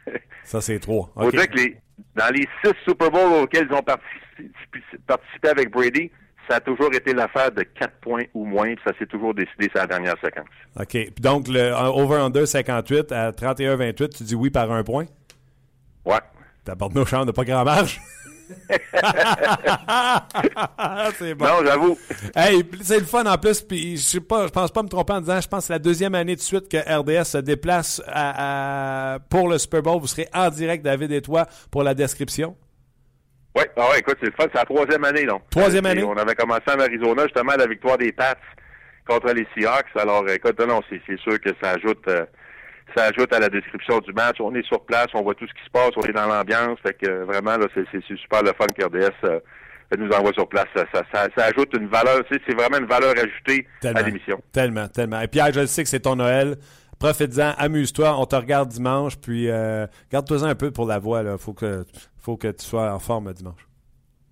Ça, 0.43 0.61
c'est 0.61 0.79
3. 0.79 1.13
Okay. 1.15 1.25
Faut 1.25 1.31
dire 1.31 1.49
que 1.49 1.57
les, 1.57 1.77
dans 2.15 2.33
les 2.33 2.47
six 2.63 2.73
Super 2.87 3.09
Bowls 3.09 3.43
auxquels 3.43 3.67
ils 3.69 3.75
ont 3.75 3.81
participé 3.81 5.49
avec 5.49 5.71
Brady, 5.71 6.11
ça 6.49 6.57
a 6.57 6.59
toujours 6.59 6.93
été 6.93 7.13
l'affaire 7.13 7.51
de 7.51 7.63
4 7.63 7.93
points 8.01 8.23
ou 8.33 8.45
moins, 8.45 8.73
puis 8.75 8.83
ça 8.85 8.91
s'est 8.97 9.05
toujours 9.05 9.33
décidé 9.33 9.69
sur 9.69 9.79
la 9.79 9.87
dernière 9.87 10.15
séquence. 10.23 10.47
OK. 10.79 11.19
donc, 11.19 11.47
le 11.47 11.71
over-under 11.71 12.47
58 12.47 13.11
à 13.11 13.31
31-28, 13.31 14.17
tu 14.17 14.23
dis 14.23 14.35
oui 14.35 14.49
par 14.49 14.71
un 14.71 14.83
point? 14.83 15.05
Ouais. 16.05 16.19
T'apportes 16.63 16.95
nos 16.95 17.05
chambres 17.05 17.25
de 17.27 17.31
pas 17.31 17.43
grand 17.43 17.63
marge? 17.63 18.01
c'est 21.17 21.33
bon. 21.33 21.45
Non, 21.45 21.65
j'avoue. 21.65 21.97
Hey, 22.35 22.63
c'est 22.81 22.99
le 22.99 23.05
fun 23.05 23.25
en 23.25 23.37
plus. 23.37 23.61
Puis 23.61 23.97
je 23.97 24.03
sais 24.03 24.19
pas, 24.19 24.47
je 24.47 24.51
pense 24.51 24.71
pas 24.71 24.83
me 24.83 24.87
tromper 24.87 25.13
en 25.13 25.21
disant, 25.21 25.41
je 25.41 25.47
pense 25.47 25.61
que 25.61 25.67
c'est 25.67 25.73
la 25.73 25.79
deuxième 25.79 26.15
année 26.15 26.35
de 26.35 26.41
suite 26.41 26.69
que 26.69 26.77
RDS 26.77 27.23
se 27.25 27.37
déplace 27.39 28.01
pour 29.29 29.47
le 29.47 29.57
Super 29.57 29.81
Bowl. 29.81 29.99
Vous 29.99 30.07
serez 30.07 30.27
en 30.33 30.49
direct, 30.49 30.83
David 30.83 31.11
et 31.11 31.21
toi, 31.21 31.47
pour 31.71 31.83
la 31.83 31.93
description. 31.93 32.55
Oui, 33.55 33.63
ah 33.77 33.89
ouais, 33.89 33.99
écoute, 33.99 34.17
c'est 34.19 34.27
le 34.27 34.33
fun. 34.37 34.47
C'est 34.53 34.59
la 34.59 34.65
troisième 34.65 35.03
année, 35.05 35.25
donc. 35.25 35.43
Troisième 35.49 35.85
année. 35.85 36.03
On 36.03 36.17
avait 36.17 36.35
commencé 36.35 36.63
en 36.67 36.79
Arizona, 36.79 37.23
justement, 37.23 37.53
la 37.57 37.67
victoire 37.67 37.97
des 37.97 38.11
Pats 38.11 38.35
contre 39.07 39.33
les 39.33 39.47
Seahawks. 39.55 39.87
Alors, 39.95 40.27
écoute, 40.29 40.59
non, 40.59 40.81
c'est 40.89 41.17
sûr 41.19 41.39
que 41.39 41.51
ça 41.61 41.71
ajoute, 41.71 42.05
euh, 42.09 42.25
ça 42.95 43.05
ajoute 43.05 43.33
à 43.33 43.39
la 43.39 43.49
description 43.49 43.99
du 43.99 44.11
match. 44.13 44.37
On 44.39 44.53
est 44.55 44.65
sur 44.65 44.83
place, 44.83 45.07
on 45.13 45.23
voit 45.23 45.35
tout 45.35 45.47
ce 45.47 45.53
qui 45.53 45.65
se 45.65 45.71
passe, 45.71 45.91
on 45.95 46.01
est 46.01 46.11
dans 46.11 46.27
l'ambiance. 46.27 46.79
Fait 46.85 46.97
que 46.97 47.23
vraiment, 47.23 47.57
là, 47.57 47.67
c'est 47.73 48.03
super 48.17 48.43
le 48.43 48.51
fun 48.57 48.67
qu'RDS 48.67 49.13
euh, 49.23 49.39
nous 49.97 50.09
envoie 50.09 50.33
sur 50.33 50.49
place. 50.49 50.65
Ça, 50.75 50.83
ça, 50.93 51.03
ça, 51.13 51.45
ajoute 51.45 51.69
une 51.77 51.87
valeur, 51.87 52.21
c'est 52.29 52.53
vraiment 52.53 52.77
une 52.77 52.87
valeur 52.87 53.13
ajoutée 53.17 53.67
à 53.83 54.01
l'émission. 54.01 54.41
Tellement, 54.51 54.87
tellement. 54.87 55.21
Et 55.21 55.27
Pierre, 55.27 55.53
je 55.53 55.65
sais 55.65 55.83
que 55.83 55.89
c'est 55.89 56.01
ton 56.01 56.15
Noël. 56.15 56.57
Profite-en, 57.05 57.53
amuse-toi, 57.59 58.19
on 58.19 58.25
te 58.25 58.35
regarde 58.35 58.69
dimanche, 58.69 59.15
puis 59.17 59.47
euh, 59.47 59.85
garde-toi-en 60.11 60.45
un 60.45 60.55
peu 60.55 60.71
pour 60.71 60.87
la 60.87 60.97
voix. 60.97 61.21
Il 61.21 61.37
faut 61.37 61.53
que, 61.53 61.85
faut 62.17 62.35
que 62.35 62.47
tu 62.47 62.65
sois 62.65 62.91
en 62.91 62.97
forme 62.97 63.31
dimanche. 63.31 63.67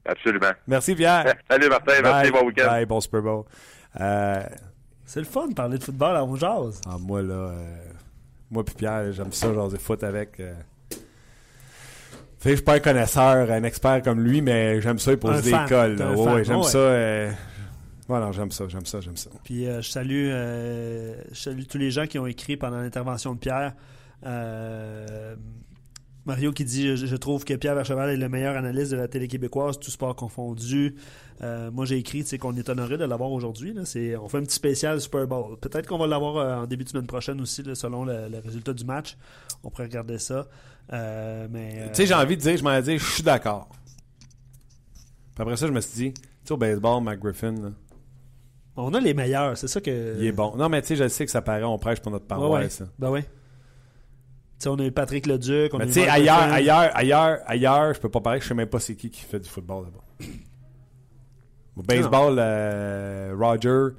Absolument. 0.04 0.54
Merci 0.66 0.96
Pierre. 0.96 1.36
Salut 1.52 1.70
Martin, 1.70 1.94
merci, 2.02 2.32
bon 2.32 2.48
week-end. 2.48 2.66
Bye, 2.66 2.88
bon 2.88 3.00
Super 3.00 3.22
Bowl. 3.22 3.44
Euh, 4.02 4.42
c'est 5.06 5.20
le 5.20 5.28
fun 5.28 5.50
de 5.50 5.54
parler 5.54 5.78
de 5.78 5.84
football 5.84 6.18
mon 6.28 6.36
jase. 6.36 6.82
Ah, 6.88 6.98
moi, 7.00 7.22
là, 7.22 7.34
euh, 7.36 7.76
moi 8.50 8.66
puis 8.66 8.74
Pierre, 8.74 9.12
j'aime 9.12 9.32
ça, 9.32 9.54
jaser 9.54 9.78
foot 9.78 10.04
avec. 10.04 10.38
Tu 10.38 10.46
sais, 12.40 12.50
je 12.50 12.56
suis 12.56 12.64
pas 12.64 12.74
un 12.74 12.80
connaisseur, 12.80 13.52
un 13.52 13.64
expert 13.66 14.02
comme 14.02 14.20
lui, 14.20 14.42
mais 14.42 14.82
j'aime 14.82 14.98
ça, 14.98 15.12
il 15.12 15.20
pose 15.20 15.44
des 15.44 15.56
cols. 15.70 16.02
Ouais, 16.02 16.44
j'aime 16.44 16.64
ça. 16.64 16.80
Voilà, 18.08 18.32
j'aime 18.32 18.52
ça, 18.52 18.68
j'aime 18.68 18.86
ça, 18.86 19.00
j'aime 19.02 19.18
ça. 19.18 19.30
Puis 19.44 19.66
euh, 19.66 19.82
je, 19.82 19.90
salue, 19.90 20.28
euh, 20.30 21.16
je 21.32 21.40
salue 21.40 21.64
tous 21.70 21.78
les 21.78 21.92
gens 21.92 22.06
qui 22.06 22.20
ont 22.20 22.28
écrit 22.28 22.58
pendant 22.58 22.78
l'intervention 22.78 23.34
de 23.34 23.40
Pierre. 23.40 23.74
Euh, 24.26 25.36
Mario 26.26 26.54
qui 26.54 26.64
dit 26.64 26.96
je, 26.96 27.16
trouve 27.18 27.44
que 27.44 27.54
Pierre 27.54 27.76
Vercheval 27.76 28.10
est 28.10 28.18
le 28.18 28.30
meilleur 28.30 28.56
analyste 28.56 28.92
de 28.92 28.98
la 28.98 29.10
télé 29.10 29.28
québécoise, 29.28 29.78
tout 29.78 29.92
sport 29.92 30.16
confondu. 30.16 30.96
moi 31.42 31.84
j'ai 31.84 31.98
écrit 31.98 32.24
qu'on 32.38 32.56
est 32.56 32.70
honoré 32.70 32.98
de 32.98 33.04
l'avoir 33.04 33.30
aujourd'hui. 33.32 33.76
On 33.78 33.86
fait 33.86 34.38
un 34.38 34.44
petit 34.44 34.56
spécial 34.56 35.02
Super 35.02 35.28
Bowl. 35.28 35.58
Peut-être 35.60 35.86
qu'on 35.86 35.98
va 35.98 36.08
l'avoir 36.08 36.64
en 36.64 36.66
début 36.66 36.86
de 36.86 36.90
semaine 36.90 37.08
prochaine 37.08 37.42
aussi, 37.42 37.62
selon 37.74 38.06
le, 38.06 38.40
résultat 38.42 38.72
du 38.72 38.86
match. 38.86 39.18
On 39.64 39.70
pourrait 39.70 39.84
regarder 39.84 40.18
ça. 40.18 40.48
mais 40.90 41.90
Tu 41.90 41.96
sais, 41.96 42.06
j'ai 42.06 42.14
envie 42.14 42.38
de 42.38 42.42
dire, 42.42 42.56
je 42.56 42.64
m'en 42.64 42.74
ai 42.74 42.82
dit, 42.82 42.98
je 42.98 43.04
suis 43.04 43.24
d'accord. 43.24 43.68
après 45.38 45.58
ça, 45.58 45.68
je 45.68 45.74
me 45.74 45.82
suis 45.82 45.96
dit, 45.96 46.14
tu 46.14 46.22
sais, 46.46 46.54
au 46.54 46.58
baseball, 46.58 47.04
Mac 47.04 47.20
Griffin, 47.20 47.52
là, 47.52 47.70
on 48.76 48.94
a 48.94 49.00
les 49.00 49.14
meilleurs, 49.14 49.58
c'est 49.58 49.68
ça 49.68 49.82
que. 49.82 50.16
Il 50.18 50.26
est 50.26 50.32
bon. 50.32 50.56
Non, 50.56 50.70
mais 50.70 50.82
tu 50.82 50.90
sais, 50.90 50.96
je 50.96 51.08
sais 51.08 51.26
que 51.26 51.32
ça 51.32 51.42
paraît, 51.42 51.64
on 51.64 51.78
prêche 51.78 52.00
pour 52.00 52.12
notre 52.12 52.26
paroisse. 52.26 52.80
Ouais, 52.80 52.88
Ben 53.00 53.12
oui. 53.12 53.22
Tu 53.22 53.30
sais, 54.60 54.70
on 54.70 54.76
a 54.80 54.86
eu 54.86 54.92
Patrick 54.92 55.28
Leduc. 55.28 55.74
On 55.74 55.78
mais 55.78 55.88
tu 55.88 55.94
sais, 55.94 56.08
ailleurs, 56.08 56.42
ailleurs, 56.42 56.90
ailleurs, 56.96 57.40
ailleurs, 57.46 57.94
je 57.94 58.00
peux 58.00 58.10
pas 58.10 58.22
parler, 58.22 58.40
je 58.40 58.48
sais 58.48 58.54
même 58.54 58.68
pas 58.68 58.80
c'est 58.80 58.96
qui 58.96 59.10
qui 59.10 59.22
fait 59.22 59.40
du 59.40 59.50
football 59.50 59.86
là-bas. 59.86 60.28
Au 61.76 61.82
baseball, 61.82 62.36
euh, 62.38 63.36
Roger, 63.38 63.96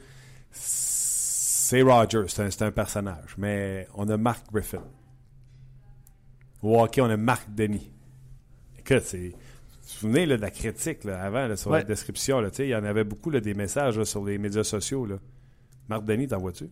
c'est 0.50 1.82
Roger, 1.82 2.24
c'est 2.28 2.62
un, 2.62 2.66
un, 2.66 2.70
personnage. 2.70 3.34
Mais 3.36 3.88
on 3.94 4.08
a 4.08 4.16
Mark 4.16 4.44
Griffin. 4.52 4.82
Au 6.62 6.80
hockey, 6.80 7.00
on 7.00 7.10
a 7.10 7.16
Marc 7.16 7.52
Denis. 7.52 7.90
Écoute, 8.78 9.02
c'est 9.04 9.32
vous 9.86 9.90
souvenez 10.00 10.26
de 10.26 10.34
la 10.34 10.50
critique 10.50 11.04
avant 11.06 11.54
sur 11.56 11.70
la 11.70 11.82
description? 11.82 12.42
il 12.58 12.66
y 12.66 12.74
en 12.74 12.84
avait 12.84 13.04
beaucoup 13.04 13.30
des 13.30 13.54
messages 13.54 14.02
sur 14.04 14.24
les 14.24 14.38
médias 14.38 14.64
sociaux. 14.64 15.06
Là. 15.06 15.16
Marc 15.88 16.04
Denis, 16.04 16.28
t'en 16.28 16.38
vois-tu? 16.38 16.68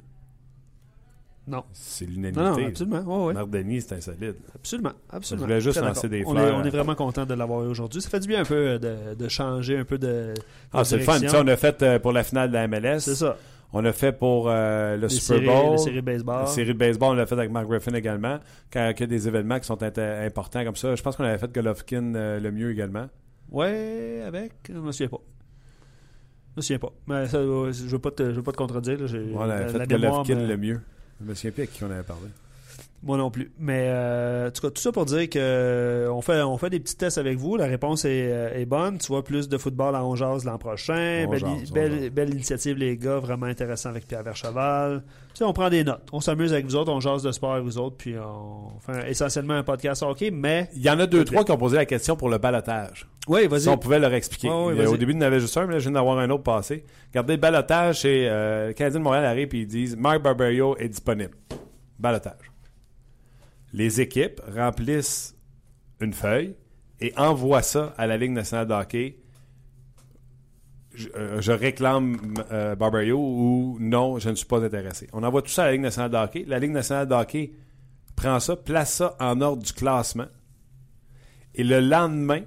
Non. 1.46 1.64
C'est 1.72 2.06
Non, 2.06 2.12
non, 2.12 2.28
l'unanimité. 2.30 2.66
absolument. 2.66 3.26
Ouais. 3.26 3.34
Nardani, 3.34 3.80
c'est 3.80 3.94
insolite. 3.96 4.36
Absolument, 4.54 4.92
absolument. 5.10 5.46
Je 5.46 5.52
voulais 5.52 5.60
juste 5.60 5.80
lancer 5.80 6.08
des 6.08 6.24
on 6.24 6.36
est, 6.36 6.40
fleurs. 6.40 6.56
on 6.56 6.64
est 6.64 6.70
vraiment 6.70 6.94
content 6.94 7.26
de 7.26 7.34
l'avoir 7.34 7.60
aujourd'hui. 7.66 8.00
Ça 8.00 8.10
fait 8.10 8.20
du 8.20 8.28
bien 8.28 8.42
un 8.42 8.44
peu 8.44 8.54
euh, 8.54 8.78
de, 8.78 9.14
de 9.14 9.28
changer 9.28 9.76
un 9.76 9.84
peu 9.84 9.98
de. 9.98 10.34
Ah, 10.72 10.84
c'est 10.84 10.98
le 10.98 11.02
fun. 11.02 11.18
Ça, 11.18 11.42
on 11.42 11.48
a 11.48 11.56
fait 11.56 11.82
euh, 11.82 11.98
pour 11.98 12.12
la 12.12 12.22
finale 12.22 12.48
de 12.50 12.54
la 12.54 12.68
MLS. 12.68 13.00
C'est 13.00 13.16
ça. 13.16 13.36
On 13.74 13.84
a 13.84 13.92
fait 13.92 14.12
pour 14.12 14.48
euh, 14.50 14.96
le 14.96 15.02
Les 15.02 15.08
Super 15.08 15.36
séries, 15.38 15.46
Bowl. 15.46 15.72
les 15.72 15.78
séries 15.78 16.02
baseball. 16.02 16.40
La 16.40 16.46
série 16.46 16.74
de 16.74 16.78
baseball, 16.78 17.10
on 17.12 17.14
l'a 17.14 17.24
fait 17.26 17.34
avec 17.34 17.50
Mark 17.50 17.66
Griffin 17.68 17.94
également. 17.94 18.38
Quand 18.72 18.92
il 18.94 19.00
y 19.00 19.02
a 19.02 19.06
des 19.06 19.28
événements 19.28 19.58
qui 19.58 19.66
sont 19.66 19.82
importants 19.82 20.64
comme 20.64 20.76
ça, 20.76 20.94
je 20.94 21.02
pense 21.02 21.16
qu'on 21.16 21.24
avait 21.24 21.38
fait 21.38 21.50
Golovkin 21.52 22.14
euh, 22.14 22.38
le 22.38 22.52
mieux 22.52 22.70
également. 22.70 23.08
Ouais, 23.50 24.22
avec. 24.26 24.52
Je 24.68 24.74
me 24.78 24.92
souviens 24.92 25.08
pas. 25.08 25.20
Je 26.54 26.56
me 26.58 26.62
souviens 26.62 26.78
pas. 26.78 26.92
Mais 27.06 27.26
ça, 27.28 27.42
je 27.42 27.86
veux 27.86 27.98
pas 27.98 28.10
te, 28.10 28.24
je 28.24 28.36
veux 28.36 28.42
pas 28.42 28.52
te 28.52 28.56
contredire. 28.58 28.98
là. 29.00 29.06
On 29.34 29.40
avait 29.40 29.62
la- 29.64 29.68
fait 29.68 29.78
la 29.78 29.86
mémoire 29.86 30.22
Golovkin 30.24 30.46
le 30.46 30.56
mieux. 30.58 30.80
Je 31.20 31.26
me 31.26 31.34
souviens 31.34 31.50
plus 31.52 31.60
avec 31.62 31.72
qui 31.72 31.84
on 31.84 31.90
avait 31.90 32.02
parlé. 32.02 32.26
Moi 33.04 33.16
non 33.16 33.30
plus. 33.30 33.50
Mais 33.58 33.86
euh, 33.88 34.48
en 34.48 34.50
tout 34.52 34.62
cas, 34.62 34.70
tout 34.70 34.80
ça 34.80 34.92
pour 34.92 35.04
dire 35.06 35.28
que 35.28 35.38
euh, 35.38 36.12
on 36.12 36.22
fait, 36.22 36.40
on 36.42 36.56
fait 36.56 36.70
des 36.70 36.78
petits 36.78 36.96
tests 36.96 37.18
avec 37.18 37.36
vous. 37.36 37.56
La 37.56 37.66
réponse 37.66 38.04
est, 38.04 38.30
euh, 38.30 38.54
est 38.54 38.64
bonne. 38.64 38.98
Tu 38.98 39.08
vois, 39.08 39.24
plus 39.24 39.48
de 39.48 39.58
football 39.58 39.96
à 39.96 40.04
Ongeaz 40.04 40.44
l'an 40.44 40.56
prochain. 40.56 41.26
Belle, 41.28 41.40
jase, 41.40 42.10
belle, 42.12 42.30
initiative, 42.30 42.76
les 42.76 42.96
gars. 42.96 43.18
Vraiment 43.18 43.46
intéressant 43.46 43.88
avec 43.88 44.06
Pierre 44.06 44.22
Vercheval. 44.22 45.02
Tu 45.34 45.38
sais, 45.38 45.44
on 45.44 45.52
prend 45.52 45.68
des 45.68 45.82
notes. 45.82 46.08
On 46.12 46.20
s'amuse 46.20 46.52
avec 46.52 46.66
vous 46.66 46.76
autres. 46.76 46.92
On 46.92 47.00
jase 47.00 47.24
de 47.24 47.32
sport 47.32 47.54
avec 47.54 47.64
vous 47.64 47.78
autres. 47.78 47.96
Puis 47.96 48.14
on 48.16 48.78
fait 48.78 49.10
essentiellement 49.10 49.54
un 49.54 49.64
podcast 49.64 50.04
hockey. 50.04 50.30
Mais, 50.30 50.70
Il 50.76 50.82
y 50.82 50.90
en 50.90 51.00
a 51.00 51.06
deux, 51.06 51.24
trois 51.24 51.44
qui 51.44 51.50
ont 51.50 51.58
posé 51.58 51.76
la 51.76 51.86
question 51.86 52.14
pour 52.14 52.28
le 52.28 52.38
balotage. 52.38 53.08
oui, 53.26 53.48
vas-y. 53.48 53.62
Si 53.62 53.68
on 53.68 53.78
pouvait 53.78 53.98
leur 53.98 54.14
expliquer. 54.14 54.48
Au 54.48 54.96
début, 54.96 55.12
il 55.12 55.16
y 55.16 55.18
en 55.18 55.22
avait 55.22 55.40
juste 55.40 55.56
un, 55.56 55.66
mais 55.66 55.72
là, 55.72 55.78
je 55.80 55.84
viens 55.84 55.92
d'avoir 55.92 56.18
un 56.18 56.30
autre 56.30 56.44
passé. 56.44 56.84
Regardez, 57.08 57.34
le 57.34 57.40
balotage, 57.40 58.02
c'est 58.02 58.28
euh, 58.28 58.68
le 58.68 58.72
Canadien 58.74 59.00
de 59.00 59.04
Montréal 59.04 59.24
arrive 59.24 59.48
et 59.54 59.58
ils 59.58 59.66
disent 59.66 59.96
Marc 59.96 60.22
Barberio 60.22 60.76
est 60.78 60.88
disponible. 60.88 61.34
Balotage. 61.98 62.51
Les 63.72 64.00
équipes 64.00 64.40
remplissent 64.54 65.36
une 66.00 66.12
feuille 66.12 66.54
et 67.00 67.12
envoient 67.16 67.62
ça 67.62 67.94
à 67.96 68.06
la 68.06 68.16
Ligue 68.16 68.32
nationale 68.32 68.66
de 68.66 68.74
hockey. 68.74 69.18
Je, 70.94 71.08
euh, 71.16 71.56
réclame 71.56 72.34
euh, 72.50 72.74
Barberio 72.74 73.18
ou 73.18 73.78
non, 73.80 74.18
je 74.18 74.28
ne 74.28 74.34
suis 74.34 74.46
pas 74.46 74.62
intéressé. 74.62 75.08
On 75.12 75.22
envoie 75.22 75.40
tout 75.40 75.50
ça 75.50 75.62
à 75.62 75.66
la 75.66 75.72
Ligue 75.72 75.80
nationale 75.80 76.10
de 76.10 76.16
hockey. 76.16 76.44
La 76.46 76.58
Ligue 76.58 76.72
nationale 76.72 77.08
de 77.08 77.14
hockey 77.14 77.52
prend 78.14 78.38
ça, 78.40 78.56
place 78.56 78.94
ça 78.94 79.16
en 79.18 79.40
ordre 79.40 79.62
du 79.62 79.72
classement. 79.72 80.26
Et 81.54 81.64
le 81.64 81.80
lendemain, 81.80 82.42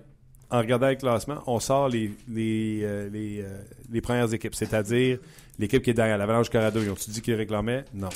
en 0.50 0.60
regardant 0.60 0.90
le 0.90 0.96
classement, 0.96 1.42
on 1.48 1.60
sort 1.60 1.90
les, 1.90 2.12
les, 2.28 2.82
euh, 2.84 3.10
euh, 3.14 3.62
les 3.92 4.02
premières 4.02 4.34
équipes, 4.34 4.56
c'est-à-dire 4.56 5.20
l'équipe 5.60 5.84
qui 5.84 5.90
est 5.90 5.94
derrière. 5.94 6.18
L'Avalanche 6.18 6.50
Colorado, 6.50 6.82
ils 6.82 6.90
ont-tu 6.90 7.10
dit 7.10 7.22
qu'ils 7.22 7.36
réclamaient? 7.36 7.86
Non. 7.94 8.10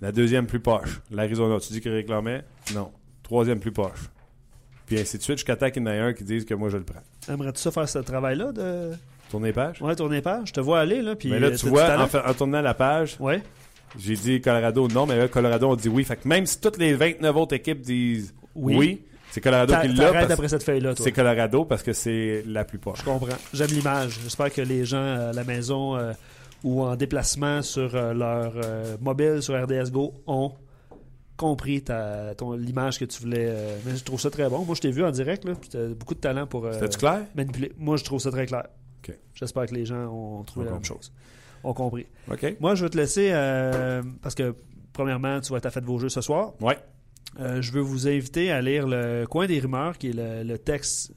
La 0.00 0.12
deuxième 0.12 0.46
plus 0.46 0.60
poche. 0.60 1.00
L'Arizona, 1.10 1.58
tu 1.58 1.72
dis 1.72 1.80
qu'ils 1.80 1.92
réclamaient? 1.92 2.44
Non. 2.74 2.90
Troisième 3.22 3.58
plus 3.60 3.72
poche. 3.72 4.10
Puis 4.86 4.98
ainsi 5.00 5.18
de 5.18 5.22
suite, 5.22 5.38
jusqu'à 5.38 5.56
temps 5.56 5.70
qu'il 5.70 5.82
y 5.82 5.86
en 5.86 5.90
ait 5.90 5.98
un 5.98 6.12
qui 6.12 6.22
dise 6.24 6.44
que 6.44 6.54
moi 6.54 6.68
je 6.68 6.76
le 6.76 6.84
prends. 6.84 7.02
Aimerais-tu 7.28 7.60
ça 7.60 7.70
faire 7.70 7.88
ce 7.88 7.98
travail-là 7.98 8.52
de. 8.52 8.92
Tournez 9.30 9.52
page? 9.52 9.82
Ouais, 9.82 9.96
tourner 9.96 10.20
page. 10.22 10.48
Je 10.48 10.52
te 10.52 10.60
vois 10.60 10.78
aller, 10.80 11.02
là. 11.02 11.16
Puis, 11.16 11.30
Mais 11.30 11.40
là, 11.40 11.48
euh, 11.48 11.56
tu 11.56 11.66
vois, 11.68 11.98
en, 11.98 12.34
tournant 12.34 12.60
la 12.60 12.74
page, 12.74 13.16
Ouais. 13.18 13.42
j'ai 13.98 14.14
dit 14.14 14.40
Colorado 14.40 14.86
non, 14.86 15.06
mais 15.06 15.16
là, 15.18 15.26
Colorado, 15.26 15.68
on 15.70 15.74
dit 15.74 15.88
oui. 15.88 16.04
Fait 16.04 16.16
que 16.16 16.28
même 16.28 16.46
si 16.46 16.60
toutes 16.60 16.78
les 16.78 16.94
29 16.94 17.34
autres 17.34 17.56
équipes 17.56 17.80
disent 17.80 18.32
Oui. 18.54 18.76
oui, 18.76 19.02
c'est 19.30 19.40
Colorado 19.40 19.74
qui 19.82 19.88
l'a. 19.88 20.20
Après 20.20 20.48
cette 20.48 20.62
feuille-là. 20.62 20.92
C'est 20.96 21.10
Colorado 21.10 21.64
parce 21.64 21.82
que 21.82 21.92
c'est 21.92 22.44
la 22.46 22.64
plus 22.64 22.78
poche. 22.78 23.00
Je 23.00 23.04
comprends. 23.04 23.34
J'aime 23.52 23.70
l'image. 23.70 24.20
J'espère 24.22 24.52
que 24.52 24.60
les 24.62 24.84
gens 24.84 25.02
à 25.02 25.32
la 25.32 25.42
maison 25.42 25.96
euh, 25.96 26.12
ou 26.64 26.82
en 26.82 26.96
déplacement 26.96 27.62
sur 27.62 27.94
euh, 27.94 28.12
leur 28.14 28.52
euh, 28.64 28.96
mobile 29.00 29.42
sur 29.42 29.54
RDS 29.62 29.90
Go 29.90 30.14
ont 30.26 30.52
compris 31.36 31.82
ta, 31.82 32.34
ton, 32.34 32.52
l'image 32.52 32.98
que 32.98 33.04
tu 33.04 33.20
voulais. 33.22 33.46
euh, 33.48 33.76
mais 33.84 33.96
je 33.96 34.02
trouve 34.04 34.20
ça 34.20 34.30
très 34.30 34.48
bon. 34.48 34.64
Moi, 34.64 34.74
je 34.74 34.80
t'ai 34.80 34.90
vu 34.90 35.04
en 35.04 35.10
direct. 35.10 35.44
Là, 35.44 35.54
puis 35.54 35.68
t'as 35.68 35.88
beaucoup 35.88 36.14
de 36.14 36.20
talent 36.20 36.46
pour 36.46 36.64
euh, 36.64 36.78
clair? 36.88 37.20
manipuler. 37.34 37.72
Moi, 37.76 37.96
je 37.98 38.04
trouve 38.04 38.20
ça 38.20 38.30
très 38.30 38.46
clair. 38.46 38.66
J'espère 39.34 39.66
que 39.66 39.74
les 39.74 39.84
gens 39.84 40.06
ont 40.06 40.42
trouvé 40.44 40.64
On 40.66 40.70
la 40.70 40.74
même 40.76 40.84
chose. 40.84 41.12
Ont 41.62 41.74
compris. 41.74 42.06
Moi, 42.58 42.74
je 42.74 42.84
vais 42.84 42.90
te 42.90 42.96
laisser 42.96 43.28
euh, 43.32 44.02
parce 44.22 44.34
que, 44.34 44.54
premièrement, 44.94 45.40
tu 45.40 45.52
vas 45.52 45.58
être 45.58 45.66
à 45.66 45.70
fête 45.70 45.82
de 45.84 45.88
vos 45.88 45.98
jeux 45.98 46.08
ce 46.08 46.22
soir. 46.22 46.54
Ouais. 46.60 46.78
Je 47.38 47.70
veux 47.70 47.82
vous 47.82 48.08
inviter 48.08 48.50
à 48.50 48.62
lire 48.62 48.86
le 48.88 49.26
Coin 49.26 49.46
des 49.46 49.60
rumeurs, 49.60 49.98
qui 49.98 50.08
est 50.08 50.12
le, 50.14 50.42
le 50.42 50.58
texte 50.58 51.12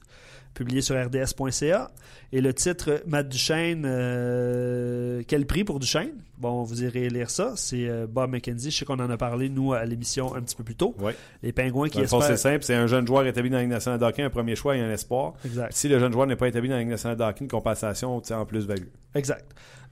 publié 0.54 0.82
sur 0.82 0.96
rds.ca. 0.96 1.90
Et 2.32 2.40
le 2.40 2.54
titre, 2.54 3.02
Matt 3.06 3.28
Duchesne, 3.28 3.84
euh, 3.84 5.22
quel 5.26 5.46
prix 5.46 5.64
pour 5.64 5.80
Duchesne? 5.80 6.12
Bon, 6.38 6.62
vous 6.62 6.84
irez 6.84 7.08
lire 7.08 7.28
ça. 7.28 7.52
C'est 7.56 7.88
euh, 7.88 8.06
Bob 8.08 8.30
McKenzie. 8.30 8.70
Je 8.70 8.78
sais 8.78 8.84
qu'on 8.84 8.98
en 8.98 9.10
a 9.10 9.16
parlé, 9.16 9.48
nous, 9.48 9.72
à 9.72 9.84
l'émission 9.84 10.34
un 10.34 10.40
petit 10.40 10.56
peu 10.56 10.64
plus 10.64 10.76
tôt. 10.76 10.94
Les 11.42 11.52
Pingouins 11.52 11.88
qui 11.88 12.04
fond, 12.06 12.20
c'est 12.20 12.32
espèrent... 12.32 12.52
simple. 12.52 12.64
C'est 12.64 12.74
un 12.74 12.86
jeune 12.86 13.06
joueur 13.06 13.26
établi 13.26 13.50
dans 13.50 13.56
la 13.56 13.62
Ligue 13.62 13.72
nationale 13.72 13.98
de 13.98 14.04
hockey, 14.04 14.22
un 14.22 14.30
premier 14.30 14.54
choix 14.54 14.76
et 14.76 14.80
un 14.80 14.90
espoir. 14.90 15.34
Exact. 15.44 15.72
Si 15.72 15.88
le 15.88 15.98
jeune 15.98 16.12
joueur 16.12 16.26
n'est 16.26 16.36
pas 16.36 16.48
établi 16.48 16.68
dans 16.68 16.76
la 16.76 16.80
Ligue 16.80 16.90
nationale 16.90 17.18
de 17.18 17.24
hockey, 17.24 17.44
une 17.44 17.50
compensation 17.50 18.16
en 18.16 18.46
plus-value. 18.46 18.88
Exact. 19.14 19.46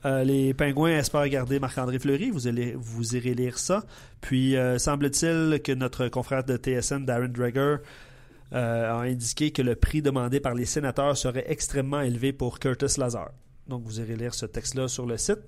Euh, 0.05 0.23
les 0.23 0.55
Pingouins 0.55 0.97
espèrent 0.97 1.29
garder 1.29 1.59
Marc-André 1.59 1.99
Fleury. 1.99 2.31
Vous, 2.31 2.47
allez, 2.47 2.77
vous 2.79 3.17
irez 3.17 3.35
lire 3.35 3.59
ça. 3.59 3.85
Puis, 4.21 4.55
semble-t-il 4.79 5.61
que 5.61 5.73
notre 5.73 6.09
confrère 6.09 6.45
de 6.45 6.57
TSN, 6.57 7.05
Darren 7.05 7.29
Dreger, 7.29 7.79
euh, 8.55 8.91
a 8.91 9.01
indiqué 9.01 9.51
que 9.51 9.61
le 9.61 9.77
prix 9.77 10.01
demandé 10.01 10.41
par 10.41 10.55
les 10.55 10.65
sénateurs 10.65 11.17
serait 11.17 11.45
extrêmement 11.49 12.01
élevé 12.01 12.33
pour 12.33 12.59
Curtis 12.59 12.99
Lazar. 12.99 13.31
Donc, 13.67 13.83
vous 13.85 14.01
irez 14.01 14.17
lire 14.17 14.35
ce 14.35 14.47
texte-là 14.47 14.89
sur 14.89 15.05
le 15.05 15.19
site. 15.19 15.41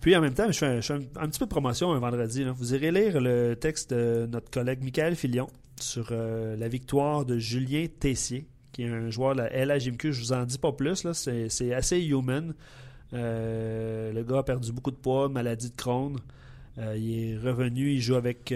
Puis, 0.00 0.16
en 0.16 0.22
même 0.22 0.32
temps, 0.32 0.50
je 0.50 0.58
fais 0.58 0.66
un, 0.66 1.28
petit 1.28 1.38
peu 1.38 1.44
de 1.44 1.50
promotion 1.50 1.92
un 1.92 1.98
vendredi. 1.98 2.44
Vous 2.56 2.74
irez 2.74 2.90
lire 2.90 3.20
le 3.20 3.54
texte 3.54 3.92
de 3.92 4.26
notre 4.30 4.50
collègue 4.50 4.82
Michael 4.82 5.14
Filion 5.14 5.48
sur 5.78 6.08
euh, 6.10 6.56
la 6.56 6.68
victoire 6.68 7.26
de 7.26 7.38
Julien 7.38 7.86
Tessier, 8.00 8.46
qui 8.72 8.84
est 8.84 8.88
un 8.88 9.10
joueur 9.10 9.34
de 9.34 9.42
la 9.42 9.66
LHMQ. 9.66 10.12
Je 10.12 10.20
vous 10.20 10.32
en 10.32 10.44
dis 10.44 10.58
pas 10.58 10.72
plus. 10.72 11.06
C'est 11.12 11.74
assez 11.74 12.00
human. 12.00 12.54
Euh, 13.12 14.12
le 14.12 14.22
gars 14.22 14.38
a 14.38 14.42
perdu 14.42 14.72
beaucoup 14.72 14.90
de 14.90 14.96
poids, 14.96 15.28
maladie 15.28 15.68
de 15.70 15.76
Crohn. 15.76 16.16
Il 16.78 17.32
est 17.34 17.36
revenu, 17.36 17.90
il 17.90 18.00
joue 18.00 18.14
avec, 18.14 18.54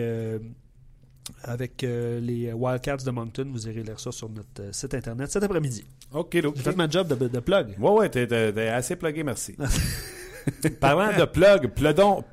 avec 1.45 1.85
euh, 1.85 2.21
les 2.21 2.53
Wildcats 2.53 2.99
de 2.99 3.11
Moncton. 3.11 3.49
Vous 3.51 3.69
irez 3.69 3.83
lire 3.83 3.99
ça 4.01 4.13
sur 4.13 4.29
notre 4.29 4.61
euh, 4.61 4.73
site 4.73 4.95
internet 4.95 5.31
cet 5.31 5.43
après-midi. 5.43 5.85
OK, 6.13 6.37
donc. 6.41 6.57
J'ai 6.57 6.63
fait 6.63 6.77
ma 6.77 6.89
job 6.89 7.09
de, 7.09 7.29
de 7.29 7.41
plug. 7.41 7.77
Ouais, 7.79 7.91
ouais, 7.91 8.09
t'es, 8.09 8.69
assez 8.69 8.97
plugué, 8.97 9.23
merci. 9.23 9.57
Parlant 10.81 11.17
de 11.17 11.25
plug, 11.25 11.69
plugons, 11.69 12.25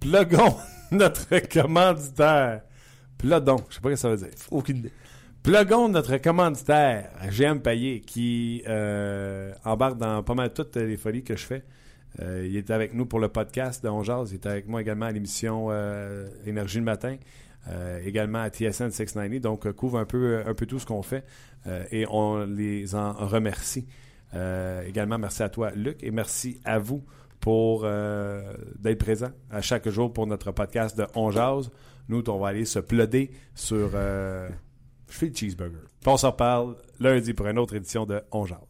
plugons 0.00 0.56
notre 0.90 1.38
commanditaire. 1.48 2.62
Plodon, 3.18 3.58
je 3.68 3.74
sais 3.74 3.80
pas 3.80 3.90
ce 3.90 3.94
que 3.94 4.00
ça 4.00 4.08
veut 4.08 4.16
dire. 4.16 4.28
Aucune 4.50 4.78
idée. 4.78 4.92
Plugons 5.42 5.88
notre 5.88 6.16
commanditaire, 6.18 7.10
GM 7.30 7.60
Payet, 7.60 8.00
qui 8.00 8.62
euh, 8.66 9.52
embarque 9.64 9.98
dans 9.98 10.22
pas 10.22 10.34
mal 10.34 10.52
toutes 10.52 10.76
les 10.76 10.96
folies 10.96 11.22
que 11.22 11.36
je 11.36 11.44
fais. 11.46 11.62
Euh, 12.18 12.46
il 12.46 12.56
est 12.56 12.70
avec 12.70 12.94
nous 12.94 13.06
pour 13.06 13.20
le 13.20 13.28
podcast 13.28 13.82
de 13.84 13.88
On 13.88 14.02
Jase. 14.02 14.32
Il 14.32 14.36
est 14.36 14.46
avec 14.46 14.68
moi 14.68 14.80
également 14.80 15.06
à 15.06 15.12
l'émission 15.12 15.68
euh, 15.70 16.28
Énergie 16.44 16.78
le 16.78 16.84
matin, 16.84 17.16
euh, 17.68 18.00
également 18.04 18.40
à 18.40 18.48
TSN 18.48 18.90
690. 18.90 19.40
Donc, 19.40 19.70
couvre 19.72 19.98
un 19.98 20.04
peu, 20.04 20.42
un 20.44 20.54
peu 20.54 20.66
tout 20.66 20.78
ce 20.78 20.86
qu'on 20.86 21.02
fait 21.02 21.24
et 21.90 22.06
on 22.08 22.46
les 22.46 22.94
en 22.94 23.12
remercie. 23.12 23.86
Également, 24.86 25.18
merci 25.18 25.42
à 25.42 25.48
toi, 25.48 25.70
Luc, 25.72 26.02
et 26.02 26.10
merci 26.10 26.60
à 26.64 26.78
vous 26.78 27.04
pour 27.38 27.82
d'être 27.82 28.98
présent 28.98 29.30
à 29.50 29.60
chaque 29.60 29.88
jour 29.88 30.12
pour 30.12 30.26
notre 30.26 30.52
podcast 30.52 30.96
de 30.96 31.06
On 31.14 31.30
Jase. 31.30 31.70
Nous, 32.08 32.28
on 32.30 32.38
va 32.38 32.48
aller 32.48 32.64
se 32.64 32.78
ploder 32.78 33.30
sur... 33.54 33.90
je 33.90 34.48
fais 35.08 35.26
le 35.26 35.34
cheeseburger. 35.34 35.84
On 36.06 36.16
s'en 36.16 36.30
reparle 36.30 36.76
lundi 36.98 37.34
pour 37.34 37.46
une 37.46 37.58
autre 37.58 37.74
édition 37.74 38.06
de 38.06 38.22
On 38.32 38.46
Jase. 38.46 38.69